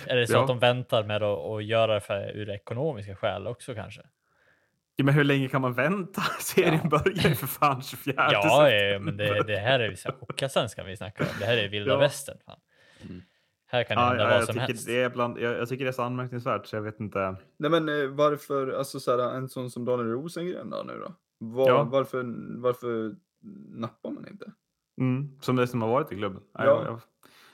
är 0.06 0.16
det 0.16 0.26
så 0.26 0.32
Ja. 0.36 0.40
att 0.40 0.48
de 0.48 0.58
väntar 0.58 1.04
med 1.04 1.22
att, 1.22 1.64
göra 1.64 1.94
det 1.94 2.00
för, 2.00 2.30
ur 2.34 2.50
ekonomiska 2.50 3.16
skäl 3.16 3.46
också 3.46 3.74
kanske? 3.74 4.02
Ja, 4.96 5.04
men 5.04 5.14
hur 5.14 5.24
länge 5.24 5.48
kan 5.48 5.60
man 5.60 5.74
vänta? 5.74 6.22
Serien 6.40 6.88
börjar 6.88 7.28
ju 7.28 7.34
för 7.34 7.46
fan 7.46 7.82
24 7.82 8.14
Ja, 8.32 8.70
ja, 8.70 8.98
men 8.98 9.16
det, 9.16 9.42
det 9.42 9.56
här 9.58 9.80
är 9.80 9.88
ju 9.88 9.96
Hockeyallsvenskan 10.20 10.86
vi 10.86 10.96
snackar 10.96 11.24
om. 11.24 11.30
Det 11.40 11.46
här 11.46 11.56
är 11.56 11.68
vilda 11.68 11.92
Ja. 11.92 11.98
västern. 11.98 12.38
Fan. 12.46 12.58
Mm. 13.02 13.22
Här 13.72 13.84
kan 13.84 13.96
det 13.96 14.02
Ja, 14.02 14.08
hända 14.08 14.22
ja, 14.24 14.28
vad 14.28 14.36
jag, 14.38 14.44
som 14.46 14.52
tycker 14.54 14.66
helst. 14.66 14.86
det 14.86 15.02
är 15.02 15.10
bland, 15.10 15.38
jag, 15.38 15.58
jag 15.58 15.68
tycker 15.68 15.84
det 15.84 15.90
är 15.90 15.92
så 15.92 16.02
anmärkningsvärt 16.02 16.66
så 16.66 16.76
jag 16.76 16.82
vet 16.82 17.00
inte. 17.00 17.36
Nej 17.56 17.70
men 17.70 17.88
eh, 17.88 18.06
varför, 18.08 18.72
alltså 18.72 19.00
så 19.00 19.10
här, 19.16 19.34
en 19.36 19.48
sån 19.48 19.70
som 19.70 19.84
Daniel 19.84 20.08
Rosengren 20.08 20.70
då 20.70 20.82
nu 20.86 20.98
då? 20.98 21.14
Var, 21.38 21.68
Ja. 21.68 21.82
varför, 21.84 22.24
varför 22.60 23.16
nappar 23.70 24.10
man 24.10 24.28
inte? 24.28 24.52
Mm, 25.00 25.40
som 25.40 25.56
det 25.56 25.66
som 25.66 25.82
har 25.82 25.88
varit 25.88 26.12
i 26.12 26.16
klubben. 26.16 26.42
Ja. 26.52 26.64
Ja. 26.64 26.84
Jag, 26.84 27.00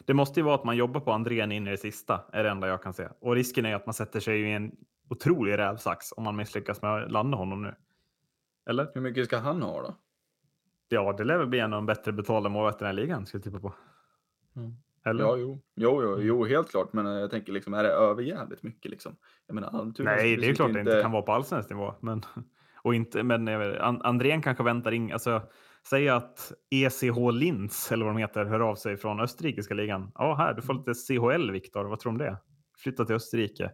det 0.05 0.15
måste 0.15 0.41
ju 0.41 0.45
vara 0.45 0.55
att 0.55 0.65
man 0.65 0.77
jobbar 0.77 1.01
på 1.01 1.13
Andrén 1.13 1.53
in 1.53 1.67
i 1.67 1.71
det 1.71 1.77
sista, 1.77 2.21
är 2.33 2.43
det 2.45 2.51
enda 2.51 2.69
jag 2.69 2.83
kan 2.83 2.93
se. 2.93 3.09
Och 3.21 3.35
risken 3.35 3.67
är 3.67 3.75
att 3.75 3.87
man 3.87 3.95
sätter 3.95 4.21
sig 4.21 4.41
i 4.41 4.53
en 4.53 4.73
otrolig 5.11 5.59
rävsax 5.59 6.13
om 6.17 6.25
man 6.25 6.37
misslyckas 6.37 6.83
med 6.83 6.91
att 7.05 7.11
landa 7.13 7.37
honom 7.37 7.63
nu. 7.63 7.75
Eller? 8.71 8.91
Hur 8.95 9.01
mycket 9.01 9.27
ska 9.27 9.39
han 9.39 9.63
ha 9.63 9.83
då? 9.83 9.95
Ja, 10.89 11.13
det 11.19 11.25
lär 11.25 11.39
väl 11.39 11.47
bli 11.47 11.59
en 11.59 11.73
av 11.73 11.77
de 11.77 11.87
bättre 11.87 12.13
betalda 12.13 12.49
målvakterna 12.49 12.91
i 12.91 12.95
ligan, 12.95 13.27
skulle 13.27 13.39
jag 13.45 13.53
tippa 13.53 13.69
på. 13.69 13.75
Eller? 15.09 15.25
Ja, 15.25 15.37
jo. 15.37 15.63
Jo, 15.75 16.03
jo, 16.03 16.21
jo, 16.21 16.45
helt 16.45 16.71
klart. 16.71 16.93
Men 16.93 17.07
eh, 17.07 17.13
jag 17.13 17.31
tänker 17.31 17.53
liksom, 17.53 17.75
är 17.75 17.83
det 17.83 17.91
överjävligt 17.91 18.63
mycket 18.63 18.91
liksom? 18.91 19.17
Jag 19.47 19.55
menar, 19.55 20.03
Nej, 20.05 20.37
det 20.37 20.49
är 20.49 20.55
klart 20.55 20.73
det 20.73 20.81
inte 20.81 21.03
kan 21.03 21.13
vara 21.13 21.23
på 21.23 21.33
allsvensk 21.33 21.71
nivå. 21.71 21.95
Men, 22.01 22.23
och 22.83 22.95
inte, 22.95 23.23
men 23.23 23.45
vet, 23.45 23.81
An- 23.81 24.03
Andrén 24.03 24.43
kanske 24.43 24.65
väntar 24.65 24.93
in, 24.93 25.13
alltså 25.13 25.43
säg 25.89 26.09
att 26.09 26.53
ECH 26.71 27.33
Linz, 27.33 27.93
eller 27.93 28.05
vad 28.05 28.15
de 28.15 28.21
heter, 28.21 28.45
hör 28.45 28.61
av 28.61 28.75
sig 28.75 28.97
från 28.97 29.21
österrikiska 29.21 29.75
ligan. 29.75 30.13
Ja, 30.15 30.35
här, 30.35 30.55
du 30.55 30.63
får 30.63 30.75
lite 30.75 30.95
CHL, 30.95 31.51
Viktor. 31.51 31.85
Vad 31.85 32.01
tror 32.01 32.13
du 32.13 32.15
om 32.15 32.19
det? 32.19 32.37
Flytta 32.79 33.05
till 33.05 33.15
Österrike. 33.15 33.71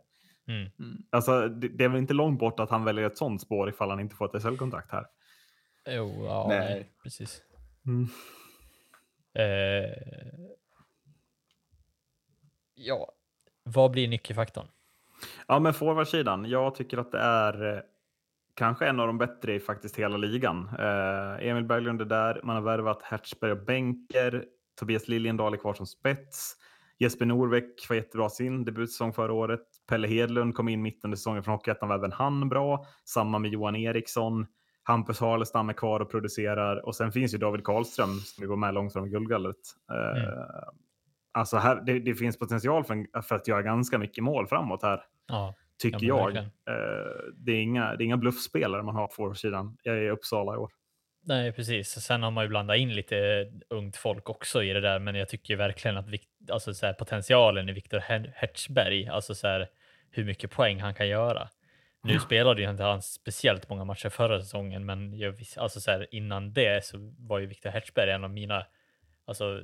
Mm. 0.48 0.70
Mm. 0.78 0.96
Alltså, 1.10 1.48
det, 1.48 1.68
det 1.68 1.84
är 1.84 1.88
väl 1.88 1.98
inte 1.98 2.14
långt 2.14 2.38
bort 2.38 2.60
att 2.60 2.70
han 2.70 2.84
väljer 2.84 3.06
ett 3.06 3.18
sånt 3.18 3.42
spår 3.42 3.68
ifall 3.68 3.90
han 3.90 4.00
inte 4.00 4.16
får 4.16 4.36
ett 4.36 4.42
SHL-kontrakt 4.42 4.92
här. 4.92 5.06
Jo, 5.88 6.24
ja, 6.24 6.46
Nej. 6.48 6.58
nej. 6.58 6.92
precis. 7.02 7.42
Mm. 7.86 8.08
Eh, 9.34 9.90
ja, 12.74 13.12
vad 13.62 13.90
blir 13.90 14.08
nyckelfaktorn? 14.08 14.66
Ja, 15.46 15.58
men 15.58 15.74
forwardsidan. 15.74 16.44
Jag 16.44 16.74
tycker 16.74 16.98
att 16.98 17.12
det 17.12 17.18
är 17.18 17.74
eh, 17.74 17.80
kanske 18.54 18.86
en 18.86 19.00
av 19.00 19.06
de 19.06 19.18
bättre 19.18 19.54
i 19.54 19.60
faktiskt 19.60 19.96
hela 19.96 20.16
ligan. 20.16 20.68
Eh, 20.78 21.48
Emil 21.48 21.64
Berglund 21.64 22.00
är 22.00 22.04
där. 22.04 22.40
Man 22.44 22.56
har 22.56 22.62
värvat 22.62 23.02
Hertzberg 23.02 23.52
och 23.52 23.64
Bänker. 23.64 24.44
Tobias 24.78 25.08
Liljendahl 25.08 25.54
är 25.54 25.58
kvar 25.58 25.74
som 25.74 25.86
spets. 25.86 26.56
Jesper 26.98 27.26
Norbeck 27.26 27.86
var 27.88 27.96
jättebra 27.96 28.30
sin 28.30 28.64
debutsäsong 28.64 29.12
förra 29.12 29.32
året. 29.32 29.66
Pelle 29.88 30.08
Hedlund 30.08 30.54
kom 30.54 30.68
in 30.68 30.82
mitt 30.82 31.04
under 31.04 31.16
säsongen 31.16 31.42
från 31.42 31.54
Hockeyettan, 31.54 31.88
var 31.88 31.96
även 31.96 32.12
han 32.12 32.48
bra. 32.48 32.86
Samma 33.04 33.38
med 33.38 33.50
Johan 33.50 33.76
Eriksson. 33.76 34.46
Hampus 34.82 35.20
Harlestam 35.20 35.68
är 35.68 35.72
kvar 35.72 36.00
och 36.00 36.10
producerar. 36.10 36.86
Och 36.86 36.96
sen 36.96 37.12
finns 37.12 37.34
ju 37.34 37.38
David 37.38 37.64
Karlström 37.64 38.08
som 38.08 38.42
vill 38.42 38.48
gå 38.48 38.56
med 38.56 38.74
långt 38.74 38.92
fram 38.92 39.06
i 39.06 39.08
guldgallret. 39.08 39.56
Eh, 39.90 40.68
Alltså 41.34 41.56
här, 41.56 41.76
det, 41.86 41.98
det 41.98 42.14
finns 42.14 42.38
potential 42.38 42.84
för, 42.84 42.94
en, 42.94 43.22
för 43.22 43.34
att 43.36 43.48
göra 43.48 43.62
ganska 43.62 43.98
mycket 43.98 44.24
mål 44.24 44.46
framåt 44.48 44.82
här 44.82 45.00
Ja, 45.28 45.54
tycker 45.78 46.06
jag. 46.06 46.36
Eh, 46.36 46.44
det, 47.34 47.52
är 47.52 47.60
inga, 47.60 47.96
det 47.96 48.04
är 48.04 48.06
inga 48.06 48.16
bluffspelare 48.16 48.82
man 48.82 48.94
har 48.94 49.06
på 49.06 49.12
forwardsidan. 49.14 49.76
Jag 49.82 49.96
är 49.98 50.02
i 50.02 50.10
Uppsala 50.10 50.54
i 50.54 50.56
år. 50.56 50.70
nej, 51.24 51.52
precis. 51.52 51.88
Sen 51.90 52.22
har 52.22 52.30
man 52.30 52.44
ju 52.44 52.48
blandat 52.48 52.76
in 52.76 52.92
lite 52.94 53.16
ungt 53.68 53.96
folk 53.96 54.30
också 54.30 54.62
i 54.62 54.72
det 54.72 54.80
där, 54.80 54.98
men 54.98 55.14
jag 55.14 55.28
tycker 55.28 55.56
verkligen 55.56 55.96
att 55.96 56.06
alltså, 56.50 56.74
så 56.74 56.86
här, 56.86 56.92
potentialen 56.92 57.68
i 57.68 57.72
Viktor 57.72 57.98
Her- 57.98 58.32
Hertzberg, 58.34 59.08
alltså 59.08 59.34
så 59.34 59.46
här, 59.46 59.68
hur 60.10 60.24
mycket 60.24 60.50
poäng 60.50 60.80
han 60.80 60.94
kan 60.94 61.08
göra. 61.08 61.48
Nu 62.02 62.12
Ja. 62.14 62.20
spelade 62.20 62.62
ju 62.62 62.70
inte 62.70 62.82
han 62.82 63.02
speciellt 63.02 63.68
många 63.68 63.84
matcher 63.84 64.08
förra 64.08 64.40
säsongen, 64.40 64.86
men 64.86 65.18
jag, 65.18 65.34
alltså 65.56 65.80
så 65.80 65.90
här, 65.90 66.06
innan 66.10 66.52
det 66.52 66.84
så 66.84 67.14
var 67.18 67.38
ju 67.38 67.46
Viktor 67.46 67.70
Hertzberg 67.70 68.10
en 68.10 68.24
av 68.24 68.30
mina, 68.30 68.66
alltså 69.24 69.60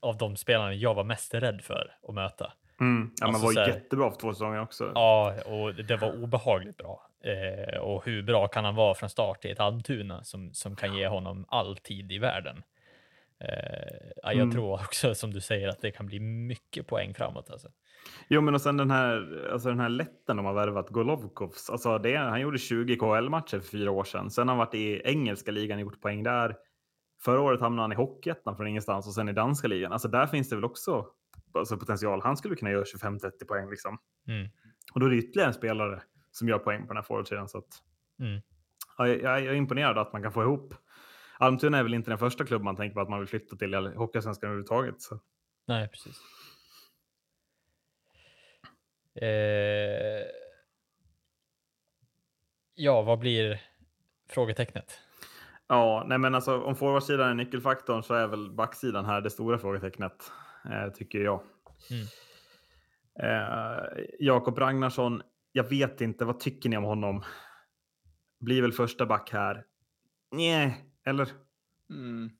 av 0.00 0.16
de 0.16 0.36
spelarna 0.36 0.74
jag 0.74 0.94
var 0.94 1.04
mest 1.04 1.34
rädd 1.34 1.60
för 1.62 1.94
att 2.08 2.14
möta. 2.14 2.52
Mm. 2.80 3.10
Ja, 3.20 3.26
Alltså 3.26 3.46
man 3.46 3.54
var 3.54 3.60
här- 3.62 3.68
jättebra 3.68 4.10
för 4.10 4.18
två 4.20 4.32
säsonger 4.32 4.60
också. 4.62 4.92
Ja, 4.94 5.34
och 5.46 5.74
det 5.74 5.96
var 5.96 6.22
obehagligt 6.22 6.76
bra. 6.76 7.02
Eh, 7.24 7.78
och 7.78 8.04
hur 8.04 8.22
bra 8.22 8.48
kan 8.48 8.64
han 8.64 8.74
vara 8.74 8.94
från 8.94 9.10
start 9.10 9.44
i 9.44 9.50
ett 9.50 9.60
Almtuna 9.60 10.24
som, 10.24 10.52
som 10.54 10.76
kan 10.76 10.96
ge 10.96 11.06
honom 11.08 11.44
all 11.48 11.76
tid 11.76 12.12
i 12.12 12.18
världen? 12.18 12.62
Eh, 13.40 13.48
ja, 14.16 14.32
jag 14.32 14.34
Mm. 14.36 14.50
tror 14.50 14.72
också 14.74 15.14
som 15.14 15.30
du 15.34 15.40
säger 15.40 15.68
att 15.68 15.80
det 15.80 15.90
kan 15.90 16.06
bli 16.06 16.20
mycket 16.20 16.86
poäng 16.86 17.14
framåt. 17.14 17.50
Alltså. 17.50 17.68
Jo, 18.28 18.40
men 18.40 18.54
och 18.54 18.60
sen 18.60 18.76
den 18.76 18.90
här, 18.90 19.48
alltså 19.52 19.68
den 19.68 19.80
här 19.80 19.88
letten 19.88 20.36
de 20.36 20.46
har 20.46 20.52
värvat, 20.54 20.88
Golovkovs. 20.88 21.70
Alltså 21.70 21.98
det, 21.98 22.16
han 22.16 22.40
gjorde 22.40 22.58
20 22.58 22.96
KHL-matcher 22.96 23.60
för 23.60 23.68
fyra 23.68 23.90
år 23.90 24.04
sedan. 24.04 24.30
Sen 24.30 24.48
har 24.48 24.54
han 24.54 24.58
varit 24.66 24.74
i 24.74 25.02
engelska 25.04 25.50
ligan 25.50 25.76
och 25.78 25.82
gjort 25.82 26.00
poäng 26.00 26.22
där. 26.22 26.56
Förra 27.24 27.40
året 27.40 27.60
hamnade 27.60 27.82
han 27.82 27.92
i 27.92 27.94
Hockeyettan 27.94 28.56
från 28.56 28.66
ingenstans 28.66 29.06
och 29.06 29.14
sen 29.14 29.28
i 29.28 29.32
danska 29.32 29.68
ligan. 29.68 29.92
Alltså 29.92 30.08
där 30.08 30.26
finns 30.26 30.48
det 30.48 30.56
väl 30.56 30.64
också 30.64 31.06
alltså 31.54 31.76
potential. 31.76 32.20
Han 32.22 32.36
skulle 32.36 32.56
kunna 32.56 32.70
göra 32.70 32.84
25-30 32.84 33.44
poäng 33.48 33.70
liksom. 33.70 33.98
Mm. 34.28 34.48
Och 34.94 35.00
då 35.00 35.06
är 35.06 35.10
det 35.10 35.16
ytterligare 35.16 35.48
en 35.48 35.54
spelare 35.54 36.02
som 36.30 36.48
gör 36.48 36.58
poäng 36.58 36.80
på 36.80 36.88
den 36.88 36.96
här 36.96 37.02
forwardsidan. 37.02 37.48
Så 37.48 37.58
att, 37.58 37.82
Mm. 38.20 38.40
ja, 38.98 39.08
jag, 39.08 39.20
jag 39.22 39.46
är 39.46 39.54
imponerad 39.54 39.98
att 39.98 40.12
man 40.12 40.22
kan 40.22 40.32
få 40.32 40.42
ihop. 40.42 40.74
Almtuna 41.38 41.78
är 41.78 41.82
väl 41.82 41.94
inte 41.94 42.10
den 42.10 42.18
första 42.18 42.44
klubb 42.44 42.62
man 42.62 42.76
tänker 42.76 42.94
på 42.94 43.00
att 43.00 43.08
man 43.08 43.18
vill 43.18 43.28
flytta 43.28 43.56
till 43.56 43.74
i 43.74 43.76
Hockeysvenskan 43.96 44.48
överhuvudtaget. 44.48 45.02
Så. 45.02 45.20
Nej, 45.66 45.88
precis. 45.88 46.16
Eh, 49.14 50.26
ja, 52.74 53.02
vad 53.02 53.18
blir 53.18 53.62
frågetecknet? 54.28 55.00
Ja, 55.68 56.04
nej 56.06 56.18
men 56.18 56.34
alltså 56.34 56.62
om 56.62 56.76
forwardsidan 56.76 57.28
är 57.30 57.34
nyckelfaktorn 57.34 58.02
så 58.02 58.14
är 58.14 58.26
väl 58.26 58.50
backsidan 58.50 59.04
här 59.04 59.20
det 59.20 59.30
stora 59.30 59.58
frågetecknet, 59.58 60.32
eh, 60.64 60.92
tycker 60.92 61.18
jag. 61.18 61.42
Mm. 61.90 62.06
Eh, 63.20 63.84
Jakob 64.18 64.58
Ragnarsson, 64.58 65.22
jag 65.52 65.64
vet 65.64 66.00
inte, 66.00 66.24
vad 66.24 66.40
tycker 66.40 66.68
ni 66.68 66.76
om 66.76 66.84
honom? 66.84 67.24
Blir 68.40 68.62
väl 68.62 68.72
första 68.72 69.06
back 69.06 69.30
här? 69.32 69.64
Nej, 70.30 70.84
eller? 71.04 71.28
Mm. 71.90 72.30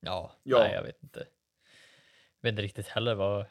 Ja, 0.00 0.32
Ja. 0.42 0.58
nej, 0.58 0.72
jag 0.74 0.82
vet 0.82 1.02
inte. 1.02 1.18
Jag 2.40 2.48
vet 2.48 2.52
inte 2.52 2.62
riktigt 2.62 2.88
heller 2.88 3.14
vad. 3.14 3.46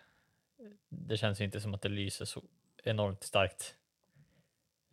Det 0.90 1.18
känns 1.18 1.42
ju 1.42 1.46
inte 1.46 1.62
som 1.62 1.74
att 1.74 1.82
det 1.82 1.90
lyser 1.90 2.26
så 2.26 2.44
enormt 2.84 3.24
starkt. 3.24 3.76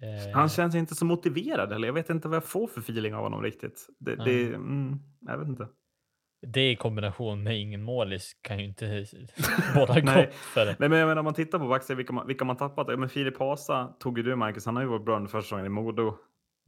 Eh, 0.03 0.35
Han 0.35 0.49
känns 0.49 0.74
inte 0.74 0.95
så 0.95 1.05
motiverad, 1.05 1.73
eller 1.73 1.89
jag 1.89 1.95
vet 1.95 2.11
inte 2.11 2.29
vad 2.29 2.37
jag 2.37 2.45
får 2.45 2.66
för 2.66 2.81
feeling 2.81 3.15
av 3.15 3.23
honom 3.23 3.43
riktigt. 3.43 3.87
Det, 3.99 4.16
det, 4.16 4.47
mm, 4.47 4.99
jag 5.20 5.39
vet 5.39 5.49
inte. 5.49 5.69
Det 6.47 6.70
i 6.70 6.77
kombination 6.77 7.43
med 7.43 7.61
ingen 7.61 7.83
målis 7.83 8.33
kan 8.43 8.59
ju 8.59 8.65
inte 8.65 9.07
båda 9.74 10.01
gott 10.01 10.35
för 10.35 10.65
Nej, 10.66 10.77
men 10.89 10.93
jag 10.93 11.07
menar, 11.07 11.16
om 11.16 11.24
man 11.24 11.35
tittar 11.35 11.59
på 11.59 11.69
backsidan, 11.69 11.97
vilka 11.97 12.12
man, 12.12 12.27
vilka 12.27 12.45
man 12.45 12.57
tappat. 12.57 12.87
Ja, 12.91 12.97
men 12.97 13.09
Filip 13.09 13.39
Hasa 13.39 13.87
tog 14.01 14.19
ju 14.19 14.24
du, 14.24 14.37
Marcus. 14.37 14.66
Han 14.66 14.77
har 14.77 14.83
ju 14.83 14.89
varit 14.89 15.05
bra 15.05 15.16
under 15.16 15.31
första 15.31 15.43
säsongen 15.43 15.66
i 15.66 15.69
Modo. 15.69 16.15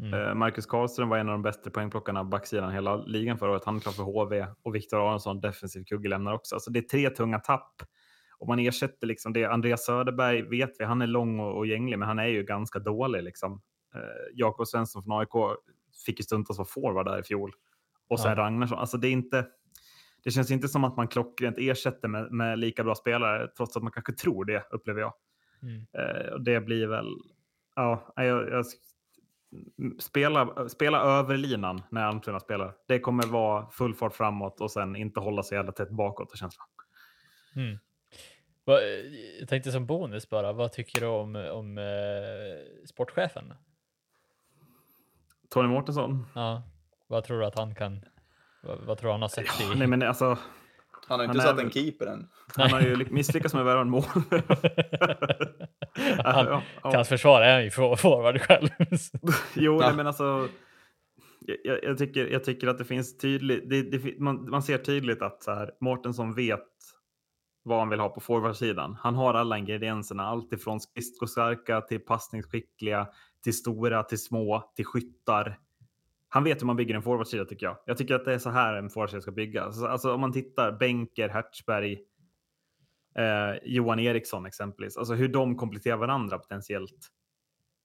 Mm. 0.02 0.28
Eh, 0.28 0.34
Marcus 0.34 0.66
Karlström 0.66 1.08
var 1.08 1.18
en 1.18 1.28
av 1.28 1.32
de 1.32 1.42
bästa 1.42 1.70
poängplockarna 1.70 2.20
på 2.20 2.28
backsidan 2.28 2.72
hela 2.72 2.96
ligan 2.96 3.38
förra 3.38 3.50
året. 3.50 3.64
Han 3.64 3.76
är 3.76 3.80
klar 3.80 3.92
för 3.92 4.02
HV 4.02 4.46
och 4.62 4.74
Viktor 4.74 5.08
Aronsson, 5.08 5.40
defensiv 5.40 5.84
kugge, 5.84 6.08
lämnar 6.08 6.32
också. 6.32 6.54
Alltså 6.54 6.70
det 6.70 6.78
är 6.78 6.82
tre 6.82 7.10
tunga 7.10 7.38
tapp. 7.38 7.82
Och 8.44 8.48
man 8.48 8.58
ersätter 8.58 9.06
liksom 9.06 9.32
det. 9.32 9.44
Andreas 9.44 9.84
Söderberg 9.84 10.42
vet 10.42 10.70
vi, 10.78 10.84
han 10.84 11.02
är 11.02 11.06
lång 11.06 11.40
och, 11.40 11.56
och 11.56 11.66
gänglig, 11.66 11.98
men 11.98 12.08
han 12.08 12.18
är 12.18 12.26
ju 12.26 12.42
ganska 12.42 12.78
dålig. 12.78 13.22
Liksom. 13.22 13.62
Eh, 13.94 14.00
Jakob 14.34 14.66
Svensson 14.66 15.02
från 15.02 15.18
AIK 15.18 15.58
fick 16.06 16.20
ju 16.20 16.22
stundtals 16.22 16.58
vara 16.58 16.68
forward 16.68 17.06
där 17.06 17.20
i 17.20 17.22
fjol. 17.22 17.52
Och 18.08 18.20
sen 18.20 18.30
Ja. 18.30 18.36
Ragnarsson. 18.36 18.78
Alltså 18.78 18.96
det 18.96 19.08
är 19.08 19.12
inte... 19.12 19.46
Det 20.24 20.30
känns 20.30 20.50
inte 20.50 20.68
som 20.68 20.84
att 20.84 20.96
man 20.96 21.08
klockrent 21.08 21.56
ersätter 21.58 22.08
med, 22.08 22.32
med 22.32 22.58
lika 22.58 22.84
bra 22.84 22.94
spelare, 22.94 23.48
trots 23.56 23.76
att 23.76 23.82
man 23.82 23.92
kanske 23.92 24.12
tror 24.12 24.44
det, 24.44 24.66
upplever 24.70 25.00
jag. 25.00 25.12
Mm. 25.62 25.86
Eh, 25.92 26.32
och 26.32 26.44
det 26.44 26.60
blir 26.60 26.86
väl... 26.86 27.06
Ja, 27.74 28.12
jag, 28.16 28.48
jag, 28.48 28.64
spela, 29.98 30.68
spela 30.68 31.00
över 31.00 31.36
linan 31.36 31.82
när 31.90 32.04
Almtuna 32.04 32.40
spelar. 32.40 32.74
Det 32.88 32.98
kommer 32.98 33.26
vara 33.26 33.70
full 33.70 33.94
fart 33.94 34.14
framåt 34.14 34.60
och 34.60 34.70
sen 34.70 34.96
inte 34.96 35.20
hålla 35.20 35.42
sig 35.42 35.56
jävla 35.56 35.72
tätt 35.72 35.90
bakåt. 35.90 36.30
Det 36.32 36.38
känns. 36.38 36.56
Mm. 37.56 37.78
Va, 38.66 38.80
jag 39.40 39.48
tänkte 39.48 39.72
som 39.72 39.86
bonus 39.86 40.30
bara, 40.30 40.52
vad 40.52 40.72
tycker 40.72 41.00
du 41.00 41.06
om, 41.06 41.36
om 41.36 41.78
eh, 41.78 42.84
sportchefen? 42.86 43.54
Tony 45.50 45.68
Mårtensson? 45.68 46.26
Ja, 46.34 46.62
vad 47.06 47.24
tror 47.24 47.38
du 47.40 47.46
att 47.46 47.58
han 47.58 47.74
kan, 47.74 48.04
vad, 48.62 48.78
vad 48.78 48.98
tror 48.98 49.08
du 49.08 49.12
han 49.12 49.22
har 49.22 49.28
sett 49.28 49.44
i? 49.60 49.78
Nej, 49.78 49.86
men 49.88 50.02
alltså, 50.02 50.24
Han 51.08 51.18
har 51.20 51.24
inte 51.24 51.26
Han 51.26 51.36
är 51.36 51.40
satt 51.40 51.58
väl- 51.58 51.64
en 51.64 51.70
keeper 51.70 52.06
än. 52.06 52.28
han 52.56 52.70
har 52.70 52.80
ju 52.80 53.06
misslyckats 53.10 53.54
med 53.54 53.60
att 53.60 53.66
värva 53.66 53.80
en 53.80 53.90
mål. 53.90 54.02
han, 56.24 56.46
ja, 56.46 56.62
ja. 56.82 56.90
Till 56.90 56.96
hans 56.96 57.08
försvar 57.08 57.42
är 57.42 57.52
han 57.54 57.64
ju 57.64 57.70
for- 57.70 57.96
forward 57.96 58.40
själv. 58.40 58.68
Jo, 59.54 59.78
Ja. 59.80 59.86
nej, 59.86 59.96
men 59.96 60.06
alltså. 60.06 60.48
Jag, 61.64 61.84
jag, 61.84 61.98
tycker, 61.98 62.26
jag 62.26 62.44
tycker 62.44 62.66
att 62.66 62.78
det 62.78 62.84
finns 62.84 63.18
tydligt. 63.18 63.70
Det, 63.70 63.82
det, 63.82 64.18
man, 64.20 64.50
man 64.50 64.62
ser 64.62 64.78
tydligt 64.78 65.22
att 65.22 65.42
så 65.42 65.54
här, 65.54 65.70
Mårtensson 65.80 66.34
vet 66.34 66.60
vad 67.64 67.78
han 67.78 67.88
vill 67.88 68.00
ha 68.00 68.08
på 68.08 68.20
forwardsidan. 68.20 68.96
Han 69.00 69.14
har 69.14 69.34
alla 69.34 69.58
ingredienserna, 69.58 70.22
allt 70.22 70.52
ifrån 70.52 70.80
skridskostarka 70.80 71.80
till 71.80 72.00
passningsskickliga, 72.00 73.08
till 73.44 73.56
stora, 73.56 74.02
till 74.02 74.22
små, 74.22 74.72
till 74.76 74.84
skyttar. 74.84 75.58
Han 76.28 76.44
vet 76.44 76.62
hur 76.62 76.66
man 76.66 76.76
bygger 76.76 76.94
en 76.94 77.02
forwardsida 77.02 77.44
tycker 77.44 77.66
jag. 77.66 77.76
Jag 77.86 77.96
tycker 77.96 78.14
att 78.14 78.24
det 78.24 78.34
är 78.34 78.38
så 78.38 78.50
här 78.50 78.74
en 78.74 78.90
forwardsida 78.90 79.20
ska 79.20 79.30
byggas. 79.30 79.66
Alltså, 79.66 79.86
alltså 79.86 80.14
om 80.14 80.20
man 80.20 80.32
tittar, 80.32 80.72
Benker, 80.72 81.28
Hertzberg, 81.28 81.92
eh, 83.18 83.58
Johan 83.64 83.98
Eriksson 83.98 84.46
exempelvis. 84.46 84.96
Alltså 84.96 85.14
hur 85.14 85.28
de 85.28 85.56
kompletterar 85.56 85.96
varandra 85.96 86.38
potentiellt. 86.38 87.08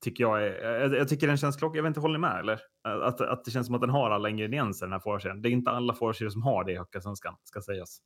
Tycker 0.04 0.24
jag, 0.24 0.44
är, 0.48 0.64
eh, 0.64 0.82
jag, 0.82 0.96
jag 0.96 1.10
tycker 1.10 1.28
den 1.28 1.38
känns 1.38 1.58
klock. 1.58 1.78
Jag 1.78 1.84
vet 1.84 1.90
inte, 1.90 2.00
håller 2.00 2.18
ni 2.18 2.22
med? 2.22 2.40
Eller? 2.40 2.60
Eh, 2.88 3.08
att, 3.08 3.22
att 3.22 3.46
det 3.46 3.52
känns 3.52 3.68
som 3.68 3.76
att 3.76 3.82
den 3.82 3.90
har 3.90 4.10
alla 4.12 4.30
ingredienser 4.30 4.86
den 4.86 4.94
här 4.94 5.00
forwardsidan. 5.00 5.42
Det 5.42 5.50
är 5.50 5.52
inte 5.52 5.72
alla 5.72 5.94
forwardsidor 5.94 6.30
som 6.30 6.44
har 6.44 6.64
det 6.64 6.72
i 6.72 6.76
Hockeyallsvenskan, 6.76 7.36
ska 7.44 7.62
sägas 7.62 8.02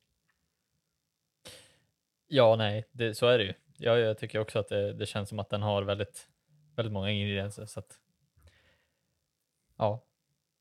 ja, 2.33 2.55
nej, 2.55 2.87
det, 2.91 3.15
så 3.15 3.27
är 3.27 3.37
det 3.37 3.43
ju. 3.43 3.53
Ja, 3.77 3.97
jag 3.97 4.17
tycker 4.17 4.39
också 4.39 4.59
att 4.59 4.67
det, 4.69 4.93
det 4.93 5.05
känns 5.05 5.29
som 5.29 5.39
att 5.39 5.49
den 5.49 5.61
har 5.61 5.83
väldigt, 5.83 6.27
väldigt 6.75 6.93
många 6.93 7.11
ingredienser. 7.11 7.65
Så 7.65 7.79
att, 7.79 7.99
ja, 9.77 10.03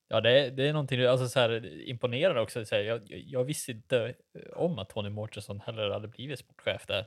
ja 0.09 0.21
det, 0.21 0.31
är- 0.47 0.51
det 0.51 0.69
är 0.69 0.73
någonting 0.73 1.05
alltså 1.05 1.29
så 1.29 1.41
här, 1.41 1.67
imponerande 1.89 2.41
också. 2.41 2.65
Så 2.65 2.75
här, 2.75 2.83
jag, 2.83 3.01
jag- 3.11 3.21
jag 3.21 3.45
visste 3.45 3.73
inte 3.73 4.15
om 4.57 4.79
att 4.79 4.89
Tony 4.91 5.11
Mårtensson 5.11 5.61
heller 5.61 5.91
hade 5.91 6.09
blivit 6.09 6.39
sportchef 6.39 6.87
där. 6.87 7.07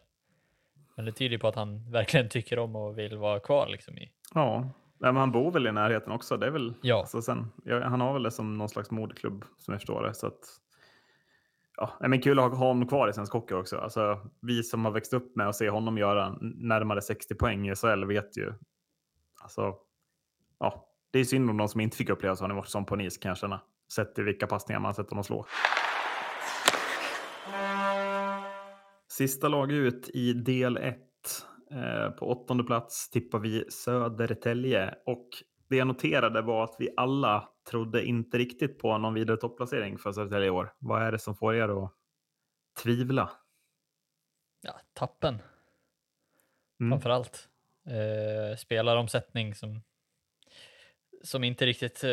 Men 0.95 1.05
det 1.05 1.11
tyder 1.11 1.31
ju 1.31 1.39
på 1.39 1.47
att 1.47 1.55
han 1.55 1.91
verkligen 1.91 2.29
tycker 2.29 2.59
om 2.59 2.75
och 2.75 2.97
vill 2.97 3.17
vara 3.17 3.39
kvar 3.39 3.67
liksom 3.67 3.97
i. 3.97 4.11
Ja, 4.33 4.69
men 4.99 5.15
han 5.15 5.31
bor 5.31 5.51
väl 5.51 5.67
i 5.67 5.71
närheten 5.71 6.11
också. 6.11 6.37
Det 6.37 6.45
är 6.47 6.51
väl, 6.51 6.73
Ja. 6.81 6.99
alltså 6.99 7.21
sen, 7.21 7.51
han 7.83 8.01
har 8.01 8.13
väl 8.13 8.23
det 8.23 8.31
som 8.31 8.57
någon 8.57 8.69
slags 8.69 8.91
moderklubb 8.91 9.45
som 9.57 9.71
jag 9.73 9.81
förstår 9.81 10.03
det. 10.03 10.13
Så 10.13 10.27
att, 10.27 10.39
ja, 11.77 11.97
men 11.99 12.22
kul 12.22 12.39
att 12.39 12.57
ha 12.57 12.68
honom 12.68 12.88
kvar 12.88 13.10
i 13.10 13.14
svensk 13.14 13.34
hockey 13.34 13.56
också. 13.56 13.77
Alltså, 13.77 14.19
vi 14.41 14.64
som 14.64 14.85
har 14.85 14.91
växt 14.91 15.14
upp 15.14 15.35
med 15.35 15.47
att 15.47 15.56
se 15.56 15.69
honom 15.69 15.97
göra 15.97 16.38
närmare 16.41 17.02
60 17.02 17.35
poäng 17.35 17.69
i 17.69 17.76
SHL 17.76 18.06
vet 18.06 18.38
ju. 18.38 18.53
Alltså, 19.41 19.76
ja, 20.60 20.89
det 21.11 21.19
är 21.19 21.23
synd 21.23 21.49
om 21.49 21.57
de 21.57 21.68
som 21.68 21.81
inte 21.81 21.97
fick 21.97 22.10
uppleva 22.10 22.35
så 22.35 22.43
han 22.43 22.56
varit 22.56 22.68
som 22.68 22.85
på 22.85 22.95
en 22.95 23.02
is 23.02 23.18
kan 23.18 23.30
jag 23.30 23.38
känna. 23.38 23.61
Sett 23.93 24.19
i 24.19 24.22
vilka 24.22 24.47
passningar 24.47 24.80
man 24.80 24.93
sett 24.93 25.10
honom 25.10 25.23
slå. 25.23 25.45
Sista 29.11 29.47
lag 29.47 29.72
ut 29.72 30.10
i 30.14 30.34
del 30.34 30.77
1. 30.77 30.97
Eh, 31.72 32.10
på 32.10 32.31
åttonde 32.31 32.64
plats 32.64 33.10
tippar 33.10 33.39
vi 33.39 33.65
Södertälje 33.69 34.95
och 35.06 35.30
det 35.69 35.76
jag 35.76 35.88
noterade 35.88 36.41
var 36.41 36.64
att 36.64 36.76
vi 36.80 36.89
alla 36.97 37.49
trodde 37.69 38.05
inte 38.05 38.37
riktigt 38.37 38.79
på 38.79 38.97
någon 38.97 39.13
vidare 39.13 39.37
topplacering 39.37 39.97
för 39.97 40.11
Södertälje 40.11 40.47
i 40.47 40.49
år. 40.49 40.73
Vad 40.79 41.01
är 41.01 41.11
det 41.11 41.19
som 41.19 41.35
får 41.35 41.55
er 41.55 41.83
att 41.83 41.91
tvivla? 42.83 43.31
Ja, 44.61 44.79
tappen 44.93 45.41
Mm. 46.79 46.91
framför 46.91 47.09
allt. 47.09 47.49
Eh, 47.85 48.57
spelaromsättning 48.57 49.55
som, 49.55 49.81
som 51.23 51.43
inte 51.43 51.65
riktigt 51.65 52.03
eh, 52.03 52.09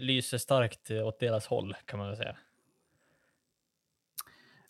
lyser 0.00 0.38
starkt 0.38 0.90
åt 0.90 1.20
deras 1.20 1.46
håll 1.46 1.74
kan 1.84 1.98
man 1.98 2.08
väl 2.08 2.16
säga. 2.16 2.36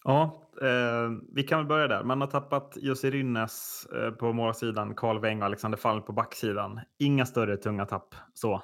Ja, 0.04 0.42
eh, 0.62 1.10
vi 1.34 1.42
kan 1.42 1.58
väl 1.58 1.66
börja 1.66 1.88
där. 1.88 2.02
Man 2.04 2.20
har 2.20 2.28
tappat 2.28 2.76
Jussi 2.80 3.10
Rynnes 3.10 3.86
eh, 3.86 4.10
på 4.10 4.32
målsidan, 4.32 4.94
Karl 4.94 5.20
Weng 5.20 5.38
och 5.40 5.46
Alexander 5.46 5.78
Falk 5.78 6.06
på 6.06 6.12
backsidan. 6.12 6.80
Inga 6.98 7.26
större 7.26 7.56
tunga 7.56 7.86
tapp 7.86 8.14
så. 8.34 8.62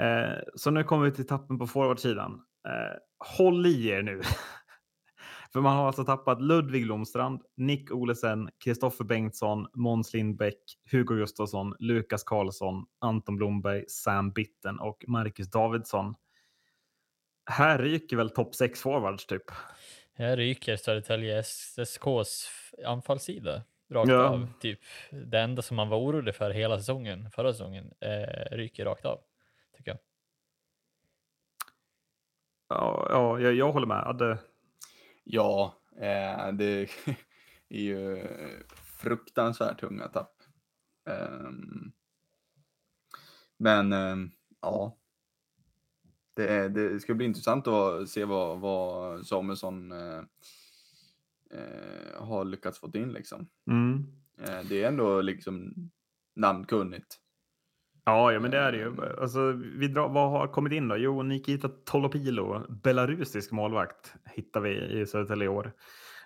Eh, 0.00 0.38
så 0.54 0.70
nu 0.70 0.84
kommer 0.84 1.04
vi 1.04 1.12
till 1.12 1.26
tappen 1.26 1.58
på 1.58 1.66
forwardsidan. 1.66 2.32
Eh, 2.68 2.98
håll 3.38 3.66
i 3.66 3.88
er 3.88 4.02
nu. 4.02 4.20
För 5.52 5.60
man 5.60 5.76
har 5.76 5.86
alltså 5.86 6.04
tappat 6.04 6.40
Ludvig 6.42 6.84
Blomstrand, 6.84 7.42
Nick 7.56 7.90
Olesen, 7.90 8.50
Kristoffer 8.64 9.04
Bengtsson, 9.04 9.66
Måns 9.74 10.14
Lindbäck, 10.14 10.58
Hugo 10.90 11.14
Gustafsson, 11.14 11.74
Lukas 11.78 12.22
Karlsson, 12.24 12.86
Anton 12.98 13.36
Blomberg, 13.36 13.84
Sam 13.88 14.30
Bitten 14.32 14.78
och 14.80 15.04
Marcus 15.08 15.50
Davidsson. 15.50 16.14
Här 17.50 17.78
ryker 17.78 18.16
väl 18.16 18.30
topp 18.30 18.54
6 18.54 18.80
forwards 18.80 19.26
typ. 19.26 19.42
Här 20.14 20.36
ryker 20.36 20.76
Södertälje 20.76 21.38
SSKs 21.38 22.48
anfallssida 22.86 23.62
rakt 23.92 24.10
Ja. 24.10 24.24
av. 24.28 24.48
Typ 24.60 24.80
det 25.10 25.40
enda 25.40 25.62
som 25.62 25.76
man 25.76 25.88
var 25.88 25.98
orolig 25.98 26.34
för 26.34 26.50
hela 26.50 26.78
säsongen, 26.78 27.30
förra 27.30 27.52
säsongen, 27.52 27.92
eh, 28.00 28.56
ryker 28.56 28.84
rakt 28.84 29.04
av. 29.04 29.20
Tycker 29.80 29.90
jag. 29.90 29.98
Ja, 32.68 33.06
ja 33.10 33.40
jag, 33.40 33.54
jag 33.54 33.72
håller 33.72 33.86
med. 33.86 34.02
Ja, 34.06 34.12
det, 34.12 34.38
Ja, 35.24 35.82
eh, 35.96 36.52
det 36.52 36.88
är 37.68 37.80
ju 37.80 38.28
fruktansvärt 38.74 39.80
tunga 39.80 40.08
tapp. 40.08 40.42
Ehm, 41.08 41.92
men 43.56 43.92
ehm, 43.92 44.30
ja, 44.60 44.96
det, 46.34 46.68
det 46.68 47.00
ska 47.00 47.14
bli 47.14 47.26
intressant 47.26 47.66
att 47.66 48.08
se 48.08 48.24
vad, 48.24 48.60
vad 48.60 49.26
Samuelsson 49.26 49.92
eh, 49.92 50.22
eh, 51.50 52.22
har 52.22 52.44
lyckats 52.44 52.78
få 52.78 52.90
in 52.94 53.12
liksom. 53.12 53.48
mm. 53.66 54.06
Eh, 54.38 54.60
det 54.68 54.82
är 54.82 54.88
ändå 54.88 55.20
liksom 55.20 55.74
namnkunnigt. 56.34 57.20
Ja, 58.10 58.32
ja, 58.32 58.40
men 58.40 58.50
det 58.50 58.58
är 58.58 58.72
det 58.72 58.78
ju. 58.78 58.96
Alltså, 59.20 59.52
vi 59.52 59.88
drar, 59.88 60.08
vad 60.08 60.30
har 60.30 60.46
kommit 60.46 60.72
in 60.72 60.88
då? 60.88 60.96
Jo, 60.96 61.22
Nikita 61.22 61.68
Tolopilo, 61.68 62.66
belarusisk 62.68 63.52
målvakt, 63.52 64.14
hittar 64.34 64.60
vi 64.60 65.00
i 65.00 65.06
Södertälje 65.06 65.44
i 65.44 65.48
år. 65.48 65.72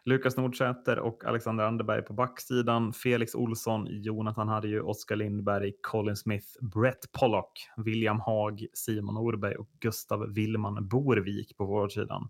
Lukas 0.04 0.36
Nordsäter 0.36 0.98
och 0.98 1.24
Alexander 1.24 1.64
Anderberg 1.64 2.02
på 2.02 2.12
backsidan. 2.12 2.92
Felix 2.92 3.34
Olsson, 3.34 3.86
Jonathan 3.90 4.48
Harju, 4.48 4.80
Oskar 4.80 5.16
Lindberg, 5.16 5.72
Colin 5.82 6.16
Smith, 6.16 6.46
Brett 6.74 7.12
Pollock, 7.12 7.52
William 7.76 8.20
Haag, 8.20 8.66
Simon 8.72 9.16
Orberg 9.16 9.54
och 9.54 9.68
Gustav 9.80 10.34
Willman 10.34 10.88
Borvik 10.88 11.56
på 11.56 11.66
forwardsidan. 11.66 12.28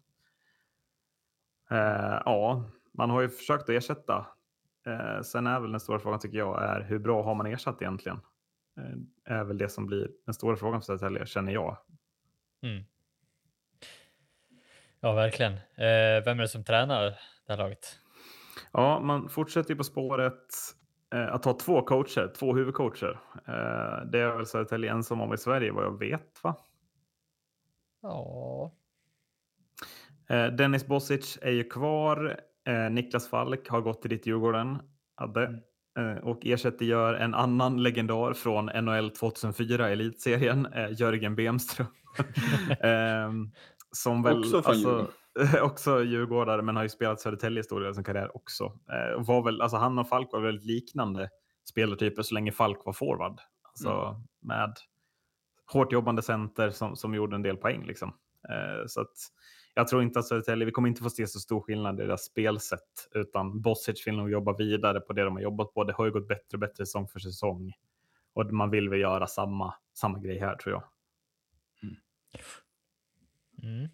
Eh, 1.71 2.21
ja, 2.25 2.71
man 2.93 3.11
har 3.11 3.21
ju 3.21 3.29
försökt 3.29 3.63
att 3.63 3.69
ersätta. 3.69 4.27
Eh, 4.87 5.23
sen 5.23 5.47
är 5.47 5.61
väl 5.61 5.71
den 5.71 5.81
stora 5.81 5.99
frågan 5.99 6.21
tycker 6.21 6.39
jag 6.39 6.63
är 6.65 6.81
hur 6.81 6.99
bra 6.99 7.23
har 7.23 7.35
man 7.35 7.47
ersatt 7.47 7.83
egentligen? 7.83 8.21
Eh, 8.77 9.35
är 9.37 9.45
väl 9.45 9.59
det 9.59 9.69
som 9.69 9.87
blir 9.87 10.11
den 10.25 10.35
stora 10.35 10.57
frågan 10.57 10.81
för 10.81 10.87
Södertälje, 10.87 11.27
känner 11.27 11.53
jag. 11.53 11.79
Mm. 12.63 12.85
Ja, 15.01 15.13
verkligen. 15.13 15.53
Eh, 15.53 16.25
vem 16.25 16.39
är 16.39 16.43
det 16.43 16.49
som 16.49 16.65
tränar 16.65 17.05
det 17.05 17.19
här 17.49 17.57
laget? 17.57 17.99
Ja, 18.73 19.01
man 19.01 19.29
fortsätter 19.29 19.71
ju 19.71 19.77
på 19.77 19.85
spåret 19.85 20.47
eh, 21.15 21.35
att 21.35 21.45
ha 21.45 21.59
två 21.59 21.83
coacher, 21.83 22.33
två 22.39 22.55
huvudcoacher. 22.55 23.21
Det 24.13 24.19
är 24.21 24.37
väl 24.37 24.47
Södertälje 24.47 24.91
ensam 24.91 25.21
om 25.21 25.35
i 25.35 25.39
Sverige 25.39 25.73
vad 25.73 25.85
jag 25.85 25.99
vet, 25.99 26.45
va? 26.45 26.57
Ja, 28.03 28.75
Dennis 30.59 30.87
Bosic 30.87 31.39
är 31.43 31.51
ju 31.51 31.65
kvar. 31.65 32.41
Niklas 32.91 33.29
Falk 33.29 33.69
har 33.69 33.81
gått 33.81 34.01
till 34.03 34.11
ditt 34.11 34.27
Djurgården. 34.27 34.79
Hade. 35.15 35.63
Eh, 35.99 36.17
och 36.25 36.47
ersätter 36.47 36.85
gör 36.85 37.15
en 37.15 37.35
annan 37.35 37.83
legendar 37.83 38.33
från 38.33 38.67
NHL 38.67 39.11
2004 39.11 39.91
elitserien, 39.91 40.67
eh, 40.67 41.01
Jörgen 41.01 41.35
Bemström. 41.37 41.87
Ehm, 42.81 43.51
som 43.93 44.23
väl, 44.23 44.39
Också 44.39 44.63
från 44.63 44.73
alltså, 44.73 45.11
också 45.63 46.05
djurgårdare, 46.05 46.63
men 46.63 46.77
har 46.77 46.83
ju 46.83 46.89
spelat 46.89 47.21
Södertälje 47.21 47.63
stor 47.63 47.81
del 47.81 47.89
av 47.89 47.95
sin 47.95 48.05
karriär 48.05 48.37
också. 48.37 48.65
Eh, 48.65 49.27
var 49.27 49.45
väl, 49.45 49.61
alltså 49.61 49.77
han 49.77 49.99
och 49.99 50.09
Falk 50.09 50.29
var 50.33 50.41
väldigt 50.41 50.67
liknande 50.67 51.29
spelartyper 51.69 52.23
så 52.23 52.35
länge 52.35 52.53
Falk 52.53 52.79
var 52.85 52.93
forward. 52.93 53.41
Alltså 53.63 53.91
Mm. 53.91 54.23
med 54.43 54.75
hårt 55.73 55.93
jobbande 55.93 56.23
center 56.23 56.71
som, 56.71 56.97
som 56.97 57.15
gjorde 57.15 57.37
en 57.37 57.43
del 57.43 57.57
poäng. 57.57 57.87
Liksom. 57.87 58.15
Så 58.87 59.01
att 59.01 59.13
jag 59.75 59.89
tror 59.89 60.03
inte 60.03 60.19
att 60.19 60.27
Södertälje, 60.27 60.67
vi 60.67 60.73
kommer 60.73 60.89
inte 60.89 61.03
få 61.03 61.11
se 61.11 61.27
så 61.27 61.41
stor 61.41 61.61
skillnad 61.61 62.01
i 62.01 62.03
deras 62.03 62.25
spelsätt, 62.25 63.09
utan 63.15 63.61
Bosic 63.61 64.07
vill 64.07 64.17
nog 64.17 64.31
jobba 64.31 64.57
vidare 64.57 65.01
på 65.01 65.13
det 65.13 65.23
de 65.23 65.35
har 65.35 65.43
jobbat 65.43 65.75
på. 65.75 65.85
Det 65.85 65.93
har 65.93 66.05
ju 66.05 66.11
gått 66.11 66.29
bättre 66.29 66.57
och 66.57 66.59
bättre 66.59 66.87
säsong 66.87 67.09
för 67.09 67.19
säsong. 67.19 67.73
Och 68.33 68.53
man 68.53 68.71
vill 68.71 68.89
väl 68.89 69.01
göra 69.01 69.27
samma, 69.27 69.75
samma 69.95 70.19
grej 70.19 70.39
här 70.39 70.57
tror 70.57 70.75
jag. 70.75 70.85
Mm. 73.63 73.89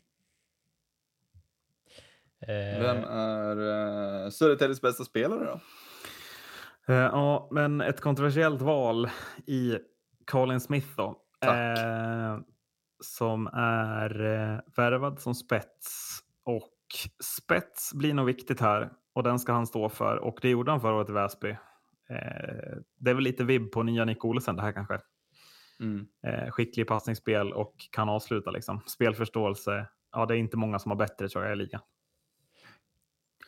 Eh, 2.40 2.82
Vem 2.82 3.04
är 3.04 3.58
uh, 3.58 4.30
Södertäljes 4.30 4.80
bästa 4.80 5.04
spelare 5.04 5.44
då? 5.44 5.60
Eh, 6.92 6.98
ja, 6.98 7.48
men 7.50 7.80
ett 7.80 8.00
kontroversiellt 8.00 8.62
val 8.62 9.10
i 9.46 9.78
Colin 10.26 10.60
Smith 10.60 10.88
då. 10.96 11.22
Tack. 11.40 11.78
Eh, 11.78 12.38
som 13.00 13.46
är 13.52 14.24
eh, 14.24 14.60
värvad 14.76 15.20
som 15.20 15.34
spets. 15.34 16.18
Och 16.44 16.72
spets 17.24 17.94
blir 17.94 18.14
nog 18.14 18.26
viktigt 18.26 18.60
här. 18.60 18.92
Och 19.12 19.22
den 19.22 19.38
ska 19.38 19.52
han 19.52 19.66
stå 19.66 19.88
för. 19.88 20.16
Och 20.16 20.38
det 20.42 20.50
gjorde 20.50 20.70
han 20.70 20.80
förra 20.80 20.94
året 20.94 21.10
i 21.10 21.12
Väsby. 21.12 21.50
Eh, 22.10 22.76
det 22.96 23.10
är 23.10 23.14
väl 23.14 23.24
lite 23.24 23.44
vibb 23.44 23.72
på 23.72 23.82
nya 23.82 24.04
Nick 24.04 24.24
Olsen 24.24 24.56
det 24.56 24.62
här 24.62 24.72
kanske. 24.72 25.00
Mm. 25.80 26.06
Eh, 26.26 26.50
skicklig 26.50 26.86
passningsspel 26.86 27.52
och 27.52 27.74
kan 27.90 28.08
avsluta 28.08 28.50
liksom. 28.50 28.80
Spelförståelse. 28.86 29.88
Ja, 30.12 30.26
det 30.26 30.34
är 30.34 30.38
inte 30.38 30.56
många 30.56 30.78
som 30.78 30.90
har 30.90 30.96
bättre 30.96 31.28
tror 31.28 31.44
jag 31.44 31.52
i 31.52 31.56
ligan. 31.56 31.80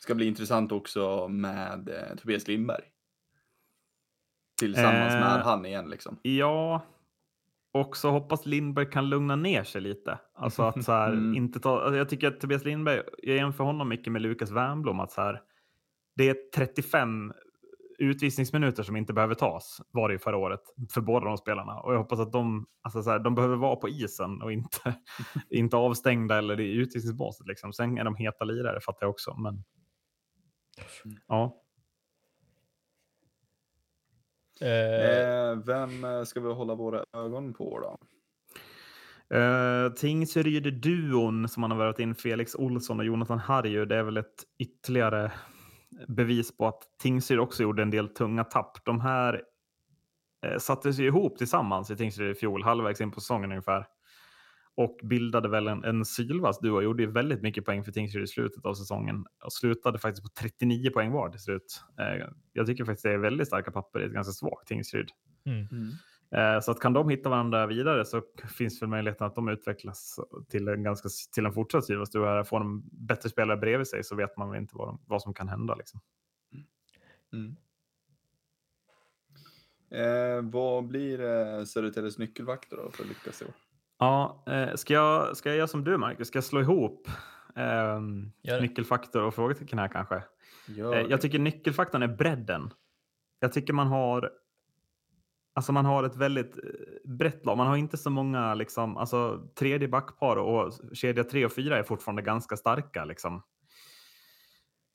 Ska 0.00 0.14
bli 0.14 0.26
intressant 0.26 0.72
också 0.72 1.28
med 1.28 1.88
eh, 1.88 2.16
Tobias 2.16 2.48
Lindberg. 2.48 2.84
Tillsammans 4.58 5.14
Eh, 5.14 5.20
med 5.20 5.42
han 5.42 5.66
igen 5.66 5.90
liksom. 5.90 6.18
Ja, 6.22 6.82
och 7.72 7.96
så 7.96 8.10
hoppas 8.10 8.46
Lindberg 8.46 8.90
kan 8.90 9.08
lugna 9.08 9.36
ner 9.36 9.64
sig 9.64 9.80
lite. 9.80 10.18
Alltså 10.34 10.62
att 10.62 10.84
så 10.84 10.92
här, 10.92 11.12
Mm. 11.12 11.34
inte 11.34 11.60
ta, 11.60 11.80
alltså 11.80 11.96
jag 11.96 12.08
tycker 12.08 12.28
att 12.28 12.40
Tobias 12.40 12.64
Lindberg, 12.64 13.02
jag 13.22 13.36
jämför 13.36 13.64
honom 13.64 13.88
mycket 13.88 14.12
med 14.12 14.22
Lukas 14.22 14.50
Wernbloom. 14.50 15.00
Att 15.00 15.12
så 15.12 15.20
här, 15.20 15.40
det 16.16 16.28
är 16.28 16.36
35 16.56 17.32
utvisningsminuter 17.98 18.82
som 18.82 18.96
inte 18.96 19.12
behöver 19.12 19.34
tas 19.34 19.80
var 19.90 20.08
det 20.08 20.12
ju 20.12 20.18
förra 20.18 20.36
året 20.36 20.60
för 20.94 21.00
båda 21.00 21.26
de 21.26 21.36
spelarna. 21.38 21.80
Och 21.80 21.94
jag 21.94 21.98
hoppas 21.98 22.20
att 22.20 22.32
de, 22.32 22.66
alltså 22.82 23.02
så 23.02 23.10
här, 23.10 23.18
de 23.18 23.34
behöver 23.34 23.56
vara 23.56 23.76
på 23.76 23.88
isen 23.88 24.42
och 24.42 24.52
inte, 24.52 24.94
inte 25.50 25.76
avstängda 25.76 26.38
eller 26.38 26.60
i 26.60 26.72
utvisningsbåset. 26.72 27.46
Liksom. 27.46 27.72
Sen 27.72 27.98
är 27.98 28.04
de 28.04 28.16
heta 28.16 28.44
lirare 28.44 28.80
fattar 28.80 28.98
jag 29.06 29.10
också. 29.10 29.34
Men... 29.36 29.64
Ja. 31.26 31.44
eh, 31.44 31.48
Eh, 31.48 31.56
vem 35.66 36.04
eh, 36.04 36.24
ska 36.24 36.40
vi 36.40 36.52
hålla 36.52 36.74
våra 36.74 37.04
ögon 37.16 37.54
på 37.54 37.80
då? 37.80 37.98
Uh, 39.38 39.92
Tingsryd-duon 39.92 41.48
som 41.48 41.60
man 41.60 41.70
har 41.70 41.78
värvat 41.78 41.98
in, 41.98 42.14
Felix 42.14 42.54
Olsson 42.54 43.00
och 43.00 43.06
Jonathan 43.06 43.38
Harju, 43.38 43.84
det 43.84 43.96
är 43.96 44.02
väl 44.02 44.16
ett 44.16 44.44
ytterligare 44.58 45.32
bevis 46.08 46.56
på 46.56 46.66
att 46.66 46.82
Tingsryd 47.02 47.40
också 47.40 47.62
gjorde 47.62 47.82
en 47.82 47.90
del 47.90 48.08
tunga 48.08 48.44
tapp. 48.44 48.84
De 48.84 49.00
här 49.00 49.42
uh, 50.46 50.58
sattes 50.58 50.98
ju 50.98 51.06
ihop 51.06 51.38
tillsammans 51.38 51.90
i 51.90 51.96
Tingsryd 51.96 52.30
i 52.30 52.34
fjol, 52.34 52.62
halvvägs 52.62 53.00
in 53.00 53.10
på 53.10 53.20
säsongen 53.20 53.50
ungefär. 53.50 53.86
Och 54.74 55.00
bildade 55.02 55.48
väl 55.48 55.68
en, 55.68 55.84
en 55.84 56.04
sylvass 56.04 56.58
duo, 56.60 56.82
gjorde 56.82 57.02
ju 57.02 57.10
väldigt 57.10 57.42
mycket 57.42 57.64
poäng 57.64 57.84
för 57.84 57.92
Tingsryd 57.92 58.24
i 58.24 58.26
slutet 58.26 58.64
av 58.64 58.74
säsongen 58.74 59.24
och 59.44 59.52
slutade 59.52 59.98
faktiskt 59.98 60.22
på 60.22 60.28
39 60.40 60.90
poäng 60.90 61.10
var 61.12 61.28
till 61.28 61.40
slut. 61.40 61.80
Uh, 62.00 62.26
jag 62.52 62.66
tycker 62.66 62.84
faktiskt 62.84 63.02
det 63.02 63.12
är 63.12 63.18
väldigt 63.18 63.46
starka 63.46 63.70
papper 63.70 64.02
i 64.02 64.04
ett 64.04 64.12
ganska 64.12 64.32
svagt 64.32 64.68
Tingsryd. 64.68 65.08
mm. 65.46 65.66
Eh, 66.34 66.60
Så 66.60 66.70
att 66.70 66.80
kan 66.80 66.92
de 66.92 67.08
hitta 67.08 67.28
varandra 67.28 67.66
vidare 67.66 68.04
så 68.04 68.22
finns 68.58 68.82
väl 68.82 68.88
möjligheten 68.88 69.26
att 69.26 69.34
de 69.34 69.48
utvecklas 69.48 70.20
till 70.48 70.68
en, 70.68 70.82
ganska, 70.82 71.08
till 71.34 71.46
en 71.46 71.52
fortsatt 71.52 71.84
Sylvas 71.84 72.10
Får 72.48 72.58
de 72.58 72.82
bättre 72.92 73.28
spelare 73.28 73.56
bredvid 73.56 73.86
sig 73.86 74.04
så 74.04 74.16
vet 74.16 74.36
man 74.36 74.50
väl 74.50 74.60
inte 74.60 74.76
vad, 74.76 74.88
de, 74.88 75.00
vad 75.06 75.22
som 75.22 75.34
kan 75.34 75.48
hända. 75.48 75.74
Liksom. 75.74 76.00
Mm. 77.32 77.56
Eh, 79.90 80.50
vad 80.50 80.86
blir 80.86 81.20
eh, 81.20 81.64
Södertäljes 81.64 82.18
nyckelvakter 82.18 82.76
då 82.76 82.90
för 82.90 83.02
att 83.02 83.08
lyckas 83.08 83.42
i 83.42 83.44
år? 83.44 83.54
Ja, 84.02 84.44
eh, 84.46 84.74
ska, 84.74 84.94
jag, 84.94 85.36
ska 85.36 85.48
jag 85.48 85.56
göra 85.56 85.68
som 85.68 85.84
du 85.84 85.96
Marcus? 85.96 86.28
Ska 86.28 86.36
jag 86.36 86.44
slå 86.44 86.60
ihop 86.60 87.08
det. 88.42 88.60
nyckelfaktor 88.60 89.22
och 89.22 89.34
frågetecken 89.34 89.78
här 89.78 89.88
kanske? 89.88 90.22
Gör 90.66 90.94
Eh, 90.94 91.06
jag 91.10 91.20
tycker 91.20 91.38
nyckelfaktorn 91.38 92.02
är 92.02 92.08
bredden. 92.08 92.70
Jag 93.40 93.52
tycker 93.52 93.72
man 93.72 93.86
har 93.86 94.30
Alltså 95.54 95.72
man 95.72 95.84
har 95.84 96.04
ett 96.04 96.16
väldigt 96.16 96.56
eh, 96.56 97.10
brett 97.10 97.46
lag. 97.46 97.56
Man 97.56 97.66
har 97.66 97.76
inte 97.76 97.96
så 97.96 98.10
många, 98.10 98.54
liksom, 98.54 98.96
alltså 98.96 99.48
tredje 99.54 99.88
backpar 99.88 100.36
och 100.36 100.72
kedja 100.92 101.24
tre 101.24 101.44
och 101.44 101.52
fyra 101.52 101.78
är 101.78 101.82
fortfarande 101.82 102.22
ganska 102.22 102.56
starka. 102.56 103.04
Liksom. 103.04 103.42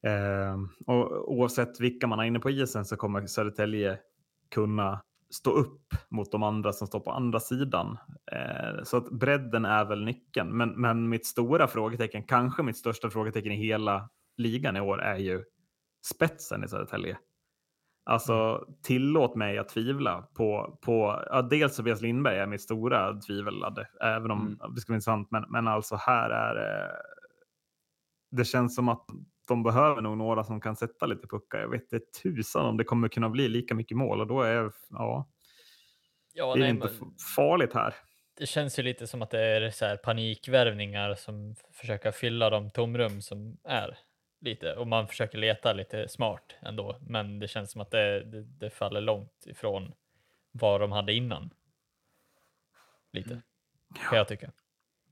Eh, 0.08 0.58
och 0.88 1.32
oavsett 1.32 1.80
vilka 1.80 2.08
man 2.08 2.20
har 2.20 2.26
inne 2.26 2.40
på 2.40 2.50
isen 2.50 2.86
så 2.86 2.98
kommer 2.98 3.26
Södertälje 3.26 4.00
kunna 4.52 5.02
stå 5.30 5.52
upp 5.52 5.94
mot 6.10 6.32
de 6.32 6.44
andra 6.44 6.74
som 6.74 6.88
står 6.88 7.00
på 7.00 7.12
andra 7.12 7.40
sidan. 7.40 7.98
Eh, 8.32 8.84
så 8.84 8.98
att 8.98 9.10
bredden 9.12 9.66
är 9.66 9.86
väl 9.86 10.04
nyckeln. 10.04 10.58
Men, 10.58 10.70
men 10.70 11.10
mitt 11.10 11.26
stora 11.26 11.68
frågetecken, 11.68 12.24
kanske 12.24 12.64
mitt 12.64 12.78
största 12.78 13.10
frågetecken 13.10 13.52
i 13.52 13.56
hela 13.56 14.10
ligan 14.38 14.78
i 14.78 14.82
år 14.82 15.02
är 15.02 15.18
ju 15.18 15.44
spetsen 16.16 16.64
i 16.64 16.68
Södertälje. 16.68 17.18
Alltså 18.10 18.66
tillåt 18.84 19.36
mig 19.36 19.58
att 19.58 19.70
tvivla 19.70 20.22
på, 20.22 20.80
på 20.82 21.24
ja, 21.30 21.42
dels 21.42 21.76
Tobias 21.76 22.02
Lindberg 22.02 22.38
är 22.38 22.48
mitt 22.48 22.62
stora 22.62 23.14
tvivlade, 23.20 23.88
även 24.02 24.32
om 24.32 24.42
Mm. 24.62 24.74
det 24.76 24.82
ska 24.82 24.90
bli 24.92 24.96
intressant, 24.96 25.32
men, 25.32 25.46
men 25.50 25.68
alltså 25.68 25.96
här 25.96 26.30
är 26.30 26.56
det, 26.56 26.92
det 28.32 28.46
känns 28.46 28.76
som 28.76 28.90
att 28.90 29.06
de 29.48 29.64
behöver 29.64 30.02
nog 30.02 30.18
några 30.18 30.44
som 30.44 30.62
kan 30.62 30.76
sätta 30.76 31.06
lite 31.06 31.28
puckar. 31.28 31.60
Jag 31.60 31.70
vet 31.70 31.94
inte 31.94 32.00
tusan 32.24 32.66
om 32.66 32.78
det 32.78 32.84
kommer 32.84 33.08
kunna 33.08 33.30
bli 33.30 33.48
lika 33.48 33.76
mycket 33.76 33.98
mål 33.98 34.22
och 34.22 34.28
då 34.28 34.42
är 34.42 34.72
ja, 34.90 35.30
ja, 36.34 36.46
det 36.46 36.60
är 36.60 36.62
nej, 36.62 36.70
inte 36.70 36.90
farligt 37.36 37.74
här. 37.74 37.96
det 38.38 38.46
känns 38.46 38.80
ju 38.80 38.84
lite 38.84 39.08
som 39.08 39.22
att 39.22 39.30
det 39.30 39.40
är 39.40 39.72
så 39.72 39.86
här 39.86 39.98
panikvärvningar 39.98 41.16
som 41.16 41.56
försöker 41.72 42.12
fylla 42.12 42.50
de 42.50 42.70
tomrum 42.70 43.22
som 43.22 43.58
är 43.64 43.98
lite 44.42 44.76
och 44.76 44.88
man 44.88 45.08
försöker 45.08 45.38
leta 45.38 45.74
lite 45.74 46.08
smart 46.08 46.56
ändå. 46.62 46.98
Men 47.02 47.40
det 47.40 47.48
känns 47.48 47.72
som 47.72 47.82
att 47.82 47.92
det, 47.92 48.24
det, 48.24 48.44
det 48.44 48.70
faller 48.70 49.02
långt 49.02 49.46
ifrån 49.46 49.94
vad 50.52 50.82
de 50.82 50.92
hade 50.92 51.14
innan. 51.14 51.50
Lite, 53.14 53.42
kan 54.10 54.18
jag 54.18 54.28
tycka. 54.28 54.52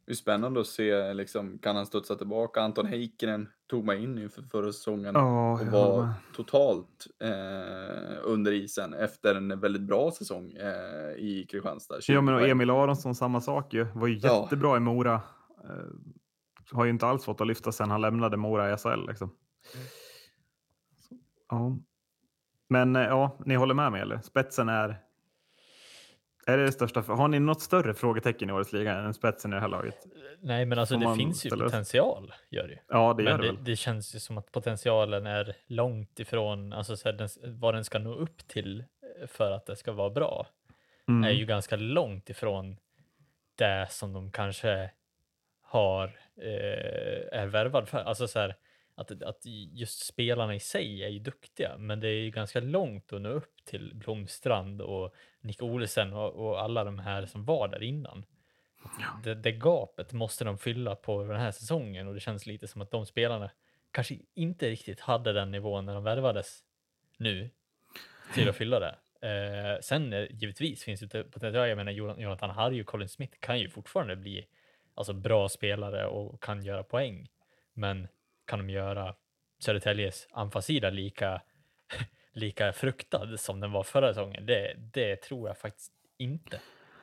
Det 0.06 0.12
är 0.12 0.16
spännande 0.16 0.60
att 0.60 0.68
se, 0.68 1.14
liksom, 1.14 1.58
kan 1.60 1.76
han 1.76 1.86
studsa 1.86 2.16
tillbaka? 2.16 2.62
Anton 2.62 2.86
Heikkinen 2.86 3.50
tog 3.68 3.86
mig 3.86 4.04
in 4.04 4.18
inför 4.18 4.42
förra 4.42 4.72
säsongen 4.72 5.12
Ja, 5.16 5.54
och 5.54 5.68
var 5.68 6.02
med. 6.06 6.14
totalt 6.36 7.08
eh, 7.20 8.18
under 8.24 8.52
isen 8.52 8.94
efter 8.94 9.36
en 9.36 9.60
väldigt 9.60 9.82
bra 9.82 10.12
säsong 10.12 10.52
eh, 10.52 11.12
i 11.18 11.48
Kristianstad. 11.52 12.02
20 12.02 12.14
Ja, 12.14 12.22
men 12.22 12.34
och. 12.36 12.48
Emil 12.48 12.70
Aronsson, 12.70 13.16
samma 13.16 13.42
sak 13.42 13.74
ju. 13.74 13.84
Var 13.96 14.08
ju 14.08 14.18
Ja. 14.18 14.42
jättebra 14.44 14.78
i 14.78 14.80
Mora. 14.80 15.14
Eh, 15.64 15.86
har 16.72 16.86
ju 16.86 16.90
inte 16.92 17.06
alls 17.08 17.26
fått 17.26 17.42
att 17.42 17.48
lyfta 17.48 17.72
sen 17.72 17.92
han 17.92 18.02
lämnade 18.02 18.38
Mora 18.38 18.74
i 18.74 18.78
SHL. 18.78 19.08
Liksom. 19.08 19.36
Så, 21.00 21.16
ja. 21.50 21.78
Men 22.70 22.96
eh, 22.96 23.02
ja, 23.02 23.38
ni 23.46 23.56
håller 23.56 23.74
med 23.74 23.92
mig 23.92 24.02
eller? 24.02 24.20
Spetsen 24.22 24.70
är... 24.70 25.02
Är 26.46 26.58
det 26.58 26.66
det 26.66 26.72
största? 26.72 27.02
Har 27.02 27.28
ni 27.28 27.40
något 27.40 27.62
större 27.62 27.94
frågetecken 27.94 28.50
i 28.50 28.54
årets 28.54 28.74
liga 28.74 28.94
än 28.94 29.14
spetsen 29.14 29.54
i 29.54 29.56
det 29.56 29.62
här 29.62 29.68
laget? 29.68 29.96
Nej, 30.40 30.66
men 30.66 30.80
alltså 30.80 30.98
det 30.98 31.16
finns 31.16 31.46
ju 31.46 31.50
potential, 31.50 32.34
gör 32.50 32.68
det. 32.68 32.80
Ja, 32.88 33.14
det 33.14 33.24
gör 33.24 33.32
Men 33.32 33.42
det 33.42 33.48
det, 33.48 33.54
väl. 33.54 33.64
det 33.64 33.76
känns 33.76 34.16
ju 34.16 34.20
som 34.20 34.38
att 34.38 34.52
potentialen 34.52 35.26
är 35.26 35.56
långt 35.68 36.20
ifrån 36.20 36.74
alltså 36.74 36.98
så 36.98 37.10
här, 37.10 37.18
den, 37.18 37.30
vad 37.44 37.74
den 37.74 37.84
ska 37.86 38.00
nå 38.00 38.14
upp 38.14 38.48
till 38.48 38.80
eh, 38.80 39.28
för 39.28 39.52
att 39.52 39.66
det 39.66 39.76
ska 39.76 39.92
vara 39.92 40.10
bra. 40.10 40.48
Mm. 41.08 41.24
är 41.24 41.32
ju 41.32 41.46
ganska 41.46 41.76
långt 41.76 42.30
ifrån 42.30 42.78
det 43.56 43.88
som 43.90 44.14
de 44.14 44.32
kanske 44.32 44.92
har 45.62 46.06
eh, 46.42 47.40
är 47.40 47.46
värvad 47.46 47.90
för. 47.90 47.98
Alltså 47.98 48.28
så 48.28 48.40
här, 48.40 48.56
att, 48.96 49.24
att 49.24 49.42
just 49.74 50.06
spelarna 50.06 50.56
i 50.56 50.60
sig 50.60 51.04
är 51.04 51.10
ju 51.10 51.20
duktiga, 51.20 51.78
men 51.78 52.00
det 52.00 52.08
är 52.08 52.14
ju 52.24 52.30
ganska 52.32 52.60
långt 52.60 53.14
att 53.14 53.22
nå 53.22 53.30
upp 53.30 53.56
till 53.66 53.96
Blomstrand 53.96 54.82
och 54.82 55.14
Nick 55.42 55.62
Olsen 55.62 56.14
och, 56.14 56.34
och 56.34 56.62
alla 56.62 56.84
de 56.84 57.00
här 57.00 57.26
som 57.26 57.46
var 57.46 57.68
där 57.68 57.84
innan. 57.84 58.26
Det, 59.24 59.36
det 59.36 59.52
gapet 59.52 60.14
måste 60.14 60.44
de 60.44 60.58
fylla 60.58 60.96
på 60.96 61.24
den 61.24 61.40
här 61.40 61.52
säsongen 61.52 62.08
och 62.08 62.14
det 62.14 62.20
känns 62.20 62.46
lite 62.46 62.68
som 62.68 62.82
att 62.82 62.92
de 62.92 63.06
spelarna 63.06 63.52
kanske 63.92 64.18
inte 64.34 64.70
riktigt 64.70 65.00
hade 65.00 65.34
den 65.34 65.52
nivån 65.52 65.86
när 65.86 65.94
de 65.94 66.04
värvades 66.04 66.60
nu 67.18 67.50
till 68.34 68.50
att 68.50 68.56
fylla 68.56 68.80
det. 68.80 68.96
Eh, 69.28 69.82
sen 69.82 70.14
eh, 70.14 70.28
givetvis 70.32 70.84
finns 70.84 71.00
det 71.00 71.24
potential. 71.24 71.70
Jag 71.70 71.76
menar 71.76 71.92
Jon- 71.92 72.20
Jonathan 72.20 72.50
Harry 72.50 72.82
och 72.82 72.86
Colin 72.86 73.10
Smith 73.10 73.38
kan 73.40 73.60
ju 73.60 73.70
fortfarande 73.70 74.16
bli 74.16 74.48
alltså, 74.94 75.14
bra 75.14 75.50
spelare 75.50 76.08
och 76.08 76.44
kan 76.44 76.64
göra 76.64 76.84
poäng. 76.84 77.30
Men 77.74 78.08
kan 78.46 78.60
de 78.60 78.70
göra 78.70 79.16
Södertäljes 79.60 80.28
anfallssida 80.32 80.90
lika, 80.90 81.42
lika 82.34 82.74
fruktad 82.74 83.38
som 83.38 83.60
den 83.60 83.72
var 83.72 83.84
förra 83.84 84.14
säsongen? 84.14 84.46
Det, 84.46 84.74
det 84.94 85.16
tror 85.16 85.48
jag 85.50 85.58
faktiskt 85.58 85.92
inte. 86.18 86.62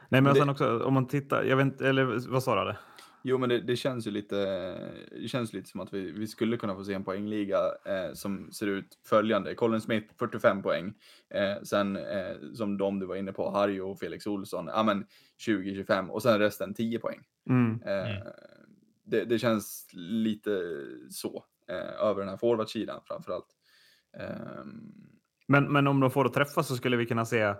Nej, 0.08 0.20
men 0.20 0.34
det- 0.34 0.40
sen 0.40 0.48
också 0.48 0.78
om 0.84 0.94
man 0.94 1.08
tittar, 1.08 1.44
jag 1.44 1.56
vet 1.56 1.64
inte, 1.64 1.88
eller 1.88 2.28
vad 2.30 2.42
sa 2.42 2.64
du? 2.64 2.70
det? 2.70 2.76
Jo, 3.24 3.38
men 3.38 3.48
det, 3.48 3.60
det 3.60 3.76
känns 3.76 4.06
ju 4.06 4.10
lite, 4.10 4.36
det 5.22 5.28
känns 5.28 5.52
lite 5.52 5.68
som 5.68 5.80
att 5.80 5.92
vi, 5.94 6.12
vi 6.12 6.26
skulle 6.26 6.56
kunna 6.56 6.74
få 6.74 6.84
se 6.84 6.94
en 6.94 7.04
poängliga 7.04 7.58
eh, 7.86 8.12
som 8.14 8.52
ser 8.52 8.66
ut 8.66 8.98
följande. 9.08 9.54
Colin 9.54 9.80
Smith 9.80 10.14
45 10.18 10.62
poäng. 10.62 10.94
Eh, 11.34 11.62
sen 11.62 11.96
eh, 11.96 12.36
som 12.54 12.78
de 12.78 12.98
du 13.00 13.06
var 13.06 13.16
inne 13.16 13.32
på, 13.32 13.50
Harry 13.50 13.80
och 13.80 13.98
Felix 13.98 14.26
Olsson, 14.26 14.66
ja 14.66 14.82
men 14.82 15.06
20-25 15.46 16.08
och 16.08 16.22
sen 16.22 16.38
resten 16.38 16.74
10 16.74 16.98
poäng. 16.98 17.20
Mm. 17.48 17.82
Eh, 17.86 18.10
Mm. 18.10 18.22
Det, 19.04 19.24
det 19.24 19.38
känns 19.38 19.88
lite 19.92 20.50
så. 21.10 21.44
eh, 21.68 22.06
över 22.08 22.20
den 22.20 22.28
här 22.28 22.36
forwardsidan 22.36 23.00
framförallt. 23.06 23.46
Um, 24.20 24.94
men, 25.46 25.72
men 25.72 25.86
om 25.86 26.00
de 26.00 26.10
får 26.10 26.24
att 26.26 26.34
träffa 26.34 26.62
så 26.62 26.76
skulle 26.76 26.96
vi 26.96 27.06
kunna 27.06 27.24
se 27.24 27.54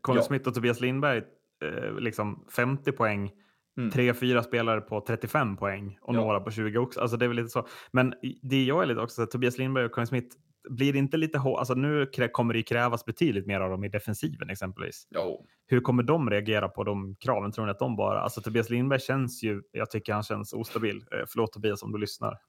Conny 0.00 0.18
Ja. 0.18 0.22
Smith 0.22 0.48
och 0.48 0.54
Tobias 0.54 0.80
Lindberg 0.80 1.22
eh, 1.62 1.94
liksom 1.98 2.46
50 2.50 2.92
poäng, 2.92 3.32
Mm. 3.78 3.90
tre, 3.90 4.14
fyra 4.14 4.42
spelare 4.42 4.80
på 4.80 5.00
35 5.00 5.56
poäng 5.56 5.98
och 6.00 6.14
Ja. 6.14 6.20
några 6.20 6.40
på 6.40 6.50
20 6.50 6.78
också. 6.78 7.00
Alltså 7.00 7.16
det 7.16 7.24
är 7.24 7.28
väl 7.28 7.36
lite 7.36 7.48
så. 7.48 7.66
Men 7.90 8.14
det 8.42 8.64
jag 8.64 8.82
är 8.82 8.86
lite 8.86 9.00
också, 9.00 9.22
att 9.22 9.30
Tobias 9.30 9.58
Lindberg 9.58 9.84
och 9.84 9.92
Conny 9.92 10.06
Smith, 10.06 10.36
blir 10.70 10.92
det 10.92 10.98
inte 10.98 11.16
lite 11.16 11.38
hårt? 11.38 11.58
Alltså 11.58 11.74
nu 11.74 12.06
kommer 12.32 12.54
det 12.54 12.62
krävas 12.62 13.04
betydligt 13.04 13.46
mer 13.46 13.60
av 13.60 13.70
dem 13.70 13.84
i 13.84 13.88
defensiven 13.88 14.50
exempelvis. 14.50 15.06
ja, 15.10 15.40
Hur 15.66 15.80
kommer 15.80 16.02
de 16.02 16.30
reagera 16.30 16.68
på 16.68 16.84
de 16.84 17.16
kraven? 17.20 17.52
Tror 17.52 17.64
ni 17.64 17.70
att 17.70 17.78
de 17.78 17.96
bara... 17.96 18.20
Alltså 18.20 18.40
Tobias 18.40 18.70
Lindberg 18.70 19.00
känns 19.00 19.42
ju... 19.42 19.62
Jag 19.72 19.90
tycker 19.90 20.12
han 20.12 20.22
känns 20.22 20.52
ostabil. 20.52 20.96
Eh, 20.96 21.24
förlåt 21.28 21.52
Tobias 21.52 21.82
om 21.82 21.92
du 21.92 21.98
lyssnar. 21.98 22.38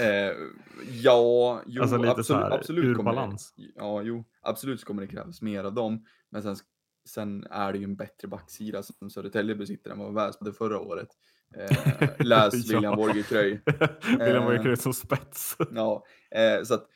Eh, 0.00 0.32
ja, 0.90 1.62
jo, 1.66 1.82
Alltså 1.82 1.96
lite 1.96 2.14
så 2.14 2.20
absolut, 2.20 2.42
här, 2.42 2.50
absolut 2.58 2.84
ur 2.84 3.02
balans. 3.02 3.54
Det, 3.56 3.62
ja, 3.74 4.02
jo, 4.02 4.24
absolut 4.42 4.80
så 4.80 4.86
kommer 4.86 5.02
det 5.02 5.08
krävas 5.08 5.42
mer 5.42 5.64
av 5.64 5.74
dem. 5.74 6.04
Men 6.30 6.42
sen, 6.42 6.56
sen 7.08 7.44
är 7.50 7.72
det 7.72 7.78
ju 7.78 7.84
en 7.84 7.96
bättre 7.96 8.28
backsida 8.28 8.82
som 8.82 9.10
Södertälje 9.10 9.54
besitter 9.54 9.90
än 9.90 9.98
vad 9.98 10.14
Väsby 10.14 10.44
hade 10.44 10.52
förra 10.56 10.80
året. 10.80 11.08
Eh, 11.56 12.08
läs. 12.26 12.70
William 12.72 12.96
Borgerkröj. 12.96 13.60
William 14.18 14.36
Eh. 14.36 14.44
Borgerkröj 14.44 14.76
som 14.76 14.94
spets. 14.94 15.56
Ja, 15.74 16.04
eh, 16.30 16.62
så 16.64 16.74
att 16.74 16.86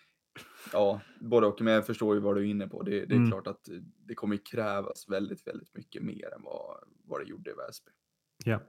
ja, 0.73 1.01
både 1.21 1.47
och. 1.47 1.61
Men 1.61 1.73
jag 1.75 1.87
förstår 1.87 2.15
ju 2.15 2.21
vad 2.21 2.37
du 2.37 2.41
är 2.41 2.51
inne 2.51 2.69
på. 2.69 2.83
Det, 2.83 2.91
det 2.91 3.15
är 3.15 3.17
Mm. 3.17 3.31
klart 3.31 3.47
att 3.47 3.69
det 4.07 4.15
kommer 4.15 4.37
krävas 4.51 5.09
väldigt, 5.09 5.47
väldigt 5.47 5.75
mycket 5.75 6.03
mer 6.03 6.35
än 6.35 6.43
vad, 6.43 6.79
vad 7.05 7.21
det 7.21 7.25
gjorde 7.25 7.51
i 7.51 7.55
Väsby. 7.55 7.91
Ja. 8.45 8.61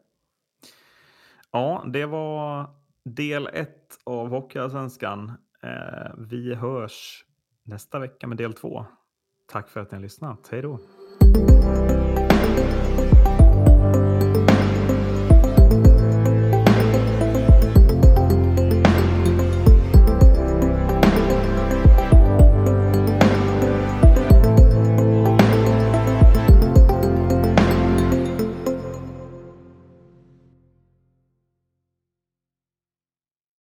ja, 1.51 1.85
det 1.93 2.05
var 2.05 2.69
del 3.05 3.47
ett 3.53 3.97
av 4.03 4.27
Hockeyallsvenskan. 4.27 5.31
Eh, 5.63 6.13
vi 6.17 6.53
hörs 6.55 7.25
nästa 7.63 7.99
vecka 7.99 8.27
med 8.27 8.37
del 8.37 8.53
två. 8.53 8.85
Tack 9.47 9.69
för 9.69 9.79
att 9.79 9.91
ni 9.91 9.95
har 9.95 10.01
lyssnat. 10.01 10.47
Hej 10.51 10.61
då! 10.61 10.79